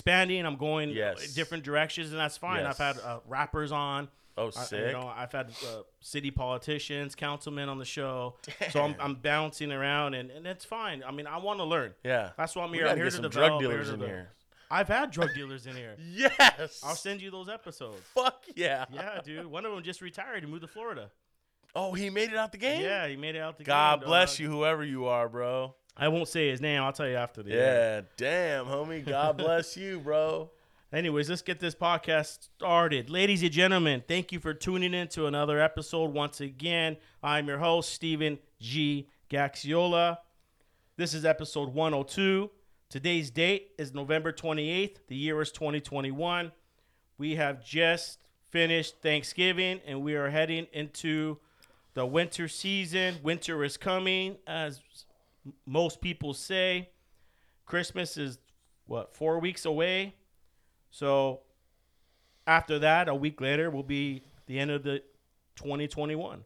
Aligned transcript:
Expanding. 0.00 0.46
I'm 0.46 0.56
going 0.56 0.90
Yes. 0.90 1.34
different 1.34 1.64
directions, 1.64 2.10
and 2.10 2.18
that's 2.20 2.36
fine. 2.36 2.64
I've 2.64 2.78
had 2.78 2.98
uh, 2.98 3.20
rappers 3.28 3.72
on. 3.72 4.08
Oh, 4.38 4.46
I- 4.46 4.50
sick. 4.50 4.86
you 4.86 4.92
know, 4.92 5.12
I've 5.14 5.32
had 5.32 5.48
uh, 5.66 5.82
city 6.00 6.30
politicians, 6.30 7.14
councilmen 7.14 7.68
on 7.68 7.78
the 7.78 7.84
show, 7.84 8.36
so 8.70 8.82
I'm, 8.82 8.94
I'm 8.98 9.14
bouncing 9.16 9.70
around, 9.70 10.14
and, 10.14 10.30
and 10.30 10.46
it's 10.46 10.64
fine. 10.64 11.02
I 11.06 11.10
mean, 11.10 11.26
I 11.26 11.36
want 11.38 11.58
to 11.58 11.64
learn. 11.64 11.92
yeah. 12.04 12.30
That's 12.38 12.56
why 12.56 12.64
I'm 12.64 12.72
here. 12.72 12.86
I'm 12.86 12.96
here 12.96 13.04
get 13.06 13.10
to 13.10 13.16
some 13.16 13.22
develop. 13.22 13.60
drug 13.60 13.60
dealers 13.60 13.90
in 13.90 14.00
here. 14.00 14.30
I've 14.70 14.88
had 14.88 15.10
drug 15.10 15.30
dealers 15.34 15.66
in 15.66 15.74
here. 15.76 15.96
Yes. 16.10 16.80
I'll 16.84 16.94
send 16.94 17.20
you 17.20 17.30
those 17.30 17.48
episodes. 17.48 18.00
Fuck 18.14 18.44
yeah. 18.54 18.84
Yeah, 18.92 19.20
dude. 19.22 19.46
One 19.46 19.66
of 19.66 19.72
them 19.74 19.82
just 19.82 20.00
retired 20.00 20.42
and 20.44 20.50
moved 20.50 20.62
to 20.62 20.68
Florida. 20.68 21.10
Oh, 21.74 21.92
he 21.92 22.08
made 22.08 22.30
it 22.30 22.36
out 22.36 22.52
the 22.52 22.58
game. 22.58 22.80
Yeah, 22.82 23.06
he 23.08 23.16
made 23.16 23.34
it 23.34 23.40
out 23.40 23.58
the 23.58 23.64
God 23.64 23.96
game, 23.96 24.00
God 24.00 24.06
bless 24.06 24.32
dog. 24.34 24.40
you, 24.40 24.50
whoever 24.50 24.84
you 24.84 25.06
are, 25.06 25.28
bro. 25.28 25.74
I 26.00 26.08
won't 26.08 26.28
say 26.28 26.48
his 26.48 26.62
name. 26.62 26.82
I'll 26.82 26.94
tell 26.94 27.06
you 27.06 27.16
after 27.16 27.42
the. 27.42 27.50
Yeah. 27.50 28.00
Damn, 28.16 28.64
homie. 28.64 29.04
God 29.04 29.36
bless 29.36 29.76
you, 29.76 30.00
bro. 30.00 30.50
Anyways, 30.94 31.28
let's 31.28 31.42
get 31.42 31.60
this 31.60 31.74
podcast 31.74 32.48
started. 32.56 33.10
Ladies 33.10 33.42
and 33.42 33.52
gentlemen, 33.52 34.02
thank 34.08 34.32
you 34.32 34.40
for 34.40 34.54
tuning 34.54 34.94
in 34.94 35.08
to 35.08 35.26
another 35.26 35.60
episode 35.60 36.14
once 36.14 36.40
again. 36.40 36.96
I'm 37.22 37.46
your 37.46 37.58
host, 37.58 37.92
Steven 37.92 38.38
G. 38.58 39.08
Gaxiola. 39.28 40.16
This 40.96 41.12
is 41.12 41.26
episode 41.26 41.74
102. 41.74 42.50
Today's 42.88 43.30
date 43.30 43.72
is 43.76 43.92
November 43.92 44.32
28th. 44.32 44.96
The 45.06 45.16
year 45.16 45.40
is 45.42 45.52
2021. 45.52 46.50
We 47.18 47.36
have 47.36 47.62
just 47.62 48.18
finished 48.48 49.02
Thanksgiving 49.02 49.80
and 49.86 50.02
we 50.02 50.14
are 50.14 50.30
heading 50.30 50.66
into 50.72 51.36
the 51.92 52.06
winter 52.06 52.48
season. 52.48 53.16
Winter 53.22 53.62
is 53.62 53.76
coming, 53.76 54.38
as 54.46 54.80
most 55.66 56.00
people 56.00 56.34
say. 56.34 56.90
Christmas 57.66 58.16
is, 58.16 58.38
what, 58.86 59.14
four 59.14 59.38
weeks 59.38 59.64
away? 59.64 60.14
So 60.90 61.40
after 62.46 62.78
that, 62.80 63.08
a 63.08 63.14
week 63.14 63.40
later 63.40 63.70
will 63.70 63.84
be 63.84 64.22
the 64.46 64.58
end 64.58 64.70
of 64.70 64.82
the 64.82 65.02
2021. 65.56 66.44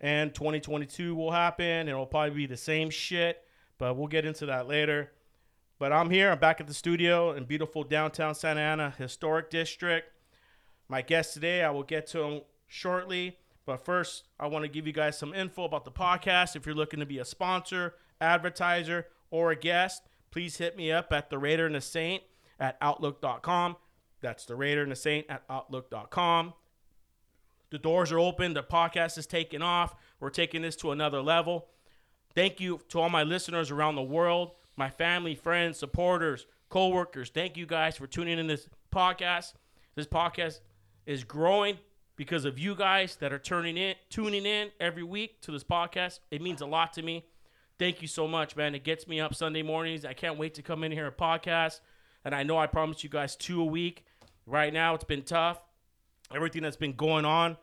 And 0.00 0.34
2022 0.34 1.14
will 1.14 1.32
happen. 1.32 1.88
It'll 1.88 2.06
probably 2.06 2.36
be 2.36 2.46
the 2.46 2.56
same 2.56 2.90
shit, 2.90 3.42
but 3.78 3.96
we'll 3.96 4.08
get 4.08 4.24
into 4.24 4.46
that 4.46 4.68
later. 4.68 5.12
But 5.78 5.92
I'm 5.92 6.10
here. 6.10 6.30
I'm 6.30 6.38
back 6.38 6.60
at 6.60 6.66
the 6.66 6.74
studio 6.74 7.32
in 7.32 7.44
beautiful 7.44 7.82
downtown 7.82 8.34
Santa 8.34 8.60
Ana 8.60 8.94
Historic 8.96 9.50
District. 9.50 10.10
My 10.88 11.02
guest 11.02 11.34
today, 11.34 11.62
I 11.62 11.70
will 11.70 11.82
get 11.82 12.06
to 12.08 12.22
him 12.22 12.40
shortly. 12.66 13.38
But 13.66 13.84
first, 13.84 14.24
I 14.38 14.46
want 14.46 14.64
to 14.64 14.68
give 14.68 14.86
you 14.86 14.92
guys 14.92 15.18
some 15.18 15.34
info 15.34 15.64
about 15.64 15.84
the 15.84 15.90
podcast. 15.90 16.54
If 16.54 16.64
you're 16.64 16.74
looking 16.74 17.00
to 17.00 17.06
be 17.06 17.18
a 17.18 17.24
sponsor, 17.24 17.94
advertiser, 18.20 19.08
or 19.30 19.50
a 19.50 19.56
guest, 19.56 20.02
please 20.30 20.56
hit 20.56 20.76
me 20.76 20.92
up 20.92 21.12
at 21.12 21.30
the 21.30 21.38
Raider 21.38 21.66
and 21.66 21.74
the 21.74 21.80
Saint 21.80 22.22
at 22.60 22.78
Outlook.com. 22.80 23.76
That's 24.20 24.46
the 24.46 24.54
Raider 24.54 24.82
and 24.82 24.92
the 24.92 24.96
Saint 24.96 25.26
at 25.28 25.42
Outlook.com. 25.50 26.54
The 27.70 27.78
doors 27.78 28.12
are 28.12 28.20
open. 28.20 28.54
The 28.54 28.62
podcast 28.62 29.18
is 29.18 29.26
taking 29.26 29.62
off. 29.62 29.96
We're 30.20 30.30
taking 30.30 30.62
this 30.62 30.76
to 30.76 30.92
another 30.92 31.20
level. 31.20 31.66
Thank 32.34 32.60
you 32.60 32.80
to 32.90 33.00
all 33.00 33.10
my 33.10 33.24
listeners 33.24 33.72
around 33.72 33.96
the 33.96 34.02
world, 34.02 34.52
my 34.76 34.90
family, 34.90 35.34
friends, 35.34 35.78
supporters, 35.78 36.46
co-workers. 36.68 37.30
Thank 37.30 37.56
you 37.56 37.66
guys 37.66 37.96
for 37.96 38.06
tuning 38.06 38.38
in 38.38 38.46
this 38.46 38.68
podcast. 38.94 39.54
This 39.96 40.06
podcast 40.06 40.60
is 41.06 41.24
growing 41.24 41.78
because 42.16 42.44
of 42.44 42.58
you 42.58 42.74
guys 42.74 43.16
that 43.16 43.32
are 43.32 43.38
turning 43.38 43.76
in, 43.76 43.94
tuning 44.10 44.46
in 44.46 44.70
every 44.80 45.02
week 45.02 45.40
to 45.42 45.52
this 45.52 45.64
podcast. 45.64 46.20
It 46.30 46.42
means 46.42 46.60
a 46.60 46.66
lot 46.66 46.92
to 46.94 47.02
me. 47.02 47.26
Thank 47.78 48.00
you 48.00 48.08
so 48.08 48.26
much, 48.26 48.56
man. 48.56 48.74
It 48.74 48.84
gets 48.84 49.06
me 49.06 49.20
up 49.20 49.34
Sunday 49.34 49.62
mornings. 49.62 50.04
I 50.04 50.14
can't 50.14 50.38
wait 50.38 50.54
to 50.54 50.62
come 50.62 50.82
in 50.82 50.92
here 50.92 51.06
and 51.06 51.16
podcast. 51.16 51.80
And 52.24 52.34
I 52.34 52.42
know 52.42 52.58
I 52.58 52.66
promised 52.66 53.04
you 53.04 53.10
guys 53.10 53.36
two 53.36 53.60
a 53.60 53.64
week. 53.64 54.04
Right 54.46 54.72
now, 54.72 54.94
it's 54.94 55.04
been 55.04 55.22
tough. 55.22 55.60
Everything 56.34 56.62
that's 56.62 56.76
been 56.76 56.94
going 56.94 57.24
on 57.24 57.56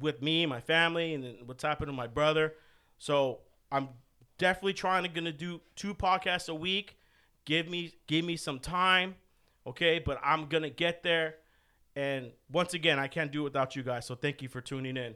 with 0.00 0.20
me, 0.20 0.46
my 0.46 0.60
family, 0.60 1.14
and 1.14 1.46
what's 1.46 1.62
happened 1.62 1.88
to 1.88 1.92
my 1.92 2.06
brother. 2.06 2.54
So 2.98 3.40
I'm 3.70 3.90
definitely 4.38 4.74
trying 4.74 5.04
to 5.04 5.08
gonna 5.08 5.32
do 5.32 5.60
two 5.76 5.94
podcasts 5.94 6.48
a 6.48 6.54
week. 6.54 6.96
Give 7.44 7.68
me 7.68 7.94
give 8.06 8.24
me 8.24 8.36
some 8.36 8.58
time, 8.58 9.14
okay? 9.66 9.98
But 9.98 10.18
I'm 10.22 10.46
gonna 10.46 10.70
get 10.70 11.02
there. 11.02 11.36
And 11.96 12.32
once 12.50 12.74
again, 12.74 12.98
I 12.98 13.08
can't 13.08 13.30
do 13.30 13.40
it 13.40 13.44
without 13.44 13.76
you 13.76 13.82
guys. 13.82 14.06
So 14.06 14.14
thank 14.14 14.42
you 14.42 14.48
for 14.48 14.60
tuning 14.60 14.96
in. 14.96 15.14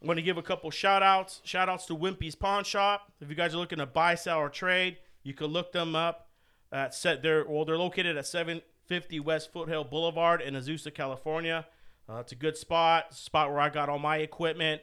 I'm 0.00 0.06
going 0.06 0.16
to 0.16 0.22
give 0.22 0.38
a 0.38 0.42
couple 0.42 0.70
shout 0.70 1.02
outs. 1.02 1.40
Shout 1.44 1.68
outs 1.68 1.86
to 1.86 1.96
Wimpy's 1.96 2.34
Pawn 2.34 2.64
Shop. 2.64 3.12
If 3.20 3.28
you 3.28 3.34
guys 3.34 3.54
are 3.54 3.58
looking 3.58 3.78
to 3.78 3.86
buy, 3.86 4.14
sell, 4.14 4.38
or 4.38 4.48
trade, 4.48 4.98
you 5.22 5.34
can 5.34 5.48
look 5.48 5.72
them 5.72 5.96
up 5.96 6.28
at 6.70 6.94
set 6.94 7.22
they're 7.22 7.44
well, 7.48 7.64
they're 7.64 7.78
located 7.78 8.16
at 8.16 8.26
750 8.26 9.20
West 9.20 9.52
Foothill 9.52 9.84
Boulevard 9.84 10.40
in 10.40 10.54
Azusa, 10.54 10.94
California. 10.94 11.66
Uh, 12.08 12.16
it's 12.16 12.32
a 12.32 12.36
good 12.36 12.56
spot, 12.56 13.12
spot 13.14 13.50
where 13.50 13.60
I 13.60 13.68
got 13.68 13.88
all 13.88 13.98
my 13.98 14.18
equipment. 14.18 14.82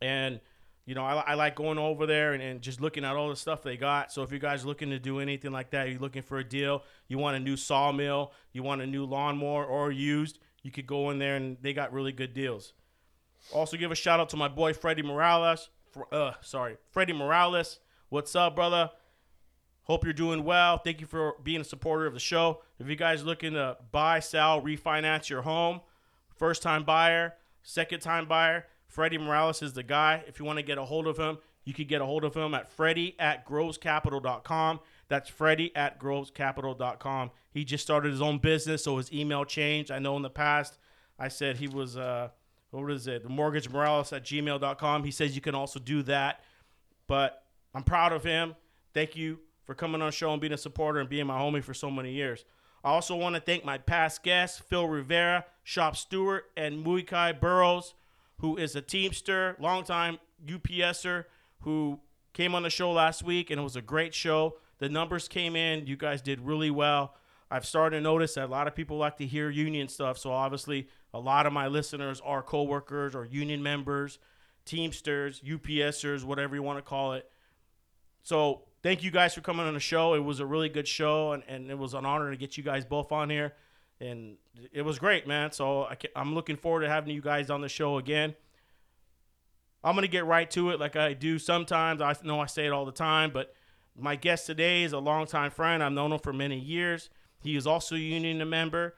And 0.00 0.40
you 0.86 0.94
know, 0.94 1.04
I, 1.04 1.14
I 1.20 1.34
like 1.34 1.54
going 1.56 1.78
over 1.78 2.06
there 2.06 2.32
and, 2.34 2.42
and 2.42 2.60
just 2.60 2.80
looking 2.80 3.04
at 3.04 3.16
all 3.16 3.28
the 3.28 3.36
stuff 3.36 3.62
they 3.62 3.76
got. 3.76 4.12
So 4.12 4.22
if 4.22 4.32
you 4.32 4.38
guys 4.38 4.64
are 4.64 4.66
looking 4.66 4.90
to 4.90 4.98
do 4.98 5.18
anything 5.20 5.50
like 5.52 5.70
that, 5.70 5.88
you're 5.88 5.98
looking 6.00 6.22
for 6.22 6.38
a 6.38 6.44
deal, 6.44 6.82
you 7.08 7.18
want 7.18 7.36
a 7.36 7.40
new 7.40 7.56
sawmill, 7.56 8.32
you 8.52 8.62
want 8.62 8.82
a 8.82 8.86
new 8.86 9.04
lawnmower 9.04 9.64
or 9.64 9.90
used, 9.90 10.38
you 10.62 10.70
could 10.70 10.86
go 10.86 11.10
in 11.10 11.18
there 11.18 11.36
and 11.36 11.56
they 11.62 11.72
got 11.72 11.92
really 11.92 12.12
good 12.12 12.34
deals. 12.34 12.72
Also, 13.52 13.76
give 13.76 13.90
a 13.92 13.94
shout 13.94 14.20
out 14.20 14.28
to 14.30 14.36
my 14.36 14.48
boy 14.48 14.72
Freddie 14.72 15.02
Morales. 15.02 15.68
Fr- 15.90 16.02
Uh, 16.12 16.32
sorry, 16.40 16.76
Freddie 16.90 17.12
Morales. 17.12 17.78
What's 18.08 18.34
up, 18.36 18.54
brother? 18.56 18.90
Hope 19.82 20.04
you're 20.04 20.14
doing 20.14 20.44
well. 20.44 20.78
Thank 20.78 21.00
you 21.02 21.06
for 21.06 21.34
being 21.42 21.60
a 21.60 21.64
supporter 21.64 22.06
of 22.06 22.14
the 22.14 22.20
show. 22.20 22.62
If 22.78 22.88
you 22.88 22.96
guys 22.96 23.22
looking 23.22 23.52
to 23.52 23.76
buy, 23.92 24.20
sell, 24.20 24.62
refinance 24.62 25.28
your 25.28 25.42
home, 25.42 25.82
first 26.36 26.62
time 26.62 26.84
buyer, 26.84 27.34
second 27.62 28.00
time 28.00 28.26
buyer, 28.26 28.66
Freddie 28.94 29.18
Morales 29.18 29.60
is 29.60 29.72
the 29.72 29.82
guy. 29.82 30.22
If 30.28 30.38
you 30.38 30.44
want 30.44 30.60
to 30.60 30.62
get 30.62 30.78
a 30.78 30.84
hold 30.84 31.08
of 31.08 31.18
him, 31.18 31.38
you 31.64 31.74
can 31.74 31.88
get 31.88 32.00
a 32.00 32.06
hold 32.06 32.22
of 32.22 32.36
him 32.36 32.54
at 32.54 32.70
Freddie 32.70 33.16
at 33.18 33.44
grovescapital.com. 33.44 34.78
That's 35.08 35.28
Freddie 35.28 35.74
at 35.74 35.98
grovescapital.com. 35.98 37.32
He 37.50 37.64
just 37.64 37.82
started 37.82 38.12
his 38.12 38.22
own 38.22 38.38
business, 38.38 38.84
so 38.84 38.98
his 38.98 39.12
email 39.12 39.44
changed. 39.44 39.90
I 39.90 39.98
know 39.98 40.14
in 40.14 40.22
the 40.22 40.30
past 40.30 40.78
I 41.18 41.26
said 41.26 41.56
he 41.56 41.66
was, 41.66 41.96
uh, 41.96 42.28
what 42.70 42.88
is 42.92 43.08
it, 43.08 43.24
the 43.24 43.28
mortgage 43.28 43.68
morales 43.68 44.12
at 44.12 44.22
gmail.com. 44.24 45.02
He 45.02 45.10
says 45.10 45.34
you 45.34 45.42
can 45.42 45.56
also 45.56 45.80
do 45.80 46.04
that. 46.04 46.44
But 47.08 47.42
I'm 47.74 47.82
proud 47.82 48.12
of 48.12 48.22
him. 48.22 48.54
Thank 48.92 49.16
you 49.16 49.40
for 49.64 49.74
coming 49.74 50.02
on 50.02 50.12
show 50.12 50.30
and 50.30 50.40
being 50.40 50.52
a 50.52 50.58
supporter 50.58 51.00
and 51.00 51.08
being 51.08 51.26
my 51.26 51.36
homie 51.36 51.64
for 51.64 51.74
so 51.74 51.90
many 51.90 52.12
years. 52.12 52.44
I 52.84 52.90
also 52.90 53.16
want 53.16 53.34
to 53.34 53.40
thank 53.40 53.64
my 53.64 53.78
past 53.78 54.22
guests, 54.22 54.60
Phil 54.60 54.86
Rivera, 54.86 55.46
Shop 55.64 55.96
Steward, 55.96 56.42
and 56.56 56.86
Muikai 56.86 57.40
Burrows, 57.40 57.94
who 58.44 58.58
is 58.58 58.76
a 58.76 58.82
Teamster, 58.82 59.56
longtime 59.58 60.18
UPSer, 60.44 61.24
who 61.60 61.98
came 62.34 62.54
on 62.54 62.62
the 62.62 62.68
show 62.68 62.92
last 62.92 63.22
week, 63.22 63.48
and 63.50 63.58
it 63.58 63.62
was 63.62 63.74
a 63.74 63.80
great 63.80 64.12
show. 64.12 64.56
The 64.80 64.90
numbers 64.90 65.28
came 65.28 65.56
in. 65.56 65.86
You 65.86 65.96
guys 65.96 66.20
did 66.20 66.42
really 66.42 66.70
well. 66.70 67.14
I've 67.50 67.64
started 67.64 67.96
to 67.96 68.02
notice 68.02 68.34
that 68.34 68.44
a 68.44 68.52
lot 68.52 68.68
of 68.68 68.74
people 68.74 68.98
like 68.98 69.16
to 69.16 69.26
hear 69.26 69.48
union 69.48 69.88
stuff. 69.88 70.18
So 70.18 70.30
obviously, 70.30 70.88
a 71.14 71.18
lot 71.18 71.46
of 71.46 71.54
my 71.54 71.68
listeners 71.68 72.20
are 72.22 72.42
coworkers 72.42 73.14
or 73.14 73.24
union 73.24 73.62
members, 73.62 74.18
Teamsters, 74.66 75.40
UPSers, 75.40 76.22
whatever 76.22 76.54
you 76.54 76.62
want 76.62 76.76
to 76.76 76.82
call 76.82 77.14
it. 77.14 77.30
So 78.24 78.64
thank 78.82 79.02
you 79.02 79.10
guys 79.10 79.32
for 79.32 79.40
coming 79.40 79.64
on 79.64 79.72
the 79.72 79.80
show. 79.80 80.12
It 80.12 80.22
was 80.22 80.40
a 80.40 80.44
really 80.44 80.68
good 80.68 80.86
show, 80.86 81.32
and, 81.32 81.42
and 81.48 81.70
it 81.70 81.78
was 81.78 81.94
an 81.94 82.04
honor 82.04 82.30
to 82.30 82.36
get 82.36 82.58
you 82.58 82.62
guys 82.62 82.84
both 82.84 83.10
on 83.10 83.30
here. 83.30 83.54
And 84.04 84.36
it 84.72 84.82
was 84.82 84.98
great, 84.98 85.26
man. 85.26 85.52
So 85.52 85.84
I 85.84 85.96
I'm 86.14 86.34
looking 86.34 86.56
forward 86.56 86.80
to 86.80 86.88
having 86.88 87.14
you 87.14 87.22
guys 87.22 87.50
on 87.50 87.60
the 87.60 87.68
show 87.68 87.98
again. 87.98 88.34
I'm 89.82 89.94
gonna 89.94 90.08
get 90.08 90.26
right 90.26 90.50
to 90.52 90.70
it, 90.70 90.80
like 90.80 90.96
I 90.96 91.14
do 91.14 91.38
sometimes. 91.38 92.00
I 92.00 92.14
know 92.22 92.40
I 92.40 92.46
say 92.46 92.66
it 92.66 92.72
all 92.72 92.84
the 92.84 92.92
time, 92.92 93.30
but 93.32 93.54
my 93.96 94.16
guest 94.16 94.46
today 94.46 94.82
is 94.82 94.92
a 94.92 94.98
longtime 94.98 95.50
friend. 95.50 95.82
I've 95.82 95.92
known 95.92 96.12
him 96.12 96.18
for 96.18 96.32
many 96.32 96.58
years. 96.58 97.10
He 97.40 97.56
is 97.56 97.66
also 97.66 97.94
a 97.94 97.98
union 97.98 98.48
member, 98.48 98.96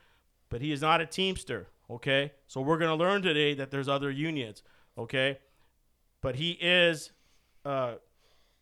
but 0.48 0.60
he 0.60 0.72
is 0.72 0.80
not 0.80 1.00
a 1.00 1.06
Teamster. 1.06 1.68
Okay, 1.88 2.32
so 2.48 2.60
we're 2.60 2.78
gonna 2.78 2.96
learn 2.96 3.22
today 3.22 3.54
that 3.54 3.70
there's 3.70 3.88
other 3.88 4.10
unions. 4.10 4.62
Okay, 4.98 5.38
but 6.20 6.36
he 6.36 6.52
is 6.52 7.12
uh, 7.64 7.94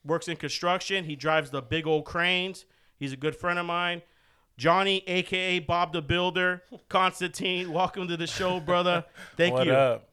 works 0.05 0.29
in 0.29 0.37
construction. 0.37 1.05
He 1.05 1.17
drives 1.17 1.50
the 1.50 1.62
big 1.62 1.87
old 1.87 2.05
cranes. 2.05 2.67
He's 2.96 3.12
a 3.12 3.17
good 3.17 3.37
friend 3.37 3.58
of 3.58 3.67
mine. 3.67 4.02
Johnny, 4.56 5.03
aka 5.06 5.59
Bob 5.59 5.93
the 5.93 6.01
Builder, 6.01 6.62
Constantin, 6.89 7.73
welcome 7.73 8.06
to 8.06 8.17
the 8.17 8.27
show, 8.27 8.61
brother. 8.61 9.05
Thank 9.37 9.55
what 9.55 9.67
you. 9.67 9.73
What 9.73 9.81
up? 9.81 10.09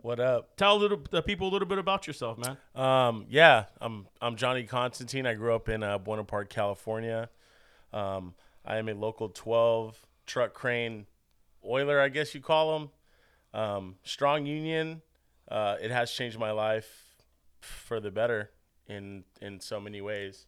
What 0.00 0.20
up? 0.20 0.56
Tell 0.56 0.78
little, 0.78 1.02
the 1.10 1.20
people 1.20 1.48
a 1.48 1.50
little 1.50 1.68
bit 1.68 1.78
about 1.78 2.06
yourself, 2.06 2.38
man. 2.38 2.56
Um, 2.74 3.26
yeah, 3.28 3.64
I'm 3.80 4.06
I'm 4.22 4.36
Johnny 4.36 4.62
Constantin. 4.62 5.26
I 5.26 5.34
grew 5.34 5.54
up 5.54 5.68
in 5.68 5.82
uh, 5.82 5.98
Buena 5.98 6.24
Park, 6.24 6.48
California. 6.48 7.28
Um, 7.92 8.34
I 8.64 8.78
am 8.78 8.88
a 8.88 8.94
local 8.94 9.28
12 9.28 10.00
truck 10.26 10.54
crane 10.54 11.06
oiler, 11.64 12.00
I 12.00 12.08
guess 12.08 12.34
you 12.34 12.40
call 12.40 12.78
them. 12.78 12.90
Um, 13.52 13.96
strong 14.02 14.46
union. 14.46 15.02
Uh, 15.48 15.76
it 15.80 15.90
has 15.90 16.10
changed 16.10 16.38
my 16.38 16.52
life 16.52 17.16
for 17.60 18.00
the 18.00 18.10
better 18.10 18.50
in 18.86 19.24
in 19.42 19.60
so 19.60 19.78
many 19.78 20.00
ways. 20.00 20.46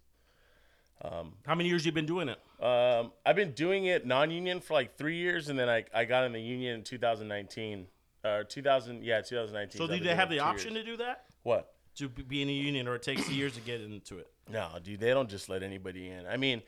How 1.03 1.55
many 1.55 1.69
years 1.69 1.87
you 1.87 1.93
been 1.93 2.07
doing 2.07 2.29
it? 2.29 2.39
Um, 2.63 3.13
I've 3.25 3.37
been 3.37 3.53
doing 3.53 3.87
it 3.87 4.07
non-union 4.07 4.61
for 4.61 4.75
like 4.75 4.97
three 4.97 5.17
years, 5.17 5.49
and 5.49 5.59
then 5.59 5.69
I, 5.69 5.85
I 5.95 6.05
got 6.05 6.25
in 6.25 6.33
the 6.33 6.41
union 6.41 6.77
in 6.77 6.85
2019. 6.85 7.87
Or 8.25 8.45
2000, 8.45 9.05
yeah, 9.05 9.21
2019. 9.21 9.79
So 9.79 9.87
do 9.87 10.03
they 10.03 10.15
have 10.15 10.29
the 10.29 10.41
option 10.41 10.75
years. 10.75 10.85
to 10.85 10.91
do 10.91 10.97
that? 10.99 11.27
What? 11.45 11.73
To 11.97 12.09
be 12.09 12.43
in 12.43 12.49
a 12.49 12.53
union, 12.53 12.89
or 12.89 12.97
it 12.97 13.03
takes 13.03 13.29
years 13.31 13.55
to 13.55 13.61
get 13.61 13.81
into 13.81 14.19
it? 14.19 14.31
No, 14.51 14.69
dude, 14.83 15.01
they 15.01 15.11
don't 15.11 15.29
just 15.29 15.49
let 15.49 15.63
anybody 15.63 16.09
in. 16.09 16.27
I 16.27 16.37
mean, 16.37 16.63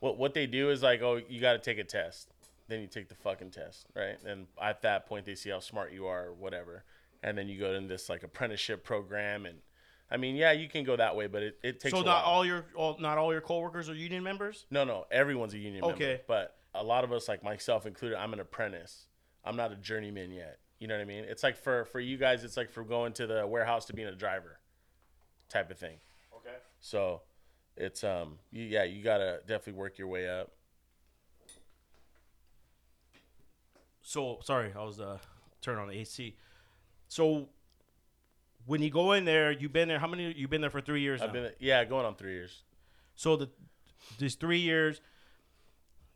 what 0.00 0.16
what 0.16 0.34
they 0.34 0.46
do 0.46 0.70
is 0.70 0.82
like, 0.82 1.02
oh, 1.02 1.20
you 1.28 1.40
got 1.40 1.52
to 1.52 1.58
take 1.58 1.78
a 1.78 1.84
test. 1.84 2.28
Then 2.68 2.80
you 2.80 2.86
take 2.86 3.08
the 3.08 3.14
fucking 3.16 3.50
test, 3.50 3.86
right? 3.94 4.16
And 4.24 4.46
at 4.60 4.82
that 4.82 5.06
point, 5.06 5.26
they 5.26 5.34
see 5.34 5.50
how 5.50 5.60
smart 5.60 5.92
you 5.92 6.06
are, 6.06 6.26
or 6.26 6.32
whatever. 6.32 6.84
And 7.22 7.36
then 7.36 7.48
you 7.48 7.58
go 7.58 7.72
in 7.74 7.86
this 7.88 8.08
like 8.08 8.22
apprenticeship 8.22 8.84
program, 8.84 9.46
and 9.46 9.58
I 10.12 10.18
mean, 10.18 10.36
yeah, 10.36 10.52
you 10.52 10.68
can 10.68 10.84
go 10.84 10.94
that 10.94 11.16
way, 11.16 11.26
but 11.26 11.42
it, 11.42 11.58
it 11.62 11.80
takes. 11.80 11.92
So 11.92 12.02
a 12.02 12.04
not 12.04 12.26
while. 12.26 12.34
all 12.34 12.44
your, 12.44 12.66
all, 12.76 12.98
not 13.00 13.16
all 13.16 13.32
your 13.32 13.40
coworkers 13.40 13.88
are 13.88 13.94
union 13.94 14.22
members. 14.22 14.66
No, 14.70 14.84
no, 14.84 15.06
everyone's 15.10 15.54
a 15.54 15.58
union 15.58 15.80
member. 15.80 15.94
Okay. 15.94 16.20
But 16.28 16.54
a 16.74 16.84
lot 16.84 17.02
of 17.02 17.12
us, 17.12 17.28
like 17.28 17.42
myself 17.42 17.86
included, 17.86 18.18
I'm 18.18 18.34
an 18.34 18.40
apprentice. 18.40 19.06
I'm 19.42 19.56
not 19.56 19.72
a 19.72 19.76
journeyman 19.76 20.30
yet. 20.30 20.58
You 20.78 20.86
know 20.86 20.94
what 20.94 21.00
I 21.00 21.06
mean? 21.06 21.24
It's 21.24 21.42
like 21.42 21.56
for 21.56 21.86
for 21.86 21.98
you 21.98 22.18
guys, 22.18 22.44
it's 22.44 22.58
like 22.58 22.70
for 22.70 22.84
going 22.84 23.14
to 23.14 23.26
the 23.26 23.46
warehouse 23.46 23.86
to 23.86 23.94
being 23.94 24.08
a 24.08 24.14
driver, 24.14 24.58
type 25.48 25.70
of 25.70 25.78
thing. 25.78 25.96
Okay. 26.36 26.56
So, 26.80 27.22
it's 27.76 28.04
um, 28.04 28.38
you, 28.50 28.64
yeah, 28.64 28.84
you 28.84 29.02
gotta 29.02 29.40
definitely 29.46 29.80
work 29.80 29.96
your 29.96 30.08
way 30.08 30.28
up. 30.28 30.50
So 34.02 34.40
sorry, 34.42 34.72
I 34.76 34.84
was 34.84 35.00
uh 35.00 35.18
turn 35.62 35.78
on 35.78 35.88
the 35.88 35.94
AC. 35.94 36.36
So 37.08 37.48
when 38.66 38.82
you 38.82 38.90
go 38.90 39.12
in 39.12 39.24
there, 39.24 39.50
you've 39.50 39.72
been 39.72 39.88
there. 39.88 39.98
How 39.98 40.06
many? 40.06 40.32
You've 40.36 40.50
been 40.50 40.60
there 40.60 40.70
for 40.70 40.80
three 40.80 41.00
years 41.00 41.20
I've 41.20 41.28
now. 41.28 41.42
been 41.42 41.52
yeah, 41.58 41.84
going 41.84 42.06
on 42.06 42.14
three 42.14 42.32
years. 42.32 42.62
So 43.14 43.36
the 43.36 43.48
these 44.18 44.34
three 44.34 44.58
years, 44.58 45.00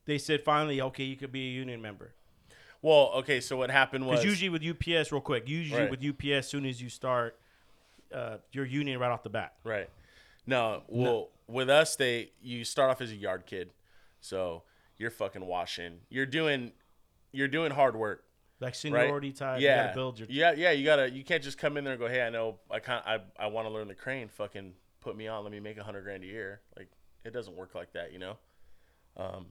they 0.06 0.18
said 0.18 0.42
finally, 0.42 0.80
okay, 0.80 1.04
you 1.04 1.16
could 1.16 1.32
be 1.32 1.48
a 1.48 1.52
union 1.52 1.80
member. 1.82 2.14
Well, 2.82 3.10
okay, 3.16 3.40
so 3.40 3.56
what 3.56 3.70
happened 3.70 4.06
was 4.06 4.22
usually 4.22 4.48
with 4.48 4.62
UPS, 4.62 5.10
real 5.10 5.20
quick, 5.20 5.48
usually 5.48 5.82
Right. 5.82 5.90
with 5.90 6.04
UPS, 6.04 6.44
as 6.44 6.48
soon 6.48 6.66
as 6.66 6.80
you 6.80 6.88
start, 6.88 7.38
uh, 8.14 8.36
you're 8.52 8.66
union 8.66 9.00
right 9.00 9.10
off 9.10 9.22
the 9.22 9.30
bat. 9.30 9.54
Right. 9.64 9.88
No, 10.46 10.84
well, 10.86 11.30
with 11.48 11.68
us, 11.68 11.96
they 11.96 12.30
you 12.40 12.64
start 12.64 12.90
off 12.90 13.00
as 13.00 13.10
a 13.10 13.16
yard 13.16 13.46
kid, 13.46 13.72
so 14.20 14.62
you're 14.98 15.10
fucking 15.10 15.44
washing. 15.44 16.00
You're 16.08 16.26
doing, 16.26 16.72
you're 17.32 17.48
doing 17.48 17.72
hard 17.72 17.96
work. 17.96 18.24
Like 18.60 18.68
right? 18.68 18.76
seniority 18.76 19.32
type. 19.32 19.60
You 19.60 19.66
Yeah, 19.66 19.84
gotta 19.86 19.94
build 19.94 20.18
your. 20.18 20.28
yeah, 20.30 20.52
yeah. 20.52 20.70
You 20.70 20.84
gotta, 20.84 21.10
you 21.10 21.22
can't 21.24 21.42
just 21.42 21.58
come 21.58 21.76
in 21.76 21.84
there 21.84 21.92
and 21.94 22.00
go, 22.00 22.08
hey, 22.08 22.22
I 22.22 22.30
know, 22.30 22.58
I 22.70 22.78
can't, 22.78 23.06
I, 23.06 23.20
I 23.38 23.46
want 23.48 23.66
to 23.68 23.72
learn 23.72 23.88
the 23.88 23.94
crane. 23.94 24.28
Fucking 24.28 24.72
put 25.00 25.16
me 25.16 25.28
on. 25.28 25.42
Let 25.44 25.52
me 25.52 25.60
make 25.60 25.76
a 25.78 25.84
hundred 25.84 26.02
grand 26.04 26.24
a 26.24 26.26
year. 26.26 26.60
Like 26.76 26.88
it 27.24 27.32
doesn't 27.32 27.54
work 27.56 27.74
like 27.74 27.92
that, 27.92 28.12
you 28.12 28.18
know. 28.18 28.36
Um, 29.16 29.46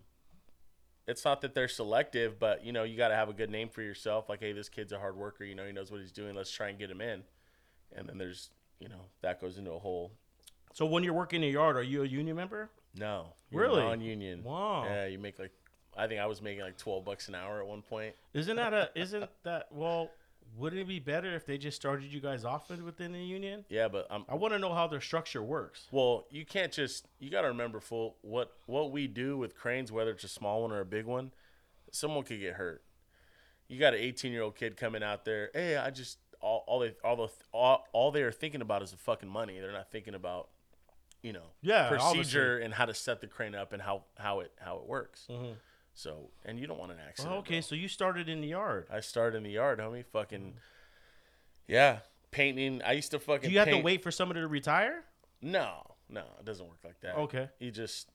it's 1.08 1.24
not 1.24 1.42
that 1.42 1.54
they're 1.54 1.68
selective, 1.68 2.40
but 2.40 2.66
you 2.66 2.72
know, 2.72 2.84
you 2.84 2.98
got 2.98 3.10
to 3.10 3.16
have 3.16 3.30
a 3.30 3.34
good 3.34 3.52
name 3.52 3.70
for 3.70 3.82
yourself. 3.84 4.28
Like, 4.28 4.40
hey, 4.40 4.54
this 4.54 4.70
kid's 4.70 4.92
a 4.92 4.98
hard 4.98 5.16
worker. 5.16 5.44
You 5.44 5.54
know, 5.54 5.66
he 5.66 5.72
knows 5.72 5.92
what 5.92 6.02
he's 6.02 6.12
doing. 6.12 6.36
Let's 6.36 6.52
try 6.52 6.70
and 6.70 6.80
get 6.80 6.90
him 6.90 7.02
in. 7.02 7.22
And 7.96 8.10
then 8.10 8.18
there's, 8.18 8.50
you 8.80 8.90
know, 8.90 9.02
that 9.22 9.40
goes 9.40 9.58
into 9.60 9.72
a 9.72 9.80
whole 9.80 10.12
So 10.74 10.86
when 10.88 11.04
you're 11.04 11.14
working 11.14 11.44
in 11.44 11.50
the 11.50 11.54
yard, 11.54 11.78
are 11.78 11.84
you 11.84 12.02
a 12.04 12.08
union 12.08 12.36
member? 12.36 12.70
No, 12.98 13.34
Really? 13.52 13.84
non-union. 13.84 14.44
Wow. 14.44 14.86
Yeah, 14.86 15.06
you 15.08 15.20
make 15.20 15.38
like, 15.38 15.52
I 15.98 16.08
think 16.08 16.20
I 16.20 16.26
was 16.26 16.42
making 16.42 16.64
like 16.64 16.78
twelve 16.78 17.06
bucks 17.06 17.28
an 17.28 17.36
hour 17.36 17.60
at 17.60 17.68
one 17.68 17.82
point. 17.82 18.16
Isn't 18.34 18.56
that 18.58 18.74
a? 18.74 18.90
Isn't 18.96 19.30
that 19.44 19.68
well? 19.72 20.12
Wouldn't 20.58 20.82
it 20.82 20.88
be 20.88 21.00
better 21.00 21.36
if 21.36 21.46
they 21.46 21.58
just 21.58 21.76
started 21.76 22.14
you 22.14 22.22
guys 22.22 22.46
off 22.46 22.70
within 22.70 23.12
the 23.12 23.20
union? 23.20 23.66
Yeah, 23.68 23.88
but 23.90 24.08
I'm 24.10 24.24
I 24.30 24.36
want 24.36 24.54
to 24.54 24.60
know 24.60 24.74
how 24.74 24.88
their 24.88 25.02
structure 25.02 25.44
works. 25.44 25.88
well. 25.92 26.28
You 26.30 26.46
can't 26.46 26.72
just. 26.72 27.08
You 27.20 27.30
got 27.30 27.42
to 27.42 27.48
remember, 27.50 27.80
full 27.80 28.16
what 28.22 28.54
what 28.66 28.92
we 28.92 29.08
do 29.08 29.38
with 29.38 29.56
cranes, 29.56 29.92
whether 29.92 30.12
it's 30.12 30.24
a 30.24 30.30
small 30.30 30.62
one 30.62 30.72
or 30.72 30.80
a 30.80 30.86
big 30.86 31.06
one, 31.06 31.32
someone 31.92 32.24
could 32.24 32.40
get 32.40 32.54
hurt. 32.54 32.84
You 33.68 33.80
got 33.80 33.96
an 33.96 34.00
18 34.00 34.32
year 34.32 34.44
old 34.44 34.56
kid 34.56 34.78
coming 34.78 35.02
out 35.04 35.26
there. 35.26 35.50
Hey, 35.54 35.76
I 35.78 35.90
just 35.90 36.20
all 36.40 36.64
all 36.68 36.80
they 36.80 36.94
all 37.04 37.16
the 37.16 37.28
all, 37.52 37.86
all 37.92 38.12
they 38.12 38.22
are 38.22 38.32
thinking 38.32 38.62
about 38.62 38.84
is 38.84 38.92
the 38.92 38.98
fucking 38.98 39.28
money. 39.30 39.60
They're 39.60 39.72
not 39.72 39.92
thinking 39.92 40.14
about, 40.14 40.50
you 41.24 41.34
know, 41.34 41.48
Yeah, 41.62 41.90
procedure 41.90 42.60
and 42.60 42.74
how 42.74 42.86
to 42.86 42.94
set 42.94 43.20
the 43.22 43.28
crane 43.28 43.56
up 43.56 43.74
and 43.74 43.82
how 43.82 44.04
how 44.20 44.42
it 44.42 44.52
how 44.64 44.78
it 44.78 44.86
works. 44.88 45.26
Mm-hmm. 45.30 45.54
So, 45.96 46.30
and 46.44 46.60
you 46.60 46.68
don't 46.68 46.78
want 46.78 46.92
an 46.92 46.98
accident. 47.08 47.34
Oh, 47.34 47.40
okay, 47.40 47.56
bro. 47.56 47.62
so 47.62 47.74
you 47.74 47.88
started 47.88 48.28
in 48.28 48.42
the 48.42 48.50
yard. 48.50 48.88
I 48.92 49.00
started 49.00 49.38
in 49.38 49.44
the 49.44 49.52
yard, 49.52 49.80
homie. 49.80 50.06
Fucking, 50.06 50.42
mm. 50.42 50.54
yeah, 51.68 52.00
painting. 52.32 52.82
I 52.86 52.92
used 52.92 53.12
to 53.12 53.20
fucking. 53.20 53.50
Do 53.50 53.54
you 53.54 53.60
have 53.60 53.70
to 53.70 53.80
wait 53.80 54.04
for 54.04 54.12
somebody 54.12 54.42
to 54.42 54.48
retire? 54.48 55.06
No, 55.42 55.96
no, 56.10 56.24
it 56.38 56.46
doesn't 56.46 56.68
work 56.68 56.80
like 56.84 57.00
that. 57.00 57.16
Okay. 57.16 57.48
You 57.60 57.72
just 57.72 58.10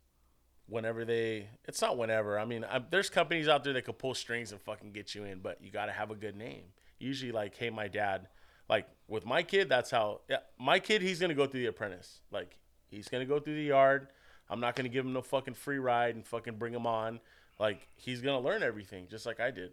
whenever 0.69 1.07
they. 1.07 1.49
It's 1.65 1.81
not 1.81 1.97
whenever. 1.97 2.39
I 2.39 2.45
mean, 2.45 2.65
I, 2.65 2.83
there's 2.91 3.09
companies 3.09 3.49
out 3.49 3.65
there 3.65 3.73
that 3.73 3.87
could 3.87 3.99
pull 3.99 4.15
strings 4.15 4.53
and 4.53 4.61
fucking 4.61 4.93
get 4.93 5.15
you 5.15 5.25
in, 5.25 5.41
but 5.41 5.59
you 5.63 5.71
got 5.71 5.87
to 5.87 5.93
have 5.93 6.11
a 6.11 6.15
good 6.15 6.37
name. 6.37 6.65
Usually, 6.99 7.33
like, 7.33 7.57
hey, 7.57 7.71
my 7.71 7.89
dad. 7.89 8.29
Like 8.69 8.87
with 9.09 9.25
my 9.25 9.43
kid, 9.43 9.71
that's 9.71 9.91
how. 9.91 10.21
Yeah, 10.29 10.39
my 10.59 10.79
kid, 10.79 11.01
he's 11.01 11.19
gonna 11.19 11.35
go 11.35 11.47
through 11.47 11.61
the 11.61 11.67
apprentice. 11.67 12.21
Like 12.31 12.59
he's 12.89 13.09
gonna 13.09 13.25
go 13.25 13.41
through 13.41 13.57
the 13.57 13.65
yard. 13.65 14.09
I'm 14.51 14.61
not 14.61 14.77
gonna 14.77 14.91
give 14.91 15.05
him 15.05 15.15
no 15.15 15.23
fucking 15.23 15.55
free 15.55 15.79
ride 15.79 16.15
and 16.15 16.27
fucking 16.27 16.57
bring 16.57 16.75
him 16.75 16.87
on. 16.87 17.21
Like 17.61 17.87
he's 17.95 18.23
gonna 18.23 18.41
learn 18.41 18.63
everything, 18.65 19.07
just 19.09 19.27
like 19.27 19.39
I 19.39 19.51
did. 19.53 19.73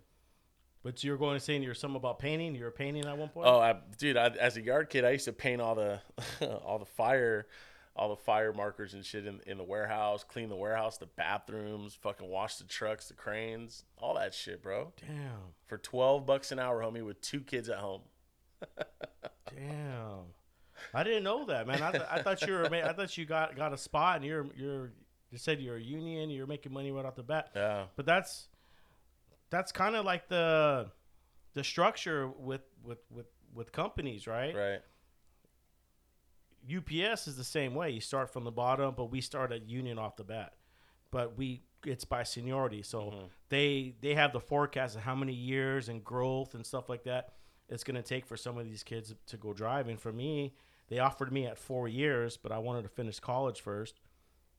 But 0.84 1.04
you're 1.04 1.18
going 1.18 1.36
to 1.38 1.40
say 1.44 1.58
you're 1.58 1.74
something 1.74 1.98
about 1.98 2.20
painting. 2.20 2.56
You 2.56 2.64
were 2.64 2.72
painting 2.72 3.06
at 3.06 3.18
one 3.18 3.30
point. 3.30 3.48
Oh, 3.48 3.60
I, 3.60 3.76
dude! 3.98 4.16
I, 4.16 4.28
as 4.28 4.56
a 4.56 4.62
yard 4.62 4.90
kid, 4.90 5.04
I 5.04 5.10
used 5.10 5.26
to 5.26 5.34
paint 5.34 5.60
all 5.60 5.76
the, 5.76 6.00
all 6.64 6.80
the 6.80 6.86
fire, 6.86 7.48
all 7.96 8.10
the 8.10 8.16
fire 8.16 8.54
markers 8.54 8.94
and 8.94 9.04
shit 9.04 9.26
in, 9.26 9.42
in 9.48 9.58
the 9.58 9.66
warehouse, 9.66 10.24
clean 10.24 10.48
the 10.48 10.56
warehouse, 10.56 10.98
the 10.98 11.08
bathrooms, 11.08 11.96
fucking 11.96 12.30
wash 12.30 12.56
the 12.58 12.64
trucks, 12.64 13.08
the 13.08 13.16
cranes, 13.16 13.84
all 13.98 14.14
that 14.16 14.34
shit, 14.34 14.62
bro. 14.62 14.94
damn, 15.02 15.54
For 15.66 15.78
twelve 15.78 16.26
bucks 16.26 16.52
an 16.54 16.60
hour, 16.60 16.82
homie, 16.82 17.04
with 17.04 17.20
two 17.20 17.42
kids 17.42 17.68
at 17.68 17.80
home. 17.80 18.02
damn. 19.56 20.28
I 20.94 21.04
didn't 21.04 21.24
know 21.24 21.46
that, 21.48 21.68
man. 21.68 21.82
I, 21.82 21.92
th- 21.92 22.04
I 22.10 22.22
thought 22.22 22.42
you 22.44 22.54
were. 22.54 22.66
I 22.74 22.94
thought 22.94 23.18
you 23.18 23.26
got 23.26 23.56
got 23.58 23.74
a 23.74 23.78
spot, 23.78 24.18
and 24.18 24.26
you're 24.26 24.46
you're. 24.56 24.92
You 25.32 25.38
said 25.38 25.60
you're 25.60 25.76
a 25.78 25.82
union. 25.82 26.30
You're 26.30 26.48
making 26.48 26.74
money 26.74 26.92
right 26.92 27.06
off 27.06 27.16
the 27.16 27.24
bat. 27.24 27.50
Yeah, 27.56 27.86
But 27.96 28.06
that's 28.06 28.48
that's 29.50 29.72
kind 29.72 29.96
of 29.96 30.06
like 30.06 30.28
the 30.30 30.88
the 31.54 31.64
structure 31.64 32.28
with 32.28 32.62
with 32.84 33.00
with 33.12 33.28
with 33.54 33.72
companies, 33.72 34.28
right? 34.28 34.56
right. 34.56 34.80
UPS 36.70 37.28
is 37.28 37.38
the 37.38 37.44
same 37.44 37.76
way. 37.76 37.92
You 37.92 38.02
start 38.02 38.32
from 38.32 38.44
the 38.44 38.52
bottom, 38.52 38.94
but 38.96 39.06
we 39.06 39.22
start 39.22 39.52
at 39.52 39.68
union 39.70 39.98
off 39.98 40.18
the 40.18 40.24
bat. 40.24 40.54
But 41.12 41.38
we 41.38 41.64
it's 41.86 42.04
by 42.06 42.24
seniority, 42.24 42.82
so 42.82 43.02
Mm-hmm. 43.02 43.26
they 43.50 43.96
they 44.02 44.16
have 44.16 44.34
the 44.34 44.40
forecast 44.42 44.96
of 44.96 45.04
how 45.04 45.16
many 45.16 45.34
years 45.34 45.88
and 45.90 46.04
growth 46.04 46.54
and 46.56 46.66
stuff 46.66 46.90
like 46.90 47.04
that 47.04 47.34
it's 47.70 47.84
going 47.84 47.96
to 47.96 48.02
take 48.02 48.26
for 48.26 48.38
some 48.38 48.58
of 48.58 48.64
these 48.66 48.82
kids 48.82 49.14
to 49.26 49.36
go 49.36 49.52
driving. 49.52 49.98
For 49.98 50.14
me, 50.14 50.54
they 50.88 51.00
offered 51.00 51.34
me 51.34 51.46
at 51.48 51.58
four 51.58 51.90
years, 51.90 52.38
but 52.38 52.54
I 52.54 52.60
wanted 52.60 52.84
to 52.84 52.88
finish 52.88 53.20
college 53.20 53.60
first. 53.60 54.00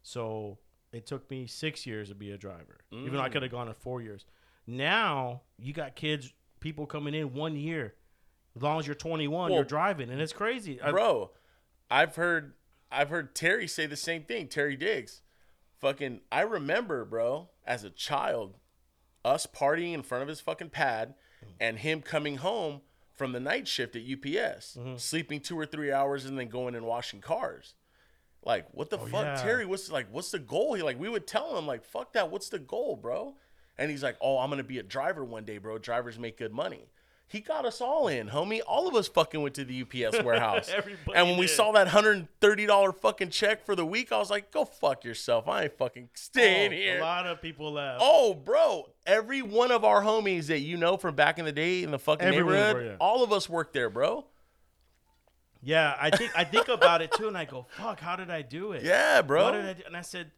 So 0.09 0.57
it 0.91 1.05
took 1.07 1.31
me 1.31 1.47
six 1.47 1.85
years 1.87 2.09
to 2.09 2.15
be 2.15 2.31
a 2.31 2.39
driver, 2.39 2.79
even 2.91 3.13
though 3.13 3.21
I 3.21 3.29
could 3.29 3.43
have 3.43 3.51
gone 3.51 3.69
in 3.69 3.75
four 3.75 4.01
years. 4.01 4.25
Now 4.67 5.43
you 5.59 5.75
got 5.75 5.97
kids, 5.97 6.33
people 6.61 6.87
coming 6.87 7.13
in 7.15 7.35
one 7.35 7.57
year. 7.57 7.95
As 8.57 8.63
long 8.63 8.81
as 8.81 8.87
you're 8.87 8.95
21, 8.95 9.53
you're 9.53 9.65
driving, 9.65 10.09
and 10.11 10.19
it's 10.21 10.33
crazy. 10.33 10.81
Bro. 10.91 11.33
I've 11.91 12.17
heard 12.17 12.55
I've 12.91 13.11
heard 13.11 13.35
Terry 13.35 13.69
say 13.69 13.85
the 13.87 13.97
same 13.97 14.23
thing. 14.25 14.49
Terry 14.49 14.77
Diggs, 14.77 15.21
fucking. 15.79 16.21
I 16.33 16.41
remember, 16.41 17.05
bro, 17.05 17.51
as 17.67 17.85
a 17.85 17.91
child, 17.91 18.57
us 19.27 19.47
partying 19.47 19.93
in 19.93 20.03
front 20.03 20.23
of 20.23 20.29
his 20.29 20.41
fucking 20.41 20.71
pad, 20.71 21.15
and 21.61 21.79
him 21.79 22.01
coming 22.01 22.39
home 22.39 22.81
from 23.13 23.33
the 23.33 23.41
night 23.41 23.69
shift 23.69 23.95
at 23.95 24.03
UPS, 24.03 24.77
Mm-hmm. 24.77 24.97
sleeping 24.97 25.41
two 25.41 25.59
or 25.59 25.67
three 25.67 25.93
hours, 25.93 26.25
and 26.25 26.39
then 26.39 26.49
going 26.49 26.75
and 26.75 26.87
washing 26.87 27.21
cars. 27.21 27.75
Like, 28.45 28.67
what 28.73 28.89
the 28.91 28.99
oh, 28.99 29.07
fuck, 29.07 29.15
Oh, 29.15 29.23
yeah. 29.23 29.43
Terry? 29.43 29.67
What's 29.67 29.91
like, 29.91 30.07
what's 30.11 30.31
the 30.31 30.39
goal? 30.39 30.75
He 30.75 30.83
like, 30.83 30.99
we 30.99 31.09
would 31.09 31.27
tell 31.27 31.57
him 31.59 31.67
like, 31.67 31.85
fuck 31.85 32.13
that. 32.15 32.31
What's 32.31 32.49
the 32.49 32.59
goal, 32.59 32.97
bro? 32.97 33.35
And 33.77 33.91
he's 33.91 34.03
like, 34.03 34.17
oh, 34.21 34.39
I'm 34.39 34.51
gonna 34.51 34.65
be 34.65 34.79
a 34.79 34.83
driver 34.83 35.25
one 35.25 35.45
day, 35.45 35.59
bro. 35.59 35.79
Drivers 35.79 36.19
make 36.19 36.39
good 36.39 36.53
money. 36.53 36.87
He 37.31 37.41
got 37.41 37.67
us 37.67 37.83
all 37.83 38.09
in, 38.09 38.31
homie. 38.31 38.61
All 38.67 38.89
of 38.89 38.95
us 38.95 39.07
fucking 39.07 39.43
went 39.43 39.55
to 39.57 39.65
the 39.65 39.83
UPS 39.83 40.23
warehouse. 40.25 40.71
And 41.15 41.29
when 41.29 41.39
we 41.39 41.47
saw 41.47 41.73
that 41.73 41.89
hundred 41.89 42.17
and 42.17 42.29
thirty 42.41 42.65
dollar 42.65 42.91
fucking 42.91 43.29
check 43.31 43.67
for 43.67 43.77
the 43.77 43.85
week, 43.85 44.11
I 44.13 44.17
was 44.19 44.31
like, 44.31 44.51
go 44.51 44.65
fuck 44.65 45.05
yourself. 45.05 45.47
I 45.47 45.65
ain't 45.65 45.77
fucking 45.77 46.09
staying 46.15 46.73
Oh, 46.73 46.75
here. 46.75 46.99
A 46.99 47.03
lot 47.03 47.27
of 47.27 47.43
people 47.43 47.73
left. 47.75 48.01
Oh, 48.03 48.33
bro, 48.33 48.89
every 49.07 49.43
one 49.43 49.71
of 49.71 49.85
our 49.85 50.03
homies 50.03 50.47
that 50.47 50.61
you 50.61 50.79
know 50.79 50.97
from 50.97 51.17
back 51.17 51.39
in 51.39 51.45
the 51.45 51.53
day 51.53 51.83
in 51.83 51.91
the 51.91 51.99
fucking 51.99 52.27
Everyone 52.27 52.55
neighborhood, 52.55 52.87
yeah. 52.93 52.97
all 52.99 53.23
of 53.23 53.31
us 53.31 53.47
worked 53.47 53.75
there, 53.75 53.91
bro. 53.91 54.25
Yeah, 55.63 55.97
I 56.01 56.11
think 56.11 56.31
I 56.37 56.45
think 56.45 56.69
about 56.69 57.03
it 57.03 57.11
too, 57.13 57.27
and 57.29 57.37
I 57.37 57.45
go, 57.45 57.67
"Fuck, 57.71 58.01
how 58.01 58.15
did 58.17 58.31
I 58.31 58.43
do 58.43 58.73
it? 58.73 58.83
Yeah, 58.85 59.17
What 59.17 59.23
did 59.23 59.27
bro. 59.27 59.47
I 59.49 59.73
do? 59.73 59.83
And 59.87 59.97
I 59.97 60.03
said, 60.03 60.31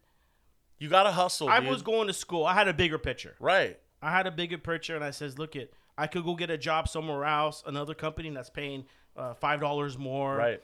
You 0.79 0.89
gotta 0.89 1.11
hustle. 1.11 1.47
I 1.47 1.59
dude. 1.59 1.69
was 1.69 1.81
going 1.83 2.07
to 2.07 2.13
school. 2.13 2.43
I 2.45 2.53
had 2.55 2.67
a 2.67 2.73
bigger 2.73 2.97
picture. 2.97 3.35
right. 3.39 3.79
I 4.03 4.09
had 4.09 4.25
a 4.25 4.31
bigger 4.31 4.57
picture, 4.57 4.95
and 4.95 5.03
I 5.05 5.11
says, 5.11 5.37
look 5.37 5.55
it, 5.55 5.75
I 5.95 6.07
could 6.07 6.23
go 6.23 6.33
get 6.33 6.49
a 6.49 6.57
job 6.57 6.87
somewhere 6.89 7.23
else, 7.23 7.61
another 7.67 7.93
company 7.93 8.31
that's 8.31 8.49
paying 8.49 8.85
uh, 9.15 9.35
five 9.35 9.59
dollars 9.61 9.95
more, 9.97 10.35
Right. 10.37 10.61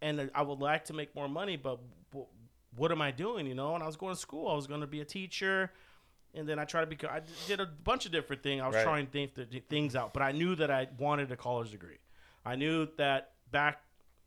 And 0.00 0.30
I 0.34 0.40
would 0.42 0.58
like 0.60 0.86
to 0.86 0.94
make 0.94 1.14
more 1.14 1.28
money, 1.28 1.56
but 1.58 1.78
w- 2.12 2.26
what 2.74 2.90
am 2.90 3.02
I 3.02 3.10
doing? 3.10 3.46
You 3.46 3.54
know? 3.54 3.74
And 3.74 3.84
I 3.84 3.86
was 3.86 3.96
going 3.96 4.14
to 4.14 4.18
school. 4.20 4.48
I 4.48 4.54
was 4.54 4.66
going 4.66 4.80
to 4.80 4.86
be 4.86 5.00
a 5.02 5.04
teacher, 5.04 5.70
and 6.34 6.48
then 6.48 6.58
I 6.58 6.64
tried 6.64 6.80
to 6.80 6.86
become. 6.86 7.10
I 7.12 7.20
did 7.46 7.60
a 7.60 7.66
bunch 7.66 8.06
of 8.06 8.10
different 8.12 8.42
things. 8.42 8.62
I 8.62 8.66
was 8.68 8.76
Right. 8.76 8.84
trying 8.84 9.04
to 9.06 9.12
think 9.12 9.34
th- 9.34 9.64
things 9.68 9.94
out, 9.94 10.14
but 10.14 10.22
I 10.22 10.32
knew 10.32 10.54
that 10.56 10.70
I 10.70 10.88
wanted 10.98 11.30
a 11.30 11.36
college 11.36 11.70
degree. 11.72 11.98
I 12.44 12.56
knew 12.56 12.88
that 12.96 13.31
back 13.52 13.80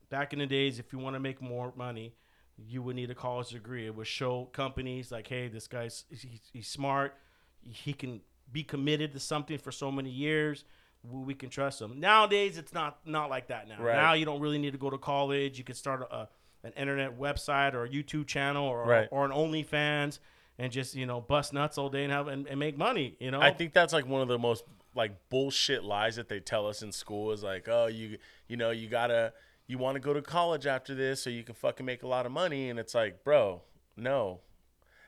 back 0.10 0.32
in 0.34 0.40
the 0.40 0.46
days, 0.46 0.80
if 0.80 0.94
you 0.94 1.00
want 1.00 1.16
to 1.16 1.20
make 1.20 1.42
more 1.42 1.74
money, 1.76 2.14
you 2.58 2.82
would 2.84 2.96
need 2.96 3.10
a 3.12 3.16
college 3.16 3.50
degree. 3.50 3.86
It 3.86 3.96
would 3.96 4.08
show 4.08 4.46
companies 4.54 5.12
like, 5.12 5.28
hey, 5.28 5.48
this 5.50 5.68
guy's 5.68 6.06
he's, 6.10 6.26
he's 6.54 6.68
smart. 6.68 7.16
He 7.62 7.94
can 7.94 8.22
be 8.52 8.64
committed 8.64 9.12
to 9.14 9.20
something 9.20 9.58
for 9.58 9.72
so 9.72 9.92
many 9.92 10.10
years. 10.10 10.64
We 11.04 11.20
we 11.20 11.34
can 11.34 11.50
trust 11.50 11.82
him. 11.82 12.00
Nowadays, 12.00 12.58
it's 12.58 12.74
not 12.74 13.00
not 13.06 13.30
like 13.30 13.48
that. 13.48 13.68
Now, 13.68 13.82
Right. 13.82 13.96
now 13.96 14.14
you 14.14 14.26
don't 14.26 14.40
really 14.40 14.58
need 14.60 14.72
to 14.72 14.78
go 14.80 14.90
to 14.90 14.98
college. 14.98 15.58
You 15.58 15.64
can 15.64 15.76
start 15.76 16.08
a, 16.10 16.28
an 16.64 16.72
internet 16.78 17.20
website 17.20 17.74
or 17.74 17.84
a 17.86 17.90
YouTube 17.90 18.28
channel 18.28 18.66
or 18.66 18.86
Right. 18.86 19.08
or 19.12 19.26
an 19.26 19.32
OnlyFans 19.32 20.20
and 20.58 20.72
just 20.72 20.96
you 20.96 21.06
know 21.06 21.20
bust 21.22 21.52
nuts 21.54 21.78
all 21.78 21.90
day 21.90 22.04
and 22.04 22.14
have 22.14 22.28
and, 22.28 22.48
and 22.48 22.60
make 22.60 22.78
money. 22.78 23.18
You 23.20 23.32
know, 23.32 23.42
I 23.42 23.52
think 23.52 23.74
that's 23.74 23.94
like 23.94 24.08
one 24.08 24.22
of 24.22 24.28
the 24.28 24.40
most 24.40 24.64
like 24.96 25.30
bullshit 25.30 25.84
lies 25.84 26.16
that 26.16 26.30
they 26.30 26.40
tell 26.40 26.68
us 26.68 26.82
in 26.82 26.92
school 26.92 27.32
is 27.32 27.44
like, 27.44 27.68
oh, 27.70 27.88
you 27.88 28.18
you 28.48 28.58
know, 28.58 28.72
you 28.72 28.88
gotta 28.88 29.34
you 29.68 29.78
want 29.78 29.96
to 29.96 30.00
go 30.00 30.14
to 30.14 30.22
college 30.22 30.66
after 30.66 30.94
this 30.96 31.22
so 31.22 31.30
you 31.30 31.44
can 31.44 31.56
fucking 31.56 31.86
make 31.86 32.04
a 32.04 32.08
lot 32.08 32.26
of 32.26 32.32
money, 32.32 32.70
and 32.70 32.80
it's 32.80 32.94
like, 32.96 33.24
bro, 33.24 33.62
no. 33.98 34.40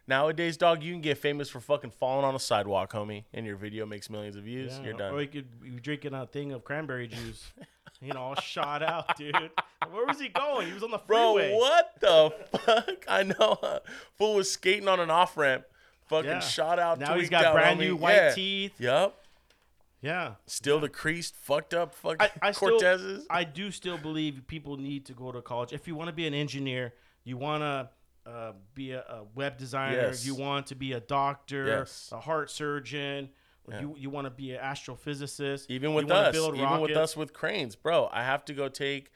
Nowadays, 0.10 0.56
dog, 0.56 0.84
you 0.84 0.94
can 0.94 1.02
get 1.02 1.18
famous 1.18 1.50
for 1.50 1.60
fucking 1.60 1.92
falling 1.92 2.24
on 2.24 2.34
a 2.34 2.40
sidewalk, 2.40 2.94
homie, 2.94 3.26
and 3.34 3.46
your 3.46 3.58
video 3.58 3.86
makes 3.86 4.10
millions 4.10 4.38
of 4.38 4.44
views. 4.46 4.72
Yeah, 4.78 4.86
You're 4.86 4.94
done. 4.94 5.14
Or 5.14 5.22
you 5.22 5.28
could 5.28 5.60
be 5.62 5.70
drinking 5.72 6.14
a 6.14 6.26
thing 6.26 6.54
of 6.54 6.64
cranberry 6.64 7.08
juice. 7.08 7.52
You 8.00 8.14
know, 8.14 8.20
all 8.20 8.36
shot 8.36 8.84
out, 8.84 9.18
dude. 9.18 9.34
Where 9.90 10.06
was 10.06 10.20
he 10.20 10.28
going? 10.28 10.68
He 10.68 10.74
was 10.74 10.84
on 10.84 10.92
the 10.92 11.00
Bro, 11.00 11.34
freeway. 11.34 11.56
what 11.56 11.96
the 12.00 12.32
fuck? 12.60 13.06
I 13.08 13.24
know. 13.24 13.58
Fool 14.20 14.36
was 14.36 14.52
skating 14.52 14.88
on 14.88 15.00
an 15.00 15.10
off 15.10 15.36
ramp, 15.36 15.64
fucking 16.08 16.30
Yeah. 16.30 16.40
shot 16.40 16.78
out. 16.78 17.00
Now 17.00 17.16
he's 17.18 17.28
got 17.32 17.44
out, 17.46 17.54
brand 17.56 17.80
homie. 17.80 17.86
new 17.86 17.96
white 17.96 18.14
Yeah. 18.14 18.34
teeth. 18.36 18.80
Yup. 18.80 19.20
Yeah. 20.08 20.36
Still 20.46 20.80
the 20.80 20.88
creased, 20.90 21.36
fucked 21.36 21.74
up 21.74 21.94
fucking 21.94 22.22
I, 22.22 22.32
I 22.42 22.52
still, 22.52 22.80
Cortezes. 22.80 23.24
I 23.30 23.44
do 23.44 23.72
still 23.72 23.98
believe 23.98 24.42
people 24.48 24.78
need 24.78 25.06
to 25.08 25.14
go 25.14 25.32
to 25.34 25.42
college. 25.42 25.74
If 25.74 25.88
you 25.88 25.96
want 25.96 26.08
to 26.08 26.14
be 26.14 26.26
an 26.28 26.34
engineer, 26.34 26.94
you 27.26 27.36
want 27.36 27.62
to 27.62 27.90
uh, 28.32 28.54
be 28.74 28.92
a, 28.92 29.02
a 29.02 29.24
web 29.36 29.58
designer, 29.58 29.98
Yes. 30.08 30.26
you 30.26 30.34
want 30.36 30.68
to 30.68 30.76
be 30.76 30.94
a 30.94 31.00
doctor, 31.02 31.66
Yes. 31.68 32.10
a 32.14 32.20
heart 32.20 32.50
surgeon, 32.50 33.30
you, 33.82 33.96
you 33.98 34.10
want 34.10 34.26
to 34.26 34.32
be 34.32 34.54
an 34.54 34.62
astrophysicist. 34.64 35.66
even 35.68 35.94
with 35.94 36.10
us, 36.10 36.34
even 36.36 36.80
with 36.80 36.96
us 36.96 37.18
with 37.18 37.34
cranes, 37.34 37.76
bro. 37.76 38.08
I 38.14 38.24
have 38.24 38.46
to 38.46 38.54
go 38.54 38.70
take, 38.70 39.12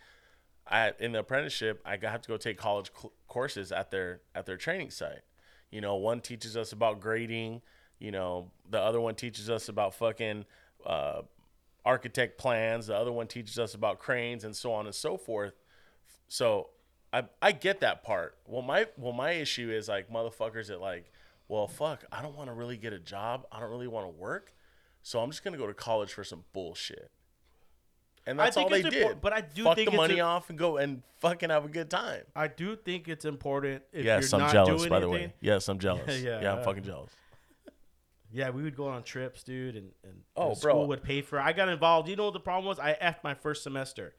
I 0.67 0.91
in 0.99 1.13
the 1.13 1.19
apprenticeship, 1.19 1.81
I 1.85 1.97
have 2.01 2.21
to 2.21 2.27
go 2.27 2.35
take 2.35 2.57
college 2.57 2.91
cl- 2.93 3.13
courses 3.29 3.71
at 3.71 3.91
their 3.91 4.19
at 4.35 4.45
their 4.45 4.57
training 4.57 4.91
site. 4.91 5.21
You 5.69 5.79
know, 5.79 5.95
one 5.95 6.19
teaches 6.19 6.57
us 6.57 6.73
about 6.73 6.99
grading. 6.99 7.61
You 7.97 8.11
know, 8.11 8.51
the 8.69 8.81
other 8.81 8.99
one 8.99 9.15
teaches 9.15 9.49
us 9.49 9.69
about 9.69 9.93
fucking 9.93 10.43
uh, 10.85 11.21
architect 11.85 12.37
plans. 12.37 12.87
The 12.87 12.95
other 12.95 13.11
one 13.11 13.27
teaches 13.27 13.57
us 13.59 13.73
about 13.73 13.99
cranes 13.99 14.43
and 14.43 14.55
so 14.55 14.73
on 14.73 14.85
and 14.85 14.95
so 14.95 15.17
forth. 15.17 15.53
So 16.27 16.69
I 17.13 17.23
I 17.41 17.51
get 17.51 17.81
that 17.81 18.03
part. 18.03 18.37
Well, 18.45 18.61
my 18.61 18.87
well 18.97 19.13
my 19.13 19.31
issue 19.31 19.69
is 19.71 19.87
like 19.89 20.09
motherfuckers 20.11 20.67
that 20.67 20.79
like, 20.79 21.11
well, 21.47 21.67
fuck, 21.67 22.05
I 22.11 22.21
don't 22.21 22.35
want 22.35 22.49
to 22.49 22.53
really 22.53 22.77
get 22.77 22.93
a 22.93 22.99
job. 22.99 23.45
I 23.51 23.59
don't 23.59 23.69
really 23.69 23.87
want 23.87 24.07
to 24.07 24.11
work. 24.11 24.53
So 25.03 25.19
I'm 25.19 25.29
just 25.31 25.43
gonna 25.43 25.57
go 25.57 25.67
to 25.67 25.73
college 25.73 26.13
for 26.13 26.23
some 26.23 26.43
bullshit. 26.53 27.11
And 28.27 28.39
I 28.39 28.45
that's 28.45 28.57
all 28.57 28.69
they 28.69 28.83
did. 28.83 29.19
but 29.19 29.33
I 29.33 29.41
do 29.41 29.63
fuck 29.63 29.75
think 29.75 29.89
the 29.89 29.97
money 29.97 30.19
a- 30.19 30.25
off 30.25 30.49
and 30.51 30.57
go 30.57 30.77
and 30.77 31.01
fucking 31.19 31.49
have 31.49 31.65
a 31.65 31.69
good 31.69 31.89
time. 31.89 32.21
I 32.35 32.47
do 32.47 32.75
think 32.75 33.07
it's 33.07 33.25
important 33.25 33.81
if 33.91 34.05
yes, 34.05 34.31
you're 34.31 34.39
I'm 34.39 34.45
not 34.45 34.53
jealous. 34.53 34.85
By 34.85 34.99
the 34.99 35.09
way, 35.09 35.33
yes, 35.41 35.67
I'm 35.67 35.79
jealous. 35.79 36.21
Yeah, 36.23 36.41
yeah, 36.41 36.53
I'm 36.53 36.59
uh, 36.59 36.63
fucking 36.63 36.83
jealous. 36.83 37.11
Yeah, 38.33 38.49
we 38.51 38.63
would 38.63 38.75
go 38.77 38.87
on 38.87 39.03
trips, 39.03 39.43
dude, 39.43 39.75
and, 39.75 39.91
and 40.03 40.21
Oh, 40.35 40.49
the 40.49 40.55
school 40.55 40.71
bro. 40.73 40.85
would 40.85 41.03
pay 41.03 41.21
for. 41.21 41.37
it. 41.39 41.41
I 41.43 41.51
got 41.53 41.69
involved. 41.69 42.07
You 42.07 42.15
know 42.15 42.25
what 42.25 42.33
the 42.33 42.39
problem 42.39 42.65
was? 42.65 42.79
I 42.79 42.93
effed 43.01 43.23
my 43.23 43.33
first 43.33 43.63
semester 43.63 44.15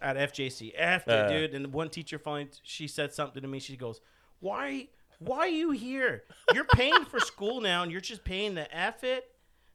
at 0.00 0.16
FJC. 0.16 0.74
Effed 0.78 1.08
Uh. 1.08 1.26
it, 1.26 1.28
dude. 1.28 1.54
And 1.54 1.72
one 1.72 1.90
teacher 1.90 2.18
finally, 2.18 2.50
she 2.62 2.86
said 2.86 3.12
something 3.12 3.42
to 3.42 3.48
me. 3.48 3.58
She 3.60 3.76
goes, 3.76 4.00
"Why, 4.38 4.88
why 5.18 5.38
are 5.40 5.48
you 5.48 5.72
here? 5.72 6.24
You're 6.54 6.64
paying 6.64 7.04
for 7.04 7.20
school 7.20 7.60
now, 7.60 7.82
and 7.82 7.92
you're 7.92 8.00
just 8.00 8.24
paying 8.24 8.54
to 8.54 8.74
F 8.76 9.04
it." 9.04 9.24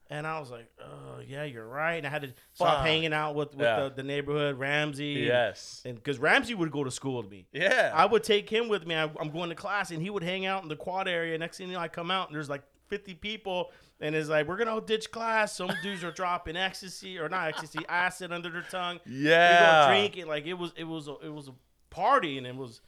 And 0.08 0.28
I 0.28 0.40
was 0.40 0.52
like, 0.52 0.68
"Oh, 0.80 1.20
yeah, 1.26 1.44
you're 1.46 1.68
right." 1.68 1.96
And 1.96 2.06
I 2.06 2.10
had 2.12 2.22
to 2.22 2.34
stop 2.54 2.78
Fuck. 2.78 2.86
hanging 2.86 3.12
out 3.12 3.34
with, 3.36 3.52
with 3.56 3.62
Yeah. 3.66 3.84
the, 3.86 3.90
the 3.96 4.04
neighborhood 4.04 4.58
Ramsey. 4.60 5.26
Yes. 5.28 5.82
and 5.84 5.96
because 5.96 6.20
Ramsey 6.20 6.54
would 6.54 6.72
go 6.72 6.84
to 6.84 6.92
school 6.92 7.18
with 7.22 7.30
me. 7.32 7.48
Yeah. 7.52 7.92
I 7.94 8.06
would 8.06 8.24
take 8.24 8.48
him 8.50 8.68
with 8.70 8.86
me. 8.86 8.96
I, 8.96 9.04
I'm 9.20 9.32
going 9.32 9.50
to 9.50 9.56
class, 9.56 9.90
and 9.92 10.02
he 10.02 10.10
would 10.12 10.24
hang 10.24 10.46
out 10.46 10.62
in 10.64 10.70
the 10.70 10.76
quad 10.76 11.08
area. 11.08 11.38
Next 11.38 11.58
thing 11.58 11.68
you 11.70 11.74
know, 11.74 11.80
I 11.80 11.88
come 11.88 12.10
out, 12.12 12.28
and 12.30 12.36
there's 12.36 12.50
like 12.50 12.62
50 12.88 13.16
people, 13.16 13.72
and 14.00 14.16
it's 14.16 14.30
like, 14.30 14.48
we're 14.48 14.58
gonna 14.58 14.80
ditch 14.82 15.12
class. 15.12 15.56
Some 15.56 15.72
dudes 15.84 16.04
are 16.04 16.12
dropping 16.12 16.56
ecstasy 16.58 17.18
or 17.18 17.30
not 17.30 17.48
ecstasy, 17.48 17.80
acid 17.90 18.32
under 18.32 18.50
their 18.50 18.64
tongue. 18.64 19.00
Yeah. 19.06 19.86
go 19.86 19.92
drinking. 19.92 20.28
Like 20.28 20.46
it 20.46 20.56
was, 20.56 20.74
it 20.78 20.86
was, 20.86 21.08
a, 21.08 21.16
it 21.24 21.34
was 21.34 21.48
a 21.48 21.54
party, 21.90 22.38
and 22.38 22.46
it 22.46 22.56
was, 22.56 22.82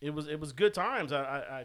it 0.00 0.10
was, 0.10 0.28
it 0.28 0.40
was 0.40 0.52
good 0.52 0.74
times. 0.74 1.12
I, 1.12 1.22
I, 1.22 1.38
I 1.60 1.64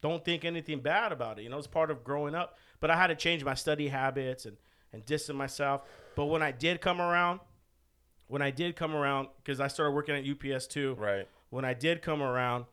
don't 0.00 0.24
think 0.24 0.44
anything 0.44 0.80
bad 0.80 1.12
about 1.12 1.38
it. 1.38 1.42
You 1.42 1.48
know, 1.48 1.58
it's 1.58 1.66
part 1.66 1.90
of 1.90 2.04
growing 2.04 2.34
up. 2.34 2.58
But 2.80 2.90
I 2.90 2.96
had 2.96 3.06
to 3.06 3.14
change 3.14 3.44
my 3.44 3.54
study 3.54 3.88
habits 3.88 4.44
and 4.44 4.56
and 4.94 5.04
distance 5.04 5.36
myself. 5.36 5.82
But 6.14 6.26
when 6.26 6.42
I 6.42 6.52
did 6.52 6.80
come 6.80 7.00
around, 7.00 7.40
when 8.28 8.40
I 8.40 8.50
did 8.50 8.76
come 8.76 8.94
around, 8.94 9.28
because 9.42 9.60
I 9.60 9.68
started 9.68 9.92
working 9.92 10.14
at 10.14 10.24
UPS 10.24 10.66
too 10.68 10.96
right. 10.98 11.28
when 11.50 11.64
I 11.64 11.74
did 11.74 12.00
come 12.00 12.22
around, 12.22 12.64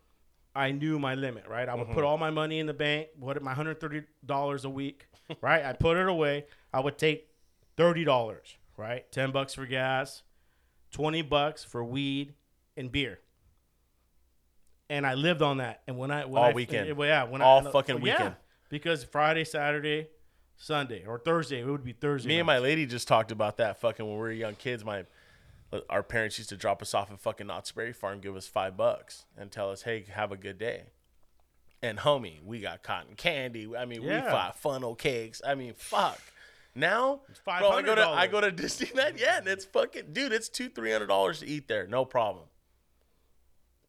I 0.55 0.71
knew 0.71 0.99
my 0.99 1.15
limit, 1.15 1.47
right? 1.47 1.67
I 1.69 1.75
would 1.75 1.85
Mm-hmm. 1.85 1.93
put 1.93 2.03
all 2.03 2.17
my 2.17 2.29
money 2.29 2.59
in 2.59 2.65
the 2.67 2.73
bank, 2.73 3.07
what 3.17 3.41
my 3.41 3.53
hundred 3.53 3.79
thirty 3.79 4.03
dollars 4.25 4.65
a 4.65 4.69
week, 4.69 5.07
right? 5.41 5.63
I 5.65 5.73
put 5.73 5.97
it 5.97 6.07
away. 6.07 6.45
I 6.73 6.79
would 6.81 6.97
take 6.97 7.29
thirty 7.77 8.03
dollars, 8.03 8.55
right? 8.77 9.09
Ten 9.11 9.31
bucks 9.31 9.53
for 9.53 9.65
gas, 9.65 10.23
twenty 10.91 11.21
bucks 11.21 11.63
for 11.63 11.83
weed 11.83 12.33
and 12.75 12.91
beer. 12.91 13.19
And 14.89 15.07
I 15.07 15.13
lived 15.13 15.41
on 15.41 15.57
that. 15.57 15.81
And 15.87 15.97
when 15.97 16.11
I 16.11 16.25
when 16.25 16.37
All 16.43 16.49
I, 16.49 16.53
weekend. 16.53 16.91
well, 16.97 17.07
yeah, 17.07 17.23
when 17.23 17.41
All 17.41 17.65
I, 17.65 17.71
fucking 17.71 17.97
yeah, 17.97 18.01
weekend. 18.01 18.35
because 18.69 19.03
Friday, 19.05 19.45
Saturday, 19.45 20.07
Sunday, 20.57 21.05
or 21.05 21.17
Thursday, 21.17 21.61
it 21.61 21.65
would 21.65 21.83
be 21.85 21.93
Thursday. 21.93 22.27
Me 22.27 22.39
and 22.39 22.45
my 22.47 22.57
lady 22.59 22.85
just 22.85 23.07
talked 23.07 23.31
about 23.31 23.57
that 23.57 23.79
fucking 23.79 24.05
when 24.05 24.15
we 24.15 24.19
were 24.19 24.31
young 24.31 24.55
kids. 24.55 24.83
My 24.83 25.05
our 25.89 26.03
parents 26.03 26.37
used 26.37 26.49
to 26.49 26.57
drop 26.57 26.81
us 26.81 26.93
off 26.93 27.11
at 27.11 27.19
fucking 27.19 27.47
Knott's 27.47 27.71
Berry 27.71 27.93
Farm, 27.93 28.19
give 28.19 28.35
us 28.35 28.47
five 28.47 28.75
bucks, 28.75 29.25
and 29.37 29.51
tell 29.51 29.71
us, 29.71 29.83
"Hey, 29.83 30.03
have 30.11 30.31
a 30.31 30.37
good 30.37 30.57
day." 30.57 30.85
And 31.81 31.99
homie, 31.99 32.43
we 32.43 32.59
got 32.59 32.83
cotton 32.83 33.15
candy. 33.15 33.75
I 33.75 33.85
mean, 33.85 34.01
we 34.03 34.09
Yeah. 34.09 34.25
got 34.29 34.59
funnel 34.59 34.95
cakes. 34.95 35.41
I 35.45 35.55
mean, 35.55 35.73
fuck. 35.73 36.19
Now, 36.75 37.21
bro, 37.43 37.69
I 37.71 37.81
go 37.81 37.95
to 37.95 38.07
I 38.07 38.27
go 38.27 38.39
to 38.41 38.51
Disneyland, 38.51 39.19
yeah, 39.19 39.37
and 39.39 39.47
it's 39.47 39.65
fucking 39.65 40.13
dude. 40.13 40.31
It's 40.31 40.47
two 40.47 40.69
three 40.69 40.91
hundred 40.91 41.07
dollars 41.07 41.39
to 41.39 41.47
eat 41.47 41.67
there, 41.67 41.87
no 41.87 42.05
problem. 42.05 42.45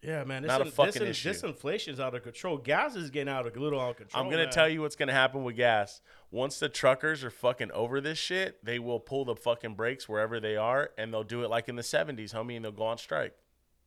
Yeah, 0.02 0.24
man. 0.24 0.42
This, 0.42 0.48
Not 0.48 0.62
a 0.62 0.64
in- 0.64 0.70
fucking 0.72 0.92
this, 1.02 1.10
issue. 1.18 1.28
this 1.28 1.42
inflation's 1.44 2.00
out 2.00 2.14
of 2.14 2.22
control. 2.24 2.56
Gas 2.58 2.96
is 2.96 3.10
getting 3.10 3.32
out 3.32 3.46
of 3.46 3.56
a 3.56 3.60
little 3.60 3.80
out 3.80 3.90
of 3.90 3.96
control. 3.98 4.24
I'm 4.24 4.30
gonna 4.30 4.44
man. 4.44 4.52
tell 4.52 4.68
you 4.68 4.80
what's 4.82 4.96
gonna 4.96 5.12
happen 5.12 5.44
with 5.44 5.54
gas. 5.56 6.00
Once 6.30 6.58
the 6.58 6.68
truckers 6.68 7.22
are 7.22 7.30
fucking 7.30 7.70
over 7.70 8.00
this 8.00 8.18
shit, 8.18 8.64
they 8.64 8.78
will 8.80 8.98
pull 8.98 9.24
the 9.24 9.36
fucking 9.36 9.74
brakes 9.74 10.08
wherever 10.08 10.40
they 10.40 10.56
are, 10.56 10.90
and 10.98 11.12
they'll 11.12 11.22
do 11.22 11.44
it 11.44 11.50
like 11.50 11.68
in 11.68 11.76
the 11.76 11.82
'70s, 11.82 12.34
homie, 12.34 12.56
and 12.56 12.64
they'll 12.64 12.72
go 12.72 12.82
on 12.84 12.98
strike. 12.98 13.34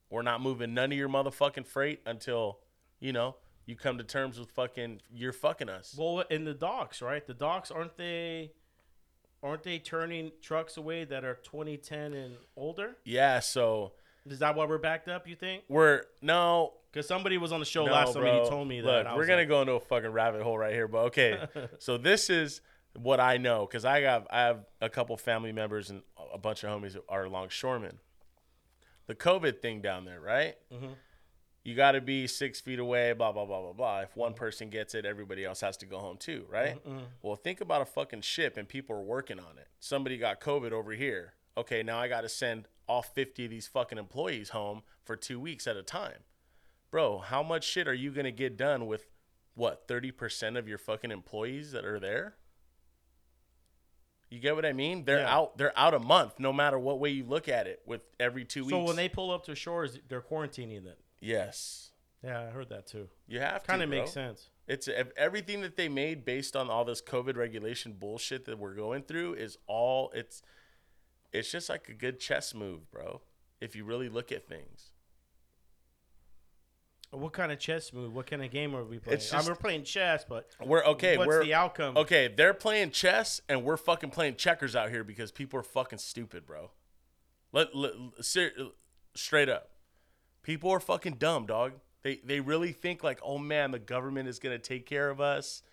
We're 0.09 0.21
not 0.21 0.41
moving 0.41 0.73
none 0.73 0.91
of 0.93 0.97
your 0.97 1.09
motherfucking 1.09 1.65
freight 1.67 2.01
until, 2.05 2.59
you 2.99 3.11
know, 3.11 3.35
you 3.65 3.75
come 3.75 3.97
to 3.97 4.03
terms 4.03 4.39
with 4.39 4.51
fucking 4.51 5.01
you're 5.11 5.33
fucking 5.33 5.67
us. 5.67 5.95
Well, 5.97 6.21
in 6.29 6.45
the 6.45 6.53
docks, 6.53 7.01
right? 7.01 7.25
The 7.25 7.33
docks 7.33 7.71
aren't 7.71 7.97
they? 7.97 8.51
Aren't 9.43 9.63
they 9.63 9.79
turning 9.79 10.31
trucks 10.41 10.77
away 10.77 11.03
that 11.03 11.23
are 11.25 11.35
2010 11.35 12.13
and 12.13 12.35
older? 12.55 12.95
Yeah, 13.03 13.39
so 13.41 13.93
Is 14.27 14.39
that 14.39 14.55
why 14.55 14.65
we're 14.65 14.77
backed 14.77 15.07
up? 15.07 15.27
You 15.27 15.35
think? 15.35 15.63
we're 15.69 16.03
no. 16.21 16.73
Because 16.91 17.07
somebody 17.07 17.37
was 17.37 17.51
on 17.51 17.59
the 17.59 17.65
show 17.65 17.85
No, 17.85 17.91
last 17.91 18.13
time 18.13 18.23
and 18.23 18.43
he 18.43 18.49
told 18.49 18.67
me 18.69 18.79
that. 18.79 19.05
Look, 19.05 19.17
we're 19.17 19.25
gonna 19.25 19.41
like, 19.41 19.49
go 19.49 19.61
into 19.61 19.73
a 19.73 19.81
fucking 19.81 20.11
rabbit 20.11 20.41
hole 20.41 20.57
right 20.57 20.73
here, 20.73 20.87
but 20.87 20.99
okay. 21.07 21.45
so 21.79 21.97
this 21.97 22.29
is 22.29 22.61
what 22.95 23.19
I 23.19 23.35
know 23.35 23.65
because 23.65 23.83
I 23.83 24.01
got 24.01 24.27
I 24.31 24.43
have 24.43 24.65
a 24.81 24.89
couple 24.89 25.17
family 25.17 25.51
members 25.51 25.89
and 25.89 26.01
a 26.33 26.37
bunch 26.37 26.63
of 26.63 26.69
homies 26.69 26.97
are 27.09 27.27
longshoremen. 27.27 27.99
The 29.07 29.15
COVID 29.15 29.61
thing 29.61 29.81
down 29.81 30.05
there, 30.05 30.21
right? 30.21 30.55
Mm-hmm. 30.73 30.93
You 31.63 31.75
got 31.75 31.93
to 31.93 32.01
be 32.01 32.27
six 32.27 32.61
feet 32.61 32.79
away, 32.79 33.13
blah 33.13 33.31
blah 33.31 33.45
blah 33.45 33.61
blah 33.61 33.73
blah. 33.73 33.99
If 34.01 34.15
one 34.15 34.33
person 34.33 34.69
gets 34.69 34.95
it, 34.95 35.05
everybody 35.05 35.43
else 35.43 35.61
has 35.61 35.77
to 35.77 35.85
go 35.85 35.99
home 35.99 36.17
too, 36.17 36.45
right? 36.49 36.83
Mm-hmm. 36.85 36.99
Well, 37.21 37.35
think 37.35 37.59
about 37.59 37.81
a 37.81 37.85
fucking 37.85 38.21
ship 38.21 38.55
and 38.55 38.67
people 38.67 38.95
are 38.95 39.03
working 39.03 39.39
on 39.39 39.57
it. 39.57 39.67
Somebody 39.79 40.17
got 40.17 40.39
COVID 40.39 40.71
over 40.71 40.93
here. 40.93 41.33
Okay, 41.57 41.83
now 41.83 41.97
I 41.99 42.07
got 42.07 42.21
to 42.21 42.29
send 42.29 42.67
all 42.87 43.01
50 43.01 43.45
of 43.45 43.51
these 43.51 43.67
fucking 43.67 43.97
employees 43.97 44.49
home 44.49 44.83
for 45.03 45.15
two 45.15 45.39
weeks 45.39 45.65
at 45.67 45.75
a 45.77 45.83
time 45.83 46.23
bro, 46.91 47.17
how 47.19 47.43
much 47.43 47.65
shit 47.65 47.89
are 47.89 47.93
you 47.93 48.09
gonna 48.09 48.31
get 48.31 48.55
done 48.55 48.87
with 48.87 49.05
what 49.53 49.85
thirty 49.85 50.11
percent 50.11 50.55
of 50.55 50.65
your 50.65 50.77
fucking 50.77 51.11
employees 51.11 51.73
that 51.73 51.83
are 51.83 51.99
there? 51.99 52.37
You 54.29 54.39
get 54.39 54.55
what 54.55 54.65
I 54.65 54.71
mean? 54.71 55.03
They're 55.03 55.19
Yeah. 55.19 55.35
out. 55.35 55.57
They're 55.57 55.77
out 55.77 55.93
a 55.93 55.99
month, 55.99 56.39
no 56.39 56.53
matter 56.53 56.79
what 56.79 56.99
way 56.99 57.09
you 57.09 57.25
look 57.25 57.49
at 57.49 57.67
it. 57.67 57.81
With 57.85 58.01
every 58.17 58.45
two 58.45 58.61
weeks. 58.63 58.71
So 58.71 58.83
when 58.83 58.95
they 58.95 59.09
pull 59.09 59.29
up 59.29 59.43
to 59.47 59.55
shores, 59.55 59.99
they're 60.07 60.21
quarantining 60.21 60.85
it. 60.85 60.97
yes, 61.19 61.91
Yeah, 62.23 62.41
I 62.43 62.45
heard 62.45 62.69
that 62.69 62.87
too. 62.87 63.09
you 63.27 63.39
have 63.41 63.63
to. 63.63 63.67
Kind 63.67 63.83
of 63.83 63.89
makes 63.89 64.11
sense. 64.11 64.49
It's 64.67 64.87
everything 65.17 65.61
that 65.63 65.75
they 65.75 65.89
made 65.89 66.23
based 66.23 66.55
on 66.55 66.69
all 66.69 66.85
this 66.85 67.01
COVID 67.01 67.35
regulation 67.35 67.91
bullshit 67.91 68.45
that 68.45 68.57
we're 68.57 68.73
going 68.73 69.03
through 69.03 69.33
is 69.33 69.57
all 69.67 70.11
it's. 70.15 70.41
It's 71.37 71.51
just 71.51 71.69
like 71.69 71.89
a 71.89 71.93
good 71.93 72.19
chess 72.19 72.53
move, 72.53 72.91
bro. 72.91 73.21
If 73.61 73.75
you 73.75 73.85
really 73.85 74.09
look 74.09 74.31
at 74.31 74.47
things. 74.47 74.91
What 77.11 77.33
kind 77.33 77.51
of 77.51 77.59
chess 77.59 77.93
move? 77.93 78.13
What 78.13 78.27
kind 78.27 78.43
of 78.43 78.51
game 78.51 78.75
are 78.75 78.83
we 78.83 78.99
playing? 78.99 79.17
It's 79.17 79.33
I 79.33 79.39
mean, 79.39 79.47
we're 79.47 79.55
playing 79.55 79.83
chess, 79.83 80.25
but 80.27 80.49
We're 80.61 80.83
okay. 80.83 81.17
what's 81.17 81.27
we're 81.27 81.43
the 81.43 81.53
outcome? 81.53 81.95
Okay, 81.97 82.27
they're 82.27 82.53
playing 82.53 82.91
chess 82.91 83.39
and 83.47 83.63
we're 83.63 83.77
fucking 83.77 84.09
playing 84.09 84.35
checkers 84.35 84.75
out 84.75 84.89
here 84.89 85.03
because 85.03 85.31
people 85.31 85.59
are 85.59 85.63
fucking 85.63 85.99
stupid, 85.99 86.45
bro. 86.45 86.71
Let, 87.53 87.73
let 87.73 87.93
ser- 88.21 88.51
straight 89.15 89.47
up, 89.47 89.69
people 90.43 90.71
are 90.71 90.79
fucking 90.79 91.13
dumb, 91.13 91.45
dog. 91.45 91.73
They 92.03 92.19
they 92.23 92.41
really 92.41 92.73
think 92.73 93.03
like, 93.03 93.19
oh 93.23 93.37
man, 93.37 93.71
the 93.71 93.79
government 93.79 94.27
is 94.27 94.39
gonna 94.39 94.59
take 94.59 94.85
care 94.85 95.09
of 95.09 95.21
us. 95.21 95.63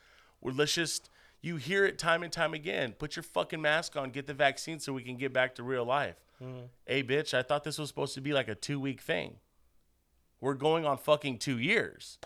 Well, 0.41 0.55
let's 0.55 0.75
just. 0.75 1.09
You 1.43 1.57
hear 1.57 1.85
it 1.85 1.99
time 1.99 2.23
and 2.23 2.33
time 2.33 2.55
again. 2.55 2.93
Put 2.93 3.17
your 3.17 3.25
fucking 3.25 3.61
mask 3.61 3.97
on. 3.97 4.11
Get 4.11 4.29
the 4.29 4.35
vaccine 4.35 4.79
so 4.79 4.93
we 4.93 5.03
can 5.03 5.17
get 5.17 5.33
back 5.33 5.57
to 5.57 5.65
real 5.65 5.85
life. 5.85 6.15
Mm-hmm. 6.43 6.67
Hey, 6.87 7.03
bitch, 7.03 7.35
I 7.35 7.43
thought 7.43 7.65
this 7.65 7.79
was 7.79 7.89
supposed 7.89 8.15
to 8.15 8.21
be 8.21 8.33
like 8.33 8.49
a 8.49 8.55
two 8.55 8.79
week 8.79 9.01
thing. 9.01 9.37
We're 10.41 10.55
going 10.55 10.87
on 10.87 10.99
fucking 10.99 11.39
two 11.39 11.59
years. 11.59 12.19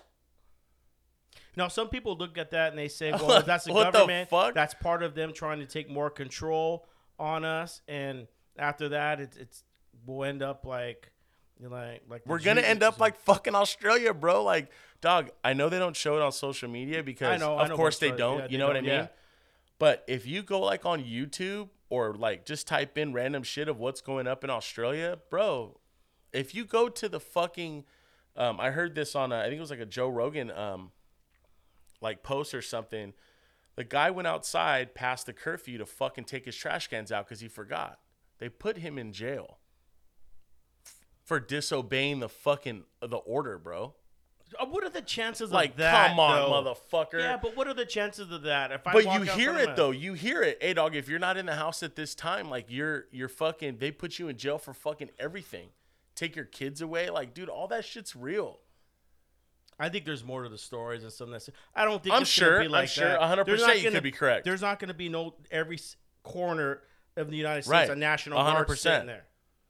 Now, 1.56 1.68
some 1.68 1.88
people 1.88 2.16
look 2.16 2.36
at 2.36 2.50
that 2.50 2.70
and 2.70 2.78
they 2.78 2.88
say, 2.88 3.10
"Well, 3.12 3.42
that's 3.42 3.64
the 3.64 3.72
the 3.72 3.90
government. 3.90 4.28
fuck? 4.28 4.54
That's 4.54 4.74
part 4.74 5.02
of 5.02 5.14
them 5.14 5.32
trying 5.32 5.60
to 5.60 5.66
take 5.66 5.90
more 5.90 6.10
control 6.10 6.86
on 7.18 7.44
us." 7.44 7.80
And 7.88 8.26
after 8.58 8.90
that, 8.90 9.20
it's, 9.20 9.36
it's 9.36 9.64
we'll 10.04 10.24
end 10.24 10.42
up 10.42 10.66
like, 10.66 11.10
you 11.58 11.68
know, 11.68 11.74
like, 11.74 12.02
like 12.08 12.26
We're 12.26 12.38
gonna 12.38 12.60
end 12.60 12.82
up 12.82 13.00
like 13.00 13.18
fucking 13.20 13.54
Australia, 13.54 14.12
bro. 14.12 14.44
Like, 14.44 14.70
dog, 15.00 15.30
I 15.42 15.54
know 15.54 15.68
they 15.68 15.78
don't 15.78 15.96
show 15.96 16.16
it 16.16 16.22
on 16.22 16.32
social 16.32 16.68
media 16.68 17.02
because, 17.02 17.40
I 17.40 17.44
know, 17.44 17.56
I 17.56 17.64
of 17.64 17.70
know 17.70 17.76
course, 17.76 17.98
they 17.98 18.10
don't. 18.10 18.38
Yeah, 18.38 18.44
you 18.44 18.50
they 18.50 18.56
know 18.58 18.66
what 18.66 18.76
I 18.76 18.80
mean? 18.80 18.90
yeah. 18.90 19.08
But 19.78 20.04
if 20.06 20.26
you 20.26 20.42
go 20.42 20.60
like 20.60 20.84
on 20.86 21.02
YouTube 21.02 21.68
or 21.88 22.14
like 22.14 22.44
just 22.46 22.66
type 22.66 22.98
in 22.98 23.12
random 23.12 23.42
shit 23.42 23.68
of 23.68 23.78
what's 23.78 24.00
going 24.00 24.26
up 24.26 24.44
in 24.44 24.50
Australia, 24.50 25.18
bro, 25.30 25.78
if 26.32 26.54
you 26.54 26.64
go 26.64 26.88
to 26.88 27.08
the 27.08 27.20
fucking, 27.20 27.84
um, 28.36 28.60
I 28.60 28.70
heard 28.70 28.94
this 28.94 29.14
on, 29.14 29.32
a, 29.32 29.38
I 29.38 29.44
think 29.44 29.56
it 29.56 29.60
was 29.60 29.70
like 29.70 29.80
a 29.80 29.86
Joe 29.86 30.08
Rogan, 30.08 30.50
um, 30.50 30.92
like 32.00 32.22
post 32.22 32.54
or 32.54 32.62
something. 32.62 33.14
The 33.76 33.84
guy 33.84 34.10
went 34.10 34.26
outside 34.26 34.94
past 34.94 35.26
the 35.26 35.32
curfew 35.34 35.78
to 35.78 35.86
fucking 35.86 36.24
take 36.24 36.46
his 36.46 36.56
trash 36.56 36.88
cans 36.88 37.12
out 37.12 37.26
because 37.26 37.40
he 37.40 37.48
forgot. 37.48 37.98
They 38.38 38.48
put 38.48 38.78
him 38.78 38.98
in 38.98 39.12
jail 39.12 39.58
for 41.26 41.38
disobeying 41.40 42.20
the 42.20 42.28
fucking 42.28 42.84
the 43.02 43.16
order, 43.18 43.58
bro. 43.58 43.94
Uh, 44.58 44.64
What 44.66 44.84
are 44.84 44.88
the 44.88 45.02
chances 45.02 45.50
Like, 45.50 45.72
of 45.72 45.76
that? 45.78 46.08
come 46.10 46.20
on, 46.20 46.64
though? 46.64 46.74
motherfucker. 46.74 47.18
Yeah, 47.18 47.36
but 47.36 47.56
what 47.56 47.66
are 47.66 47.74
the 47.74 47.84
chances 47.84 48.30
of 48.30 48.42
that? 48.42 48.70
If 48.70 48.86
I 48.86 48.92
But 48.92 49.04
you 49.04 49.22
hear 49.32 49.58
it 49.58 49.70
a- 49.70 49.74
though. 49.74 49.90
You 49.90 50.14
hear 50.14 50.40
it. 50.42 50.58
Hey 50.62 50.72
dog, 50.72 50.94
if 50.94 51.08
you're 51.08 51.18
not 51.18 51.36
in 51.36 51.46
the 51.46 51.56
house 51.56 51.82
at 51.82 51.96
this 51.96 52.14
time, 52.14 52.48
like 52.48 52.66
you're 52.68 53.06
you're 53.10 53.28
fucking 53.28 53.78
they 53.78 53.90
put 53.90 54.18
you 54.20 54.28
in 54.28 54.36
jail 54.38 54.56
for 54.58 54.72
fucking 54.72 55.10
everything. 55.18 55.70
Take 56.14 56.36
your 56.36 56.44
kids 56.46 56.80
away. 56.80 57.10
Like, 57.10 57.34
dude, 57.34 57.48
all 57.50 57.66
that 57.68 57.84
shit's 57.84 58.14
real. 58.16 58.60
I 59.78 59.90
think 59.90 60.06
there's 60.06 60.24
more 60.24 60.44
to 60.44 60.48
the 60.48 60.56
stories 60.56 61.02
and 61.02 61.12
some 61.12 61.30
of 61.34 61.44
that. 61.44 61.52
I 61.74 61.84
don't 61.84 62.02
think 62.02 62.14
I'm 62.14 62.24
sure- 62.24 62.60
be 62.60 62.66
I'm 62.66 62.70
like 62.70 62.88
sure 62.88 63.08
that. 63.08 63.20
100% 63.20 63.44
There's 63.46 63.60
not 63.66 63.82
you 63.82 63.90
could 63.90 64.02
be 64.02 64.10
correct. 64.12 64.44
There's 64.44 64.62
not 64.62 64.78
going 64.78 64.88
to 64.88 64.94
be 64.94 65.08
no 65.10 65.34
every 65.50 65.78
corner 66.22 66.82
of 67.16 67.30
the 67.30 67.36
United 67.36 67.62
States 67.64 67.70
Right. 67.72 67.90
a 67.90 67.96
national 67.96 68.38
100%. 68.38 68.66
guard 68.66 68.78
sitting 68.78 69.06
there. 69.08 69.26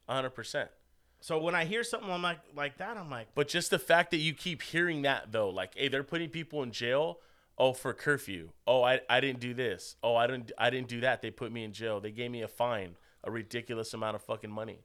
hundred 0.08 0.30
percent. 0.30 0.70
So 1.20 1.38
when 1.38 1.54
I 1.54 1.64
hear 1.64 1.82
something 1.82 2.10
I'm 2.10 2.22
like 2.22 2.40
like 2.54 2.76
that, 2.78 2.96
I'm 2.96 3.10
like, 3.10 3.28
But 3.34 3.48
just 3.48 3.70
the 3.70 3.78
fact 3.78 4.10
that 4.12 4.18
you 4.18 4.32
keep 4.34 4.62
hearing 4.62 5.02
that 5.02 5.32
though, 5.32 5.48
like, 5.48 5.74
hey, 5.76 5.88
they're 5.88 6.04
putting 6.04 6.28
people 6.28 6.62
in 6.62 6.70
jail. 6.72 7.18
Oh, 7.58 7.72
for 7.72 7.94
curfew. 7.94 8.50
Oh, 8.66 8.82
I, 8.82 9.00
I 9.08 9.20
didn't 9.20 9.40
do 9.40 9.54
this. 9.54 9.96
Oh, 10.02 10.14
I 10.14 10.26
didn't 10.26 10.52
I 10.58 10.68
didn't 10.70 10.88
do 10.88 11.00
that. 11.00 11.22
They 11.22 11.30
put 11.30 11.50
me 11.50 11.64
in 11.64 11.72
jail. 11.72 12.00
They 12.00 12.10
gave 12.10 12.30
me 12.30 12.42
a 12.42 12.48
fine, 12.48 12.96
a 13.24 13.30
ridiculous 13.30 13.94
amount 13.94 14.14
of 14.14 14.22
fucking 14.22 14.50
money, 14.50 14.80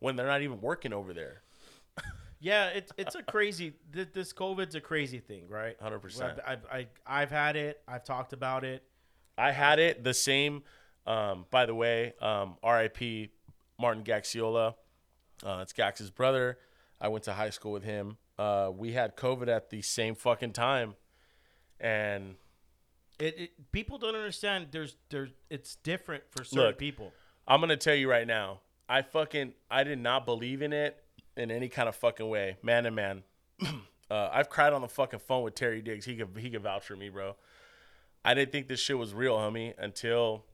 when 0.00 0.16
they're 0.16 0.26
not 0.26 0.42
even 0.42 0.60
working 0.60 0.92
over 0.92 1.14
there. 1.14 1.42
yeah, 2.40 2.66
it's 2.68 2.92
it's 2.98 3.14
a 3.14 3.22
crazy. 3.22 3.72
th- 3.92 4.08
This 4.12 4.34
COVID's 4.34 4.74
a 4.74 4.82
crazy 4.82 5.18
thing, 5.18 5.48
right? 5.48 5.80
100%. 5.80 6.22
I've, 6.22 6.40
I've, 6.46 6.66
I, 6.70 6.86
I've 7.06 7.30
had 7.30 7.56
it. 7.56 7.80
I've 7.88 8.04
talked 8.04 8.34
about 8.34 8.64
it. 8.64 8.82
I 9.38 9.50
had 9.52 9.78
it 9.78 10.04
the 10.04 10.14
same. 10.14 10.62
Um, 11.06 11.46
by 11.50 11.64
the 11.64 11.74
way, 11.74 12.12
um, 12.20 12.56
R.I.P. 12.62 13.30
Martin 13.80 14.04
Gaxiola. 14.04 14.74
Uh, 15.44 15.60
it's 15.62 15.72
Gax's 15.72 16.10
brother. 16.10 16.58
I 17.00 17.08
went 17.08 17.24
to 17.24 17.32
high 17.32 17.50
school 17.50 17.72
with 17.72 17.84
him. 17.84 18.18
Uh, 18.38 18.70
we 18.74 18.92
had 18.92 19.16
COVID 19.16 19.48
at 19.48 19.70
the 19.70 19.82
same 19.82 20.14
fucking 20.14 20.52
time, 20.52 20.94
and 21.78 22.36
It, 23.18 23.38
it 23.38 23.72
people 23.72 23.98
don't 23.98 24.14
understand. 24.14 24.68
There's 24.70 24.96
there's 25.10 25.30
it's 25.50 25.76
different 25.76 26.24
for 26.30 26.44
certain 26.44 26.68
Look, 26.68 26.78
people. 26.78 27.12
I'm 27.46 27.60
gonna 27.60 27.76
tell 27.76 27.94
you 27.94 28.10
right 28.10 28.26
now. 28.26 28.60
I 28.88 29.02
fucking 29.02 29.52
I 29.70 29.84
did 29.84 29.98
not 29.98 30.24
believe 30.26 30.62
in 30.62 30.72
it 30.72 31.02
in 31.36 31.50
any 31.50 31.68
kind 31.68 31.88
of 31.88 31.96
fucking 31.96 32.28
way, 32.28 32.56
man 32.62 32.84
to 32.84 32.90
man. 32.90 33.22
Uh, 34.10 34.28
I've 34.32 34.50
cried 34.50 34.72
on 34.72 34.80
the 34.82 34.88
fucking 34.88 35.20
phone 35.20 35.44
with 35.44 35.54
Terry 35.54 35.80
Diggs. 35.82 36.04
He 36.04 36.16
could 36.16 36.30
he 36.36 36.50
could 36.50 36.62
vouch 36.64 36.84
for 36.84 36.96
me, 36.96 37.10
bro. 37.10 37.36
I 38.24 38.34
didn't 38.34 38.50
think 38.50 38.66
this 38.66 38.80
shit 38.80 38.98
was 38.98 39.14
real, 39.14 39.36
homie, 39.36 39.72
until 39.78 40.44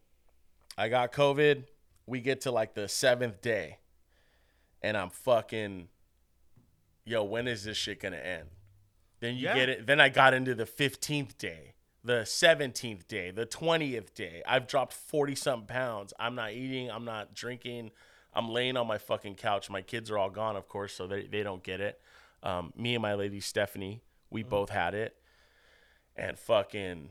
I 0.76 0.90
got 0.90 1.10
COVID. 1.10 1.64
We 2.04 2.20
get 2.20 2.42
to 2.42 2.50
like 2.50 2.74
the 2.74 2.86
seventh 2.86 3.40
day, 3.40 3.78
and 4.86 4.96
I'm 4.96 5.10
fucking, 5.10 5.88
yo, 7.04 7.24
when 7.24 7.48
is 7.48 7.64
this 7.64 7.76
shit 7.76 8.00
gonna 8.00 8.16
end? 8.18 8.48
Then 9.20 9.34
you 9.34 9.46
Yeah. 9.46 9.54
get 9.54 9.68
it. 9.68 9.86
Then 9.86 10.00
I 10.00 10.08
got 10.08 10.32
into 10.32 10.54
the 10.54 10.66
fifteenth 10.66 11.36
day, 11.38 11.74
the 12.04 12.24
seventeenth 12.24 13.08
day, 13.08 13.30
the 13.32 13.46
twentieth 13.46 14.14
day. 14.14 14.42
I've 14.46 14.66
dropped 14.68 14.92
forty 14.92 15.34
something 15.34 15.66
pounds. 15.66 16.12
I'm 16.18 16.34
not 16.36 16.52
eating. 16.52 16.90
I'm 16.90 17.04
not 17.04 17.34
drinking. 17.34 17.90
I'm 18.32 18.48
laying 18.50 18.76
on 18.76 18.86
my 18.86 18.98
fucking 18.98 19.34
couch. 19.36 19.68
My 19.70 19.82
kids 19.82 20.10
are 20.10 20.18
all 20.18 20.30
gone, 20.30 20.56
of 20.56 20.68
course, 20.68 20.92
so 20.92 21.06
they, 21.06 21.26
they 21.26 21.42
don't 21.42 21.62
get 21.62 21.80
it. 21.80 22.00
Um, 22.42 22.72
me 22.76 22.94
and 22.94 23.02
my 23.02 23.14
lady 23.14 23.40
Stephanie, 23.40 24.02
we 24.30 24.42
both 24.42 24.68
had 24.70 24.94
it, 24.94 25.16
and 26.14 26.38
fucking, 26.38 27.10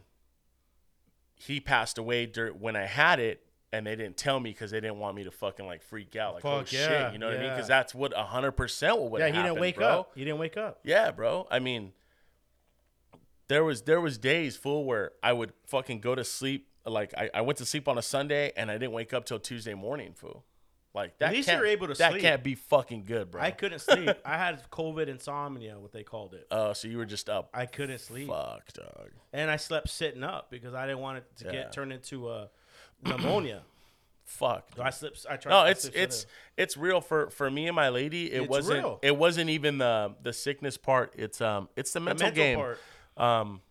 he 1.35 1.59
passed 1.59 1.97
away 1.97 2.27
dur- 2.27 2.53
when 2.53 2.75
I 2.75 2.85
had 2.85 3.19
it, 3.19 3.41
and 3.73 3.85
they 3.85 3.95
didn't 3.95 4.15
tell 4.17 4.39
me 4.39 4.51
because 4.51 4.71
they 4.71 4.79
didn't 4.79 4.99
want 4.99 5.15
me 5.15 5.23
to 5.25 5.31
fucking 5.31 5.65
like 5.65 5.81
freak 5.83 6.15
out, 6.15 6.35
like 6.35 6.45
oh 6.45 6.59
Fuck 6.59 6.67
shit, 6.67 7.13
you 7.13 7.19
know 7.19 7.27
what 7.27 7.37
I 7.37 7.39
mean? 7.41 7.49
Because 7.51 7.67
that's 7.67 7.93
what 7.93 8.13
hundred 8.13 8.53
percent 8.53 8.99
what 8.99 9.11
would 9.11 9.19
Yeah, 9.21 9.27
he 9.27 9.33
didn't 9.41 9.59
wake 9.59 9.77
bro. 9.77 9.87
up. 9.87 10.11
He 10.15 10.23
didn't 10.23 10.39
wake 10.39 10.57
up. 10.57 10.79
Yeah, 10.83 11.11
bro. 11.11 11.47
I 11.51 11.59
mean, 11.59 11.91
there 13.47 13.63
was 13.63 13.83
there 13.83 14.01
was 14.01 14.17
days 14.17 14.55
full 14.55 14.85
where 14.85 15.11
I 15.21 15.33
would 15.33 15.53
fucking 15.67 15.99
go 16.01 16.15
to 16.15 16.23
sleep. 16.23 16.67
Like 16.85 17.13
I, 17.17 17.29
I 17.33 17.41
went 17.41 17.57
to 17.59 17.65
sleep 17.65 17.87
on 17.87 17.97
a 17.97 18.01
Sunday 18.01 18.51
and 18.55 18.69
I 18.69 18.77
didn't 18.77 18.93
wake 18.93 19.13
up 19.13 19.25
till 19.25 19.39
Tuesday 19.39 19.73
morning, 19.73 20.13
fool. 20.15 20.43
Like 20.93 21.17
that. 21.17 21.29
At 21.29 21.33
least 21.33 21.49
you're 21.49 21.65
able 21.65 21.87
to 21.87 21.93
That 21.95 22.11
sleep. 22.11 22.21
can't 22.21 22.41
be 22.43 22.55
fucking 22.55 23.03
good, 23.03 23.29
bro. 23.29 23.41
I 23.41 23.51
couldn't 23.51 23.79
sleep. 23.79 24.09
I 24.25 24.37
had 24.37 24.61
COVID 24.71 25.07
insomnia, 25.09 25.77
what 25.77 25.91
they 25.91 26.03
called 26.03 26.33
it. 26.33 26.47
Oh, 26.49 26.71
so 26.71 26.87
you 26.87 26.97
were 26.97 27.05
just 27.05 27.27
up. 27.29 27.49
I 27.53 27.65
couldn't 27.65 27.99
sleep, 27.99 28.29
Fuck, 28.29 28.71
dog. 28.71 29.09
and 29.33 29.51
I 29.51 29.57
slept 29.57 29.89
sitting 29.89 30.23
up 30.23 30.49
because 30.49 30.73
I 30.73 30.85
didn't 30.87 31.01
want 31.01 31.17
it 31.17 31.25
to 31.39 31.45
Yeah. 31.47 31.51
get 31.51 31.73
turned 31.73 31.91
into 31.91 32.29
a 32.29 32.49
pneumonia. 33.05 33.61
Fuck. 34.25 34.69
I 34.81 34.89
slept. 34.89 35.25
I 35.29 35.37
tried. 35.37 35.51
No, 35.51 35.57
I 35.59 35.69
it's 35.69 35.85
it's 35.85 36.25
it's 36.57 36.75
real 36.77 36.99
for 36.99 37.29
for 37.29 37.49
me 37.49 37.67
and 37.67 37.75
my 37.75 37.89
lady. 37.89 38.31
It 38.31 38.41
It's 38.43 38.49
wasn't 38.49 38.79
real. 38.79 38.99
it 39.03 39.15
wasn't 39.15 39.49
even 39.51 39.77
the 39.77 40.15
the 40.23 40.33
sickness 40.33 40.77
part. 40.77 41.13
It's 41.15 41.41
um 41.41 41.69
it's 41.75 41.93
the 41.93 41.99
mental, 41.99 42.25
mental 42.27 42.43
game. 42.43 42.57
part. 42.57 42.79
Um. 43.17 43.61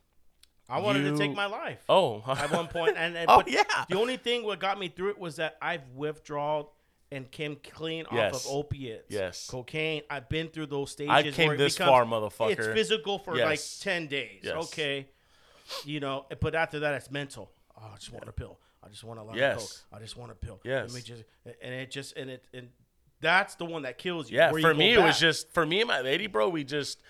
I 0.67 0.79
wanted 0.81 1.03
to 1.03 1.19
take 1.19 1.31
You- 1.31 1.37
my 1.37 1.45
life. 1.45 1.85
Oh. 1.91 2.23
at 2.27 2.51
one 2.51 2.69
point, 2.77 2.97
and, 2.97 3.15
and 3.19 3.27
Oh, 3.29 3.37
but 3.37 3.49
yeah. 3.51 3.65
the 3.91 3.99
only 3.99 4.17
thing 4.17 4.45
what 4.45 4.59
got 4.61 4.79
me 4.79 4.89
through 4.89 5.11
it 5.11 5.19
was 5.19 5.37
that 5.37 5.59
I've 5.61 5.83
withdrawn 5.95 6.65
and 7.13 7.31
came 7.31 7.57
clean 7.57 8.07
Yes. 8.11 8.35
off 8.35 8.47
of 8.47 8.51
opiates, 8.51 9.05
Yes. 9.11 9.47
cocaine. 9.51 10.01
I've 10.09 10.31
been 10.31 10.49
through 10.49 10.67
those 10.67 10.93
stages. 10.93 11.11
I 11.13 11.23
came 11.31 11.49
where 11.49 11.55
it 11.57 11.59
this 11.59 11.75
becomes- 11.75 11.91
far, 11.91 12.05
motherfucker. 12.07 12.53
It's 12.53 12.67
physical 12.69 13.19
for 13.19 13.33
like 13.37 13.59
Yes. 13.59 13.79
ten 13.81 14.07
days. 14.07 14.41
Yes. 14.43 14.55
Okay, 14.73 15.07
you 15.85 16.01
know, 16.01 16.25
but 16.41 16.55
after 16.55 16.81
that, 16.81 16.95
it's 16.95 17.11
mental. 17.11 17.51
Oh, 17.79 17.91
I 17.93 17.97
just 17.97 18.11
want 18.11 18.27
a 18.27 18.33
pill. 18.33 18.59
I 18.85 18.89
just 18.91 19.05
want 19.05 19.19
a 19.19 19.23
lot 19.23 19.37
Yes. 19.37 19.57
of 19.57 19.61
coke. 19.69 19.99
I 19.99 20.03
just 20.03 20.17
want 20.17 20.33
a 20.33 20.35
pill. 20.35 20.61
Yes. 20.65 20.93
Let 20.93 20.95
me 20.95 21.01
just, 21.01 21.25
and 21.63 21.75
it 21.75 21.91
just 21.91 22.17
and 22.17 22.31
it 22.31 22.47
and 22.53 22.69
that's 23.21 23.55
the 23.55 23.65
one 23.65 23.83
that 23.83 23.97
kills 23.99 24.31
you. 24.31 24.37
Yeah, 24.37 24.53
you 24.53 24.61
for 24.61 24.75
me 24.75 24.93
it 24.95 25.01
was 25.03 25.19
just 25.19 25.51
for 25.53 25.65
me 25.65 25.81
and 25.81 25.89
my 25.89 26.01
lady, 26.03 26.27
bro. 26.27 26.49
We 26.49 26.65
just, 26.65 27.01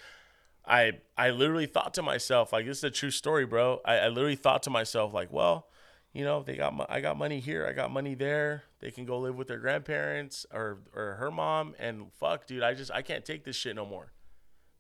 I 0.65 0.93
I 1.17 1.31
literally 1.31 1.67
thought 1.67 1.95
to 1.95 2.03
myself 2.03 2.53
like 2.53 2.67
this 2.67 2.79
is 2.79 2.85
a 2.85 2.91
true 2.91 3.11
story, 3.11 3.45
bro. 3.47 3.81
I, 3.85 3.97
I 3.99 4.09
literally 4.09 4.37
thought 4.37 4.63
to 4.65 4.71
myself 4.71 5.13
like, 5.13 5.33
well, 5.33 5.67
you 6.13 6.25
know, 6.25 6.43
they 6.43 6.57
got 6.57 6.87
I 6.89 7.01
got 7.01 7.17
money 7.17 7.41
here, 7.41 7.67
I 7.67 7.73
got 7.73 7.91
money 7.91 8.15
there. 8.15 8.63
They 8.81 8.91
can 8.93 9.05
go 9.07 9.19
live 9.19 9.35
with 9.37 9.49
their 9.49 9.59
grandparents 9.59 10.47
or 10.53 10.79
or 10.95 11.15
her 11.15 11.31
mom, 11.31 11.75
and 11.79 12.13
fuck, 12.13 12.47
dude, 12.47 12.63
I 12.63 12.75
just 12.75 12.91
I 12.93 13.03
can't 13.03 13.25
take 13.25 13.45
this 13.45 13.57
shit 13.57 13.75
no 13.75 13.85
more. 13.87 14.13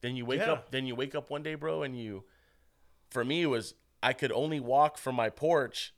Then 0.02 0.14
you 0.16 0.24
wake 0.26 0.40
Yeah. 0.40 0.52
up, 0.52 0.70
then 0.70 0.86
you 0.86 0.94
wake 0.94 1.14
up 1.14 1.30
one 1.30 1.42
day, 1.42 1.54
bro, 1.54 1.82
and 1.82 1.98
you, 1.98 2.24
for 3.10 3.24
me 3.24 3.42
it 3.42 3.46
was 3.46 3.74
I 4.02 4.12
could 4.12 4.30
only 4.32 4.60
walk 4.60 4.98
from 4.98 5.14
my 5.14 5.30
porch 5.30 5.93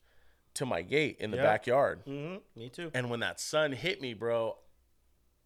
to 0.57 0.67
my 0.67 0.83
gate 0.83 1.17
in 1.21 1.31
the 1.31 1.37
Yeah. 1.39 1.43
backyard. 1.45 2.05
Mhm, 2.07 2.41
me 2.55 2.69
too. 2.69 2.91
And 2.95 3.09
when 3.11 3.21
that 3.21 3.41
sun 3.41 3.73
hit 3.73 4.01
me, 4.01 4.15
bro, 4.15 4.59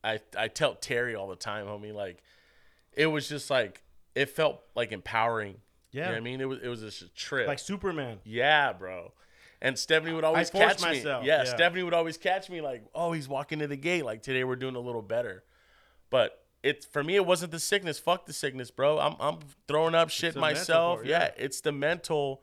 I 0.02 0.20
I 0.36 0.48
tell 0.48 0.74
Terry 0.74 1.14
all 1.14 1.28
the 1.28 1.36
time, 1.36 1.66
homie, 1.66 1.92
like 1.94 2.22
it 2.92 3.06
was 3.06 3.28
just 3.28 3.50
like 3.50 3.82
it 4.14 4.26
felt 4.30 4.60
like 4.74 4.92
empowering. 4.92 5.60
You 5.92 6.00
know 6.00 6.06
Yeah. 6.06 6.12
what 6.12 6.16
I 6.16 6.20
mean? 6.20 6.40
It 6.40 6.44
was 6.46 6.58
it 6.62 6.68
was 6.68 6.80
just 6.80 7.02
a 7.02 7.08
trip. 7.10 7.46
Like 7.48 7.58
Superman. 7.58 8.20
yeah, 8.24 8.72
bro. 8.72 9.12
And 9.62 9.78
Stephanie 9.78 10.14
would 10.14 10.24
always 10.24 10.48
catch 10.48 10.80
me. 10.80 10.88
myself, 10.88 11.22
Yeah, 11.24 11.42
yeah. 11.42 11.44
Stephanie 11.44 11.82
would 11.82 11.92
always 11.92 12.16
catch 12.16 12.48
me 12.48 12.62
like, 12.62 12.82
"Oh, 12.94 13.12
he's 13.12 13.28
walking 13.28 13.58
to 13.58 13.66
the 13.66 13.76
gate. 13.76 14.04
Like 14.06 14.22
today 14.22 14.42
we're 14.42 14.56
doing 14.56 14.74
a 14.76 14.80
little 14.80 15.02
better." 15.02 15.44
But 16.08 16.42
it's 16.62 16.86
for 16.86 17.04
me 17.04 17.16
it 17.16 17.26
wasn't 17.26 17.52
the 17.52 17.58
sickness. 17.60 17.98
Fuck 17.98 18.24
the 18.26 18.32
sickness, 18.32 18.70
bro. 18.70 18.98
I'm 18.98 19.16
I'm 19.20 19.38
throwing 19.68 19.94
up 19.94 20.08
shit 20.08 20.34
myself. 20.36 20.98
part, 21.00 21.06
yeah. 21.06 21.24
yeah. 21.36 21.44
it's 21.44 21.60
the 21.60 21.72
mental 21.72 22.42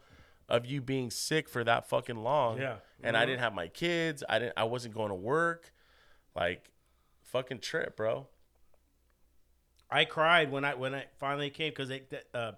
of 0.50 0.66
you 0.66 0.82
being 0.82 1.12
sick 1.12 1.50
for 1.50 1.64
that 1.64 1.90
fucking 1.90 2.16
long. 2.18 2.58
Yeah. 2.60 2.78
And 3.04 3.16
I 3.18 3.24
Mhm. 3.24 3.28
didn't 3.28 3.40
have 3.42 3.54
my 3.54 3.68
kids. 3.68 4.24
I 4.30 4.40
didn't 4.40 4.54
I 4.58 4.64
wasn't 4.64 4.94
going 4.96 5.10
to 5.10 5.16
work. 5.16 5.74
Like 6.36 6.72
fucking 7.24 7.60
trip, 7.60 7.96
bro. 7.98 8.28
I 9.90 10.06
cried 10.06 10.52
when 10.52 10.66
I 10.66 10.74
when 10.76 10.94
I 10.96 11.06
finally 11.20 11.50
came 11.50 11.72
because 11.72 11.90
it 11.90 12.28
uh, 12.34 12.54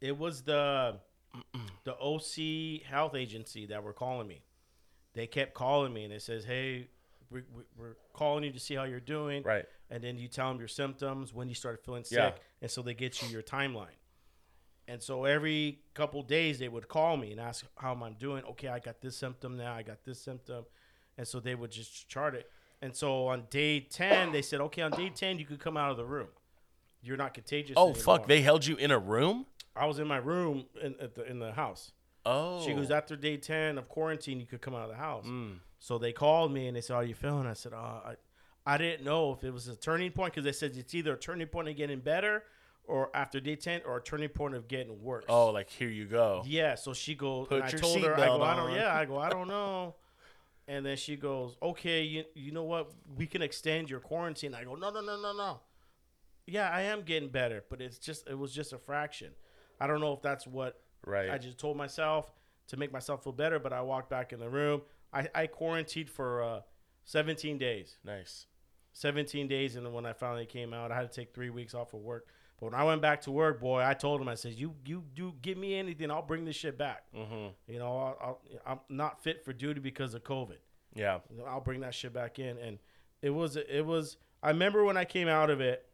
it 0.00 0.16
was 0.16 0.42
the 0.42 1.00
the 1.84 1.94
OC 1.98 2.82
health 2.84 3.14
agency 3.14 3.66
that 3.66 3.82
were 3.82 3.92
calling 3.92 4.26
me. 4.26 4.42
They 5.14 5.26
kept 5.26 5.54
calling 5.54 5.92
me 5.92 6.04
and 6.04 6.12
it 6.12 6.22
says, 6.22 6.44
"Hey, 6.44 6.88
we, 7.30 7.42
we, 7.54 7.62
we're 7.76 7.96
calling 8.12 8.44
you 8.44 8.52
to 8.52 8.60
see 8.60 8.74
how 8.74 8.84
you're 8.84 9.00
doing." 9.00 9.42
Right. 9.42 9.66
And 9.90 10.02
then 10.02 10.16
you 10.18 10.28
tell 10.28 10.48
them 10.48 10.58
your 10.58 10.68
symptoms 10.68 11.32
when 11.32 11.48
you 11.48 11.54
started 11.54 11.82
feeling 11.84 12.04
sick, 12.04 12.18
Yeah. 12.18 12.42
and 12.62 12.70
so 12.70 12.82
they 12.82 12.94
get 12.94 13.22
you 13.22 13.28
your 13.28 13.42
timeline. 13.42 13.96
And 14.88 15.02
so 15.02 15.26
every 15.26 15.80
couple 15.92 16.22
days 16.22 16.58
they 16.58 16.68
would 16.68 16.88
call 16.88 17.18
me 17.18 17.30
and 17.30 17.40
ask 17.40 17.64
how 17.76 17.92
I'm 17.92 18.14
doing. 18.14 18.42
Okay, 18.50 18.68
I 18.68 18.78
got 18.78 19.02
this 19.02 19.16
symptom 19.16 19.56
now. 19.56 19.74
I 19.74 19.82
got 19.82 20.02
this 20.02 20.18
symptom, 20.18 20.64
and 21.18 21.28
so 21.28 21.40
they 21.40 21.54
would 21.54 21.70
just 21.70 22.08
chart 22.08 22.34
it. 22.34 22.50
And 22.80 22.96
so 22.96 23.26
on 23.26 23.44
day 23.50 23.80
ten, 23.80 24.32
they 24.32 24.40
said, 24.40 24.60
okay, 24.62 24.82
on 24.82 24.92
day 24.92 25.10
ten 25.10 25.38
you 25.38 25.44
could 25.44 25.60
come 25.60 25.76
out 25.76 25.90
of 25.90 25.98
the 25.98 26.06
room. 26.06 26.28
You're 27.02 27.18
not 27.18 27.34
contagious. 27.34 27.74
Oh 27.76 27.90
anymore." 27.90 28.02
fuck, 28.02 28.26
they 28.26 28.40
held 28.40 28.64
you 28.64 28.76
in 28.76 28.90
a 28.90 28.98
room? 28.98 29.44
I 29.76 29.84
was 29.84 29.98
in 29.98 30.08
my 30.08 30.16
room 30.16 30.64
in 30.82 30.94
at 31.00 31.14
the, 31.14 31.24
in 31.30 31.38
the 31.38 31.52
house. 31.52 31.92
Oh. 32.24 32.64
She 32.64 32.74
goes, 32.74 32.90
after 32.90 33.14
day 33.14 33.36
10 33.36 33.78
of 33.78 33.88
quarantine, 33.88 34.40
you 34.40 34.46
could 34.46 34.60
come 34.60 34.74
out 34.74 34.82
of 34.82 34.90
the 34.90 34.96
house. 34.96 35.24
Mm. 35.24 35.58
So 35.78 35.98
they 35.98 36.12
called 36.12 36.52
me 36.52 36.66
and 36.66 36.76
they 36.76 36.80
said, 36.80 36.94
How 36.94 37.00
you 37.00 37.14
feeling? 37.14 37.46
I 37.46 37.52
said, 37.52 37.72
oh, 37.72 38.02
I, 38.04 38.14
I 38.66 38.76
didn't 38.76 39.04
know 39.04 39.32
if 39.32 39.44
it 39.44 39.50
was 39.50 39.68
a 39.68 39.76
turning 39.76 40.10
point 40.10 40.34
because 40.34 40.44
they 40.44 40.52
said 40.52 40.76
it's 40.76 40.94
either 40.94 41.14
a 41.14 41.16
turning 41.16 41.46
point 41.46 41.68
of 41.68 41.76
getting 41.76 42.00
better 42.00 42.42
or 42.88 43.10
after 43.14 43.38
day 43.40 43.56
10 43.56 43.82
or 43.86 43.98
a 43.98 44.02
turning 44.02 44.28
point 44.28 44.54
of 44.54 44.66
getting 44.68 45.02
worse. 45.02 45.24
Oh, 45.28 45.50
like 45.50 45.68
here 45.70 45.88
you 45.88 46.06
go. 46.06 46.42
Yeah. 46.46 46.74
So 46.74 46.92
she 46.94 47.14
goes, 47.14 47.46
Put 47.48 47.62
I 47.62 47.70
told 47.70 48.02
her, 48.02 48.14
I 48.14 48.26
go, 48.26 48.42
I 48.42 48.56
don't, 48.56 48.70
on. 48.70 48.74
yeah, 48.74 48.94
I 48.94 49.04
go, 49.04 49.18
I 49.18 49.28
don't 49.30 49.48
know. 49.48 49.94
And 50.66 50.84
then 50.84 50.96
she 50.96 51.16
goes, 51.16 51.56
okay, 51.62 52.02
you, 52.02 52.24
you 52.34 52.52
know 52.52 52.64
what? 52.64 52.90
We 53.16 53.26
can 53.26 53.40
extend 53.42 53.88
your 53.88 54.00
quarantine. 54.00 54.54
I 54.54 54.64
go, 54.64 54.74
no, 54.74 54.90
no, 54.90 55.00
no, 55.00 55.20
no, 55.20 55.32
no. 55.32 55.60
Yeah, 56.46 56.68
I 56.70 56.82
am 56.82 57.02
getting 57.02 57.28
better, 57.30 57.64
but 57.70 57.80
it's 57.80 57.98
just, 57.98 58.28
it 58.28 58.36
was 58.38 58.52
just 58.52 58.72
a 58.72 58.78
fraction. 58.78 59.30
I 59.80 59.86
don't 59.86 60.00
know 60.00 60.12
if 60.12 60.22
that's 60.22 60.46
what 60.46 60.80
Right. 61.06 61.30
I 61.30 61.38
just 61.38 61.58
told 61.58 61.76
myself 61.76 62.32
to 62.68 62.76
make 62.76 62.92
myself 62.92 63.22
feel 63.24 63.32
better, 63.32 63.58
but 63.58 63.72
I 63.72 63.80
walked 63.80 64.10
back 64.10 64.32
in 64.32 64.40
the 64.40 64.48
room. 64.50 64.82
I, 65.12 65.28
I 65.34 65.46
quarantined 65.46 66.10
for 66.10 66.42
uh, 66.42 66.60
17 67.04 67.56
days. 67.58 67.96
nice. 68.04 68.46
17 68.94 69.46
days, 69.46 69.76
and 69.76 69.86
then 69.86 69.92
when 69.92 70.04
I 70.04 70.12
finally 70.12 70.44
came 70.46 70.74
out, 70.74 70.90
I 70.90 70.96
had 70.96 71.10
to 71.12 71.20
take 71.20 71.32
three 71.32 71.50
weeks 71.50 71.72
off 71.72 71.94
of 71.94 72.00
work. 72.00 72.26
But 72.58 72.72
when 72.72 72.74
I 72.74 72.82
went 72.84 73.00
back 73.00 73.20
to 73.22 73.30
work, 73.30 73.60
boy, 73.60 73.82
I 73.84 73.94
told 73.94 74.20
him, 74.20 74.28
I 74.28 74.34
said, 74.34 74.54
"You, 74.54 74.74
you 74.84 75.04
do 75.14 75.32
give 75.42 75.56
me 75.56 75.74
anything, 75.76 76.10
I'll 76.10 76.22
bring 76.22 76.44
this 76.44 76.56
shit 76.56 76.76
back. 76.76 77.04
Mhm. 77.14 77.52
You 77.68 77.78
know, 77.78 77.96
I'll, 77.96 78.18
I'll, 78.20 78.40
I'm 78.66 78.80
not 78.88 79.22
fit 79.22 79.44
for 79.44 79.52
duty 79.52 79.80
because 79.80 80.14
of 80.14 80.24
COVID. 80.24 80.58
Yeah. 80.94 81.20
I'll 81.46 81.60
bring 81.60 81.80
that 81.80 81.94
shit 81.94 82.12
back 82.12 82.38
in." 82.38 82.58
And 82.58 82.78
it 83.22 83.30
was, 83.30 83.56
it 83.56 83.86
was. 83.86 84.16
I 84.42 84.48
remember 84.48 84.84
when 84.84 84.96
I 84.96 85.04
came 85.04 85.28
out 85.28 85.50
of 85.50 85.60
it, 85.60 85.84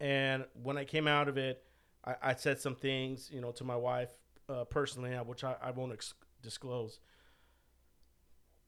and 0.00 0.44
when 0.62 0.76
I 0.78 0.84
came 0.84 1.06
out 1.06 1.28
of 1.28 1.36
it, 1.36 1.62
I, 2.04 2.14
I 2.22 2.34
said 2.34 2.60
some 2.60 2.74
things, 2.74 3.30
you 3.32 3.40
know, 3.40 3.52
to 3.52 3.64
my 3.64 3.76
wife 3.76 4.10
uh, 4.48 4.64
personally, 4.64 5.14
uh, 5.14 5.24
which 5.24 5.44
I, 5.44 5.54
I 5.62 5.70
won't 5.70 5.92
ex- 5.92 6.14
disclose. 6.42 7.00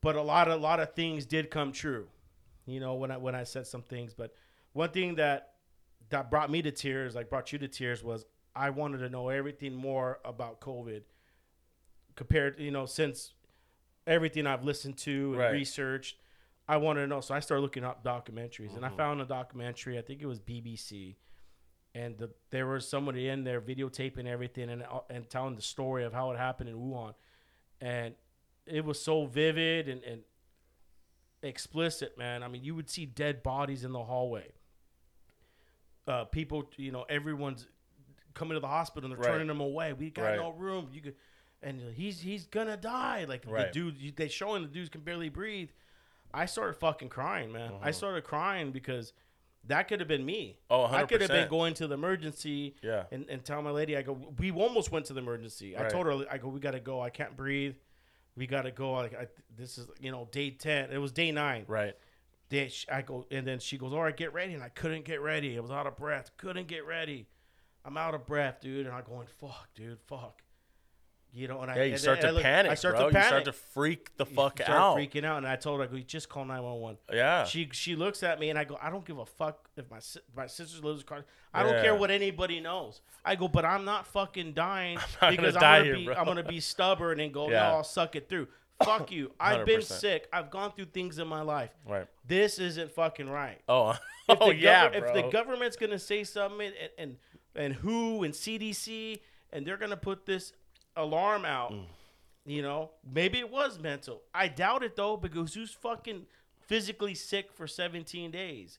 But 0.01 0.17
a 0.17 0.23
lot 0.23 0.49
of 0.49 0.55
a 0.59 0.63
lot 0.63 0.81
of 0.81 0.95
things 0.95 1.25
did 1.27 1.51
come 1.51 1.73
true, 1.73 2.09
you 2.67 2.81
know, 2.81 2.95
when 2.95 3.11
I 3.11 3.17
when 3.19 3.35
I 3.35 3.45
said 3.45 3.67
some 3.67 3.83
things. 3.83 4.15
But 4.15 4.35
one 4.73 4.91
thing 4.91 5.15
that 5.17 5.52
that 6.13 6.31
brought 6.31 6.51
me 6.51 6.63
to 6.63 6.71
tears, 6.71 7.15
like 7.15 7.29
brought 7.29 7.53
you 7.53 7.59
to 7.59 7.69
tears, 7.69 8.05
was 8.05 8.25
I 8.55 8.71
wanted 8.71 8.99
to 8.99 9.09
know 9.09 9.29
everything 9.29 9.75
more 9.75 10.21
about 10.25 10.61
COVID 10.61 11.03
compared, 12.15 12.61
you 12.61 12.71
know, 12.71 12.87
since 12.87 13.33
everything 14.07 14.47
I've 14.47 14.65
listened 14.65 14.99
to 14.99 15.33
and 15.33 15.39
Right. 15.39 15.53
researched. 15.53 16.17
I 16.69 16.77
wanted 16.77 17.01
to 17.01 17.07
know, 17.09 17.21
so 17.21 17.35
I 17.35 17.41
started 17.41 17.63
looking 17.63 17.85
up 17.85 18.05
documentaries, 18.05 18.77
and 18.77 18.85
I 18.85 18.89
mm-hmm. 18.89 18.97
found 18.97 19.21
a 19.21 19.25
documentary. 19.25 19.99
I 19.99 20.03
think 20.03 20.23
it 20.23 20.27
was 20.27 20.39
BBC, 20.39 21.17
and 21.95 22.17
the, 22.17 22.31
there 22.51 22.67
was 22.67 22.89
somebody 22.89 23.29
in 23.29 23.43
there 23.43 23.61
videotaping 23.61 24.27
everything 24.27 24.71
and 24.71 24.83
uh, 24.83 25.01
and 25.11 25.29
telling 25.29 25.57
the 25.57 25.63
story 25.63 26.05
of 26.05 26.13
how 26.13 26.31
it 26.31 26.39
happened 26.39 26.71
in 26.71 26.77
Wuhan, 26.77 27.15
and 27.81 28.15
it 28.65 28.85
was 28.85 29.03
so 29.03 29.27
vivid 29.27 29.89
and, 29.89 30.05
and 30.05 30.23
explicit, 31.43 32.17
man. 32.17 32.43
I 32.45 32.49
mean, 32.49 32.63
you 32.63 32.77
would 32.77 32.89
see 32.89 33.07
dead 33.07 33.43
bodies 33.43 33.85
in 33.85 33.93
the 33.93 34.05
hallway. 34.05 34.53
Uh, 36.07 36.25
people, 36.25 36.69
you 36.77 36.91
know, 36.91 37.05
everyone's 37.09 37.67
coming 38.35 38.55
to 38.55 38.61
the 38.61 38.67
hospital 38.67 39.11
and 39.11 39.17
they're 39.17 39.25
Right. 39.25 39.33
turning 39.35 39.47
them 39.47 39.61
away. 39.61 39.93
We 39.93 40.11
got 40.11 40.23
Right. 40.25 40.37
no 40.37 40.51
room. 40.51 40.89
You 40.93 41.01
could, 41.01 41.15
and 41.63 41.81
he's 41.95 42.21
he's 42.21 42.47
gonna 42.47 42.77
die. 42.77 43.25
Like 43.25 43.45
Right. 43.47 43.73
the 43.73 43.91
dude, 43.93 44.17
they 44.17 44.29
showing 44.29 44.63
the 44.63 44.69
dudes 44.69 44.89
can 44.89 45.03
barely 45.03 45.29
breathe. 45.29 45.71
I 46.35 46.47
started 46.47 46.75
fucking 46.75 47.11
crying, 47.11 47.53
man. 47.53 47.73
Uh-huh. 47.73 47.79
I 47.83 47.91
started 47.91 48.25
crying 48.25 48.73
because 48.73 49.13
that 49.65 49.87
could 49.87 50.01
have 50.01 50.09
been 50.09 50.25
me. 50.25 50.59
Oh, 50.71 50.87
I 50.87 51.05
could 51.05 51.21
have 51.21 51.31
been 51.31 51.49
going 51.49 51.75
to 51.75 51.87
the 51.87 51.95
emergency 51.95 52.75
Yeah. 52.83 53.05
and, 53.13 53.29
and 53.29 53.45
tell 53.45 53.63
my 53.63 53.71
lady, 53.71 53.97
I 53.97 54.03
go, 54.03 54.15
we 54.39 54.51
almost 54.51 54.91
went 54.91 55.07
to 55.07 55.13
the 55.13 55.21
emergency. 55.21 55.77
I 55.79 55.89
told 55.89 56.07
her, 56.07 56.25
I 56.29 56.39
go, 56.39 56.49
we 56.49 56.59
got 56.59 56.73
to 56.73 56.81
go. 56.81 57.01
I 57.01 57.11
can't 57.11 57.37
breathe. 57.37 57.77
We 58.35 58.49
got 58.49 58.63
to 58.63 58.73
go. 58.73 58.93
Like, 58.93 59.15
I, 59.15 59.29
this 59.55 59.79
is, 59.79 59.87
you 60.01 60.11
know, 60.11 60.27
day 60.33 60.51
10. 60.51 60.91
It 60.91 60.99
was 60.99 61.13
day 61.13 61.31
nine. 61.31 61.65
Right. 61.69 61.95
Day, 62.53 62.71
I 62.93 63.01
go, 63.03 63.27
and 63.31 63.47
then 63.47 63.59
she 63.59 63.79
goes, 63.79 63.93
all 63.95 64.03
right, 64.03 64.17
get 64.17 64.33
ready. 64.35 64.53
And 64.55 64.63
I 64.63 64.69
couldn't 64.69 65.05
get 65.07 65.21
ready. 65.23 65.57
I 65.57 65.61
was 65.61 65.71
out 65.71 65.87
of 65.87 65.97
breath. 65.97 66.31
Couldn't 66.37 66.69
get 66.69 66.87
ready. 66.87 67.27
I'm 67.85 67.97
out 67.97 68.15
of 68.15 68.27
breath, 68.27 68.61
dude. 68.61 68.85
And 68.87 68.95
I'm 68.95 69.03
going, 69.05 69.27
fuck, 69.41 69.69
dude, 69.75 69.99
fuck. 70.07 70.43
You 71.35 71.49
know, 71.49 71.63
and 71.63 71.71
I, 71.71 71.85
you 71.85 71.93
and 71.93 71.99
start 72.01 72.21
then 72.21 72.25
to 72.25 72.29
I 72.29 72.31
look- 72.33 72.43
panic, 72.43 72.73
I 72.73 72.75
start 72.75 72.95
bro. 72.97 73.07
to 73.07 73.13
panic. 73.13 73.25
You 73.25 73.29
start 73.29 73.45
to 73.47 73.53
freak 73.55 74.15
the 74.19 74.27
You 74.27 74.35
fuck 74.37 74.61
start 74.61 74.79
out. 74.79 74.97
freaking 74.99 75.25
out. 75.25 75.39
And 75.39 75.47
I 75.49 75.57
told 75.57 75.81
her, 75.81 75.85
I 75.85 75.89
go, 75.89 75.99
just 76.01 76.29
call 76.29 76.45
911. 76.45 76.99
Yeah. 77.11 77.45
She 77.45 77.71
she 77.73 77.97
looks 77.97 78.23
at 78.23 78.39
me 78.39 78.51
and 78.51 78.59
I 78.59 78.65
go, 78.65 78.79
I 78.83 78.91
don't 78.91 79.03
give 79.07 79.17
a 79.17 79.25
fuck 79.25 79.71
if 79.75 79.91
my 79.91 80.01
my 80.37 80.47
sister 80.47 80.87
lives 80.87 81.03
car. 81.05 81.25
I 81.55 81.63
don't 81.63 81.73
Yeah. 81.73 81.83
care 81.85 81.95
what 81.95 82.11
anybody 82.11 82.61
knows. 82.61 83.01
I 83.25 83.37
go, 83.37 83.49
but 83.49 83.65
I'm 83.65 83.87
not 83.87 84.07
fucking 84.09 84.53
dying 84.53 84.99
not 85.23 85.31
because 85.31 85.55
gonna 85.55 85.67
I'm 85.67 85.85
gonna 85.87 85.97
here, 85.99 86.07
be. 86.11 86.15
I'm 86.19 86.27
gonna 86.27 86.43
be 86.45 86.61
stubborn 86.61 87.19
and 87.19 87.33
go, 87.33 87.45
Yeah. 87.51 87.61
no, 87.63 87.77
I'll 87.77 87.85
suck 87.85 88.15
it 88.15 88.29
through. 88.29 88.49
Fuck 88.85 89.11
you. 89.13 89.33
I've 89.41 89.65
been 89.67 89.81
100%. 89.81 89.85
sick. 89.85 90.29
I've 90.33 90.51
gone 90.51 90.73
through 90.73 90.87
things 90.87 91.19
in 91.19 91.27
my 91.29 91.43
life. 91.43 91.71
Right. 91.89 92.07
This 92.27 92.59
isn't 92.59 92.93
fucking 92.93 93.29
right. 93.29 93.61
Oh, 93.69 93.91
If 94.29 94.39
oh 94.41 94.49
the 94.49 94.55
yeah, 94.57 94.89
gover- 94.89 95.01
bro. 95.01 95.09
If 95.09 95.15
the 95.25 95.31
government's 95.31 95.77
gonna 95.77 95.99
say 95.99 96.25
something 96.25 96.67
and 96.67 96.91
and, 96.99 97.17
and 97.57 97.75
WHO 97.75 98.23
and 98.23 98.33
CDC 98.35 99.21
and 99.53 99.67
they're 99.67 99.77
gonna 99.77 99.97
put 99.97 100.27
this 100.27 100.53
alarm 100.97 101.45
out, 101.45 101.73
Mm. 101.73 101.85
you 102.47 102.63
know, 102.63 102.91
maybe 103.11 103.39
it 103.39 103.51
was 103.51 103.79
mental. 103.79 104.23
I 104.35 104.49
doubt 104.49 104.83
it 104.85 104.95
though 104.97 105.17
because 105.17 105.55
who's 105.55 105.73
fucking 105.73 106.27
physically 106.61 107.15
sick 107.15 107.53
for 107.53 107.67
17 107.67 108.31
days, 108.31 108.79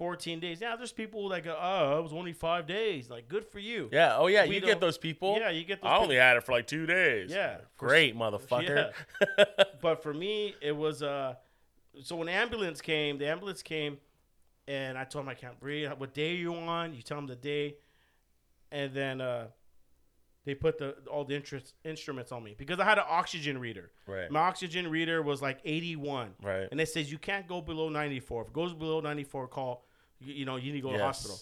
14 0.00 0.40
days? 0.40 0.62
Now 0.62 0.76
there's 0.76 0.92
people 0.92 1.28
that 1.28 1.44
go, 1.44 1.54
oh, 1.60 1.98
it 1.98 2.02
was 2.02 2.14
only 2.14 2.32
five 2.32 2.66
days. 2.66 3.10
Like, 3.10 3.28
good 3.28 3.44
for 3.44 3.58
you. 3.58 3.90
yeah. 3.92 4.16
Oh 4.16 4.28
yeah. 4.28 4.46
We 4.46 4.54
You 4.54 4.62
get 4.62 4.80
those 4.80 4.96
people. 4.96 5.36
Yeah, 5.38 5.50
you 5.50 5.62
get 5.62 5.82
those 5.82 5.90
I 5.90 5.98
only 5.98 6.16
had 6.16 6.38
it 6.38 6.44
for 6.44 6.52
like 6.52 6.66
two 6.66 6.86
days. 6.86 7.30
Yeah, 7.30 7.58
for 7.76 7.86
Great, 7.86 8.16
motherfucker. 8.16 8.92
but 9.82 10.02
for 10.02 10.14
me, 10.14 10.54
it 10.62 10.72
was 10.74 11.02
uh. 11.02 11.34
So 12.02 12.16
when 12.16 12.26
the 12.28 12.32
ambulance 12.32 12.80
came, 12.80 13.18
the 13.18 13.28
ambulance 13.28 13.62
came, 13.62 13.98
and 14.66 14.96
I 14.96 15.04
told 15.04 15.26
him 15.26 15.28
I 15.28 15.34
can't 15.34 15.60
breathe. 15.60 15.90
What 15.98 16.14
day 16.14 16.32
are 16.32 16.36
you 16.36 16.54
on? 16.54 16.94
You 16.94 17.02
tell 17.02 17.18
them 17.18 17.26
the 17.26 17.36
day, 17.36 17.74
and 18.72 18.94
then 18.94 19.20
uh, 19.20 19.48
they 20.46 20.54
put 20.54 20.78
the 20.78 20.94
all 21.10 21.24
the 21.26 21.34
interest, 21.36 21.74
instruments 21.84 22.32
on 22.32 22.42
me 22.42 22.54
because 22.56 22.80
I 22.80 22.84
had 22.84 22.96
an 22.96 23.04
oxygen 23.06 23.58
reader. 23.58 23.90
Right. 24.06 24.30
My 24.30 24.40
oxygen 24.40 24.88
reader 24.88 25.20
was 25.20 25.42
like 25.42 25.58
81, 25.62 26.30
Right. 26.42 26.68
and 26.70 26.80
it 26.80 26.88
says 26.88 27.12
you 27.12 27.18
can't 27.18 27.46
go 27.46 27.60
below 27.60 27.90
94. 27.90 28.42
If 28.42 28.48
it 28.48 28.54
goes 28.54 28.72
below 28.72 29.00
94, 29.00 29.48
call. 29.48 29.84
You, 30.20 30.34
you 30.34 30.44
know 30.44 30.56
you 30.56 30.72
need 30.72 30.78
to 30.80 30.82
go 30.82 30.92
to 30.92 30.98
the 30.98 31.04
hospital. 31.04 31.38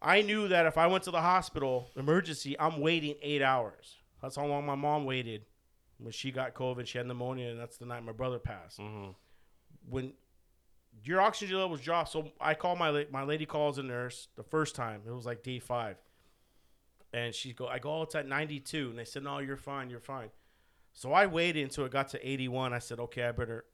I 0.00 0.22
knew 0.22 0.48
that 0.48 0.66
if 0.66 0.76
I 0.78 0.86
went 0.88 1.04
to 1.04 1.10
the 1.10 1.20
hospital 1.20 1.90
emergency, 1.96 2.58
I'm 2.58 2.80
waiting 2.80 3.14
eight 3.22 3.42
hours. 3.42 3.96
That's 4.20 4.36
how 4.36 4.46
long 4.46 4.66
my 4.66 4.74
mom 4.74 5.04
waited 5.04 5.44
when 5.98 6.12
she 6.12 6.30
got 6.32 6.54
COVID. 6.54 6.86
She 6.86 6.98
had 6.98 7.06
pneumonia, 7.06 7.50
and 7.50 7.60
that's 7.60 7.76
the 7.76 7.86
night 7.86 8.02
my 8.04 8.12
brother 8.12 8.38
passed. 8.38 8.78
Mhm. 8.80 9.14
When 9.88 10.12
your 11.04 11.20
oxygen 11.20 11.56
levels 11.58 11.80
drop, 11.80 12.08
so 12.08 12.32
I 12.40 12.54
call 12.54 12.76
my 12.76 13.06
my 13.10 13.22
lady 13.22 13.46
calls 13.46 13.78
a 13.78 13.82
nurse 13.82 14.28
the 14.36 14.42
first 14.42 14.74
time. 14.74 15.02
It 15.06 15.10
was 15.10 15.26
like 15.26 15.42
day 15.42 15.58
five, 15.58 15.96
and 17.12 17.34
she 17.34 17.52
go, 17.52 17.66
I 17.68 17.78
go, 17.78 17.98
oh, 17.98 18.02
it's 18.02 18.14
at 18.14 18.26
92, 18.26 18.90
and 18.90 18.98
they 18.98 19.04
said, 19.04 19.22
no, 19.22 19.38
you're 19.38 19.56
fine, 19.56 19.90
you're 19.90 20.00
fine. 20.00 20.30
So 20.92 21.12
I 21.12 21.26
waited 21.26 21.62
until 21.62 21.84
it 21.86 21.92
got 21.92 22.08
to 22.10 22.28
81. 22.28 22.72
I 22.72 22.78
said, 22.78 23.00
okay, 23.00 23.24
I 23.24 23.32
better 23.32 23.64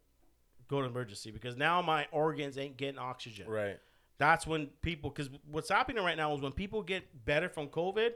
go 0.68 0.81
to 0.81 0.87
emergency 0.87 1.31
because 1.31 1.57
now 1.57 1.83
my 1.83 2.07
organs 2.12 2.57
ain't 2.59 2.77
getting 2.77 2.99
oxygen. 2.99 3.49
Right. 3.49 3.79
That's 4.18 4.46
when 4.46 4.66
people, 4.83 5.11
because 5.11 5.31
what's 5.50 5.68
happening 5.68 6.04
right 6.04 6.16
now 6.16 6.35
is 6.35 6.40
when 6.40 6.52
people 6.52 6.83
get 6.83 7.24
better 7.24 7.48
from 7.48 7.68
COVID, 7.68 8.11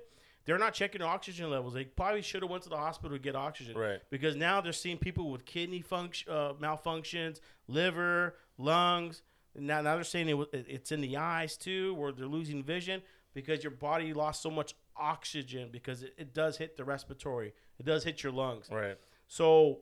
they're 0.44 0.58
not 0.58 0.74
checking 0.74 1.00
their 1.00 1.08
oxygen 1.08 1.48
levels. 1.50 1.74
They 1.74 1.84
probably 1.84 2.22
should 2.22 2.42
have 2.42 2.50
went 2.50 2.64
to 2.64 2.68
the 2.68 2.76
hospital 2.76 3.16
to 3.16 3.22
get 3.22 3.36
oxygen. 3.36 3.76
Right. 3.76 4.00
Because 4.10 4.34
now 4.34 4.60
they're 4.60 4.72
seeing 4.72 4.98
people 4.98 5.30
with 5.30 5.44
kidney 5.44 5.80
function, 5.80 6.32
uh, 6.32 6.54
malfunctions, 6.60 7.40
liver, 7.68 8.34
lungs. 8.58 9.22
Now, 9.54 9.80
now 9.82 9.94
they're 9.94 10.04
saying 10.04 10.28
it, 10.28 10.48
it's 10.52 10.90
in 10.90 11.00
the 11.00 11.16
eyes 11.16 11.56
too, 11.56 11.94
where 11.94 12.10
they're 12.10 12.26
losing 12.26 12.62
vision 12.64 13.02
because 13.34 13.62
your 13.62 13.70
body 13.70 14.12
lost 14.12 14.42
so 14.42 14.50
much 14.50 14.74
oxygen 14.96 15.68
because 15.70 16.02
it, 16.02 16.14
it 16.18 16.34
does 16.34 16.56
hit 16.56 16.76
the 16.76 16.84
respiratory. 16.84 17.52
It 17.78 17.86
does 17.86 18.02
hit 18.02 18.22
your 18.24 18.32
lungs. 18.32 18.68
Right. 18.70 18.98
So 19.28 19.80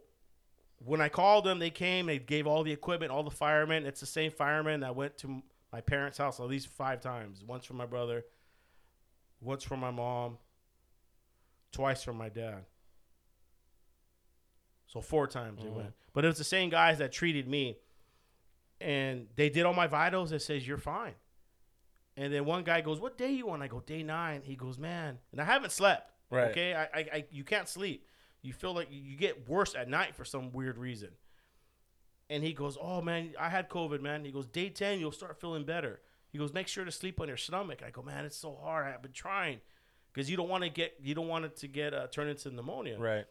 when 0.84 1.00
I 1.00 1.08
called 1.08 1.44
them, 1.44 1.58
they 1.58 1.70
came. 1.70 2.06
They 2.06 2.18
gave 2.18 2.46
all 2.46 2.62
the 2.64 2.72
equipment, 2.72 3.12
all 3.12 3.22
the 3.22 3.30
firemen. 3.30 3.86
It's 3.86 4.00
the 4.00 4.06
same 4.06 4.30
firemen 4.30 4.80
that 4.80 4.94
went 4.94 5.16
to 5.18 5.42
my 5.72 5.80
parents' 5.80 6.18
house 6.18 6.40
at 6.40 6.46
least 6.46 6.68
five 6.68 7.00
times. 7.00 7.44
Once 7.46 7.64
for 7.64 7.74
my 7.74 7.86
brother, 7.86 8.24
once 9.40 9.62
for 9.62 9.76
my 9.76 9.90
mom, 9.90 10.38
twice 11.72 12.02
for 12.02 12.12
my 12.12 12.28
dad. 12.28 12.64
So 14.86 15.00
four 15.00 15.26
times 15.26 15.62
they 15.62 15.68
mm-hmm. 15.68 15.76
went. 15.76 15.92
But 16.12 16.24
it 16.24 16.28
was 16.28 16.38
the 16.38 16.44
same 16.44 16.68
guys 16.68 16.98
that 16.98 17.12
treated 17.12 17.46
me. 17.46 17.78
And 18.80 19.26
they 19.36 19.50
did 19.50 19.66
all 19.66 19.74
my 19.74 19.86
vitals. 19.86 20.32
It 20.32 20.40
says 20.40 20.66
you're 20.66 20.78
fine. 20.78 21.14
And 22.16 22.32
then 22.32 22.44
one 22.44 22.64
guy 22.64 22.80
goes, 22.80 22.98
"What 22.98 23.16
day 23.16 23.30
you 23.30 23.50
on?" 23.50 23.62
I 23.62 23.68
go, 23.68 23.80
"Day 23.80 24.02
nine. 24.02 24.42
He 24.42 24.56
goes, 24.56 24.78
"Man," 24.78 25.18
and 25.32 25.40
I 25.40 25.44
haven't 25.44 25.70
slept. 25.70 26.10
Right. 26.30 26.50
Okay, 26.50 26.74
I, 26.74 26.82
I, 26.82 27.06
I 27.12 27.24
you 27.30 27.44
can't 27.44 27.68
sleep. 27.68 28.06
You 28.42 28.52
feel 28.52 28.74
like 28.74 28.88
you 28.90 29.16
get 29.16 29.48
worse 29.48 29.74
at 29.74 29.88
night 29.88 30.16
for 30.16 30.24
some 30.24 30.50
weird 30.50 30.78
reason. 30.78 31.10
And 32.30 32.44
he 32.44 32.52
goes, 32.52 32.78
"Oh 32.80 33.02
man, 33.02 33.34
I 33.38 33.50
had 33.50 33.68
COVID, 33.68 34.00
man." 34.00 34.24
He 34.24 34.30
goes, 34.30 34.46
"Day 34.46 34.70
ten, 34.70 35.00
you'll 35.00 35.12
start 35.12 35.40
feeling 35.40 35.64
better." 35.64 36.00
He 36.30 36.38
goes, 36.38 36.54
"Make 36.54 36.68
sure 36.68 36.84
to 36.84 36.92
sleep 36.92 37.20
on 37.20 37.26
your 37.26 37.36
stomach." 37.36 37.82
I 37.84 37.90
go, 37.90 38.02
"Man, 38.02 38.24
it's 38.24 38.36
so 38.36 38.56
hard. 38.62 38.86
I've 38.86 39.02
been 39.02 39.12
trying." 39.12 39.60
Because 40.12 40.30
you 40.30 40.36
don't 40.36 40.48
want 40.48 40.64
to 40.64 40.70
get, 40.70 40.94
you 41.02 41.14
don't 41.14 41.28
want 41.28 41.44
it 41.44 41.56
to 41.58 41.68
get 41.68 41.92
uh, 41.92 42.06
turn 42.06 42.28
into 42.28 42.50
pneumonia. 42.50 42.98
Right. 42.98 43.26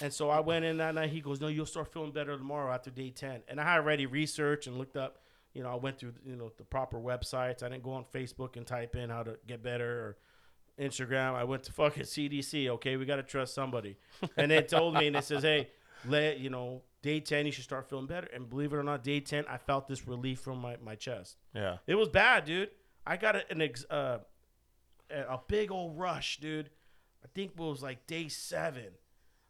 And 0.00 0.12
so 0.12 0.30
I 0.30 0.40
went 0.40 0.64
in 0.64 0.78
that 0.78 0.94
night. 0.94 1.10
He 1.10 1.20
goes, 1.20 1.40
"No, 1.40 1.48
you'll 1.48 1.66
start 1.66 1.92
feeling 1.92 2.12
better 2.12 2.36
tomorrow 2.38 2.72
after 2.72 2.90
day 2.90 3.10
10." 3.10 3.42
And 3.48 3.60
I 3.60 3.64
had 3.64 3.78
already 3.78 4.06
researched 4.06 4.68
and 4.68 4.78
looked 4.78 4.96
up. 4.96 5.18
You 5.52 5.64
know, 5.64 5.70
I 5.70 5.74
went 5.74 5.98
through 5.98 6.14
you 6.24 6.36
know 6.36 6.52
the 6.56 6.64
proper 6.64 6.98
websites. 6.98 7.64
I 7.64 7.68
didn't 7.68 7.82
go 7.82 7.92
on 7.92 8.04
Facebook 8.14 8.56
and 8.56 8.64
type 8.64 8.94
in 8.94 9.10
how 9.10 9.24
to 9.24 9.36
get 9.48 9.64
better 9.64 9.90
or 10.00 10.16
Instagram. 10.78 11.34
I 11.34 11.42
went 11.42 11.64
to 11.64 11.72
fucking 11.72 12.02
CDC. 12.04 12.68
Okay, 12.68 12.96
we 12.96 13.04
got 13.04 13.16
to 13.16 13.24
trust 13.24 13.54
somebody. 13.54 13.96
And 14.36 14.50
they 14.50 14.62
told 14.62 14.94
me, 14.94 15.08
and 15.08 15.16
it 15.16 15.24
says, 15.24 15.42
"Hey, 15.42 15.70
let 16.06 16.38
you 16.38 16.50
know, 16.50 16.82
day 17.02 17.20
10, 17.20 17.46
you 17.46 17.52
should 17.52 17.64
start 17.64 17.88
feeling 17.88 18.06
better." 18.06 18.28
And 18.32 18.48
believe 18.48 18.72
it 18.72 18.76
or 18.76 18.82
not, 18.82 19.02
day 19.04 19.20
10, 19.20 19.44
I 19.48 19.58
felt 19.58 19.88
this 19.88 20.06
relief 20.06 20.40
from 20.40 20.58
my 20.60 20.76
my 20.82 20.94
chest. 20.94 21.36
Yeah. 21.54 21.78
It 21.86 21.94
was 21.94 22.08
bad, 22.08 22.44
dude. 22.44 22.70
I 23.06 23.16
got 23.16 23.36
a- 23.36 23.50
an 23.50 23.62
ex, 23.62 23.84
uh, 23.90 24.18
a 25.10 25.38
big 25.48 25.70
old 25.70 25.98
rush, 25.98 26.38
dude. 26.40 26.70
I 27.24 27.28
think 27.34 27.52
it 27.52 27.56
was 27.58 27.82
like 27.82 28.06
day 28.06 28.28
seven. 28.28 28.92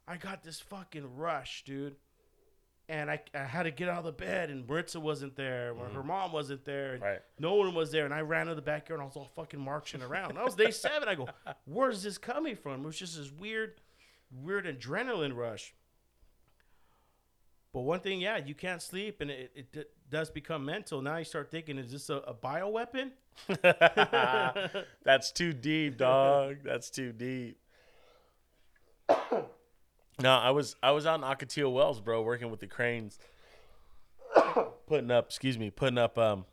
I 0.07 0.17
got 0.17 0.43
this 0.43 0.59
fucking 0.59 1.15
rush, 1.17 1.63
dude. 1.65 1.95
And 2.87 3.11
I, 3.11 3.21
I 3.35 3.43
had 3.43 3.63
to 3.63 3.71
get 3.71 3.87
out 3.87 3.99
of 3.99 4.05
the 4.05 4.11
bed, 4.11 4.49
and 4.49 4.67
Maritza 4.67 4.99
wasn't 4.99 5.35
there, 5.35 5.73
or 5.77 5.89
her 5.89 6.01
mom 6.01 6.31
wasn't 6.31 6.65
there, 6.65 6.93
and 6.93 7.03
Right. 7.03 7.21
no 7.37 7.53
one 7.53 7.75
was 7.75 7.91
there. 7.91 8.05
And 8.05 8.13
I 8.13 8.21
ran 8.21 8.47
to 8.47 8.55
the 8.55 8.63
backyard, 8.63 8.99
and 8.99 9.03
I 9.03 9.05
was 9.05 9.15
all 9.15 9.27
fucking 9.35 9.59
marching 9.59 10.01
around. 10.01 10.35
That 10.37 10.43
was 10.43 10.55
day 10.55 10.71
seven. 10.71 11.07
I 11.07 11.13
go, 11.13 11.29
where's 11.65 12.01
this 12.01 12.17
coming 12.17 12.55
from? 12.55 12.81
It 12.81 12.85
was 12.87 12.97
just 12.97 13.15
this 13.17 13.31
weird, 13.31 13.79
weird 14.31 14.65
adrenaline 14.65 15.35
rush. 15.35 15.75
But 17.71 17.81
one 17.81 17.99
thing, 17.99 18.19
yeah, 18.19 18.37
you 18.37 18.55
can't 18.55 18.81
sleep, 18.81 19.21
and 19.21 19.29
it, 19.29 19.51
it, 19.53 19.71
d- 19.71 19.83
does 20.09 20.31
become 20.31 20.65
mental. 20.65 21.01
Now 21.03 21.17
you 21.17 21.23
start 21.23 21.51
thinking, 21.51 21.77
is 21.77 21.91
this 21.91 22.09
a, 22.09 22.15
a 22.15 22.33
bioweapon? 22.33 23.11
That's 25.03 25.31
too 25.31 25.53
deep, 25.53 25.97
dog. 25.97 26.57
That's 26.63 26.89
too 26.89 27.11
deep. 27.11 27.59
no, 29.31 30.31
I 30.31 30.51
was 30.51 30.75
I 30.81 30.91
was 30.91 31.05
out 31.05 31.15
in 31.19 31.21
Ocotillo 31.25 31.71
Wells, 31.73 32.01
bro, 32.01 32.21
working 32.21 32.49
with 32.51 32.59
the 32.59 32.67
cranes, 32.67 33.19
putting 34.87 35.11
up. 35.11 35.25
Excuse 35.27 35.57
me, 35.57 35.69
putting 35.69 35.97
up. 35.97 36.17
Um, 36.17 36.45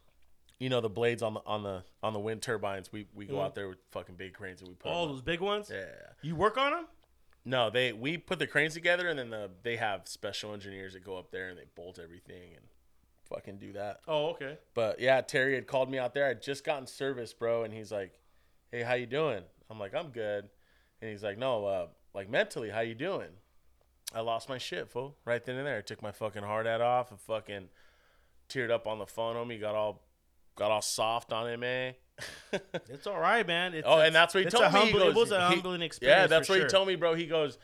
you 0.59 0.71
know 0.71 0.81
the 0.81 0.89
blades 0.89 1.23
on 1.23 1.35
the 1.35 1.41
on 1.47 1.63
the 1.63 1.83
on 2.03 2.13
the 2.13 2.19
wind 2.19 2.41
turbines. 2.43 2.91
We 2.93 3.07
we 3.15 3.27
go 3.27 3.41
out 3.41 3.55
there 3.55 3.69
with 3.69 3.79
fucking 3.91 4.15
big 4.17 4.33
cranes 4.35 4.61
and 4.61 4.69
we 4.69 4.75
put. 4.75 4.89
'em 4.89 4.95
All 4.95 5.05
up. 5.05 5.11
those 5.11 5.23
big 5.23 5.41
ones? 5.41 5.71
Yeah. 5.73 5.85
You 6.23 6.35
work 6.37 6.57
on 6.57 6.73
them? 6.73 6.87
No, 7.49 7.71
they 7.71 7.93
we 7.93 8.19
put 8.19 8.41
the 8.41 8.47
cranes 8.49 8.75
together 8.75 9.09
and 9.09 9.17
then 9.17 9.31
the 9.31 9.49
they 9.63 9.77
have 9.77 10.03
special 10.09 10.53
engineers 10.53 10.95
that 10.95 11.05
go 11.05 11.17
up 11.17 11.31
there 11.31 11.49
and 11.49 11.57
they 11.57 11.67
bolt 11.77 12.01
everything 12.03 12.51
and 12.57 12.65
fucking 13.29 13.59
do 13.59 13.73
that. 13.75 14.01
Oh, 14.09 14.31
okay. 14.31 14.59
But 14.75 14.99
yeah, 14.99 15.21
Terry 15.21 15.55
had 15.55 15.69
called 15.69 15.89
me 15.89 15.97
out 15.97 16.13
there. 16.13 16.27
I'd 16.27 16.43
just 16.43 16.65
gotten 16.65 16.89
service, 16.89 17.33
bro, 17.33 17.63
and 17.63 17.73
he's 17.73 17.93
like, 17.93 18.19
"Hey, 18.73 18.83
how 18.83 18.95
you 18.95 19.07
doing?" 19.07 19.45
I'm 19.71 19.79
like, 19.79 19.95
"I'm 19.95 20.09
good," 20.09 20.49
and 21.01 21.09
he's 21.09 21.23
like, 21.23 21.39
"No, 21.39 21.65
uh, 21.67 21.87
like 22.15 22.29
mentally, 22.29 22.71
how 22.71 22.81
you 22.81 22.97
doing?" 22.97 23.31
I 24.13 24.21
lost 24.21 24.49
my 24.49 24.59
shit, 24.59 24.89
fool. 24.89 25.17
Right 25.25 25.45
then 25.45 25.57
and 25.57 25.67
there, 25.67 25.79
I 25.79 25.83
took 25.83 26.03
my 26.03 26.13
fucking 26.13 26.43
hard 26.43 26.67
hat 26.67 26.81
off 26.81 27.13
and 27.13 27.21
fucking 27.21 27.69
teared 28.49 28.71
up 28.71 28.89
on 28.89 28.99
the 28.99 29.07
phone 29.07 29.37
on 29.37 29.47
me. 29.47 29.59
Got 29.59 29.77
all, 29.77 30.03
got 30.57 30.73
all 30.73 30.83
soft 30.83 31.33
on 31.33 31.49
him, 31.49 31.63
eh? 31.63 31.93
It's 32.89 33.07
all 33.07 33.19
right, 33.19 33.47
man. 33.47 33.75
It's, 33.75 33.87
Oh, 33.87 34.01
and 34.01 34.15
that's 34.15 34.35
what 34.35 34.45
he 34.45 34.51
told 34.51 34.73
me. 34.73 34.87
He 34.87 34.93
goes, 34.93 35.03
it 35.03 35.15
was 35.15 35.31
a 35.31 35.41
humbling 35.41 35.83
experience. 35.83 36.23
Yeah, 36.23 36.27
that's 36.27 36.49
what 36.49 36.57
sure. 36.57 36.65
he 36.65 36.71
told 36.71 36.89
me, 36.89 36.97
bro. 36.97 37.15
He 37.15 37.27
goes, 37.27 37.59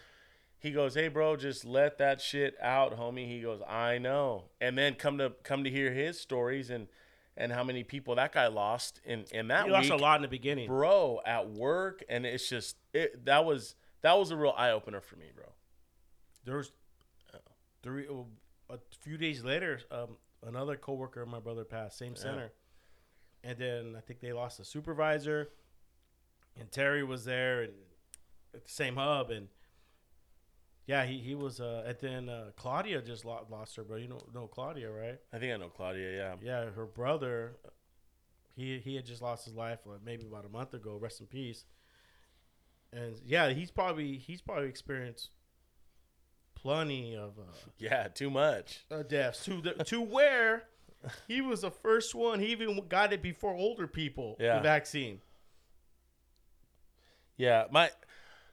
he 0.58 0.70
goes, 0.70 0.94
hey, 0.94 1.08
bro, 1.08 1.36
just 1.36 1.64
let 1.64 1.98
that 1.98 2.20
shit 2.20 2.54
out, 2.60 2.98
homie. 2.98 3.26
He 3.26 3.40
goes, 3.40 3.60
I 3.66 3.98
know. 3.98 4.44
And 4.60 4.76
then 4.76 4.94
come 4.94 5.18
to 5.18 5.32
come 5.42 5.64
to 5.64 5.70
hear 5.70 5.92
his 5.92 6.20
stories 6.20 6.70
and 6.70 6.88
and 7.36 7.50
how 7.50 7.64
many 7.64 7.82
people 7.82 8.14
that 8.16 8.32
guy 8.32 8.46
lost 8.48 9.00
in 9.04 9.24
in 9.30 9.48
that 9.48 9.64
He 9.64 9.70
week, 9.70 9.72
lost 9.72 9.90
a 9.90 9.96
lot 9.96 10.16
in 10.16 10.22
the 10.22 10.28
beginning. 10.28 10.68
bro, 10.68 11.20
at 11.24 11.48
work, 11.50 12.04
and 12.08 12.26
it's 12.26 12.48
just 12.48 12.76
it. 12.92 13.24
That 13.24 13.44
was 13.44 13.74
that 14.02 14.18
was 14.18 14.30
a 14.30 14.36
real 14.36 14.54
eye 14.56 14.70
opener 14.70 15.00
for 15.00 15.16
me, 15.16 15.26
bro. 15.34 15.46
There 16.44 16.56
was 16.56 16.72
three, 17.82 18.06
oh, 18.08 18.26
a 18.68 18.78
few 19.00 19.16
days 19.16 19.44
later, 19.44 19.80
um, 19.90 20.16
another 20.46 20.76
coworker 20.76 21.22
of 21.22 21.28
my 21.28 21.40
brother 21.40 21.64
passed, 21.64 21.98
same 21.98 22.16
center, 22.16 22.52
and 23.44 23.58
then 23.58 23.94
I 23.96 24.00
think 24.00 24.20
they 24.20 24.32
lost 24.32 24.60
a 24.60 24.64
supervisor, 24.64 25.48
and 26.58 26.70
Terry 26.70 27.02
was 27.04 27.24
there 27.24 27.62
and 27.62 27.72
at 28.54 28.64
the 28.64 28.70
same 28.70 28.96
hub, 28.96 29.30
and 29.30 29.48
yeah, 30.86 31.04
he, 31.06 31.18
he 31.18 31.34
was. 31.34 31.60
Uh, 31.60 31.84
and 31.86 31.96
then 32.00 32.28
uh, 32.28 32.50
Claudia 32.56 33.00
just 33.02 33.24
lost, 33.24 33.50
lost 33.50 33.76
her, 33.76 33.84
bro. 33.84 33.96
You 33.96 34.08
know, 34.08 34.20
know 34.34 34.46
Claudia, 34.46 34.90
right? 34.90 35.18
I 35.32 35.38
think 35.38 35.52
I 35.52 35.56
know 35.56 35.68
Claudia. 35.68 36.16
Yeah, 36.16 36.34
Yeah, 36.42 36.70
her 36.70 36.86
brother, 36.86 37.56
he 38.56 38.78
he 38.80 38.96
had 38.96 39.06
just 39.06 39.22
lost 39.22 39.44
his 39.44 39.54
life 39.54 39.78
like, 39.86 40.00
maybe 40.04 40.26
about 40.26 40.44
a 40.44 40.48
month 40.48 40.74
ago. 40.74 40.98
Rest 41.00 41.20
in 41.20 41.26
peace. 41.26 41.64
And 42.92 43.14
yeah, 43.24 43.48
he's 43.50 43.70
probably 43.70 44.18
he's 44.18 44.42
probably 44.42 44.68
experienced 44.68 45.30
plenty 46.54 47.16
of 47.16 47.38
uh, 47.38 47.42
Yeah, 47.78 48.08
too 48.08 48.28
much. 48.30 48.84
uh, 48.90 49.02
deaths 49.02 49.44
to 49.46 49.60
the, 49.60 49.72
to 49.84 50.00
where 50.00 50.64
he 51.28 51.40
was 51.40 51.62
the 51.62 51.70
first 51.70 52.14
one. 52.14 52.40
He 52.40 52.46
even 52.46 52.80
got 52.88 53.12
it 53.12 53.22
before 53.22 53.54
older 53.54 53.86
people. 53.86 54.36
Yeah. 54.38 54.56
the 54.56 54.62
vaccine. 54.62 55.20
Yeah, 57.36 57.64
my 57.70 57.90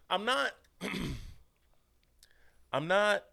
I'm 0.09 0.25
not 0.25 0.51
I'm 2.73 2.87
not 2.87 3.23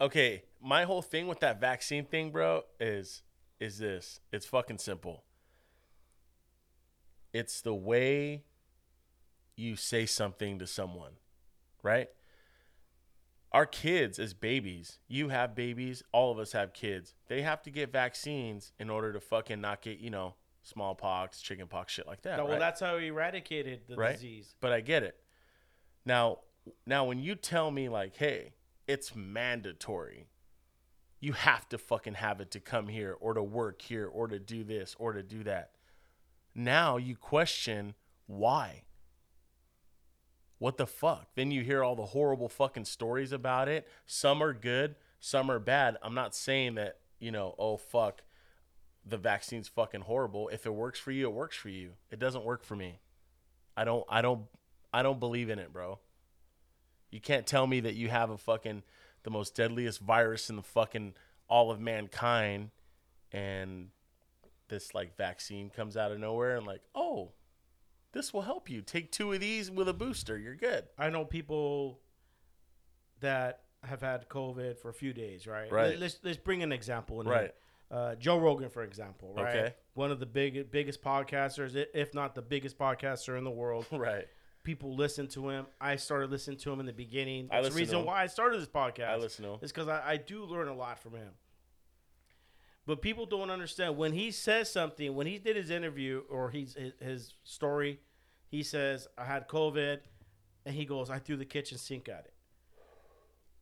Okay, 0.00 0.42
my 0.60 0.84
whole 0.84 1.02
thing 1.02 1.28
with 1.28 1.40
that 1.40 1.60
vaccine 1.60 2.04
thing, 2.04 2.30
bro, 2.30 2.62
is 2.80 3.22
is 3.60 3.78
this. 3.78 4.20
It's 4.32 4.46
fucking 4.46 4.78
simple. 4.78 5.24
It's 7.32 7.60
the 7.60 7.74
way 7.74 8.44
you 9.56 9.76
say 9.76 10.06
something 10.06 10.58
to 10.58 10.66
someone, 10.66 11.12
right? 11.82 12.08
Our 13.54 13.66
kids 13.66 14.18
as 14.18 14.34
babies, 14.34 14.98
you 15.06 15.28
have 15.28 15.54
babies, 15.54 16.02
all 16.10 16.32
of 16.32 16.40
us 16.40 16.50
have 16.52 16.72
kids. 16.72 17.14
They 17.28 17.42
have 17.42 17.62
to 17.62 17.70
get 17.70 17.92
vaccines 17.92 18.72
in 18.80 18.90
order 18.90 19.12
to 19.12 19.20
fucking 19.20 19.60
not 19.60 19.80
get, 19.80 20.00
you 20.00 20.10
know, 20.10 20.34
smallpox, 20.64 21.40
chickenpox, 21.40 21.92
shit 21.92 22.04
like 22.04 22.22
that. 22.22 22.38
No, 22.38 22.46
well, 22.46 22.58
that's 22.58 22.80
how 22.80 22.98
he 22.98 23.06
eradicated 23.06 23.82
the 23.86 23.94
right? 23.94 24.14
disease. 24.14 24.56
But 24.60 24.72
I 24.72 24.80
get 24.80 25.04
it. 25.04 25.16
Now, 26.04 26.40
now 26.84 27.04
when 27.04 27.20
you 27.20 27.36
tell 27.36 27.70
me 27.70 27.88
like, 27.88 28.16
"Hey, 28.16 28.54
it's 28.88 29.14
mandatory. 29.14 30.26
You 31.20 31.34
have 31.34 31.68
to 31.68 31.78
fucking 31.78 32.14
have 32.14 32.40
it 32.40 32.50
to 32.50 32.60
come 32.60 32.88
here 32.88 33.16
or 33.20 33.34
to 33.34 33.42
work 33.42 33.82
here 33.82 34.08
or 34.08 34.26
to 34.26 34.40
do 34.40 34.64
this 34.64 34.96
or 34.98 35.12
to 35.12 35.22
do 35.22 35.44
that." 35.44 35.70
Now 36.56 36.96
you 36.96 37.14
question 37.14 37.94
why. 38.26 38.82
What 40.64 40.78
the 40.78 40.86
fuck? 40.86 41.26
Then 41.34 41.50
you 41.50 41.62
hear 41.62 41.84
all 41.84 41.94
the 41.94 42.06
horrible 42.06 42.48
fucking 42.48 42.86
stories 42.86 43.32
about 43.32 43.68
it. 43.68 43.86
Some 44.06 44.42
are 44.42 44.54
good, 44.54 44.94
some 45.20 45.50
are 45.50 45.58
bad. 45.58 45.98
I'm 46.02 46.14
not 46.14 46.34
saying 46.34 46.76
that, 46.76 47.00
you 47.18 47.30
know, 47.30 47.54
oh 47.58 47.76
fuck, 47.76 48.22
the 49.04 49.18
vaccine's 49.18 49.68
fucking 49.68 50.00
horrible. 50.00 50.48
If 50.48 50.64
it 50.64 50.72
works 50.72 50.98
for 50.98 51.10
you, 51.12 51.26
it 51.26 51.34
works 51.34 51.54
for 51.54 51.68
you. 51.68 51.90
It 52.10 52.18
doesn't 52.18 52.46
work 52.46 52.64
for 52.64 52.76
me. 52.76 53.00
I 53.76 53.84
don't 53.84 54.06
I 54.08 54.22
don't 54.22 54.46
I 54.90 55.02
don't 55.02 55.20
believe 55.20 55.50
in 55.50 55.58
it, 55.58 55.70
bro. 55.70 55.98
You 57.10 57.20
can't 57.20 57.46
tell 57.46 57.66
me 57.66 57.80
that 57.80 57.94
you 57.94 58.08
have 58.08 58.30
a 58.30 58.38
fucking 58.38 58.84
the 59.22 59.30
most 59.30 59.54
deadliest 59.54 60.00
virus 60.00 60.48
in 60.48 60.56
the 60.56 60.62
fucking 60.62 61.12
all 61.46 61.72
of 61.72 61.78
mankind 61.78 62.70
and 63.32 63.88
this 64.68 64.94
like 64.94 65.14
vaccine 65.14 65.68
comes 65.68 65.94
out 65.94 66.10
of 66.10 66.18
nowhere 66.18 66.56
and 66.56 66.66
like, 66.66 66.80
"Oh, 66.94 67.32
this 68.14 68.32
will 68.32 68.42
help 68.42 68.70
you. 68.70 68.80
Take 68.80 69.12
two 69.12 69.32
of 69.32 69.40
these 69.40 69.70
with 69.70 69.88
a 69.88 69.94
booster. 69.94 70.38
You're 70.38 70.56
good." 70.56 70.84
I 70.98 71.10
know 71.10 71.24
people 71.24 72.00
that 73.20 73.60
have 73.82 74.00
had 74.00 74.28
COVID 74.28 74.78
for 74.78 74.88
a 74.88 74.94
few 74.94 75.12
days, 75.12 75.46
right? 75.46 75.70
Right. 75.70 75.98
Let's 75.98 76.18
let's 76.22 76.38
bring 76.38 76.62
an 76.62 76.72
example. 76.72 77.20
In 77.20 77.28
Right. 77.28 77.40
Here. 77.42 77.52
Uh, 77.90 78.14
Joe 78.14 78.38
Rogan, 78.38 78.70
for 78.70 78.82
example, 78.82 79.34
right? 79.36 79.56
Okay. 79.56 79.74
One 79.92 80.10
of 80.10 80.18
the 80.18 80.26
big 80.26 80.70
biggest 80.70 81.02
podcasters, 81.02 81.76
if 81.94 82.14
not 82.14 82.34
the 82.34 82.42
biggest 82.42 82.78
podcaster 82.78 83.36
in 83.38 83.44
the 83.44 83.50
world. 83.50 83.86
Right. 83.92 84.26
People 84.64 84.96
listen 84.96 85.28
to 85.28 85.50
him. 85.50 85.66
I 85.78 85.96
started 85.96 86.30
listening 86.30 86.56
to 86.60 86.72
him 86.72 86.80
in 86.80 86.86
the 86.86 86.92
beginning. 86.94 87.50
I 87.52 87.60
That's 87.60 87.74
the 87.74 87.80
reason 87.80 88.02
why 88.06 88.22
I 88.22 88.26
started 88.28 88.62
this 88.62 88.68
podcast. 88.68 89.10
I 89.10 89.16
listen 89.16 89.44
to 89.44 89.50
him. 89.52 89.58
It's 89.60 89.70
because 89.70 89.88
I, 89.88 90.02
I 90.12 90.16
do 90.16 90.46
learn 90.46 90.68
a 90.68 90.74
lot 90.74 90.98
from 90.98 91.12
him. 91.12 91.28
But 92.86 93.00
people 93.00 93.24
don't 93.24 93.50
understand 93.50 93.96
when 93.96 94.12
he 94.12 94.30
says 94.30 94.70
something, 94.70 95.14
when 95.14 95.26
he 95.26 95.38
did 95.38 95.56
his 95.56 95.70
interview 95.70 96.22
or 96.28 96.50
he's 96.50 96.74
his, 96.74 96.92
his 97.00 97.34
story, 97.44 98.00
he 98.48 98.62
says, 98.62 99.08
I 99.16 99.24
had 99.24 99.48
COVID, 99.48 100.00
and 100.66 100.74
he 100.74 100.84
goes, 100.84 101.08
I 101.10 101.18
threw 101.18 101.36
the 101.36 101.46
kitchen 101.46 101.78
sink 101.78 102.08
at 102.08 102.26
it. 102.26 102.34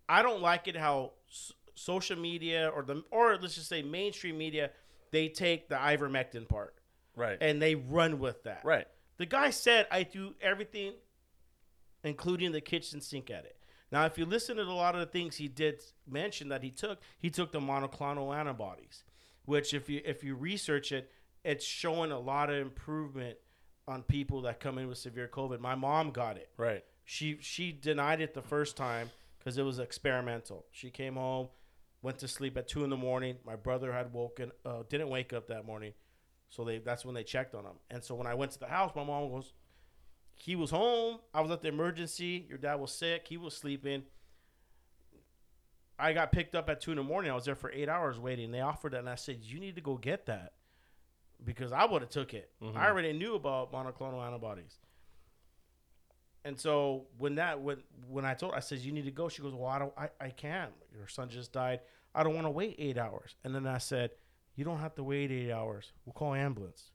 I 0.08 0.22
don't 0.22 0.42
like 0.42 0.66
it 0.68 0.76
how 0.76 1.12
s- 1.30 1.52
social 1.74 2.18
media 2.18 2.68
or 2.74 2.82
the 2.82 3.02
or 3.10 3.38
let's 3.40 3.54
just 3.54 3.68
say 3.68 3.80
mainstream 3.82 4.36
media, 4.36 4.70
they 5.12 5.28
take 5.28 5.68
the 5.68 5.76
ivermectin 5.76 6.48
part 6.48 6.74
Right. 7.16 7.38
and 7.40 7.62
they 7.62 7.74
run 7.76 8.18
with 8.18 8.42
that. 8.44 8.64
right. 8.64 8.86
The 9.18 9.26
guy 9.26 9.50
said 9.50 9.86
I 9.90 10.02
threw 10.04 10.34
everything, 10.40 10.94
including 12.02 12.50
the 12.52 12.60
kitchen 12.60 13.00
sink, 13.00 13.30
at 13.30 13.44
it. 13.44 13.56
Now, 13.92 14.04
if 14.06 14.18
you 14.18 14.24
listen 14.24 14.56
to 14.56 14.62
a 14.62 14.64
lot 14.64 14.94
of 14.94 15.00
the 15.00 15.06
things 15.06 15.36
he 15.36 15.48
did 15.48 15.82
mention 16.08 16.48
that 16.48 16.62
he 16.62 16.70
took, 16.70 16.98
he 17.18 17.30
took 17.30 17.52
the 17.52 17.60
monoclonal 17.60 18.34
antibodies, 18.34 19.04
which 19.52 19.74
if 19.74 19.90
you 19.90 20.00
if 20.06 20.24
you 20.24 20.34
research 20.34 20.92
it, 20.92 21.10
it's 21.44 21.62
showing 21.64 22.10
a 22.10 22.18
lot 22.18 22.48
of 22.48 22.56
improvement 22.56 23.36
on 23.86 24.02
people 24.02 24.40
that 24.42 24.60
come 24.60 24.78
in 24.78 24.88
with 24.88 24.96
severe 24.96 25.28
COVID. 25.28 25.60
My 25.60 25.74
mom 25.74 26.10
got 26.10 26.38
it. 26.38 26.48
Right. 26.56 26.82
She 27.04 27.36
she 27.42 27.70
denied 27.70 28.22
it 28.22 28.32
the 28.32 28.40
first 28.40 28.78
time 28.78 29.10
because 29.38 29.58
it 29.58 29.62
was 29.62 29.78
experimental. 29.78 30.64
She 30.70 30.88
came 30.88 31.16
home, 31.16 31.48
went 32.00 32.18
to 32.20 32.28
sleep 32.28 32.56
at 32.56 32.66
two 32.66 32.82
in 32.82 32.88
the 32.88 32.96
morning. 32.96 33.36
My 33.44 33.56
brother 33.56 33.92
had 33.92 34.14
woken, 34.14 34.52
uh, 34.64 34.84
didn't 34.88 35.10
wake 35.10 35.34
up 35.34 35.48
that 35.48 35.66
morning, 35.66 35.92
so 36.48 36.64
they 36.64 36.78
that's 36.78 37.04
when 37.04 37.14
they 37.14 37.24
checked 37.24 37.54
on 37.54 37.64
him. 37.64 37.76
And 37.90 38.02
so 38.02 38.14
when 38.14 38.26
I 38.26 38.32
went 38.32 38.52
to 38.52 38.58
the 38.58 38.68
house, 38.68 38.92
my 38.96 39.04
mom 39.04 39.28
goes, 39.28 39.52
he 40.34 40.56
was 40.56 40.70
home. 40.70 41.18
I 41.34 41.42
was 41.42 41.50
at 41.50 41.60
the 41.60 41.68
emergency. 41.68 42.46
Your 42.48 42.56
dad 42.56 42.76
was 42.76 42.90
sick. 42.90 43.26
He 43.28 43.36
was 43.36 43.54
sleeping. 43.54 44.04
I 45.98 46.12
got 46.12 46.32
picked 46.32 46.54
up 46.54 46.68
at 46.68 46.80
two 46.80 46.90
in 46.90 46.96
the 46.96 47.02
morning. 47.02 47.30
I 47.30 47.34
was 47.34 47.44
there 47.44 47.54
for 47.54 47.70
eight 47.70 47.88
hours 47.88 48.18
waiting. 48.18 48.50
They 48.50 48.60
offered 48.60 48.94
it, 48.94 48.98
and 48.98 49.08
I 49.08 49.14
said, 49.14 49.38
"You 49.42 49.60
need 49.60 49.76
to 49.76 49.80
go 49.80 49.96
get 49.96 50.26
that," 50.26 50.54
because 51.44 51.72
I 51.72 51.84
would 51.84 52.02
have 52.02 52.10
took 52.10 52.34
it. 52.34 52.50
I 52.74 52.88
already 52.88 53.12
knew 53.12 53.34
about 53.34 53.72
monoclonal 53.72 54.24
antibodies. 54.26 54.78
And 56.44 56.58
so 56.58 57.06
when 57.18 57.36
that 57.36 57.60
when 57.60 57.78
when 58.08 58.24
I 58.24 58.34
told 58.34 58.52
her, 58.52 58.56
I 58.56 58.60
said 58.60 58.80
you 58.80 58.92
need 58.92 59.04
to 59.04 59.10
go, 59.10 59.28
she 59.28 59.42
goes, 59.42 59.54
well 59.54 59.68
I 59.68 59.78
don't 59.78 59.92
I, 59.96 60.08
I 60.20 60.30
can't. 60.30 60.72
Your 60.96 61.06
son 61.06 61.28
just 61.28 61.52
died. 61.52 61.80
I 62.14 62.22
don't 62.22 62.34
want 62.34 62.46
to 62.46 62.50
wait 62.50 62.76
eight 62.78 62.98
hours. 62.98 63.36
And 63.44 63.54
then 63.54 63.66
I 63.66 63.78
said, 63.78 64.10
you 64.56 64.64
don't 64.64 64.80
have 64.80 64.94
to 64.96 65.04
wait 65.04 65.30
eight 65.30 65.52
hours. 65.52 65.92
We'll 66.04 66.14
call 66.14 66.34
ambulance. 66.34 66.90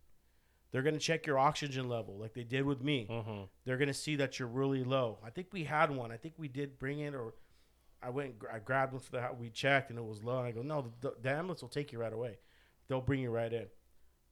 They're 0.71 0.83
gonna 0.83 0.99
check 0.99 1.25
your 1.25 1.39
oxygen 1.39 1.88
level 1.88 2.17
like 2.17 2.33
they 2.33 2.43
did 2.43 2.65
with 2.65 2.83
me. 2.83 3.07
Mm-hmm. 3.10 3.43
They're 3.65 3.77
gonna 3.77 3.93
see 3.93 4.17
that 4.17 4.38
you're 4.38 4.49
really 4.49 4.83
low. 4.83 5.17
I 5.25 5.29
think 5.29 5.47
we 5.53 5.63
had 5.63 5.91
one. 5.91 6.12
I 6.12 6.17
think 6.17 6.33
we 6.38 6.49
did 6.49 6.77
bring 6.77 6.99
it, 6.99 7.15
or 7.15 7.33
I 8.01 8.10
went 8.10 8.36
I 8.51 8.60
grabbed 8.60 8.93
one 8.93 9.01
for 9.01 9.12
the 9.12 9.21
house. 9.21 9.36
We 9.39 9.49
checked 9.49 9.89
and 9.89 9.99
it 9.99 10.05
was 10.05 10.23
low. 10.23 10.39
And 10.39 10.47
I 10.47 10.51
go, 10.51 10.62
no, 10.62 10.93
the, 11.01 11.15
the 11.21 11.29
ambulance 11.29 11.62
will 11.62 11.69
take 11.69 11.91
you 11.91 11.99
right 11.99 12.13
away. 12.13 12.38
They'll 12.88 13.01
bring 13.01 13.21
you 13.21 13.31
right 13.31 13.51
in. 13.51 13.67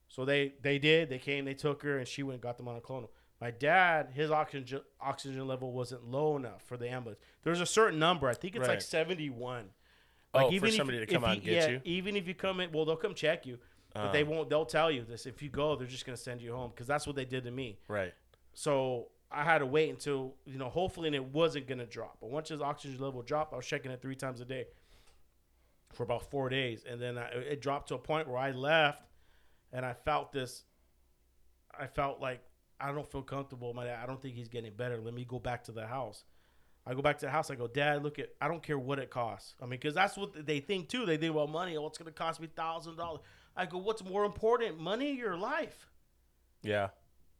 So 0.08 0.24
they 0.24 0.54
they 0.62 0.78
did. 0.78 1.08
They 1.10 1.18
came. 1.18 1.44
They 1.44 1.54
took 1.54 1.82
her, 1.82 1.98
and 1.98 2.06
she 2.06 2.22
went 2.22 2.34
and 2.34 2.42
got 2.42 2.58
the 2.58 2.64
monoclonal. 2.64 3.08
My 3.40 3.50
dad, 3.50 4.10
his 4.14 4.30
oxygen 4.30 4.80
oxygen 5.00 5.46
level 5.46 5.72
wasn't 5.72 6.04
low 6.04 6.36
enough 6.36 6.62
for 6.62 6.76
the 6.76 6.88
ambulance. 6.88 7.20
There's 7.42 7.60
a 7.60 7.66
certain 7.66 7.98
number. 7.98 8.28
I 8.28 8.34
think 8.34 8.54
it's 8.56 8.62
like 8.62 8.76
Right. 8.76 8.82
71. 8.82 9.70
Oh, 10.32 10.50
even 10.50 10.60
for 10.60 10.66
if- 10.66 10.74
somebody 10.74 10.98
to 10.98 11.06
come 11.06 11.24
out 11.24 11.28
you- 11.28 11.34
and 11.34 11.42
get 11.44 11.54
yeah, 11.54 11.68
you. 11.68 11.80
Even 11.84 12.16
if 12.16 12.28
you 12.28 12.34
come 12.34 12.60
in, 12.60 12.72
well, 12.72 12.84
they'll 12.84 12.96
come 12.96 13.14
check 13.14 13.46
you, 13.46 13.58
but 13.92 14.12
they 14.12 14.22
uh-huh. 14.22 14.30
won't. 14.30 14.50
They'll 14.50 14.64
tell 14.66 14.90
you 14.90 15.02
this. 15.02 15.26
If 15.26 15.42
you 15.42 15.48
go, 15.48 15.76
they're 15.76 15.86
just 15.86 16.06
gonna 16.06 16.16
send 16.16 16.40
you 16.40 16.52
home 16.52 16.70
because 16.70 16.86
that's 16.86 17.06
what 17.06 17.16
they 17.16 17.24
did 17.24 17.44
to 17.44 17.50
me. 17.50 17.78
Right. 17.88 18.14
So 18.54 19.08
I 19.30 19.44
had 19.44 19.58
to 19.58 19.66
wait 19.66 19.90
until 19.90 20.34
you 20.44 20.58
know, 20.58 20.68
hopefully, 20.68 21.08
and 21.08 21.14
it 21.14 21.24
wasn't 21.24 21.66
gonna 21.66 21.86
drop. 21.86 22.18
But 22.20 22.30
once 22.30 22.48
his 22.48 22.60
oxygen 22.60 23.00
level 23.00 23.22
dropped, 23.22 23.52
I 23.52 23.56
was 23.56 23.66
checking 23.66 23.90
it 23.90 24.00
three 24.00 24.14
times 24.14 24.40
a 24.40 24.44
day 24.44 24.66
for 25.92 26.02
about 26.02 26.30
four 26.30 26.48
days, 26.48 26.84
and 26.88 27.00
then 27.00 27.18
I, 27.18 27.28
it 27.28 27.60
dropped 27.60 27.88
to 27.88 27.94
a 27.94 27.98
point 27.98 28.28
where 28.28 28.38
I 28.38 28.50
left, 28.52 29.02
and 29.72 29.84
I 29.84 29.94
felt 29.94 30.32
this. 30.32 30.64
I 31.78 31.86
felt 31.86 32.20
like 32.20 32.40
I 32.80 32.92
don't 32.92 33.10
feel 33.10 33.22
comfortable. 33.22 33.74
My 33.74 33.84
dad, 33.84 33.98
I 34.02 34.06
don't 34.06 34.20
think 34.20 34.34
he's 34.34 34.48
getting 34.48 34.72
better. 34.72 35.00
Let 35.00 35.14
me 35.14 35.24
go 35.24 35.38
back 35.38 35.64
to 35.64 35.72
the 35.72 35.86
house. 35.86 36.24
I 36.86 36.94
go 36.94 37.02
back 37.02 37.18
to 37.18 37.26
the 37.26 37.32
house. 37.32 37.50
I 37.50 37.56
go, 37.56 37.66
Dad, 37.66 38.04
look 38.04 38.18
at. 38.18 38.30
I 38.40 38.46
don't 38.46 38.62
care 38.62 38.78
what 38.78 38.98
it 38.98 39.10
costs. 39.10 39.54
I 39.60 39.64
mean, 39.64 39.70
because 39.70 39.94
that's 39.94 40.16
what 40.16 40.46
they 40.46 40.60
think 40.60 40.88
too. 40.88 41.04
They 41.04 41.16
think 41.16 41.32
about 41.32 41.50
money. 41.50 41.76
Oh, 41.76 41.86
it's 41.86 41.98
gonna 41.98 42.12
cost 42.12 42.40
me 42.40 42.46
thousand 42.46 42.96
dollars. 42.96 43.22
I 43.56 43.66
go, 43.66 43.78
what's 43.78 44.04
more 44.04 44.24
important, 44.24 44.78
money 44.78 45.12
or 45.12 45.14
your 45.14 45.36
life? 45.36 45.88
Yeah. 46.62 46.88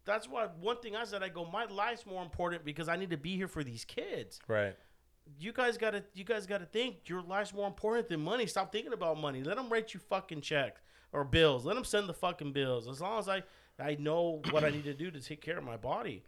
That's 0.07 0.29
why 0.29 0.47
one 0.61 0.79
thing 0.79 0.95
I 0.97 1.05
said, 1.05 1.23
I 1.23 1.29
go, 1.29 1.45
my 1.45 1.64
life's 1.66 2.07
more 2.07 2.23
important 2.23 2.64
because 2.64 2.88
I 2.88 2.97
need 2.97 3.11
to 3.11 3.16
be 3.16 3.37
here 3.37 3.49
for 3.49 3.64
these 3.64 3.85
kids. 3.85 4.38
Right. 4.47 4.75
You 5.38 5.53
guys 5.53 5.77
gotta, 5.77 6.05
you 6.14 6.23
guys 6.23 6.47
gotta 6.47 6.64
think 6.64 7.09
your 7.09 7.21
life's 7.21 7.53
more 7.53 7.66
important 7.66 8.09
than 8.09 8.21
money. 8.21 8.47
Stop 8.47 8.71
thinking 8.71 8.92
about 8.92 9.19
money. 9.21 9.42
Let 9.42 9.57
them 9.57 9.69
write 9.69 9.92
you 9.92 10.01
fucking 10.01 10.40
checks 10.42 10.81
or 11.12 11.25
bills. 11.25 11.67
Let 11.67 11.75
them 11.75 11.85
send 11.85 12.09
the 12.09 12.15
fucking 12.15 12.52
bills. 12.52 12.87
As 12.87 13.00
long 13.00 13.19
as 13.19 13.29
I, 13.29 13.42
I 13.81 13.96
know 13.96 14.40
what 14.52 14.63
I 14.63 14.71
need 14.71 14.85
to 14.85 14.94
do 14.94 15.11
to 15.11 15.21
take 15.21 15.40
care 15.42 15.59
of 15.59 15.65
my 15.65 15.77
body. 15.77 16.23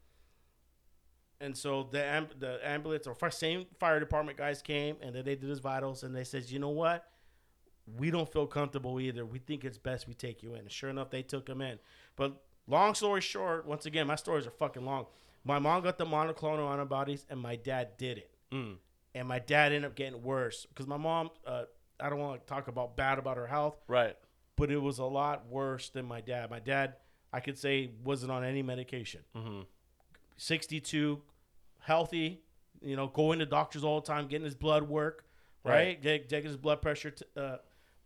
And 1.41 1.57
so 1.57 1.89
the 1.93 2.03
am- 2.03 2.31
the 2.37 2.59
ambulance 2.69 3.07
or 3.07 3.31
same 3.31 3.67
fire 3.79 4.01
department 4.01 4.37
guys 4.37 4.61
came 4.61 4.97
and 5.01 5.15
then 5.15 5.25
they 5.25 5.37
did 5.37 5.49
his 5.49 5.61
vitals 5.61 6.03
and 6.03 6.13
they 6.15 6.25
says, 6.25 6.53
you 6.53 6.59
know 6.59 6.71
what? 6.71 7.05
We 7.97 8.11
don't 8.11 8.31
feel 8.31 8.49
comfortable 8.49 8.99
either. 8.99 9.25
We 9.25 9.39
think 9.39 9.65
it's 9.65 9.79
best 9.79 10.09
we 10.09 10.15
take 10.15 10.43
you 10.43 10.55
in. 10.55 10.63
And 10.63 10.73
sure 10.73 10.91
enough, 10.91 11.11
they 11.11 11.23
took 11.23 11.49
him 11.49 11.61
in. 11.61 11.79
But 12.17 12.43
long 12.69 12.95
story 12.95 13.21
short, 13.21 13.67
once 13.67 13.87
again, 13.87 14.07
my 14.07 14.15
stories 14.17 14.47
are 14.47 14.51
fucking 14.53 14.85
long. 14.85 15.07
My 15.45 15.59
mom 15.59 15.83
got 15.83 15.99
the 15.99 16.07
monoclonal 16.07 16.71
antibodies 16.73 17.25
and 17.31 17.41
my 17.41 17.57
dad 17.57 17.97
did 17.97 18.19
it. 18.19 18.31
Mm. 18.53 18.77
And 19.15 19.27
my 19.27 19.39
dad 19.39 19.73
ended 19.73 19.87
up 19.91 19.97
getting 19.97 20.23
worse 20.23 20.67
because 20.67 20.87
my 20.87 20.97
mom, 20.99 21.31
uh, 21.47 21.65
I 21.99 22.09
don't 22.11 22.19
want 22.19 22.41
to 22.41 22.47
talk 22.47 22.69
about 22.69 22.97
bad 22.97 23.19
about 23.19 23.37
her 23.37 23.47
health, 23.47 23.77
Right. 23.89 24.15
but 24.57 24.71
it 24.71 24.77
was 24.79 24.99
a 24.99 25.05
lot 25.05 25.47
worse 25.49 25.89
than 25.89 26.05
my 26.07 26.21
dad. 26.21 26.51
My 26.51 26.61
dad, 26.61 26.95
I 27.33 27.41
could 27.41 27.59
say, 27.59 27.91
wasn't 28.05 28.31
on 28.33 28.45
any 28.45 28.63
medication. 28.63 29.23
Mm-hmm. 29.35 29.63
62, 30.37 31.21
healthy, 31.81 32.43
you 32.81 32.97
know, 32.97 33.07
going 33.09 33.39
to 33.41 33.47
doctors 33.47 33.83
all 33.85 34.01
the 34.01 34.07
time, 34.07 34.29
getting 34.29 34.45
his 34.45 34.55
blood 34.55 34.85
work, 34.85 35.25
right? 35.65 35.99
Right. 36.05 36.29
Getting 36.29 36.45
his 36.45 36.57
blood 36.57 36.81
pressure 36.83 37.11
t- 37.11 37.25
uh, 37.37 37.57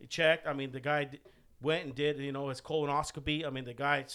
checked. 0.09 0.47
I 0.47 0.53
mean, 0.53 0.71
the 0.71 0.79
guy 0.79 1.03
d- 1.05 1.19
went 1.61 1.85
and 1.85 1.93
did, 1.95 2.17
you 2.19 2.31
know, 2.31 2.49
his 2.49 2.61
colonoscopy. 2.61 3.45
I 3.45 3.49
mean, 3.49 3.65
the 3.65 3.73
guy 3.73 4.05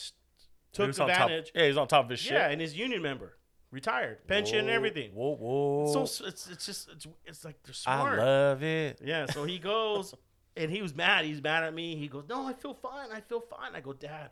took 0.72 0.86
was 0.88 1.00
on 1.00 1.08
top- 1.08 1.16
advantage. 1.22 1.52
yeah, 1.54 1.66
he's 1.66 1.76
on 1.76 1.88
top 1.88 2.04
of 2.04 2.10
his 2.10 2.20
shit. 2.20 2.32
Yeah, 2.32 2.48
and 2.48 2.60
his 2.60 2.74
union 2.76 3.02
member, 3.02 3.36
retired, 3.70 4.26
pension 4.26 4.58
and 4.58 4.68
Whoa, 4.68 4.74
everything. 4.74 5.10
Whoa, 5.12 5.36
whoa. 5.36 5.92
So 5.92 6.02
s- 6.02 6.22
it's 6.24 6.48
it's 6.50 6.66
just 6.66 6.88
it's, 6.90 7.06
it's 7.24 7.44
like 7.44 7.62
they're 7.64 7.74
smart. 7.74 7.98
I 8.00 8.02
smart. 8.04 8.18
love 8.18 8.62
it. 8.62 9.00
Yeah, 9.04 9.26
so 9.26 9.44
he 9.44 9.58
goes 9.58 10.14
and 10.56 10.70
he 10.70 10.82
was 10.82 10.94
mad. 10.94 11.24
He's 11.24 11.42
mad 11.42 11.64
at 11.64 11.74
me. 11.74 11.96
He 11.96 12.08
goes, 12.08 12.24
"No, 12.28 12.46
I 12.46 12.52
feel 12.52 12.74
fine. 12.74 13.10
I 13.12 13.20
feel 13.20 13.40
fine." 13.40 13.74
I 13.74 13.80
go, 13.80 13.92
"Dad, 13.92 14.30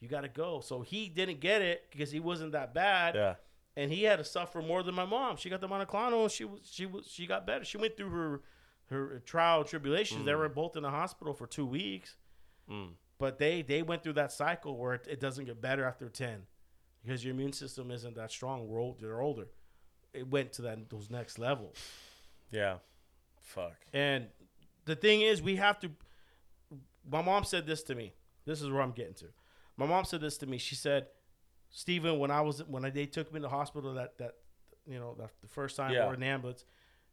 you 0.00 0.08
got 0.08 0.22
to 0.22 0.28
go." 0.28 0.60
So 0.60 0.80
he 0.82 1.08
didn't 1.08 1.40
get 1.40 1.62
it 1.62 1.84
because 1.90 2.10
he 2.10 2.20
wasn't 2.20 2.52
that 2.52 2.72
bad, 2.74 3.14
Yeah. 3.14 3.34
and 3.76 3.90
he 3.90 4.02
had 4.04 4.16
to 4.18 4.24
suffer 4.24 4.60
more 4.62 4.82
than 4.82 4.94
my 4.94 5.04
mom. 5.06 5.36
She 5.36 5.50
got 5.50 5.60
the 5.60 5.68
monoclonal, 5.68 6.22
and 6.22 6.30
she 6.30 6.44
was 6.44 6.60
she 6.70 6.86
was 6.86 7.06
she 7.06 7.26
got 7.26 7.46
better. 7.46 7.64
She 7.64 7.78
went 7.78 7.96
through 7.96 8.10
her 8.10 8.42
her 8.88 9.18
trial 9.26 9.60
and 9.60 9.68
tribulations. 9.68 10.24
They 10.24 10.34
were 10.34 10.48
both 10.48 10.76
in 10.76 10.82
the 10.84 10.90
hospital 10.90 11.34
for 11.34 11.46
two 11.48 11.66
weeks, 11.66 12.16
Mm. 12.70 12.90
But 13.18 13.38
they 13.38 13.62
they 13.62 13.82
went 13.82 14.02
through 14.02 14.14
that 14.14 14.32
cycle 14.32 14.76
where 14.76 14.94
it, 14.94 15.06
it 15.08 15.20
doesn't 15.20 15.46
get 15.46 15.60
better 15.60 15.84
after 15.84 16.08
ten 16.08 16.42
because 17.02 17.24
your 17.24 17.34
immune 17.34 17.52
system 17.52 17.90
isn't 17.90 18.14
that 18.16 18.30
strong. 18.30 18.68
We're 18.68 18.80
old, 18.80 19.00
they're 19.00 19.20
older. 19.20 19.46
It 20.12 20.28
went 20.28 20.52
to 20.54 20.62
that 20.62 20.90
those 20.90 21.10
next 21.10 21.38
levels. 21.38 21.76
Yeah. 22.50 22.76
Fuck. 23.42 23.76
And 23.92 24.26
the 24.84 24.96
thing 24.96 25.20
is, 25.22 25.40
we 25.40 25.56
have 25.56 25.78
to. 25.80 25.90
My 27.10 27.22
mom 27.22 27.44
said 27.44 27.66
this 27.66 27.82
to 27.84 27.94
me. 27.94 28.12
This 28.44 28.60
is 28.62 28.70
where 28.70 28.82
I'm 28.82 28.92
getting 28.92 29.14
to. 29.14 29.26
My 29.76 29.86
mom 29.86 30.04
said 30.04 30.20
this 30.20 30.36
to 30.38 30.46
me. 30.46 30.58
She 30.58 30.74
said, 30.74 31.06
"Steven, 31.70 32.18
when 32.18 32.30
I 32.30 32.40
was 32.40 32.62
when 32.66 32.84
I, 32.84 32.90
they 32.90 33.06
took 33.06 33.32
me 33.32 33.38
to 33.38 33.42
the 33.42 33.48
hospital 33.48 33.94
that 33.94 34.18
that 34.18 34.34
you 34.86 34.98
know 34.98 35.14
that 35.18 35.30
the 35.40 35.48
first 35.48 35.76
time 35.76 35.92
Yeah. 35.92 36.06
or 36.06 36.14
an 36.14 36.22
ambulance, 36.22 36.64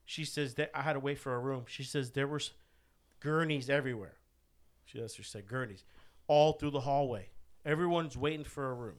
she 0.05 0.25
says 0.25 0.55
that 0.55 0.71
I 0.73 0.81
had 0.81 0.93
to 0.93 0.99
wait 0.99 1.19
for 1.19 1.33
a 1.33 1.39
room. 1.39 1.63
She 1.67 1.83
says 1.83 2.11
there 2.11 2.27
was 2.27 2.51
gurneys 3.19 3.69
everywhere. 3.69 4.15
She 4.85 4.99
what 4.99 5.11
she 5.11 5.23
said 5.23 5.47
gurneys 5.47 5.83
all 6.27 6.53
through 6.53 6.71
the 6.71 6.79
hallway. 6.81 7.29
Everyone's 7.65 8.17
waiting 8.17 8.43
for 8.43 8.69
a 8.69 8.73
room. 8.73 8.97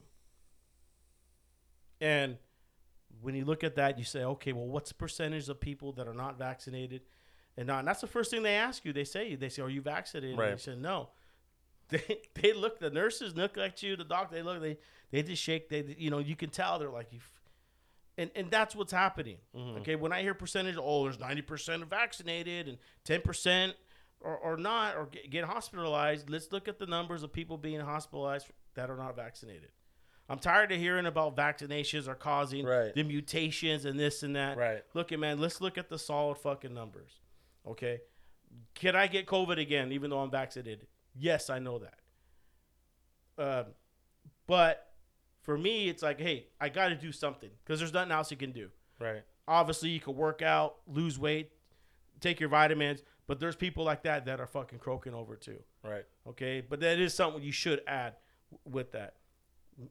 And 2.01 2.37
when 3.21 3.35
you 3.35 3.45
look 3.45 3.63
at 3.63 3.75
that, 3.75 3.97
you 3.97 4.03
say, 4.03 4.23
okay, 4.23 4.53
well, 4.53 4.67
what's 4.67 4.89
the 4.89 4.95
percentage 4.95 5.47
of 5.49 5.59
people 5.59 5.93
that 5.93 6.07
are 6.07 6.13
not 6.13 6.37
vaccinated 6.37 7.01
and 7.57 7.67
not? 7.67 7.79
And 7.79 7.87
that's 7.87 8.01
the 8.01 8.07
first 8.07 8.31
thing 8.31 8.43
they 8.43 8.55
ask 8.55 8.83
you. 8.85 8.93
They 8.93 9.03
say, 9.03 9.35
they 9.35 9.49
say, 9.49 9.61
are 9.61 9.69
you 9.69 9.81
vaccinated? 9.81 10.31
And 10.31 10.39
Right. 10.39 10.51
you 10.51 10.57
say, 10.57 10.75
no. 10.75 11.09
They, 11.87 12.01
they 12.33 12.51
look, 12.51 12.79
the 12.79 12.89
nurses 12.89 13.35
look 13.37 13.59
at 13.59 13.83
you, 13.83 13.95
the 13.95 14.03
doctor, 14.03 14.35
they 14.35 14.41
look, 14.41 14.59
they, 14.59 14.79
they 15.11 15.21
just 15.21 15.39
shake. 15.43 15.69
They, 15.69 15.95
you 15.99 16.09
know, 16.09 16.17
you 16.17 16.35
can 16.35 16.49
tell 16.49 16.79
they're 16.79 16.89
like, 16.89 17.13
you, 17.13 17.19
and, 18.17 18.31
and 18.35 18.49
that's 18.49 18.75
what's 18.75 18.91
happening. 18.91 19.37
Mm-hmm. 19.55 19.81
Okay. 19.81 19.95
When 19.95 20.11
I 20.11 20.23
hear 20.23 20.33
percentage, 20.33 20.77
oh, 20.81 21.03
there's 21.03 21.17
90% 21.19 21.87
vaccinated 21.87 22.67
and 22.67 22.79
10% 23.07 23.73
or, 24.21 24.37
or 24.37 24.57
not, 24.57 24.95
or 24.95 25.05
get, 25.07 25.29
get 25.29 25.43
hospitalized. 25.45 26.29
Let's 26.29 26.51
look 26.51 26.67
at 26.67 26.79
the 26.79 26.85
numbers 26.87 27.23
of 27.23 27.31
people 27.31 27.57
being 27.57 27.79
hospitalized 27.79 28.47
that 28.75 28.89
are 28.89 28.97
not 28.97 29.15
vaccinated. 29.15 29.69
I'm 30.27 30.39
tired 30.39 30.71
of 30.71 30.79
hearing 30.79 31.05
about 31.05 31.37
vaccinations 31.37 32.07
are 32.07 32.15
causing 32.15 32.65
Right. 32.65 32.93
the 32.95 33.03
mutations 33.03 33.85
and 33.85 33.99
this 33.99 34.23
and 34.23 34.35
that. 34.35 34.57
Right. 34.57 34.83
Look, 34.95 35.11
at 35.11 35.19
man, 35.19 35.39
let's 35.39 35.61
look 35.61 35.77
at 35.77 35.89
the 35.89 35.99
solid 35.99 36.37
fucking 36.39 36.73
numbers. 36.73 37.19
Okay. 37.67 37.99
Can 38.73 38.95
I 38.95 39.05
get 39.07 39.27
COVID 39.27 39.59
again 39.59 39.91
even 39.91 40.09
though 40.09 40.19
I'm 40.19 40.31
vaccinated? 40.31 40.87
Yes, 41.13 41.49
I 41.49 41.59
know 41.59 41.79
that. 41.79 41.99
Um, 43.37 43.65
but 44.47 44.93
for 45.41 45.57
me, 45.57 45.89
it's 45.89 46.01
like, 46.01 46.19
hey, 46.19 46.47
I 46.59 46.69
got 46.69 46.87
to 46.89 46.95
do 46.95 47.11
something 47.11 47.49
because 47.63 47.79
there's 47.79 47.93
nothing 47.93 48.11
else 48.11 48.31
you 48.31 48.37
can 48.37 48.51
do. 48.51 48.69
Right. 48.99 49.23
Obviously, 49.47 49.89
you 49.89 49.99
can 49.99 50.15
work 50.15 50.41
out, 50.41 50.77
lose 50.87 51.19
weight, 51.19 51.51
take 52.19 52.39
your 52.39 52.49
vitamins, 52.49 53.03
but 53.27 53.39
there's 53.39 53.55
people 53.55 53.83
like 53.83 54.03
that 54.03 54.25
that 54.25 54.39
are 54.39 54.47
fucking 54.47 54.79
croaking 54.79 55.13
over 55.13 55.35
too. 55.35 55.59
Right. 55.83 56.05
Okay, 56.27 56.61
but 56.61 56.79
that 56.81 56.99
is 56.99 57.13
something 57.13 57.41
you 57.41 57.51
should 57.51 57.81
add 57.87 58.13
with 58.63 58.91
that. 58.91 59.15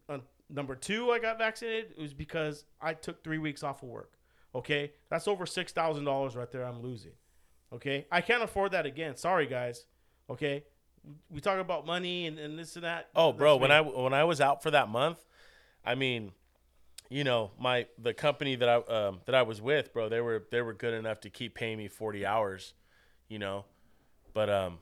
Uh, 0.09 0.18
number 0.49 0.74
two, 0.74 1.11
I 1.11 1.18
got 1.18 1.39
vaccinated. 1.39 1.93
It 1.97 2.01
was 2.01 2.14
because 2.14 2.64
I 2.80 2.95
took 2.95 3.22
three 3.22 3.39
weeks 3.39 3.62
off 3.62 3.82
of 3.82 3.89
work. 3.89 4.18
Okay, 4.55 4.93
that's 5.11 5.26
over 5.26 5.47
six 5.47 5.72
thousand 5.72 6.05
dollars 6.05 6.37
right 6.37 6.51
there. 6.51 6.64
I'm 6.64 6.80
losing. 6.80 7.12
Okay, 7.72 8.07
I 8.11 8.20
can't 8.20 8.43
afford 8.43 8.72
that 8.72 8.87
again. 8.87 9.16
Sorry, 9.16 9.47
guys. 9.47 9.87
Okay, 10.30 10.64
we 11.30 11.41
talk 11.41 11.59
about 11.59 11.87
money 11.87 12.26
and, 12.26 12.39
and 12.39 12.59
this 12.59 12.76
and 12.76 12.85
that. 12.85 13.09
Oh, 13.14 13.32
bro, 13.32 13.57
when. 13.57 13.70
I 13.70 13.80
when 13.80 14.14
I 14.14 14.24
was 14.24 14.41
out 14.41 14.62
for 14.62 14.70
that 14.70 14.89
month, 14.89 15.18
I 15.85 15.97
mean, 15.97 16.32
you 17.11 17.24
know, 17.24 17.51
my 17.59 17.87
the 17.99 18.14
company 18.14 18.57
that 18.57 18.68
I 18.68 18.76
um, 18.76 19.20
that 19.26 19.35
I 19.35 19.43
was 19.43 19.61
with, 19.61 19.93
bro, 19.93 20.09
they 20.09 20.20
were 20.20 20.45
they 20.51 20.62
were 20.62 20.72
good 20.72 20.95
enough 20.95 21.20
to 21.20 21.30
keep 21.30 21.55
paying 21.55 21.78
me 21.78 21.89
forty 21.89 22.24
hours, 22.24 22.74
you 23.35 23.41
know, 23.41 23.64
but 24.32 24.49
um, 24.49 24.78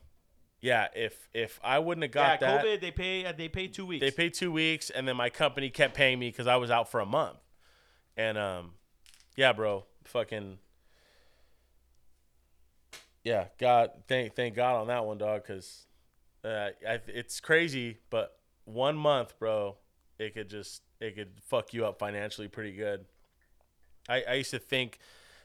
yeah, 0.60 0.88
if 0.94 1.26
if 1.32 1.58
I 1.64 1.78
wouldn't 1.78 2.02
have 2.02 2.14
yeah, 2.14 2.36
got 2.36 2.40
that, 2.40 2.64
COVID, 2.66 2.82
they 2.82 2.90
pay 2.90 3.32
they 3.32 3.48
pay 3.48 3.66
two 3.66 3.86
weeks. 3.86 4.02
they 4.04 4.10
pay 4.10 4.28
two 4.28 4.52
weeks, 4.52 4.90
and 4.90 5.08
then 5.08 5.16
my 5.16 5.30
company 5.30 5.70
kept 5.70 5.94
paying 5.94 6.18
me 6.18 6.28
because 6.28 6.46
I 6.46 6.56
was 6.56 6.70
out 6.70 6.90
for 6.90 7.00
a 7.00 7.06
month, 7.06 7.38
and 8.14 8.36
um, 8.36 8.72
yeah, 9.36 9.54
bro, 9.54 9.86
fucking. 10.04 10.58
Yeah, 13.24 13.46
God, 13.58 13.92
thank 14.06 14.34
thank 14.34 14.54
God 14.54 14.82
on 14.82 14.88
that 14.88 15.06
one, 15.06 15.16
dog, 15.16 15.44
because 15.44 15.86
uh, 16.44 16.68
I, 16.86 17.00
it's 17.06 17.40
crazy. 17.40 17.96
But 18.10 18.36
one 18.66 18.96
month, 18.96 19.38
bro, 19.38 19.76
it 20.18 20.34
could 20.34 20.50
just 20.50 20.82
it 21.00 21.16
could 21.16 21.40
fuck 21.48 21.72
you 21.72 21.86
up 21.86 21.98
financially 21.98 22.48
pretty 22.48 22.72
good. 22.72 23.06
I, 24.10 24.24
I 24.28 24.34
used 24.34 24.50
to 24.50 24.58
think, 24.58 24.98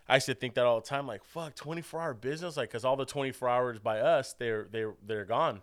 I 0.10 0.16
used 0.16 0.26
to 0.28 0.34
think 0.36 0.54
that 0.56 0.66
all 0.66 0.80
the 0.80 0.88
time, 0.88 1.06
like 1.08 1.24
fuck, 1.24 1.56
twenty 1.56 1.82
four 1.82 2.02
hour 2.02 2.14
business, 2.14 2.58
like 2.58 2.70
because 2.70 2.86
all 2.86 2.96
the 2.96 3.06
twenty 3.06 3.32
four 3.32 3.50
hours 3.50 3.80
by 3.80 4.00
us, 4.00 4.34
they're 4.34 4.68
they're 4.72 4.94
they're 5.06 5.26
gone. 5.26 5.62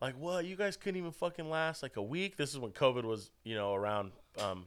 Like 0.00 0.16
what? 0.18 0.44
You 0.44 0.56
guys 0.56 0.76
couldn't 0.76 0.98
even 0.98 1.12
fucking 1.12 1.48
last 1.48 1.82
like 1.82 1.96
a 1.96 2.02
week. 2.02 2.36
This 2.36 2.52
is 2.52 2.58
when 2.58 2.72
COVID 2.72 3.04
was, 3.04 3.30
you 3.44 3.54
know, 3.54 3.74
around 3.74 4.12
um, 4.40 4.66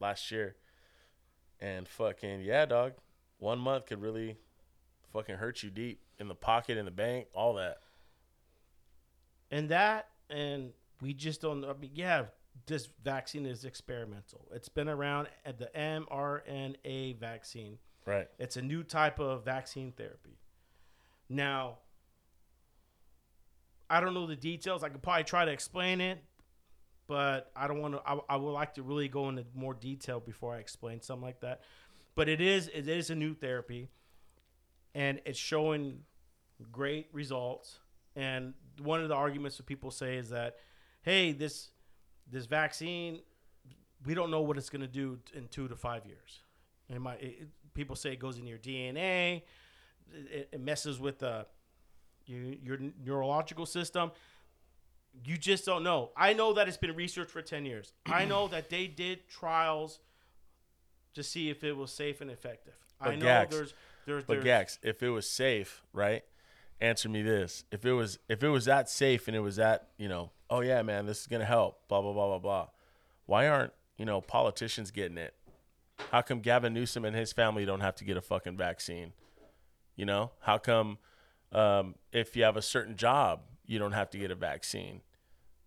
last 0.00 0.30
year, 0.30 0.56
and 1.60 1.86
fucking 1.88 2.42
yeah, 2.42 2.64
dog, 2.66 2.94
one 3.38 3.58
month 3.58 3.86
could 3.86 4.00
really 4.00 4.36
fucking 5.12 5.36
hurt 5.36 5.62
you 5.62 5.70
deep 5.70 6.00
in 6.18 6.28
the 6.28 6.34
pocket, 6.34 6.78
in 6.78 6.84
the 6.84 6.90
bank, 6.90 7.26
all 7.34 7.54
that. 7.54 7.78
and 9.50 9.68
that 9.68 10.08
and 10.30 10.72
we 11.00 11.12
just 11.12 11.40
don't 11.42 11.64
I 11.64 11.72
mean, 11.74 11.90
yeah 11.94 12.24
this 12.66 12.88
vaccine 13.02 13.44
is 13.46 13.64
experimental 13.64 14.46
it's 14.54 14.68
been 14.68 14.88
around 14.88 15.28
at 15.44 15.58
the 15.58 15.70
mrna 15.76 17.18
vaccine 17.18 17.78
Right. 18.04 18.28
it's 18.38 18.56
a 18.56 18.62
new 18.62 18.82
type 18.82 19.20
of 19.20 19.44
vaccine 19.44 19.92
therapy 19.92 20.38
now 21.28 21.78
i 23.88 24.00
don't 24.00 24.14
know 24.14 24.26
the 24.26 24.36
details 24.36 24.82
i 24.82 24.88
could 24.88 25.02
probably 25.02 25.24
try 25.24 25.44
to 25.44 25.52
explain 25.52 26.00
it 26.00 26.18
but 27.06 27.50
i 27.54 27.66
don't 27.66 27.80
want 27.80 27.94
to 27.94 28.02
I, 28.04 28.18
I 28.30 28.36
would 28.36 28.50
like 28.50 28.74
to 28.74 28.82
really 28.82 29.08
go 29.08 29.28
into 29.28 29.44
more 29.54 29.74
detail 29.74 30.20
before 30.20 30.54
i 30.54 30.58
explain 30.58 31.00
something 31.00 31.24
like 31.24 31.40
that 31.40 31.60
but 32.14 32.28
it 32.28 32.40
is 32.40 32.68
it 32.74 32.88
is 32.88 33.10
a 33.10 33.14
new 33.14 33.34
therapy 33.34 33.88
and 34.94 35.20
it's 35.24 35.38
showing 35.38 36.00
great 36.70 37.08
results. 37.12 37.78
And 38.14 38.54
one 38.82 39.00
of 39.00 39.08
the 39.08 39.14
arguments 39.14 39.56
that 39.56 39.66
people 39.66 39.90
say 39.90 40.16
is 40.16 40.30
that, 40.30 40.56
hey, 41.02 41.32
this 41.32 41.70
this 42.30 42.46
vaccine, 42.46 43.20
we 44.06 44.14
don't 44.14 44.30
know 44.30 44.42
what 44.42 44.56
it's 44.56 44.70
going 44.70 44.82
to 44.82 44.86
do 44.86 45.18
in 45.34 45.48
two 45.48 45.68
to 45.68 45.76
five 45.76 46.06
years. 46.06 46.40
It 46.88 47.00
might. 47.00 47.22
It, 47.22 47.48
people 47.74 47.96
say 47.96 48.12
it 48.12 48.18
goes 48.18 48.38
in 48.38 48.46
your 48.46 48.58
DNA. 48.58 49.42
It, 50.30 50.48
it 50.52 50.60
messes 50.60 51.00
with 51.00 51.18
the 51.20 51.46
your, 52.26 52.54
your 52.62 52.78
neurological 53.04 53.66
system. 53.66 54.12
You 55.24 55.36
just 55.36 55.66
don't 55.66 55.82
know. 55.82 56.10
I 56.16 56.32
know 56.32 56.54
that 56.54 56.68
it's 56.68 56.76
been 56.76 56.94
researched 56.94 57.30
for 57.30 57.42
ten 57.42 57.64
years. 57.64 57.92
I 58.06 58.24
know 58.26 58.48
that 58.48 58.70
they 58.70 58.86
did 58.86 59.28
trials 59.28 60.00
to 61.14 61.22
see 61.22 61.50
if 61.50 61.64
it 61.64 61.76
was 61.76 61.92
safe 61.92 62.20
and 62.20 62.30
effective. 62.30 62.74
I 63.00 63.16
know 63.16 63.26
Gax, 63.26 63.54
there's 63.54 63.74
there's 64.06 64.24
But 64.24 64.34
there's, 64.34 64.44
Gax, 64.44 64.78
if 64.82 65.02
it 65.02 65.10
was 65.10 65.28
safe, 65.28 65.82
right? 65.92 66.24
Answer 66.80 67.08
me 67.08 67.22
this: 67.22 67.64
if 67.70 67.84
it 67.84 67.92
was 67.92 68.18
if 68.28 68.42
it 68.42 68.48
was 68.48 68.64
that 68.64 68.88
safe 68.88 69.28
and 69.28 69.36
it 69.36 69.40
was 69.40 69.56
that 69.56 69.88
you 69.98 70.08
know, 70.08 70.30
oh 70.50 70.60
yeah, 70.60 70.82
man, 70.82 71.06
this 71.06 71.20
is 71.20 71.26
gonna 71.26 71.44
help, 71.44 71.86
blah 71.88 72.00
blah 72.00 72.12
blah 72.12 72.26
blah 72.26 72.38
blah. 72.38 72.68
Why 73.26 73.48
aren't 73.48 73.72
you 73.98 74.04
know 74.04 74.20
politicians 74.20 74.90
getting 74.90 75.18
it? 75.18 75.34
How 76.10 76.22
come 76.22 76.40
Gavin 76.40 76.74
Newsom 76.74 77.04
and 77.04 77.16
his 77.16 77.32
family 77.32 77.64
don't 77.64 77.80
have 77.80 77.94
to 77.96 78.04
get 78.04 78.16
a 78.16 78.20
fucking 78.20 78.56
vaccine? 78.56 79.12
You 79.96 80.06
know, 80.06 80.32
how 80.40 80.58
come 80.58 80.98
um, 81.52 81.94
if 82.12 82.36
you 82.36 82.44
have 82.44 82.56
a 82.56 82.62
certain 82.62 82.96
job 82.96 83.40
you 83.66 83.78
don't 83.78 83.92
have 83.92 84.10
to 84.10 84.18
get 84.18 84.30
a 84.30 84.34
vaccine? 84.34 85.00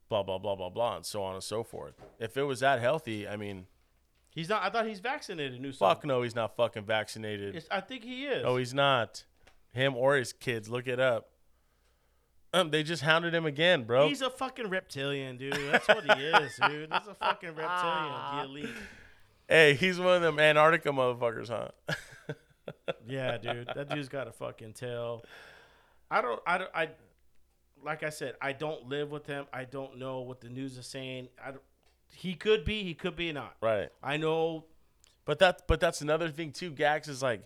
Blah 0.09 0.23
blah 0.23 0.37
blah 0.37 0.55
blah 0.55 0.69
blah, 0.69 0.97
and 0.97 1.05
so 1.05 1.23
on 1.23 1.33
and 1.33 1.43
so 1.43 1.63
forth. 1.63 1.95
If 2.19 2.37
it 2.37 2.43
was 2.43 2.59
that 2.59 2.79
healthy, 2.79 3.27
I 3.27 3.37
mean, 3.37 3.65
He's 4.35 4.49
not. 4.49 4.63
I 4.63 4.69
thought 4.69 4.85
he's 4.85 4.99
vaccinated. 4.99 5.61
New 5.61 5.71
fuck 5.71 6.05
no, 6.05 6.21
he's 6.21 6.35
not 6.35 6.57
fucking 6.57 6.83
vaccinated. 6.83 7.65
I 7.71 7.79
think 7.79 8.03
he 8.03 8.25
is. 8.25 8.43
No, 8.43 8.57
he's 8.57 8.73
not. 8.73 9.23
Him 9.71 9.95
or 9.95 10.17
his 10.17 10.33
kids. 10.33 10.69
Look 10.69 10.87
it 10.87 10.99
up. 10.99 11.29
Um, 12.53 12.69
they 12.69 12.83
just 12.83 13.01
hounded 13.01 13.33
him 13.33 13.45
again, 13.45 13.83
bro. 13.83 14.07
He's 14.09 14.21
a 14.21 14.29
fucking 14.29 14.69
reptilian, 14.69 15.37
dude. 15.37 15.53
That's 15.71 15.87
what 15.87 16.03
he 16.03 16.23
is, 16.23 16.59
dude. 16.67 16.89
He's 16.91 17.07
a 17.07 17.13
fucking 17.13 17.55
reptilian. 17.55 18.37
The 18.37 18.43
elite. 18.43 18.69
Hey, 19.47 19.73
he's 19.75 19.99
one 19.99 20.15
of 20.17 20.21
them 20.21 20.39
Antarctica 20.39 20.89
motherfuckers, 20.89 21.49
huh? 21.49 21.69
Yeah, 23.07 23.37
dude, 23.37 23.69
that 23.75 23.89
dude's 23.89 24.09
got 24.09 24.27
a 24.27 24.31
fucking 24.31 24.73
tail. 24.73 25.23
I 26.09 26.21
don't, 26.21 26.39
I 26.47 26.57
don't, 26.57 26.71
I, 26.73 26.89
like 27.83 28.01
I 28.03 28.09
said, 28.09 28.35
I 28.41 28.53
don't 28.53 28.87
live 28.89 29.11
with 29.11 29.27
him. 29.27 29.45
I 29.53 29.63
don't 29.65 29.97
know 29.99 30.21
what 30.21 30.41
the 30.41 30.49
news 30.49 30.77
is 30.77 30.87
saying. 30.87 31.27
I 31.43 31.51
don't, 31.51 31.61
he 32.09 32.33
could 32.33 32.65
be, 32.65 32.83
he 32.83 32.93
could 32.95 33.15
be 33.15 33.31
not. 33.31 33.55
right. 33.61 33.89
I 34.01 34.17
know, 34.17 34.65
But 35.25 35.37
that 35.39 35.67
but 35.67 35.79
that's 35.79 36.01
another 36.01 36.29
thing 36.29 36.51
too. 36.51 36.71
Gax 36.71 37.07
is 37.07 37.21
like, 37.21 37.43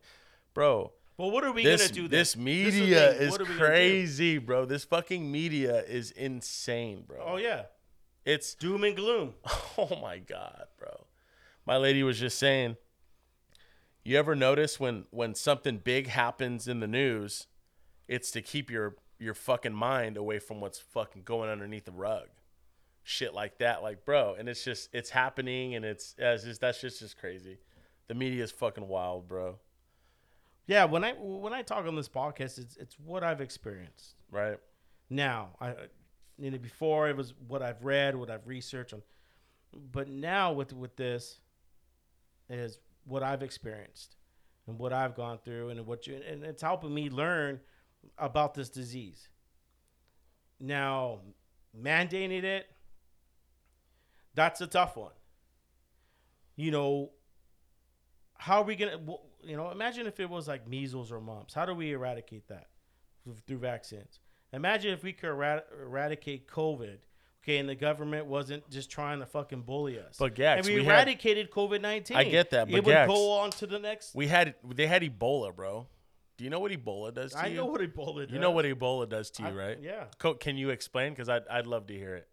bro, 0.53 0.91
Well, 1.17 1.31
what 1.31 1.43
are 1.43 1.51
we 1.51 1.63
this 1.63 1.83
gonna 1.83 1.93
do? 1.93 2.01
then? 2.03 2.11
this 2.19 2.37
media 2.37 3.11
thing. 3.13 3.21
is 3.21 3.31
What 3.31 3.41
are 3.41 3.43
we 3.43 3.47
gonna 3.49 3.59
do? 3.59 3.65
crazy, 3.65 4.37
bro. 4.37 4.63
This 4.65 4.85
fucking 4.85 5.29
media 5.29 5.83
is 5.83 6.11
insane, 6.11 7.03
bro. 7.05 7.21
Oh 7.25 7.37
yeah, 7.37 7.63
It's 8.25 8.55
doom 8.55 8.83
and 8.85 8.95
gloom. 8.95 9.33
oh 9.77 9.97
my 10.01 10.19
god, 10.19 10.65
bro. 10.77 11.05
My 11.69 11.77
lady 11.77 12.01
was 12.01 12.17
just 12.19 12.39
saying, 12.39 12.77
you 14.03 14.17
ever 14.17 14.35
notice 14.35 14.79
when 14.79 15.05
when 15.11 15.35
something 15.35 15.77
big 15.77 16.07
happens 16.07 16.67
in 16.67 16.79
the 16.79 16.87
news, 16.87 17.45
it's 18.07 18.31
to 18.31 18.41
keep 18.41 18.71
your 18.71 18.95
your 19.19 19.35
fucking 19.35 19.75
mind 19.75 20.17
away 20.17 20.39
from 20.39 20.61
what's 20.61 20.79
fucking 20.79 21.21
going 21.25 21.47
underneath 21.47 21.85
the 21.85 21.91
rug. 21.91 22.29
Shit 23.03 23.35
like 23.35 23.59
that, 23.59 23.83
like 23.83 24.03
bro, 24.03 24.33
and 24.33 24.49
it's 24.49 24.63
just 24.63 24.89
it's 24.93 25.11
happening 25.11 25.75
and 25.75 25.85
it's, 25.85 26.15
it's 26.17 26.43
just 26.43 26.59
that's 26.59 26.81
just 26.81 27.01
just 27.01 27.19
crazy. 27.19 27.59
The 28.07 28.15
media 28.15 28.43
is 28.43 28.49
fucking 28.49 28.87
wild, 28.87 29.27
bro. 29.27 29.59
Yeah, 30.65 30.85
when 30.85 31.03
I 31.03 31.11
when 31.19 31.53
I 31.53 31.61
talk 31.61 31.85
on 31.85 31.95
this 31.95 32.09
podcast, 32.09 32.57
it's 32.57 32.77
it's 32.77 32.95
what 32.97 33.23
I've 33.23 33.41
experienced. 33.41 34.15
Right? 34.31 34.57
Now, 35.07 35.49
I 35.61 35.75
you 36.39 36.49
know 36.49 36.57
before 36.57 37.09
it 37.09 37.15
was 37.15 37.35
what 37.47 37.61
I've 37.61 37.85
read, 37.85 38.15
what 38.15 38.31
I've 38.31 38.47
researched 38.47 38.93
on, 38.93 39.03
but 39.91 40.09
now 40.09 40.51
with 40.51 40.73
with 40.73 40.95
this 40.95 41.41
is 42.49 42.79
what 43.05 43.23
I've 43.23 43.43
experienced 43.43 44.15
and 44.67 44.77
what 44.77 44.93
I've 44.93 45.15
gone 45.15 45.39
through 45.43 45.69
and 45.69 45.85
what 45.85 46.07
you 46.07 46.19
and 46.27 46.43
it's 46.43 46.61
helping 46.61 46.93
me 46.93 47.09
learn 47.09 47.59
about 48.17 48.53
this 48.53 48.69
disease. 48.69 49.29
Now, 50.59 51.19
mandating 51.77 52.43
it, 52.43 52.67
that's 54.35 54.61
a 54.61 54.67
tough 54.67 54.95
one. 54.95 55.11
You 56.55 56.71
know, 56.71 57.11
how 58.33 58.61
are 58.61 58.63
we 58.63 58.75
gonna? 58.75 58.99
You 59.43 59.55
know, 59.55 59.71
imagine 59.71 60.07
if 60.07 60.19
it 60.19 60.29
was 60.29 60.47
like 60.47 60.67
measles 60.67 61.11
or 61.11 61.21
mumps. 61.21 61.53
How 61.53 61.65
do 61.65 61.73
we 61.73 61.93
eradicate 61.93 62.47
that 62.49 62.67
through 63.47 63.59
vaccines? 63.59 64.19
Imagine 64.51 64.91
if 64.93 65.03
we 65.03 65.13
could 65.13 65.29
erad- 65.29 65.63
eradicate 65.81 66.47
COVID. 66.47 66.97
Okay, 67.49 67.57
and 67.57 67.67
the 67.67 67.73
government 67.75 68.27
wasn't 68.27 68.69
just 68.69 68.91
trying 68.91 69.19
to 69.21 69.25
fucking 69.25 69.63
bully 69.63 69.97
us. 69.99 70.17
But, 70.19 70.35
Gax, 70.35 70.59
and 70.67 70.67
we, 70.75 70.81
we 70.81 70.85
had- 70.85 70.93
eradicated 71.07 71.49
COVID 71.49 71.81
nineteen. 71.81 72.15
I 72.15 72.23
get 72.25 72.51
that, 72.51 72.67
But 72.69 72.77
it 72.77 72.85
would 72.85 73.07
go 73.07 73.31
on 73.39 73.49
to 73.51 73.65
the 73.65 73.79
next. 73.79 74.13
We 74.13 74.27
had 74.27 74.53
they 74.63 74.85
had 74.85 75.01
Ebola, 75.01 75.55
bro. 75.55 75.87
Do 76.37 76.43
you 76.43 76.51
know 76.51 76.59
what 76.59 76.71
Ebola 76.71 77.11
does 77.13 77.31
to 77.33 77.39
I 77.39 77.47
you? 77.47 77.55
know 77.57 77.65
what 77.65 77.81
Ebola 77.81 78.25
does. 78.27 78.31
you 78.33 78.39
know 78.39 78.51
what 78.51 78.65
Ebola 78.65 79.09
does 79.09 79.31
to 79.31 79.41
you, 79.43 79.49
I- 79.49 79.51
right? 79.51 79.77
Yeah, 79.81 80.05
Co- 80.19 80.35
can 80.35 80.57
you 80.57 80.69
explain? 80.69 81.11
Because 81.13 81.27
I'd 81.27 81.47
I'd 81.49 81.65
love 81.65 81.87
to 81.87 81.93
hear 81.95 82.15
it. 82.15 82.27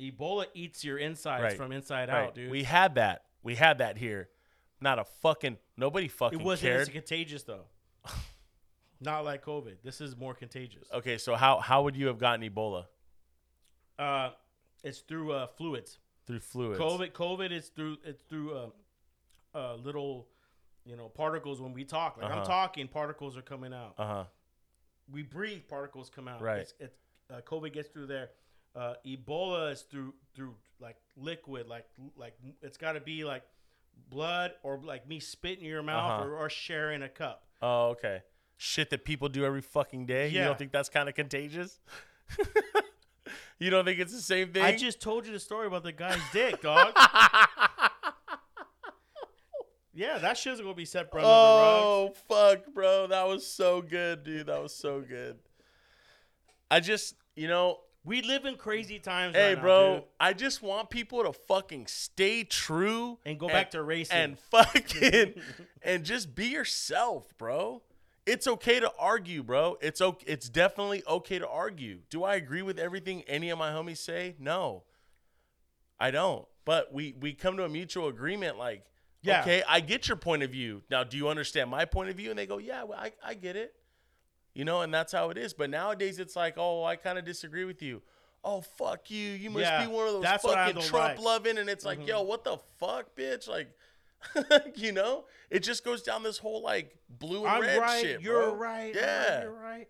Ebola 0.00 0.46
eats 0.52 0.82
your 0.84 0.98
insides 0.98 1.42
Right. 1.44 1.56
from 1.56 1.70
inside 1.70 2.08
Right. 2.08 2.24
out, 2.26 2.34
dude. 2.34 2.50
We 2.50 2.64
had 2.64 2.96
that. 2.96 3.22
We 3.44 3.54
had 3.54 3.78
that 3.78 3.96
here. 3.98 4.28
Not 4.80 4.98
a 4.98 5.04
fucking 5.04 5.58
nobody 5.76 6.08
fucking 6.08 6.40
it 6.40 6.44
wasn't 6.44 6.72
as 6.72 6.88
contagious 6.88 7.44
though. 7.44 7.66
Not 9.00 9.24
like 9.24 9.44
COVID. 9.44 9.76
This 9.84 10.00
is 10.00 10.16
more 10.16 10.34
contagious. 10.34 10.88
Okay, 10.92 11.18
so 11.18 11.36
how 11.36 11.60
how 11.60 11.84
would 11.84 11.94
you 11.96 12.08
have 12.08 12.18
gotten 12.18 12.48
Ebola 12.48 12.86
Uh, 13.98 14.30
it's 14.82 14.98
through 15.00 15.32
uh, 15.32 15.46
fluids. 15.46 15.98
through 16.26 16.40
fluids? 16.40 16.78
COVID, 16.78 17.12
COVID 17.12 17.52
is 17.52 17.68
through 17.68 17.98
it's 18.04 18.22
through 18.22 18.54
uh, 18.56 18.66
uh, 19.54 19.74
little, 19.76 20.28
you 20.84 20.96
know, 20.96 21.08
particles. 21.08 21.60
When 21.60 21.72
we 21.72 21.84
talk, 21.84 22.16
like 22.16 22.26
I'm 22.30 22.38
Uh-huh. 22.38 22.44
talking, 22.46 22.88
particles 22.88 23.36
are 23.36 23.42
coming 23.42 23.72
out. 23.72 23.94
Uh 23.98 24.06
huh. 24.06 24.24
we 25.10 25.22
breathe, 25.22 25.62
particles 25.68 26.10
come 26.10 26.28
out. 26.28 26.40
Right. 26.40 26.60
It's, 26.60 26.74
it's, 26.80 26.96
uh, 27.30 27.40
COVID 27.42 27.72
gets 27.72 27.88
through 27.88 28.06
there. 28.06 28.30
Uh, 28.76 28.94
Ebola 29.06 29.72
is 29.72 29.82
through 29.82 30.12
through 30.34 30.54
like 30.80 30.96
liquid, 31.16 31.68
like 31.68 31.86
like 32.16 32.34
it's 32.62 32.76
got 32.76 32.92
to 32.92 33.00
be 33.00 33.24
like 33.24 33.44
blood 34.10 34.52
or 34.64 34.80
like 34.82 35.06
me 35.08 35.20
spitting 35.20 35.64
in 35.64 35.70
your 35.70 35.82
mouth 35.82 36.10
Uh-huh. 36.20 36.28
or, 36.28 36.36
or 36.38 36.50
sharing 36.50 37.02
a 37.02 37.08
cup. 37.08 37.44
Oh, 37.62 37.90
okay. 37.90 38.22
Shit 38.56 38.90
that 38.90 39.04
people 39.04 39.28
do 39.28 39.44
every 39.44 39.60
fucking 39.62 40.06
day. 40.06 40.28
You 40.28 40.40
don't 40.40 40.58
think 40.58 40.72
that's 40.72 40.88
kind 40.88 41.08
of 41.08 41.14
contagious? 41.14 41.78
you 43.58 43.70
don't 43.70 43.84
think 43.84 43.98
it's 44.00 44.12
the 44.12 44.20
same 44.20 44.52
thing? 44.52 44.62
I 44.62 44.76
just 44.76 45.00
told 45.00 45.26
you 45.26 45.32
the 45.32 45.40
story 45.40 45.66
about 45.66 45.82
the 45.82 45.92
guy's 45.92 46.20
dick, 46.32 46.60
dog. 46.62 46.92
yeah, 49.92 50.18
that 50.18 50.36
shit's 50.36 50.60
gonna 50.60 50.74
be 50.74 50.84
set 50.84 51.10
the. 51.10 51.20
Oh 51.22 52.12
fuck, 52.28 52.72
bro, 52.74 53.06
that 53.08 53.26
was 53.28 53.46
so 53.46 53.80
good, 53.80 54.24
dude. 54.24 54.46
That 54.46 54.60
was 54.62 54.74
so 54.74 55.00
good. 55.00 55.38
I 56.70 56.80
just, 56.80 57.14
you 57.36 57.46
know, 57.46 57.78
We 58.04 58.20
live 58.22 58.44
in 58.44 58.56
crazy 58.56 58.98
times. 58.98 59.36
hey, 59.36 59.50
right 59.50 59.56
now, 59.56 59.62
bro, 59.62 59.94
dude. 59.94 60.04
I 60.18 60.32
just 60.32 60.62
want 60.62 60.90
people 60.90 61.22
to 61.22 61.32
fucking 61.32 61.86
stay 61.86 62.42
true 62.44 63.18
and 63.24 63.38
go 63.38 63.46
back 63.48 63.70
to 63.70 63.82
racing. 63.82 64.16
and 64.16 64.38
fucking 64.50 65.34
and 65.82 66.04
just 66.04 66.34
be 66.34 66.46
yourself, 66.46 67.32
bro. 67.38 67.82
It's 68.26 68.46
okay 68.46 68.80
to 68.80 68.90
argue, 68.98 69.42
bro. 69.42 69.76
It's 69.82 70.00
okay. 70.00 70.24
It's 70.26 70.48
definitely 70.48 71.02
okay 71.06 71.38
to 71.38 71.48
argue. 71.48 71.98
Do 72.08 72.24
I 72.24 72.36
agree 72.36 72.62
with 72.62 72.78
everything 72.78 73.22
any 73.26 73.50
of 73.50 73.58
my 73.58 73.70
homies 73.70 73.98
say? 73.98 74.34
No, 74.38 74.84
I 76.00 76.10
don't. 76.10 76.46
But 76.64 76.92
we 76.92 77.14
we 77.20 77.34
come 77.34 77.56
to 77.58 77.64
a 77.64 77.68
mutual 77.68 78.08
agreement. 78.08 78.56
Like, 78.58 78.84
Yeah. 79.22 79.42
okay, 79.42 79.62
I 79.68 79.80
get 79.80 80.08
your 80.08 80.16
point 80.16 80.42
of 80.42 80.50
view. 80.50 80.82
Now, 80.90 81.04
do 81.04 81.16
you 81.18 81.28
understand 81.28 81.70
my 81.70 81.84
point 81.84 82.08
of 82.10 82.16
view? 82.16 82.30
And 82.30 82.38
they 82.38 82.46
go, 82.46 82.58
yeah, 82.58 82.84
well, 82.84 82.98
I 82.98 83.12
I 83.22 83.34
get 83.34 83.56
it. 83.56 83.74
You 84.54 84.64
know, 84.64 84.80
and 84.82 84.94
that's 84.94 85.12
how 85.12 85.30
it 85.30 85.36
is. 85.36 85.52
But 85.52 85.68
nowadays, 85.68 86.18
it's 86.18 86.36
like, 86.36 86.54
oh, 86.56 86.84
I 86.84 86.96
kind 86.96 87.18
of 87.18 87.24
disagree 87.24 87.64
with 87.64 87.82
you. 87.82 88.00
Oh 88.46 88.60
fuck 88.60 89.10
you! 89.10 89.30
You 89.30 89.50
must 89.50 89.62
Yeah, 89.62 89.86
be 89.86 89.90
one 89.92 90.06
of 90.06 90.12
those 90.14 90.22
that's 90.22 90.44
what 90.44 90.56
I 90.58 90.66
fucking 90.66 90.82
Trump 90.82 90.92
like. 91.04 91.16
Mm-hmm. 91.16 91.24
loving, 91.24 91.58
and 91.58 91.68
it's 91.70 91.84
like, 91.84 92.06
yo, 92.06 92.22
what 92.22 92.44
the 92.44 92.58
fuck, 92.78 93.14
bitch? 93.16 93.48
Like, 93.48 93.68
you 94.74 94.92
know, 94.92 95.24
it 95.50 95.60
just 95.60 95.84
goes 95.84 96.02
down 96.02 96.22
this 96.22 96.38
whole 96.38 96.62
like 96.62 96.96
blue 97.08 97.40
and 97.40 97.48
I'm 97.48 97.62
red 97.62 97.80
right. 97.80 98.02
shit. 98.02 98.20
you're 98.20 98.42
bro. 98.42 98.54
right. 98.54 98.94
Yeah. 98.94 99.42
You're 99.42 99.52
right. 99.52 99.88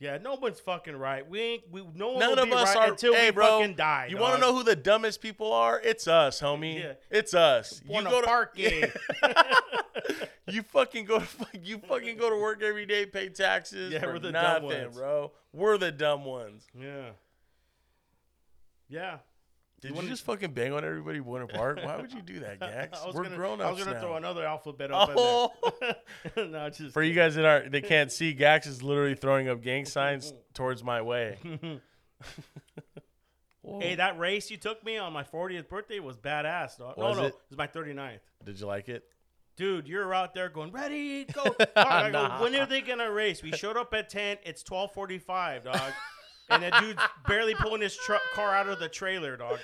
Yeah, 0.00 0.16
no 0.16 0.34
one's 0.36 0.58
fucking 0.60 0.96
right. 0.96 1.28
We 1.28 1.40
ain't. 1.40 1.62
We 1.70 1.86
no 1.94 2.12
one 2.12 2.20
None 2.20 2.30
will 2.30 2.38
of 2.38 2.44
be 2.46 2.54
us 2.54 2.74
right 2.74 2.88
are. 2.88 2.92
until 2.92 3.14
hey, 3.14 3.28
we 3.28 3.34
bro, 3.34 3.60
fucking 3.60 3.76
die. 3.76 4.06
You 4.08 4.16
want 4.16 4.34
to 4.34 4.40
know 4.40 4.54
who 4.54 4.62
the 4.62 4.74
dumbest 4.74 5.20
people 5.20 5.52
are? 5.52 5.78
It's 5.84 6.08
us, 6.08 6.40
homie. 6.40 6.80
Yeah. 6.80 6.92
It's 7.10 7.34
us. 7.34 7.80
Buona 7.80 8.08
you 8.08 8.16
go 8.16 8.20
to 8.22 8.26
Parque. 8.26 8.58
you 10.48 10.62
fucking 10.62 11.04
go 11.04 11.18
to 11.18 11.26
you 11.62 11.78
fucking 11.86 12.16
go 12.16 12.30
to 12.30 12.36
work 12.36 12.62
every 12.62 12.86
day, 12.86 13.04
pay 13.04 13.28
taxes. 13.28 13.92
Yeah, 13.92 14.06
we're 14.06 14.18
the 14.18 14.32
dumb 14.32 14.62
ones. 14.62 14.96
bro. 14.96 15.32
We're 15.52 15.76
the 15.76 15.92
dumb 15.92 16.24
ones. 16.24 16.66
Yeah. 16.74 17.10
Yeah. 18.88 19.18
Did 19.80 19.88
you, 19.90 19.94
wanna- 19.94 20.08
just 20.08 20.24
fucking 20.24 20.52
bang 20.52 20.72
on 20.72 20.84
everybody 20.84 21.20
one 21.20 21.40
apart? 21.42 21.80
Why 21.82 21.96
would 21.96 22.12
you 22.12 22.20
do 22.20 22.40
that, 22.40 22.60
Gax? 22.60 22.98
We're 23.14 23.22
gonna, 23.22 23.36
grown 23.36 23.60
ups 23.60 23.68
I 23.68 23.70
was 23.72 23.78
gonna 23.84 23.94
now. 23.96 24.00
throw 24.02 24.16
another 24.16 24.44
alphabet 24.44 24.90
up 24.92 25.10
Oh. 25.16 25.52
no, 26.36 26.68
just 26.68 26.92
For 26.92 27.02
you 27.02 27.14
guys 27.14 27.34
that 27.36 27.44
aren't, 27.46 27.72
they 27.72 27.80
can't 27.80 28.12
see. 28.12 28.32
Gax 28.34 28.66
is 28.66 28.82
literally 28.82 29.14
throwing 29.14 29.48
up 29.48 29.62
gang 29.62 29.86
signs 29.86 30.34
towards 30.54 30.84
my 30.84 31.00
way. 31.02 31.38
Hey, 33.80 33.94
that 33.96 34.18
race 34.18 34.50
you 34.50 34.56
took 34.56 34.84
me 34.84 34.96
on 34.96 35.12
my 35.12 35.22
40th 35.22 35.68
birthday 35.68 36.00
was 36.00 36.16
badass, 36.16 36.78
dog. 36.78 36.96
Was 36.96 37.16
no, 37.16 37.22
no, 37.22 37.26
it? 37.28 37.28
it 37.28 37.34
was 37.50 37.58
my 37.58 37.66
39th. 37.66 38.18
Did 38.44 38.58
you 38.58 38.66
like 38.66 38.88
it? 38.88 39.04
Dude, 39.56 39.86
you're 39.86 40.12
out 40.14 40.34
there 40.34 40.48
going, 40.48 40.72
ready, 40.72 41.24
go. 41.24 41.44
Dog, 41.44 41.58
I 41.76 42.10
go, 42.10 42.42
when 42.42 42.54
are 42.56 42.64
they 42.66 42.80
gonna 42.80 43.10
race? 43.10 43.42
We 43.42 43.52
showed 43.52 43.76
up 43.76 43.92
at 43.92 44.08
10. 44.08 44.38
It's 44.44 44.62
12:45, 44.64 45.64
dog. 45.64 45.92
And 46.50 46.62
that 46.62 46.80
dude's 46.80 47.02
barely 47.26 47.54
pulling 47.54 47.80
his 47.80 47.96
truck 47.96 48.22
car 48.34 48.54
out 48.54 48.68
of 48.68 48.78
the 48.78 48.88
trailer, 48.88 49.36
dog. 49.36 49.58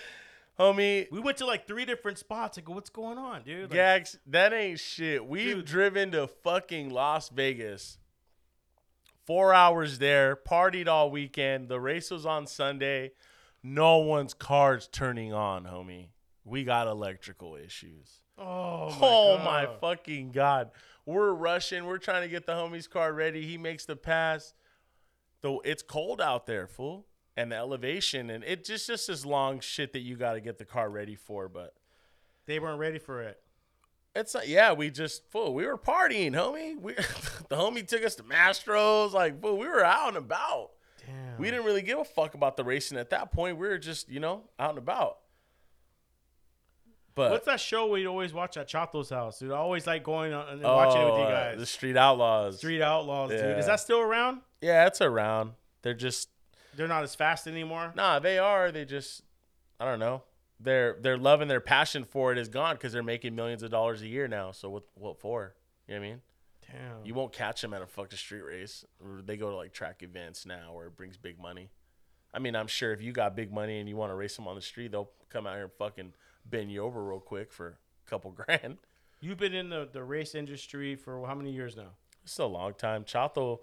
Homie, 0.58 1.10
We 1.10 1.20
went 1.20 1.36
to 1.38 1.46
like 1.46 1.66
three 1.66 1.84
different 1.84 2.16
spots. 2.18 2.56
I 2.56 2.62
go, 2.62 2.72
what's 2.72 2.88
going 2.90 3.18
on, 3.18 3.42
dude? 3.42 3.64
Like, 3.64 3.72
Gax, 3.72 4.18
that 4.28 4.52
ain't 4.54 4.80
shit. 4.80 5.26
We've 5.26 5.56
Dude. 5.56 5.64
driven 5.66 6.10
to 6.12 6.26
fucking 6.26 6.88
Las 6.90 7.28
Vegas. 7.28 7.98
Four 9.26 9.52
hours 9.52 9.98
there, 9.98 10.36
partied 10.36 10.86
all 10.88 11.10
weekend. 11.10 11.68
The 11.68 11.80
race 11.80 12.10
was 12.10 12.24
on 12.24 12.46
Sunday. 12.46 13.12
No 13.62 13.98
one's 13.98 14.34
car's 14.34 14.88
turning 14.88 15.32
on, 15.32 15.64
homie. 15.64 16.08
We 16.44 16.62
got 16.62 16.86
electrical 16.86 17.56
issues. 17.56 18.20
oh 18.38 18.88
my, 18.90 18.96
Oh 19.02 19.36
God. 19.38 19.44
my 19.44 19.66
fucking 19.80 20.30
god. 20.30 20.70
We're 21.04 21.32
rushing. 21.32 21.84
We're 21.86 21.98
trying 21.98 22.22
to 22.22 22.28
get 22.28 22.46
the 22.46 22.52
homie's 22.52 22.86
car 22.86 23.12
ready. 23.12 23.44
He 23.46 23.58
makes 23.58 23.84
the 23.84 23.96
pass. 23.96 24.54
Though 25.46 25.62
it's 25.64 25.82
cold 25.84 26.20
out 26.20 26.46
there, 26.46 26.66
fool. 26.66 27.06
And 27.36 27.52
the 27.52 27.56
elevation 27.56 28.30
and 28.30 28.42
it 28.42 28.64
just 28.64 28.86
just 28.88 29.06
this 29.06 29.24
long 29.24 29.60
shit 29.60 29.92
that 29.92 30.00
you 30.00 30.16
gotta 30.16 30.40
get 30.40 30.58
the 30.58 30.64
car 30.64 30.90
ready 30.90 31.14
for, 31.14 31.48
but 31.48 31.74
They 32.46 32.58
weren't 32.58 32.80
ready 32.80 32.98
for 32.98 33.22
it. 33.22 33.38
it's 34.16 34.34
like 34.34 34.48
yeah, 34.48 34.72
we 34.72 34.90
just 34.90 35.30
fool, 35.30 35.54
we 35.54 35.66
were 35.66 35.76
partying, 35.78 36.32
homie. 36.32 36.80
We 36.80 36.94
the 37.48 37.56
homie 37.56 37.86
took 37.86 38.02
us 38.04 38.16
to 38.16 38.22
Mastro's, 38.24 39.12
like 39.14 39.40
fool, 39.40 39.56
we 39.58 39.68
were 39.68 39.84
out 39.84 40.08
and 40.08 40.16
about. 40.16 40.70
Damn. 41.06 41.38
We 41.38 41.48
didn't 41.50 41.66
really 41.66 41.82
give 41.82 41.98
a 42.00 42.04
fuck 42.04 42.34
about 42.34 42.56
the 42.56 42.64
racing 42.64 42.98
at 42.98 43.10
that 43.10 43.30
point. 43.30 43.58
We 43.58 43.68
were 43.68 43.78
just, 43.78 44.08
you 44.08 44.18
know, 44.18 44.44
out 44.58 44.70
and 44.70 44.78
about. 44.78 45.18
But 47.14 47.30
What's 47.30 47.46
that 47.46 47.60
show 47.60 47.86
we 47.86 48.06
always 48.06 48.32
watch 48.32 48.56
at 48.56 48.66
Chato's 48.68 49.10
house, 49.10 49.38
dude? 49.38 49.52
I 49.52 49.56
always 49.56 49.86
like 49.86 50.02
going 50.02 50.32
on 50.34 50.48
and 50.48 50.64
oh, 50.64 50.74
watching 50.74 51.00
it 51.00 51.04
with 51.04 51.14
you 51.20 51.24
Oh, 51.26 51.30
guys. 51.30 51.58
The 51.58 51.66
Street 51.66 51.96
Outlaws. 51.96 52.58
Street 52.58 52.82
Outlaws, 52.82 53.30
dude. 53.30 53.58
Is 53.58 53.66
that 53.66 53.80
still 53.80 54.00
around? 54.00 54.40
Yeah, 54.60 54.86
it's 54.86 55.00
around. 55.00 55.52
They're 55.82 55.94
just 55.94 56.28
They're 56.74 56.88
not 56.88 57.02
as 57.04 57.14
fast 57.14 57.46
anymore. 57.46 57.92
nah. 57.96 58.18
They 58.18 58.38
are. 58.38 58.70
They 58.72 58.84
just 58.84 59.22
I 59.78 59.84
don't 59.84 59.98
know. 59.98 60.22
Their 60.58 60.96
their 61.00 61.18
love 61.18 61.40
and 61.40 61.50
their 61.50 61.60
passion 61.60 62.04
for 62.04 62.32
it 62.32 62.38
is 62.38 62.48
gone 62.48 62.76
because 62.76 62.92
they're 62.92 63.02
making 63.02 63.34
millions 63.34 63.62
of 63.62 63.70
dollars 63.70 64.02
a 64.02 64.06
year 64.08 64.26
now. 64.28 64.52
So 64.52 64.70
what 64.70 64.84
what 64.94 65.20
for? 65.20 65.54
You 65.86 65.94
know 65.94 66.00
what 66.00 66.06
I 66.06 66.10
mean? 66.10 66.20
Damn. 66.72 67.04
You 67.04 67.14
won't 67.14 67.32
catch 67.32 67.60
them 67.60 67.72
at 67.74 67.82
a 67.82 67.86
fucking 67.86 68.18
street 68.18 68.40
race. 68.42 68.84
They 69.24 69.36
go 69.36 69.50
to 69.50 69.56
like 69.56 69.72
track 69.72 70.02
events 70.02 70.46
now 70.46 70.72
where 70.72 70.86
it 70.86 70.96
brings 70.96 71.16
big 71.16 71.38
money. 71.38 71.70
I 72.34 72.38
mean, 72.38 72.56
I'm 72.56 72.66
sure 72.66 72.92
if 72.92 73.00
you 73.00 73.12
got 73.12 73.36
big 73.36 73.52
money 73.52 73.78
and 73.78 73.88
you 73.88 73.96
want 73.96 74.10
to 74.10 74.14
race 74.16 74.34
them 74.34 74.48
on 74.48 74.56
the 74.56 74.60
street, 74.62 74.90
they'll 74.92 75.10
come 75.30 75.46
out 75.46 75.54
here 75.54 75.64
and 75.64 75.72
fucking 75.72 76.12
bend 76.44 76.72
you 76.72 76.82
over 76.82 77.02
real 77.04 77.20
quick 77.20 77.52
for 77.52 77.78
a 78.06 78.10
couple 78.10 78.30
grand. 78.46 78.78
You've 79.20 79.38
been 79.38 79.54
in 79.54 79.68
the, 79.70 79.88
the 79.90 80.02
race 80.02 80.34
industry 80.34 80.96
for 80.96 81.24
how 81.26 81.34
many 81.34 81.52
years 81.52 81.76
now? 81.76 81.92
It's 82.24 82.38
a 82.38 82.44
long 82.46 82.74
time. 82.74 83.04
Chato, 83.04 83.60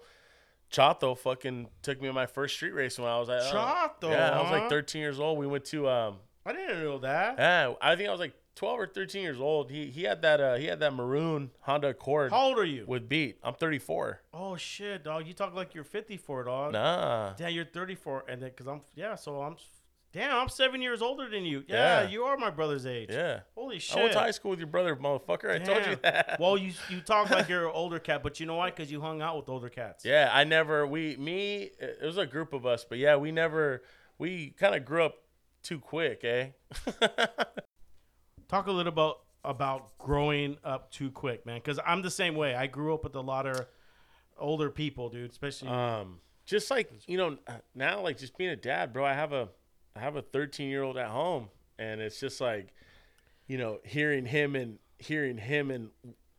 Chato 0.74 1.14
fucking 1.14 1.68
took 1.82 2.00
me 2.00 2.08
to 2.08 2.12
my 2.12 2.26
first 2.26 2.56
street 2.56 2.72
race 2.72 2.98
when 2.98 3.08
I 3.08 3.18
was 3.18 3.28
like, 3.28 3.42
uh, 3.42 3.52
Chato, 3.52 4.10
yeah, 4.10 4.30
I 4.30 4.42
was 4.42 4.50
like 4.50 4.68
13 4.68 5.00
years 5.00 5.20
old. 5.20 5.38
We 5.38 5.46
went 5.46 5.64
to, 5.66 5.88
um, 5.88 6.16
I 6.44 6.52
didn't 6.52 6.82
know 6.82 6.98
that. 6.98 7.36
yeah, 7.38 7.74
I 7.80 7.94
think 7.96 8.08
I 8.08 8.12
was 8.12 8.20
like 8.20 8.34
12 8.56 8.80
or 8.80 8.86
13 8.86 9.22
years 9.22 9.40
old. 9.40 9.70
He 9.70 9.86
he 9.86 10.02
had 10.02 10.22
that 10.22 10.40
uh 10.40 10.54
he 10.56 10.66
had 10.66 10.80
that 10.80 10.94
maroon 10.94 11.50
Honda 11.60 11.88
Accord 11.88 12.30
How 12.30 12.46
old 12.46 12.58
are 12.58 12.64
you? 12.64 12.84
with 12.86 13.08
beat. 13.08 13.38
I'm 13.42 13.54
34. 13.54 14.20
Oh 14.32 14.56
shit, 14.56 15.04
dog! 15.04 15.26
You 15.26 15.32
talk 15.32 15.54
like 15.54 15.74
you're 15.74 15.84
54, 15.84 16.44
dog. 16.44 16.72
Nah, 16.72 17.34
Yeah, 17.38 17.48
you're 17.48 17.64
34, 17.64 18.24
and 18.28 18.42
then 18.42 18.50
because 18.50 18.66
I'm 18.66 18.82
yeah, 18.94 19.14
so 19.16 19.42
I'm 19.42 19.56
damn, 20.14 20.34
I'm 20.34 20.48
seven 20.48 20.80
years 20.80 21.02
older 21.02 21.28
than 21.28 21.44
you. 21.44 21.64
Yeah, 21.66 22.02
Yeah. 22.02 22.08
you 22.08 22.22
are 22.22 22.36
my 22.38 22.48
brother's 22.50 22.86
age. 22.86 23.10
yeah. 23.12 23.40
Holy 23.54 23.78
shit. 23.80 23.96
I 23.96 24.00
went 24.00 24.12
to 24.12 24.20
high 24.20 24.30
school 24.30 24.50
with 24.52 24.60
your 24.60 24.68
brother, 24.68 24.94
motherfucker. 24.96 25.50
I 25.50 25.58
told 25.58 25.84
you 25.86 25.96
that. 26.02 26.36
well, 26.40 26.56
you 26.56 26.72
you 26.88 27.00
talk 27.00 27.28
like 27.30 27.48
you're 27.48 27.66
an 27.66 27.72
older 27.74 27.98
cat, 27.98 28.22
but 28.22 28.38
you 28.40 28.46
know 28.46 28.54
why? 28.54 28.70
Because 28.70 28.90
you 28.90 29.00
hung 29.00 29.20
out 29.20 29.36
with 29.36 29.48
older 29.48 29.68
cats. 29.68 30.04
Yeah, 30.04 30.30
I 30.32 30.44
never. 30.44 30.86
We 30.86 31.16
me. 31.16 31.70
It 31.78 31.98
was 32.02 32.16
a 32.16 32.26
group 32.26 32.52
of 32.52 32.64
us, 32.64 32.84
but 32.88 32.98
yeah, 32.98 33.16
we 33.16 33.32
never. 33.32 33.82
We 34.16 34.50
kind 34.50 34.74
of 34.74 34.84
grew 34.84 35.04
up 35.04 35.16
too 35.64 35.80
quick, 35.80 36.22
eh? 36.22 36.50
Talk 38.48 38.66
a 38.68 38.72
little 38.72 38.92
about 38.92 39.20
about 39.44 39.98
growing 39.98 40.56
up 40.64 40.90
too 40.90 41.10
quick, 41.10 41.44
man. 41.44 41.56
Because 41.58 41.80
I'm 41.84 42.02
the 42.02 42.10
same 42.10 42.34
way. 42.36 42.54
I 42.54 42.66
grew 42.66 42.94
up 42.94 43.04
with 43.04 43.14
a 43.16 43.20
lot 43.20 43.46
of 43.46 43.66
older 44.38 44.70
people, 44.70 45.08
dude. 45.08 45.30
Especially 45.30 45.68
um, 45.68 46.20
just 46.46 46.70
like 46.70 46.90
you 47.06 47.16
know 47.18 47.38
now, 47.74 48.00
like 48.00 48.18
just 48.18 48.36
being 48.38 48.50
a 48.50 48.56
dad, 48.56 48.92
bro. 48.92 49.04
I 49.04 49.14
have 49.14 49.32
a 49.32 49.48
I 49.96 50.00
have 50.00 50.16
a 50.16 50.22
13 50.22 50.68
year 50.68 50.82
old 50.82 50.96
at 50.96 51.08
home, 51.08 51.48
and 51.78 52.00
it's 52.00 52.18
just 52.18 52.40
like, 52.40 52.74
you 53.46 53.58
know, 53.58 53.78
hearing 53.84 54.26
him 54.26 54.56
and 54.56 54.78
hearing 54.98 55.38
him 55.38 55.70
and 55.70 55.90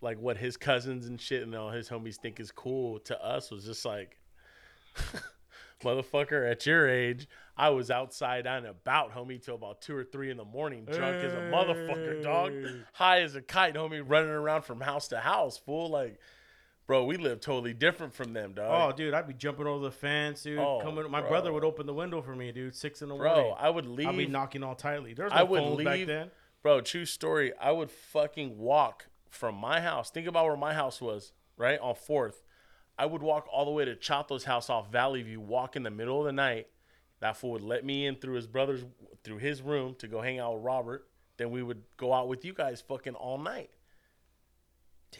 like 0.01 0.19
what 0.19 0.37
his 0.37 0.57
cousins 0.57 1.07
and 1.07 1.19
shit 1.19 1.43
and 1.43 1.55
all 1.55 1.69
his 1.69 1.89
homies 1.89 2.17
think 2.17 2.39
is 2.39 2.51
cool 2.51 2.99
to 2.99 3.23
us 3.23 3.51
was 3.51 3.65
just 3.65 3.85
like. 3.85 4.17
Motherfucker, 5.83 6.49
at 6.49 6.65
your 6.65 6.89
age, 6.89 7.27
I 7.57 7.69
was 7.69 7.91
outside 7.91 8.47
and 8.47 8.65
about, 8.65 9.13
homie, 9.13 9.43
till 9.43 9.55
about 9.55 9.81
two 9.81 9.95
or 9.95 10.05
three 10.05 10.31
in 10.31 10.37
the 10.37 10.45
morning, 10.45 10.85
drunk 10.85 11.17
as 11.17 11.33
a 11.33 11.51
motherfucker, 11.51 12.23
dog. 12.23 12.53
High 12.93 13.21
as 13.21 13.35
a 13.35 13.41
kite, 13.41 13.75
homie, 13.75 14.01
running 14.05 14.29
around 14.29 14.63
from 14.63 14.79
house 14.79 15.09
to 15.09 15.19
house, 15.19 15.57
fool. 15.57 15.89
Like, 15.89 16.17
bro, 16.87 17.05
we 17.05 17.17
live 17.17 17.39
totally 17.41 17.73
different 17.73 18.13
from 18.13 18.33
them, 18.33 18.53
dog. 18.53 18.93
Oh, 18.93 18.95
dude, 18.95 19.13
I'd 19.13 19.27
be 19.27 19.33
jumping 19.33 19.67
over 19.67 19.83
the 19.83 19.91
fence, 19.91 20.43
dude. 20.43 20.59
Oh, 20.59 20.79
coming, 20.83 21.09
my 21.09 21.21
bro. 21.21 21.29
brother 21.29 21.53
would 21.53 21.63
open 21.63 21.85
the 21.85 21.93
window 21.93 22.21
for 22.21 22.35
me, 22.35 22.51
dude. 22.51 22.75
Six 22.75 23.01
in 23.01 23.09
the 23.09 23.15
bro, 23.15 23.33
morning. 23.35 23.53
I 23.59 23.69
would 23.69 23.85
leave. 23.85 24.07
I'd 24.07 24.17
be 24.17 24.27
knocking 24.27 24.63
all 24.63 24.75
tightly. 24.75 25.13
There's 25.13 25.31
no 25.31 25.37
I 25.37 25.43
would 25.43 25.61
phones 25.61 25.83
back 25.83 25.97
leave- 25.97 26.07
then. 26.07 26.31
Bro, 26.61 26.81
true 26.81 27.05
story. 27.05 27.53
I 27.61 27.71
would 27.71 27.91
fucking 27.91 28.57
walk 28.57 29.07
from 29.29 29.55
my 29.55 29.81
house. 29.81 30.09
Think 30.09 30.27
about 30.27 30.45
where 30.45 30.57
my 30.57 30.73
house 30.73 30.99
was, 30.99 31.31
right? 31.57 31.77
On 31.79 31.93
4th. 31.93 32.41
I 32.97 33.05
would 33.05 33.21
walk 33.21 33.47
all 33.51 33.65
the 33.65 33.71
way 33.71 33.85
to 33.85 33.95
Chato's 33.95 34.45
house 34.45 34.69
off 34.69 34.91
Valley 34.91 35.21
View, 35.21 35.39
walk 35.41 35.75
in 35.75 35.83
the 35.83 35.91
middle 35.91 36.19
of 36.21 36.25
the 36.25 36.31
night. 36.31 36.67
That 37.19 37.37
fool 37.37 37.51
would 37.51 37.61
let 37.61 37.85
me 37.85 38.07
in 38.07 38.15
through 38.15 38.35
his 38.35 38.47
brother's, 38.47 38.83
through 39.23 39.37
his 39.37 39.61
room 39.61 39.95
to 39.99 40.07
go 40.07 40.21
hang 40.21 40.39
out 40.39 40.55
with 40.55 40.63
Robert. 40.63 41.07
Then 41.37 41.51
we 41.51 41.61
would 41.61 41.83
go 41.97 42.13
out 42.13 42.27
with 42.27 42.45
you 42.45 42.53
guys 42.53 42.81
fucking 42.81 43.13
all 43.15 43.37
night. 43.37 43.69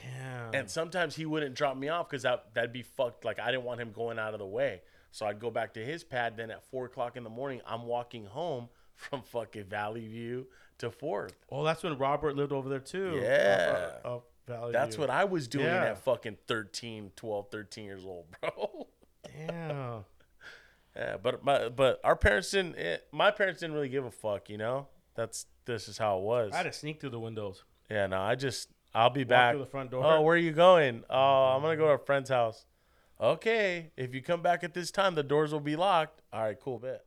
Damn. 0.02 0.54
And 0.54 0.70
sometimes 0.70 1.16
he 1.16 1.26
wouldn't 1.26 1.56
drop 1.56 1.78
me 1.78 1.89
off 1.89 2.10
because 2.10 2.24
that, 2.24 2.54
that'd 2.54 2.74
be 2.74 2.82
fucked. 2.84 3.26
Like, 3.26 3.39
I 3.39 3.52
didn't 3.52 3.64
want 3.64 3.80
him 3.82 3.91
going 3.91 4.20
out 4.20 4.34
of 4.34 4.39
the 4.39 4.46
way. 4.46 4.82
So 5.12 5.26
I'd 5.26 5.39
go 5.39 5.50
back 5.50 5.74
to 5.76 5.86
his 5.86 6.04
pad. 6.04 6.36
Then 6.38 6.52
at 6.52 6.64
4 6.72 6.86
o'clock 6.86 7.16
in 7.18 7.24
the 7.24 7.30
morning, 7.30 7.62
I'm 7.66 7.84
walking 7.86 8.26
home 8.26 8.70
from 8.96 9.22
fucking 9.24 9.66
Valley 9.66 10.08
View 10.08 10.48
to 10.80 10.89
4th. 10.89 11.32
oh, 11.52 11.64
that's 11.64 11.84
when 11.84 11.98
Robert 11.98 12.36
lived 12.36 12.52
over 12.52 12.68
there 12.70 12.80
too. 12.80 13.20
Yeah. 13.22 13.91
Up, 14.04 14.06
uh, 14.06 14.16
up 14.16 14.26
Valley 14.48 14.72
That's 14.74 14.96
View. 14.96 15.02
what 15.02 15.10
I 15.10 15.24
was 15.24 15.48
doing 15.48 15.66
Yeah. 15.66 15.86
at 15.86 15.98
fucking 16.04 16.38
13, 16.48 17.12
12, 17.16 17.48
13 17.50 17.86
years 17.86 18.06
old, 18.06 18.26
bro. 18.41 18.88
Damn. 19.24 20.06
yeah, 20.96 21.18
but 21.22 21.43
my, 21.43 21.70
but 21.70 22.00
our 22.04 22.16
parents 22.16 22.52
didn't. 22.52 22.76
eh, 22.78 22.98
my 23.12 23.32
parents 23.32 23.62
didn't 23.62 23.74
really 23.76 23.89
give 23.89 24.06
a 24.06 24.12
fuck, 24.12 24.50
you 24.50 24.58
know. 24.58 24.88
That's 25.16 25.46
this 25.66 25.88
is 25.88 25.98
how 25.98 26.18
it 26.20 26.24
was. 26.24 26.52
I 26.54 26.58
had 26.58 26.64
to 26.64 26.74
sneak 26.74 27.00
through 27.00 27.12
the 27.12 27.20
windows. 27.20 27.64
yeah, 27.89 28.06
no, 28.08 28.20
I 28.22 28.36
just 28.36 28.70
I'll 28.96 29.10
be 29.10 29.22
Walk 29.22 29.30
back. 29.30 29.58
the 29.58 29.66
front 29.66 29.91
door. 29.91 30.04
Oh, 30.04 30.22
where 30.22 30.36
are 30.36 30.39
you 30.39 30.52
going? 30.52 31.04
Oh, 31.10 31.54
I'm 31.56 31.62
gonna 31.62 31.78
go 31.78 31.88
to 31.88 31.93
a 31.93 32.06
friend's 32.06 32.30
house. 32.30 32.66
Okay, 33.20 33.91
if 33.96 34.14
you 34.14 34.22
come 34.22 34.41
back 34.41 34.64
at 34.64 34.74
this 34.74 34.91
time, 34.91 35.16
the 35.16 35.24
doors 35.24 35.52
will 35.52 35.60
be 35.60 35.76
locked. 35.76 36.22
All 36.34 36.41
right, 36.41 36.60
cool, 36.60 36.80
bet. 36.80 37.06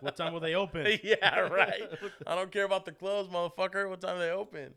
what 0.00 0.16
time 0.16 0.32
will 0.32 0.40
they 0.40 0.54
open? 0.54 0.98
yeah, 1.02 1.38
right. 1.40 1.82
I 2.26 2.34
don't 2.34 2.50
care 2.50 2.64
about 2.64 2.84
the 2.84 2.92
clothes, 2.92 3.28
motherfucker. 3.28 3.88
What 3.88 4.00
time 4.00 4.18
they 4.18 4.30
open? 4.30 4.74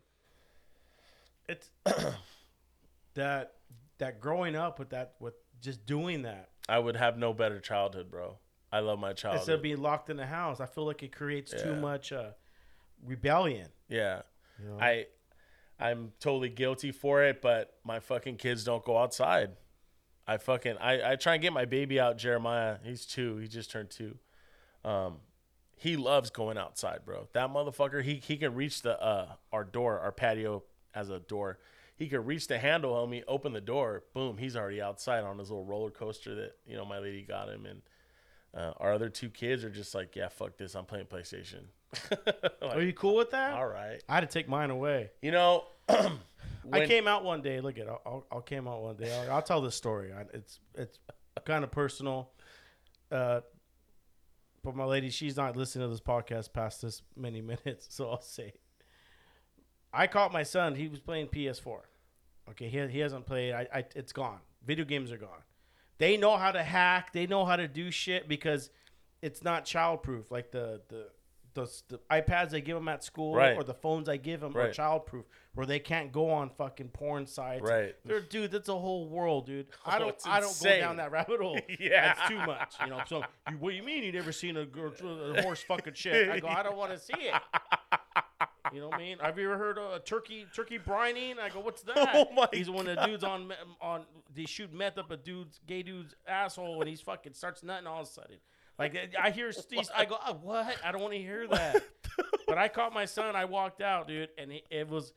it's 1.48 1.70
that 3.14 3.54
that 3.98 4.20
growing 4.20 4.54
up 4.54 4.78
with 4.78 4.90
that 4.90 5.14
with 5.18 5.34
just 5.62 5.86
doing 5.86 6.22
that 6.22 6.50
I 6.68 6.78
would 6.78 6.96
have 6.96 7.16
no 7.16 7.32
better 7.32 7.60
childhood, 7.60 8.10
bro. 8.10 8.38
I 8.70 8.80
love 8.80 8.98
my 8.98 9.14
childhood. 9.14 9.40
instead 9.40 9.54
of 9.54 9.62
being 9.62 9.80
locked 9.80 10.10
in 10.10 10.18
the 10.18 10.26
house. 10.26 10.60
I 10.60 10.66
feel 10.66 10.84
like 10.84 11.02
it 11.02 11.16
creates 11.16 11.54
too 11.62 11.74
much 11.74 12.12
uh, 12.12 12.32
rebellion. 13.02 13.68
Yeah. 13.88 14.22
You 14.62 14.68
know? 14.68 14.78
I 14.78 15.06
I'm 15.78 16.12
totally 16.20 16.48
guilty 16.48 16.92
for 16.92 17.22
it, 17.22 17.40
but 17.40 17.74
my 17.84 18.00
fucking 18.00 18.36
kids 18.36 18.64
don't 18.64 18.84
go 18.84 18.98
outside. 18.98 19.50
I 20.26 20.36
fucking 20.36 20.76
I, 20.78 21.12
I 21.12 21.16
try 21.16 21.34
and 21.34 21.42
get 21.42 21.52
my 21.52 21.64
baby 21.64 21.98
out, 21.98 22.18
Jeremiah. 22.18 22.76
He's 22.84 23.06
two. 23.06 23.36
He 23.38 23.48
just 23.48 23.70
turned 23.70 23.90
two. 23.90 24.16
Um 24.84 25.18
he 25.76 25.96
loves 25.96 26.30
going 26.30 26.58
outside, 26.58 27.04
bro. 27.04 27.28
That 27.32 27.50
motherfucker, 27.50 28.02
he 28.02 28.16
he 28.16 28.36
can 28.36 28.54
reach 28.54 28.82
the 28.82 29.00
uh 29.00 29.28
our 29.52 29.64
door, 29.64 30.00
our 30.00 30.12
patio 30.12 30.64
as 30.94 31.08
a 31.10 31.20
door. 31.20 31.58
He 31.96 32.08
could 32.08 32.26
reach 32.26 32.46
the 32.46 32.58
handle, 32.58 32.92
homie, 32.92 33.24
open 33.26 33.52
the 33.52 33.60
door, 33.60 34.04
boom, 34.14 34.38
he's 34.38 34.54
already 34.54 34.80
outside 34.80 35.24
on 35.24 35.38
his 35.38 35.50
little 35.50 35.64
roller 35.64 35.90
coaster 35.90 36.34
that, 36.36 36.52
you 36.64 36.76
know, 36.76 36.84
my 36.84 36.98
lady 36.98 37.22
got 37.22 37.48
him 37.48 37.66
and 37.66 37.82
uh, 38.58 38.72
our 38.78 38.92
other 38.92 39.08
two 39.08 39.30
kids 39.30 39.62
are 39.62 39.70
just 39.70 39.94
like, 39.94 40.16
yeah, 40.16 40.28
fuck 40.28 40.56
this. 40.56 40.74
I'm 40.74 40.84
playing 40.84 41.06
PlayStation. 41.06 41.66
Are 42.62 42.82
you 42.82 42.92
cool 42.92 43.14
with 43.14 43.30
that? 43.30 43.54
All 43.54 43.68
right. 43.68 44.02
I 44.08 44.14
had 44.14 44.20
to 44.20 44.26
take 44.26 44.48
mine 44.48 44.70
away. 44.70 45.10
You 45.22 45.30
know, 45.30 45.64
I 45.88 46.86
came 46.86 47.06
out 47.06 47.24
one 47.24 47.40
day. 47.40 47.60
Look 47.60 47.78
at, 47.78 47.88
I'll, 47.88 48.02
I'll, 48.04 48.26
I'll 48.32 48.40
came 48.40 48.66
out 48.66 48.82
one 48.82 48.96
day. 48.96 49.16
I'll, 49.16 49.36
I'll 49.36 49.42
tell 49.42 49.60
this 49.60 49.76
story. 49.76 50.12
I, 50.12 50.22
it's 50.34 50.58
it's 50.74 50.98
kind 51.44 51.62
of 51.62 51.70
personal. 51.70 52.30
Uh, 53.12 53.40
but 54.64 54.74
my 54.74 54.84
lady, 54.84 55.08
she's 55.08 55.36
not 55.36 55.56
listening 55.56 55.86
to 55.86 55.90
this 55.90 56.00
podcast 56.00 56.52
past 56.52 56.82
this 56.82 57.02
many 57.16 57.40
minutes, 57.64 57.86
so 57.90 58.10
I'll 58.10 58.20
say. 58.20 58.54
I 59.92 60.08
caught 60.08 60.32
my 60.32 60.42
son. 60.42 60.74
He 60.74 60.88
was 60.88 60.98
playing 60.98 61.28
PS4. 61.28 61.78
Okay, 62.50 62.68
he, 62.68 62.86
he 62.88 62.98
hasn't 62.98 63.24
played. 63.24 63.54
I, 63.54 63.68
I 63.72 63.84
it's 63.94 64.12
gone. 64.12 64.40
Video 64.66 64.84
games 64.84 65.12
are 65.12 65.16
gone. 65.16 65.42
They 65.98 66.16
know 66.16 66.36
how 66.36 66.52
to 66.52 66.62
hack. 66.62 67.12
They 67.12 67.26
know 67.26 67.44
how 67.44 67.56
to 67.56 67.68
do 67.68 67.90
shit 67.90 68.28
because 68.28 68.70
it's 69.22 69.42
not 69.42 69.64
childproof. 69.64 70.30
Like 70.30 70.50
the 70.52 70.80
the 70.88 71.08
the, 71.54 71.68
the 71.88 71.98
iPads 72.08 72.54
I 72.54 72.60
give 72.60 72.76
them 72.76 72.86
at 72.88 73.02
school 73.02 73.34
Right. 73.34 73.56
or 73.56 73.64
the 73.64 73.74
phones 73.74 74.08
I 74.08 74.16
give 74.16 74.40
them 74.40 74.56
are 74.56 74.68
childproof, 74.70 75.24
where 75.54 75.66
they 75.66 75.80
can't 75.80 76.12
go 76.12 76.30
on 76.30 76.50
fucking 76.50 76.90
porn 76.90 77.26
sites. 77.26 77.62
Right. 77.68 77.96
They're, 78.04 78.20
dude, 78.20 78.52
that's 78.52 78.68
a 78.68 78.78
whole 78.78 79.08
world, 79.08 79.46
dude. 79.46 79.66
I 79.84 79.96
Oh, 79.96 79.98
don't 79.98 80.16
I 80.26 80.38
don't 80.38 80.56
go 80.62 80.78
down 80.78 80.96
that 80.98 81.10
rabbit 81.10 81.40
hole. 81.40 81.58
Yeah. 81.80 82.14
that's 82.14 82.28
too 82.28 82.36
much. 82.38 82.74
You 82.80 82.90
know. 82.90 83.00
So 83.08 83.24
you, 83.50 83.56
what 83.58 83.70
do 83.70 83.76
you 83.76 83.82
mean 83.82 84.04
you 84.04 84.12
never 84.12 84.30
seen 84.30 84.56
a, 84.56 84.66
girl, 84.66 84.92
a 85.34 85.42
horse 85.42 85.62
fucking 85.62 85.94
shit? 85.94 86.28
I 86.30 86.38
go, 86.38 86.46
I 86.46 86.62
don't 86.62 86.76
want 86.76 86.92
to 86.92 86.98
see 86.98 87.14
it. 87.18 87.34
You 88.72 88.80
know 88.80 88.88
what 88.88 88.96
I 88.96 88.98
mean? 88.98 89.18
Have 89.20 89.38
you 89.38 89.50
ever 89.50 89.58
heard 89.58 89.78
of 89.78 89.92
a 89.92 89.98
turkey 90.00 90.46
turkey 90.54 90.78
brining? 90.78 91.38
I 91.38 91.48
go, 91.48 91.60
what's 91.60 91.82
that? 91.94 92.10
Oh 92.14 92.26
my 92.34 92.48
He's 92.52 92.70
when 92.70 92.86
the 92.86 92.96
dude's 92.96 93.24
on 93.24 93.52
on 93.80 94.04
they 94.34 94.44
shoot 94.44 94.72
meth 94.72 94.98
up 94.98 95.10
a 95.10 95.16
dude's 95.16 95.60
gay 95.66 95.82
dude's 95.82 96.14
asshole 96.26 96.80
and 96.80 96.88
he's 96.88 97.00
fucking 97.00 97.34
starts 97.34 97.62
nutting 97.62 97.86
all 97.86 98.02
of 98.02 98.08
a 98.08 98.10
sudden. 98.10 98.36
Like 98.78 99.14
I 99.20 99.30
hear 99.30 99.50
these, 99.70 99.90
I 99.94 100.04
go, 100.04 100.18
oh, 100.24 100.38
what? 100.40 100.76
I 100.84 100.92
don't 100.92 101.00
want 101.00 101.14
to 101.14 101.18
hear 101.18 101.48
that. 101.48 101.82
but 102.46 102.58
I 102.58 102.68
caught 102.68 102.94
my 102.94 103.06
son. 103.06 103.34
I 103.34 103.44
walked 103.44 103.82
out, 103.82 104.06
dude, 104.06 104.28
and 104.38 104.52
it, 104.52 104.64
it 104.70 104.88
was. 104.88 105.12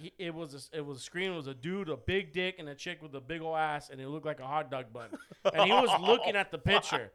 He, 0.00 0.12
it 0.18 0.34
was 0.34 0.54
a, 0.54 0.78
it 0.78 0.86
was 0.86 0.98
a 0.98 1.00
screen. 1.00 1.32
It 1.32 1.36
was 1.36 1.46
a 1.46 1.54
dude, 1.54 1.88
a 1.88 1.96
big 1.96 2.32
dick, 2.32 2.56
and 2.58 2.68
a 2.68 2.74
chick 2.74 3.02
with 3.02 3.14
a 3.14 3.20
big 3.20 3.40
old 3.40 3.56
ass, 3.56 3.90
and 3.90 4.00
it 4.00 4.08
looked 4.08 4.26
like 4.26 4.40
a 4.40 4.46
hot 4.46 4.70
dog 4.70 4.86
bun. 4.92 5.08
And 5.44 5.62
he 5.64 5.72
was 5.72 5.90
looking 6.00 6.36
at 6.36 6.50
the 6.50 6.58
picture 6.58 7.12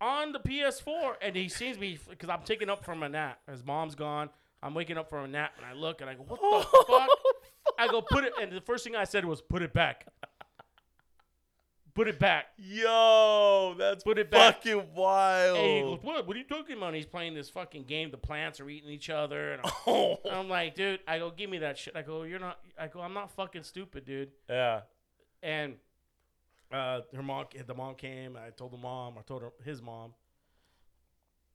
on 0.00 0.32
the 0.32 0.40
PS4, 0.40 1.14
and 1.22 1.36
he 1.36 1.48
sees 1.48 1.78
me 1.78 1.98
because 2.08 2.28
I'm 2.28 2.42
taking 2.44 2.68
up 2.68 2.84
from 2.84 3.02
a 3.02 3.08
nap. 3.08 3.38
His 3.50 3.64
mom's 3.64 3.94
gone. 3.94 4.30
I'm 4.66 4.74
waking 4.74 4.98
up 4.98 5.08
from 5.08 5.24
a 5.24 5.28
nap 5.28 5.52
and 5.56 5.64
I 5.66 5.72
look 5.72 6.00
and 6.00 6.10
I 6.10 6.14
go, 6.14 6.24
what 6.26 6.40
the 6.40 6.84
fuck? 6.88 7.08
I 7.78 7.86
go 7.88 8.00
put 8.02 8.24
it, 8.24 8.32
and 8.40 8.52
the 8.52 8.60
first 8.60 8.84
thing 8.84 8.96
I 8.96 9.04
said 9.04 9.24
was 9.24 9.40
put 9.42 9.62
it 9.62 9.72
back. 9.72 10.06
Put 11.94 12.08
it 12.08 12.18
back. 12.18 12.46
Yo, 12.58 13.74
that's 13.78 14.04
Put 14.04 14.18
it 14.18 14.30
back. 14.30 14.56
fucking 14.56 14.82
wild. 14.94 15.56
And 15.56 15.66
he 15.66 15.80
goes, 15.80 15.98
what? 16.02 16.26
What 16.26 16.36
are 16.36 16.38
you 16.38 16.44
talking 16.44 16.76
about? 16.76 16.88
And 16.88 16.96
he's 16.96 17.06
playing 17.06 17.34
this 17.34 17.48
fucking 17.48 17.84
game. 17.84 18.10
The 18.10 18.18
plants 18.18 18.60
are 18.60 18.68
eating 18.68 18.90
each 18.90 19.08
other, 19.08 19.52
and 19.54 19.62
I'm, 19.64 19.70
Oh. 19.86 20.18
and 20.26 20.34
I'm 20.34 20.48
like, 20.48 20.74
dude. 20.74 21.00
I 21.08 21.18
go, 21.18 21.30
give 21.30 21.48
me 21.48 21.56
that 21.58 21.78
shit. 21.78 21.96
I 21.96 22.02
go, 22.02 22.24
you're 22.24 22.38
not. 22.38 22.58
I 22.78 22.88
go, 22.88 23.00
I'm 23.00 23.14
not 23.14 23.30
fucking 23.30 23.62
stupid, 23.62 24.04
dude. 24.04 24.30
yeah. 24.48 24.82
And 25.42 25.76
uh, 26.70 27.00
her 27.14 27.22
mom, 27.22 27.46
the 27.66 27.74
mom 27.74 27.94
came. 27.94 28.36
I 28.36 28.50
told 28.50 28.72
the 28.72 28.78
mom. 28.78 29.14
I 29.18 29.22
told 29.22 29.40
her 29.42 29.52
his 29.64 29.80
mom. 29.80 30.12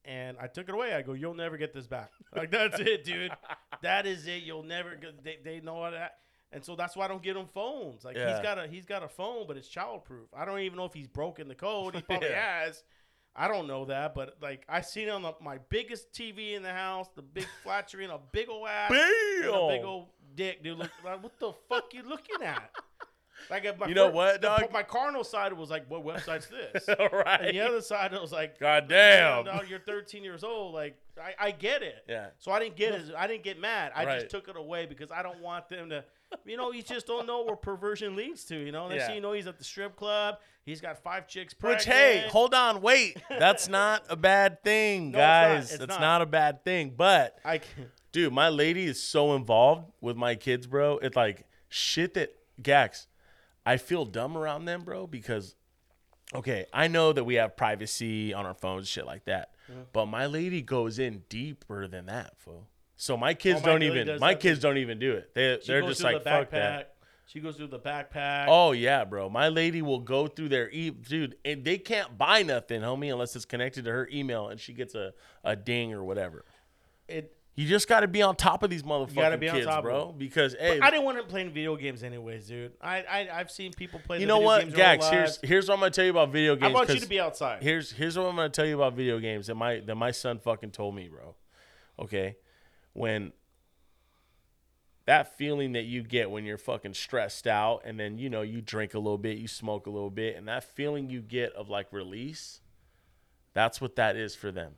And 0.05 0.35
I 0.41 0.47
took 0.47 0.67
it 0.67 0.73
away. 0.73 0.93
I 0.95 1.01
go, 1.03 1.13
you'll 1.13 1.35
never 1.35 1.57
get 1.57 1.73
this 1.73 1.87
back. 1.87 2.09
Like 2.35 2.49
that's 2.49 2.79
it, 2.79 3.03
dude. 3.03 3.31
That 3.81 4.05
is 4.05 4.25
it. 4.25 4.43
You'll 4.43 4.63
never. 4.63 4.95
Get, 4.95 5.23
they 5.23 5.37
they 5.43 5.59
know 5.59 5.89
that. 5.91 6.13
And 6.53 6.63
so 6.63 6.75
that's 6.75 6.95
why 6.95 7.05
I 7.05 7.07
don't 7.07 7.21
get 7.21 7.35
him 7.37 7.45
phones. 7.47 8.03
Like 8.05 8.15
Yeah. 8.17 8.33
he's 8.33 8.41
got 8.43 8.57
a 8.57 8.67
he's 8.67 8.85
got 8.85 9.03
a 9.03 9.07
phone, 9.09 9.45
but 9.47 9.57
it's 9.57 9.67
childproof. 9.69 10.27
I 10.35 10.45
don't 10.45 10.59
even 10.59 10.77
know 10.77 10.85
if 10.85 10.93
he's 10.93 11.07
broken 11.07 11.47
the 11.47 11.55
code. 11.55 11.95
He 11.95 12.01
probably 12.09 12.29
Yeah. 12.29 12.63
has. 12.65 12.83
I 13.35 13.47
don't 13.47 13.67
know 13.67 13.85
that, 13.85 14.13
but 14.15 14.37
like 14.41 14.65
I 14.67 14.81
seen 14.81 15.07
it 15.07 15.11
on 15.11 15.21
the, 15.21 15.33
my 15.41 15.59
biggest 15.69 16.11
TV 16.13 16.53
in 16.55 16.63
the 16.63 16.73
house, 16.73 17.07
the 17.15 17.21
big 17.21 17.45
flat 17.63 17.89
screen, 17.89 18.09
a 18.09 18.19
big 18.31 18.49
old 18.49 18.67
ass, 18.67 18.91
and 18.91 18.99
a 19.53 19.67
big 19.69 19.81
Bam! 19.81 19.85
old 19.89 20.07
dick, 20.35 20.63
dude. 20.63 20.77
Look, 20.79 20.91
like, 21.05 21.21
what 21.21 21.37
the 21.39 21.53
fuck 21.69 21.93
you 21.93 22.03
looking 22.03 22.41
at? 22.43 22.71
Like 23.51 23.77
my 23.77 23.87
You 23.87 23.93
know 23.93 24.07
fir- 24.07 24.13
what, 24.15 24.41
the- 24.41 24.47
dog? 24.47 24.71
My 24.71 24.81
carnal 24.83 25.23
side 25.23 25.53
was 25.53 25.69
like, 25.69 25.85
what 25.89 26.03
website's 26.05 26.47
this? 26.47 26.87
All 26.99 27.09
right. 27.09 27.41
and 27.41 27.55
the 27.57 27.61
other 27.61 27.81
side 27.81 28.11
was 28.13 28.31
like, 28.31 28.57
God 28.59 28.87
damn. 28.87 29.45
dog, 29.45 29.65
you're 29.69 29.79
13 29.79 30.23
years 30.23 30.43
old. 30.43 30.73
Like 30.73 30.97
I, 31.21 31.47
I 31.47 31.51
get 31.51 31.83
it. 31.83 32.03
Yeah. 32.07 32.27
So 32.39 32.51
I 32.51 32.59
didn't 32.59 32.77
get 32.77 32.93
it. 32.95 33.11
I 33.15 33.27
didn't 33.27 33.43
get 33.43 33.59
mad. 33.59 33.91
I 33.95 34.05
Right. 34.05 34.19
just 34.21 34.31
took 34.31 34.47
it 34.47 34.55
away 34.55 34.85
because 34.85 35.11
I 35.11 35.21
don't 35.21 35.41
want 35.41 35.67
them 35.69 35.89
to. 35.89 36.03
You 36.45 36.55
know, 36.55 36.71
you 36.71 36.81
just 36.81 37.07
don't 37.07 37.27
know 37.27 37.43
where 37.43 37.57
perversion 37.57 38.15
leads 38.15 38.45
to. 38.45 38.55
You 38.57 38.71
know, 38.71 38.87
next 38.87 39.01
Yeah. 39.01 39.07
thing 39.07 39.15
you 39.17 39.21
know, 39.21 39.33
he's 39.33 39.47
at 39.47 39.57
the 39.57 39.65
strip 39.65 39.97
club. 39.97 40.37
He's 40.63 40.79
got 40.79 41.03
five 41.03 41.27
chicks 41.27 41.53
Which 41.59 41.83
hey, 41.85 42.25
hold 42.29 42.53
on, 42.53 42.81
wait. 42.81 43.17
That's 43.29 43.67
not 43.67 44.03
a 44.09 44.15
bad 44.15 44.63
thing, 44.63 45.11
No, 45.11 45.17
it's 45.17 45.17
not. 45.17 45.19
guys. 45.19 45.69
It's 45.71 45.79
That's 45.79 45.89
not. 45.89 45.99
not. 46.01 46.21
a 46.21 46.25
bad 46.27 46.63
thing. 46.63 46.93
But 46.95 47.37
I 47.43 47.57
can 47.57 47.91
dude, 48.13 48.31
my 48.31 48.47
lady 48.49 48.85
is 48.85 49.01
so 49.03 49.35
involved 49.35 49.91
with 49.99 50.15
my 50.15 50.35
kids, 50.35 50.67
bro. 50.67 50.99
It's 50.99 51.15
like 51.17 51.45
shit 51.67 52.13
that 52.13 52.33
Gax. 52.61 53.07
I 53.65 53.77
feel 53.77 54.05
dumb 54.05 54.37
around 54.37 54.65
them, 54.65 54.83
bro, 54.83 55.07
because 55.07 55.55
okay, 56.33 56.65
I 56.73 56.87
know 56.87 57.13
that 57.13 57.23
we 57.23 57.35
have 57.35 57.55
privacy 57.55 58.33
on 58.33 58.45
our 58.45 58.53
phones, 58.53 58.87
shit 58.87 59.05
like 59.05 59.25
that. 59.25 59.51
Mm-hmm. 59.71 59.81
But 59.93 60.07
my 60.07 60.25
lady 60.25 60.61
goes 60.61 60.99
in 60.99 61.23
deeper 61.29 61.87
than 61.87 62.07
that, 62.07 62.37
fool. 62.37 62.67
So 62.95 63.17
my 63.17 63.33
kids 63.33 63.61
Oh, 63.63 63.65
my 63.65 63.71
don't 63.71 63.83
even 63.83 64.19
my 64.19 64.35
kids 64.35 64.59
don't 64.59 64.77
even 64.77 64.99
do 64.99 65.13
it. 65.13 65.33
They 65.33 65.57
She 65.61 65.71
they're 65.71 65.81
just 65.81 66.03
like 66.03 66.23
the 66.23 66.29
fuck 66.29 66.51
that. 66.51 66.95
She 67.25 67.39
goes 67.39 67.55
through 67.55 67.67
the 67.67 67.79
backpack. 67.79 68.47
Oh 68.49 68.73
yeah, 68.73 69.05
bro. 69.05 69.29
My 69.29 69.47
lady 69.47 69.81
will 69.81 70.01
go 70.01 70.27
through 70.27 70.49
their 70.49 70.69
e 70.69 70.89
dude, 70.89 71.37
and 71.45 71.63
they 71.63 71.77
can't 71.77 72.17
buy 72.17 72.43
nothing, 72.43 72.81
homie, 72.81 73.11
unless 73.11 73.35
it's 73.37 73.45
connected 73.45 73.85
to 73.85 73.91
her 73.91 74.09
email 74.11 74.49
and 74.49 74.59
she 74.59 74.73
gets 74.73 74.95
a, 74.95 75.13
a 75.43 75.55
ding 75.55 75.93
or 75.93 76.03
whatever. 76.03 76.43
It, 77.07 77.35
You 77.55 77.67
just 77.67 77.87
got 77.87 77.99
to 77.99 78.07
be 78.07 78.21
on 78.21 78.37
top 78.37 78.63
of 78.63 78.69
these 78.69 78.83
motherfucking 78.83 79.15
gotta 79.15 79.37
be 79.37 79.49
on 79.49 79.55
kids, 79.55 79.67
top 79.67 79.79
of 79.79 79.83
bro. 79.83 80.15
Because 80.17 80.55
hey, 80.57 80.79
I 80.79 80.89
didn't 80.89 81.03
want 81.03 81.17
him 81.17 81.25
playing 81.25 81.51
video 81.51 81.75
games 81.75 82.01
anyways, 82.01 82.47
dude. 82.47 82.71
I, 82.81 83.03
I 83.03 83.29
I've 83.33 83.51
seen 83.51 83.73
people 83.73 83.99
play. 83.99 84.19
Video 84.19 84.19
games. 84.19 84.21
You 84.21 84.25
the 84.25 84.27
know 84.27 84.35
video 84.35 84.45
what, 84.45 84.61
games 84.61 84.73
their 84.73 84.85
whole 84.87 84.95
Gax? 84.95 85.09
Here's 85.09 85.29
lives. 85.29 85.39
here's 85.43 85.67
what 85.67 85.73
I'm 85.75 85.79
gonna 85.81 85.91
tell 85.91 86.05
you 86.05 86.11
about 86.11 86.29
video 86.31 86.55
games. 86.55 86.71
I 86.71 86.73
want 86.73 86.89
you 86.89 86.95
'cause 86.95 87.03
to 87.03 87.09
be 87.09 87.19
outside. 87.19 87.61
here's 87.61 87.91
here's 87.91 88.17
what 88.17 88.25
I'm 88.27 88.35
gonna 88.37 88.49
tell 88.49 88.65
you 88.65 88.75
about 88.75 88.93
video 88.93 89.19
games 89.19 89.47
that 89.47 89.55
my 89.55 89.79
that 89.81 89.95
my 89.95 90.11
son 90.11 90.39
fucking 90.39 90.71
told 90.71 90.95
me, 90.95 91.09
bro. 91.09 91.35
Okay, 91.99 92.37
when 92.93 93.33
that 95.05 95.35
feeling 95.37 95.73
that 95.73 95.83
you 95.83 96.03
get 96.03 96.31
when 96.31 96.45
you're 96.45 96.57
fucking 96.57 96.93
stressed 96.93 97.47
out, 97.47 97.81
and 97.83 97.99
then 97.99 98.17
you 98.17 98.29
know 98.29 98.43
you 98.43 98.61
drink 98.61 98.93
a 98.93 98.99
little 98.99 99.17
bit, 99.17 99.37
you 99.37 99.47
smoke 99.49 99.87
a 99.87 99.89
little 99.89 100.09
bit, 100.09 100.37
and 100.37 100.47
that 100.47 100.63
feeling 100.63 101.09
you 101.09 101.21
get 101.21 101.51
of 101.53 101.69
like 101.69 101.91
release, 101.91 102.61
that's 103.53 103.81
what 103.81 103.97
that 103.97 104.15
is 104.15 104.35
for 104.35 104.51
them. 104.53 104.75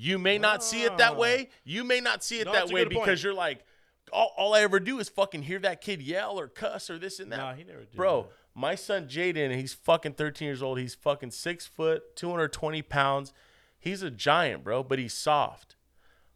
You 0.00 0.18
may 0.18 0.38
not 0.38 0.62
see 0.62 0.84
it 0.84 0.96
that 0.98 1.12
Ah. 1.14 1.18
way. 1.18 1.48
You 1.64 1.82
may 1.84 2.00
not 2.00 2.22
see 2.22 2.38
it 2.40 2.44
No, 2.46 2.52
that 2.52 2.68
way 2.68 2.84
good 2.84 2.92
point. 2.92 3.04
because 3.06 3.22
you're 3.22 3.34
like, 3.34 3.64
all, 4.12 4.32
all 4.36 4.54
I 4.54 4.60
ever 4.60 4.78
do 4.80 5.00
is 5.00 5.08
fucking 5.08 5.42
hear 5.42 5.58
that 5.60 5.80
kid 5.80 6.00
yell 6.00 6.38
or 6.38 6.46
cuss 6.48 6.88
or 6.88 6.98
this 6.98 7.18
and 7.20 7.32
that. 7.32 7.38
Nah, 7.38 7.54
he 7.54 7.64
never 7.64 7.80
did 7.80 7.96
Bro, 7.96 8.22
that. 8.22 8.32
my 8.54 8.74
son 8.74 9.08
Jaden, 9.08 9.54
he's 9.56 9.74
fucking 9.74 10.12
13 10.14 10.46
years 10.46 10.62
old. 10.62 10.78
He's 10.78 10.94
fucking 10.94 11.32
six 11.32 11.66
foot, 11.66 12.14
220 12.16 12.80
pounds. 12.82 13.32
He's 13.78 14.02
a 14.02 14.10
giant, 14.10 14.62
bro, 14.64 14.82
but 14.82 14.98
he's 14.98 15.14
soft. 15.14 15.74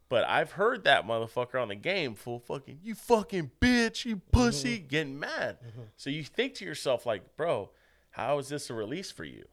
But 0.09 0.25
I've 0.25 0.51
heard 0.51 0.83
that 0.83 1.07
motherfucker 1.07 1.59
on 1.59 1.69
the 1.69 1.75
game, 1.75 2.13
full 2.13 2.39
fucking, 2.39 2.79
you 2.83 2.93
fucking 2.95 3.51
bitch, 3.59 4.05
you 4.05 4.17
pussy, 4.31 4.77
Mm-hmm. 4.77 4.87
getting 4.87 5.19
mad. 5.19 5.57
So 5.95 6.09
you 6.09 6.23
think 6.23 6.53
to 6.55 6.65
yourself, 6.65 7.05
like, 7.05 7.35
bro, 7.37 7.71
how 8.11 8.37
is 8.37 8.49
this 8.49 8.69
a 8.69 8.73
release 8.75 9.09
for 9.09 9.23
you? 9.23 9.45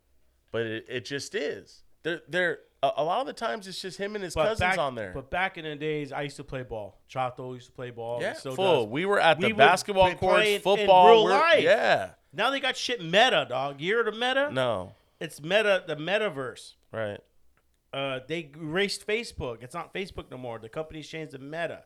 But 0.51 0.63
it, 0.67 0.85
it 0.89 1.05
just 1.07 1.35
is. 1.35 1.85
They're, 2.03 2.21
they're, 2.29 2.59
a, 2.83 2.91
a 2.99 3.05
lot 3.05 3.21
of 3.21 3.27
the 3.27 3.33
times 3.33 3.67
it's 3.69 3.81
just 3.81 3.99
him 3.99 4.15
and 4.15 4.25
his 4.25 4.35
cousins 4.35 4.61
back, 4.61 4.79
on 4.79 4.95
there. 4.95 5.13
But 5.15 5.31
back 5.31 5.59
in 5.59 5.65
the 5.65 5.77
days, 5.77 6.13
I 6.13 6.23
used 6.23 6.37
to 6.37 6.45
play 6.45 6.63
ball. 6.63 6.99
Chato 7.09 7.53
used 7.55 7.67
to 7.67 7.73
play 7.73 7.91
ball. 7.91 8.21
yeah, 8.23 8.33
still 8.35 8.55
full. 8.55 8.85
does. 8.85 8.93
We 8.93 9.05
were 9.07 9.21
at 9.21 9.39
the 9.41 9.53
basketball 9.53 10.15
courts, 10.15 10.35
play 10.37 10.51
in- 10.51 10.57
in 10.57 10.63
football. 10.63 11.09
real 11.11 11.25
we're- 11.25 11.35
life. 11.37 11.63
Yeah. 11.63 12.11
Now 12.33 12.51
they 12.51 12.61
got 12.61 12.77
shit 12.77 13.03
meta, 13.03 13.47
dog. 13.49 13.81
You 13.81 13.97
heard 13.97 14.09
of 14.09 14.15
meta? 14.15 14.51
No. 14.53 14.93
It's 15.19 15.43
meta, 15.43 15.83
the 15.87 15.97
metaverse. 15.97 16.75
Right. 16.93 17.19
Uh, 17.93 18.21
they 18.29 18.51
erased 18.57 19.05
Facebook. 19.07 19.63
It's 19.63 19.75
not 19.75 19.93
Facebook 19.93 20.31
no 20.31 20.39
more. 20.39 20.59
The 20.61 20.69
company's 20.69 21.09
changed 21.09 21.33
to 21.33 21.39
Meta, 21.41 21.83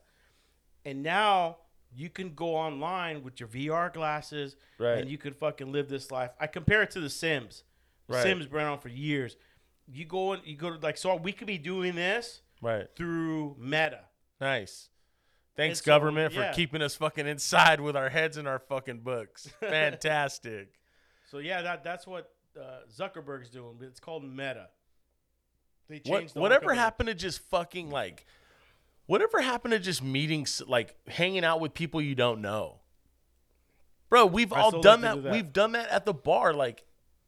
and 0.85 1.03
now 1.03 1.57
you 1.97 2.11
can 2.11 2.35
go 2.35 2.55
online 2.55 3.23
with 3.25 3.41
your 3.41 3.49
VR 3.49 3.91
glasses, 3.93 4.55
Right. 4.79 4.99
and 4.99 5.09
you 5.11 5.17
can 5.17 5.33
fucking 5.33 5.73
live 5.73 5.89
this 5.89 6.11
life. 6.11 6.31
I 6.39 6.47
compare 6.47 6.83
it 6.83 6.91
to 6.91 7.01
The 7.01 7.09
Sims. 7.09 7.65
The 8.09 8.15
Right. 8.17 8.23
Sims 8.23 8.47
been 8.47 8.61
on 8.61 8.79
for 8.81 8.91
years. 8.91 9.37
You 9.87 10.05
go 10.05 10.33
and 10.33 10.43
you 10.45 10.57
go 10.57 10.71
to 10.71 10.79
like 10.79 10.97
so 10.97 11.15
we 11.17 11.33
could 11.33 11.47
be 11.47 11.59
doing 11.59 11.95
this 11.95 12.41
Right. 12.61 12.87
through 12.97 13.57
Meta. 13.59 14.01
Nice. 14.41 14.89
Thanks, 15.57 15.81
so, 15.81 15.85
government, 15.85 16.33
yeah. 16.33 16.51
for 16.51 16.57
keeping 16.57 16.83
us 16.83 16.97
fucking 16.97 17.27
inside 17.27 17.81
with 17.81 17.95
our 17.97 18.09
heads 18.09 18.39
in 18.39 18.47
our 18.47 18.59
fucking 18.59 19.01
books. 19.01 19.49
Fantastic. 19.61 20.73
So 21.31 21.39
yeah, 21.39 21.63
that 21.63 21.85
that's 21.85 22.07
what 22.07 22.33
uh, 22.59 22.81
Zuckerberg's 22.93 23.51
doing. 23.51 23.77
But 23.79 23.89
it's 23.89 24.01
called 24.01 24.25
Meta. 24.25 24.69
They 25.89 26.01
what, 26.07 26.21
changed 26.21 26.35
the 26.35 26.41
whatever 26.41 26.67
company. 26.67 26.79
happened 26.79 27.07
to 27.09 27.15
just 27.15 27.41
fucking 27.51 27.91
like, 27.91 28.27
whatever 29.07 29.41
happened 29.41 29.73
to 29.73 29.79
just 29.79 30.03
meetings, 30.03 30.63
like 30.67 30.97
hanging 31.07 31.45
out 31.45 31.61
with 31.61 31.75
people 31.75 32.01
you 32.01 32.15
don't 32.15 32.41
know? 32.41 32.81
Bro, 34.09 34.27
we've 34.27 34.53
I 34.53 34.61
all 34.61 34.81
done 34.81 35.03
like 35.03 35.11
that. 35.11 35.15
do 35.17 35.23
that. 35.23 35.33
We've 35.33 35.53
done 35.53 35.73
that 35.73 35.89
at 35.91 36.05
the 36.05 36.15
bar. 36.15 36.55
Like, 36.55 36.85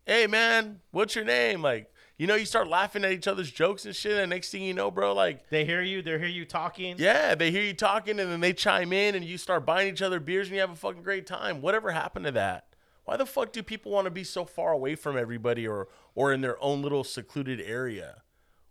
hey, 0.06 0.26
man, 0.26 0.80
what's 0.90 1.14
your 1.14 1.24
name? 1.24 1.62
Like, 1.62 1.92
you 2.18 2.26
know, 2.26 2.34
you 2.34 2.46
start 2.46 2.68
laughing 2.68 3.04
at 3.04 3.12
each 3.12 3.26
other's 3.28 3.50
jokes 3.50 3.84
and 3.84 3.94
shit. 3.94 4.16
And 4.16 4.30
next 4.30 4.50
thing 4.50 4.62
you 4.62 4.72
know, 4.74 4.90
bro, 4.90 5.12
like, 5.14 5.48
They 5.50 5.64
hear 5.64 5.82
you. 5.82 6.00
They 6.02 6.12
hear 6.18 6.26
you 6.28 6.44
talking. 6.44 6.96
Yeah, 6.98 7.34
they 7.34 7.50
hear 7.50 7.62
you 7.62 7.74
talking 7.74 8.18
and 8.20 8.30
then 8.30 8.40
they 8.40 8.52
chime 8.52 8.92
in 8.92 9.14
and 9.14 9.24
you 9.24 9.36
start 9.38 9.66
buying 9.66 9.88
each 9.92 10.02
other 10.02 10.18
beers 10.20 10.46
and 10.48 10.54
you 10.54 10.60
have 10.60 10.70
a 10.70 10.76
fucking 10.76 11.02
great 11.02 11.26
time. 11.26 11.60
Whatever 11.60 11.90
happened 11.92 12.24
to 12.26 12.32
that? 12.32 12.66
Why 13.04 13.16
the 13.16 13.26
fuck 13.26 13.52
do 13.52 13.62
people 13.62 13.92
want 13.92 14.06
to 14.06 14.10
be 14.10 14.24
so 14.24 14.44
far 14.44 14.72
away 14.72 14.94
from 14.96 15.16
everybody 15.16 15.66
or 15.68 15.88
or 16.14 16.32
in 16.32 16.40
their 16.40 16.60
own 16.62 16.82
little 16.82 17.04
secluded 17.04 17.60
area? 17.60 18.22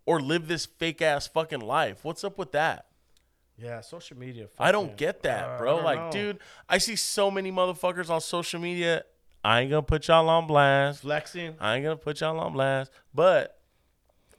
Or 0.08 0.20
live 0.20 0.48
this 0.48 0.66
fake 0.66 1.02
ass 1.02 1.26
fucking 1.28 1.62
life? 1.62 2.04
What's 2.04 2.24
up 2.24 2.38
with 2.38 2.52
that? 2.52 2.88
Yeah, 3.58 3.80
social 3.82 4.18
media. 4.18 4.48
I 4.60 4.72
don't 4.74 4.86
fucking- 4.88 4.98
get 4.98 5.24
that, 5.24 5.44
uh, 5.46 5.58
bro. 5.58 5.76
don't 5.78 5.86
Like, 5.86 6.00
know. 6.00 6.12
dude, 6.12 6.40
I 6.68 6.78
see 6.78 6.96
so 6.98 7.32
many 7.32 7.52
motherfuckers 7.52 8.10
on 8.10 8.20
social 8.22 8.60
media. 8.60 9.06
I 9.46 9.62
ain't 9.62 9.70
gonna 9.70 9.84
put 9.84 10.08
y'all 10.08 10.28
on 10.28 10.48
blast. 10.48 11.02
flexing. 11.02 11.56
I 11.60 11.76
ain't 11.76 11.84
gonna 11.84 11.98
put 11.98 12.20
y'all 12.22 12.40
on 12.40 12.54
blast. 12.54 12.92
But 13.14 13.60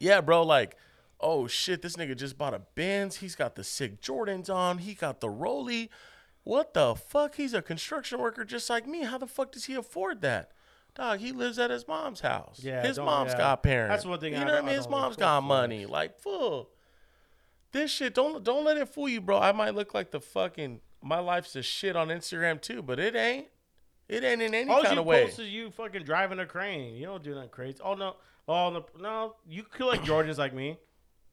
yeah, 0.01 0.21
bro, 0.21 0.43
like, 0.43 0.77
oh 1.21 1.47
shit, 1.47 1.81
this 1.81 1.95
nigga 1.95 2.17
just 2.17 2.37
bought 2.37 2.55
a 2.55 2.63
Benz. 2.75 3.17
He's 3.17 3.37
got 3.37 3.55
the 3.55 3.63
sick 3.63 4.01
Jordans 4.01 4.53
on. 4.53 4.79
He 4.79 4.95
got 4.95 5.21
the 5.21 5.31
Rolly. 5.31 5.91
What 6.43 6.75
the 6.75 6.97
fuck? 6.97 7.37
He's 7.37 7.55
a 7.55 7.63
construction 7.63 8.19
worker 8.19 8.45
just 8.45 8.69
like 8.69 8.87
me. 8.87 9.05
How 9.05 9.17
the 9.17 9.29
fuck 9.29 9.53
does 9.53 9.67
he 9.67 9.75
afford 9.75 10.23
that? 10.23 10.51
Dog, 10.97 11.21
he 11.21 11.31
lives 11.31 11.59
at 11.61 11.71
his 11.71 11.87
mom's 11.87 12.21
house. 12.21 12.59
Yeah, 12.61 12.83
his 12.83 12.99
mom's 12.99 13.33
yeah. 13.33 13.39
got 13.39 13.63
parents. 13.63 13.93
That's 13.93 14.07
one 14.07 14.19
thing 14.19 14.33
You 14.33 14.41
I 14.41 14.45
know 14.45 14.55
what 14.55 14.65
I 14.65 14.67
mean? 14.67 14.75
His 14.75 14.89
mom's 14.89 15.17
got 15.17 15.43
money. 15.45 15.87
Like, 15.87 16.19
fool. 16.19 16.71
This 17.71 17.93
shit, 17.93 18.15
don't 18.15 18.43
don't 18.43 18.65
let 18.65 18.77
it 18.77 18.89
fool 18.89 19.09
you, 19.09 19.21
bro. 19.21 19.39
I 19.39 19.53
might 19.53 19.75
look 19.77 19.95
like 19.95 20.11
the 20.11 20.21
fucking 20.21 20.81
my 21.01 21.21
life's 21.21 21.55
a 21.55 21.63
shit 21.63 21.95
on 21.95 22.09
Instagram 22.09 22.61
too, 22.61 22.83
but 22.83 22.99
it 22.99 23.15
ain't. 23.15 23.47
It 24.09 24.23
ain't 24.25 24.41
in 24.43 24.55
any 24.55 24.71
All 24.71 24.83
kind 24.83 24.95
you 24.95 25.01
of 25.01 25.07
way. 25.07 25.25
post 25.25 25.41
is 25.41 25.49
you 25.49 25.71
fucking 25.71 26.05
driving 26.05 26.39
a 26.39 26.47
crane. 26.47 26.95
You 26.95 27.07
don't 27.07 27.23
do 27.25 27.35
nothing 27.35 27.49
crazy. 27.51 27.79
Oh 27.83 27.95
no, 27.95 28.17
oh 28.47 28.71
no, 28.71 28.87
no. 29.01 29.35
You 29.49 29.63
collect 29.65 30.05
Jordans 30.07 30.39
like 30.39 30.55
me. 30.55 30.79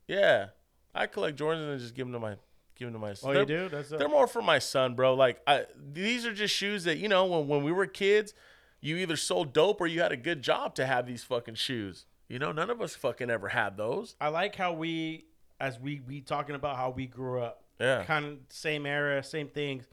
Yeah, 0.07 0.47
I 0.93 1.07
collect 1.07 1.37
Jordans 1.37 1.69
and 1.71 1.79
just 1.79 1.93
give 1.95 2.05
them 2.07 2.13
to 2.13 2.19
my 2.19 2.35
give 2.75 2.87
them 2.91 2.93
to 2.93 2.99
my. 2.99 3.13
Oh, 3.23 3.31
they're, 3.33 3.41
you 3.41 3.45
do? 3.45 3.69
That's 3.69 3.91
a, 3.91 3.97
They're 3.97 4.09
more 4.09 4.27
for 4.27 4.41
my 4.41 4.59
son, 4.59 4.95
bro. 4.95 5.13
Like 5.13 5.41
I, 5.45 5.65
these 5.93 6.25
are 6.25 6.33
just 6.33 6.53
shoes 6.55 6.83
that 6.85 6.97
you 6.97 7.07
know 7.07 7.25
when 7.25 7.47
when 7.47 7.63
we 7.63 7.71
were 7.71 7.85
kids, 7.85 8.33
you 8.81 8.97
either 8.97 9.15
sold 9.17 9.53
dope 9.53 9.79
or 9.79 9.87
you 9.87 10.01
had 10.01 10.11
a 10.11 10.17
good 10.17 10.41
job 10.41 10.73
to 10.75 10.85
have 10.85 11.05
these 11.05 11.23
fucking 11.23 11.55
shoes. 11.55 12.05
You 12.27 12.39
know, 12.39 12.51
none 12.51 12.69
of 12.71 12.81
us 12.81 12.95
fucking 12.95 13.29
ever 13.29 13.49
had 13.49 13.77
those. 13.77 14.15
I 14.19 14.29
like 14.29 14.55
how 14.55 14.73
we 14.73 15.25
as 15.59 15.79
we 15.79 16.01
we 16.07 16.21
talking 16.21 16.55
about 16.55 16.75
how 16.77 16.89
we 16.89 17.05
grew 17.05 17.39
up, 17.41 17.63
Yeah. 17.79 18.03
kind 18.05 18.25
of 18.25 18.37
same 18.49 18.85
era, 18.87 19.23
same 19.23 19.47
things, 19.47 19.85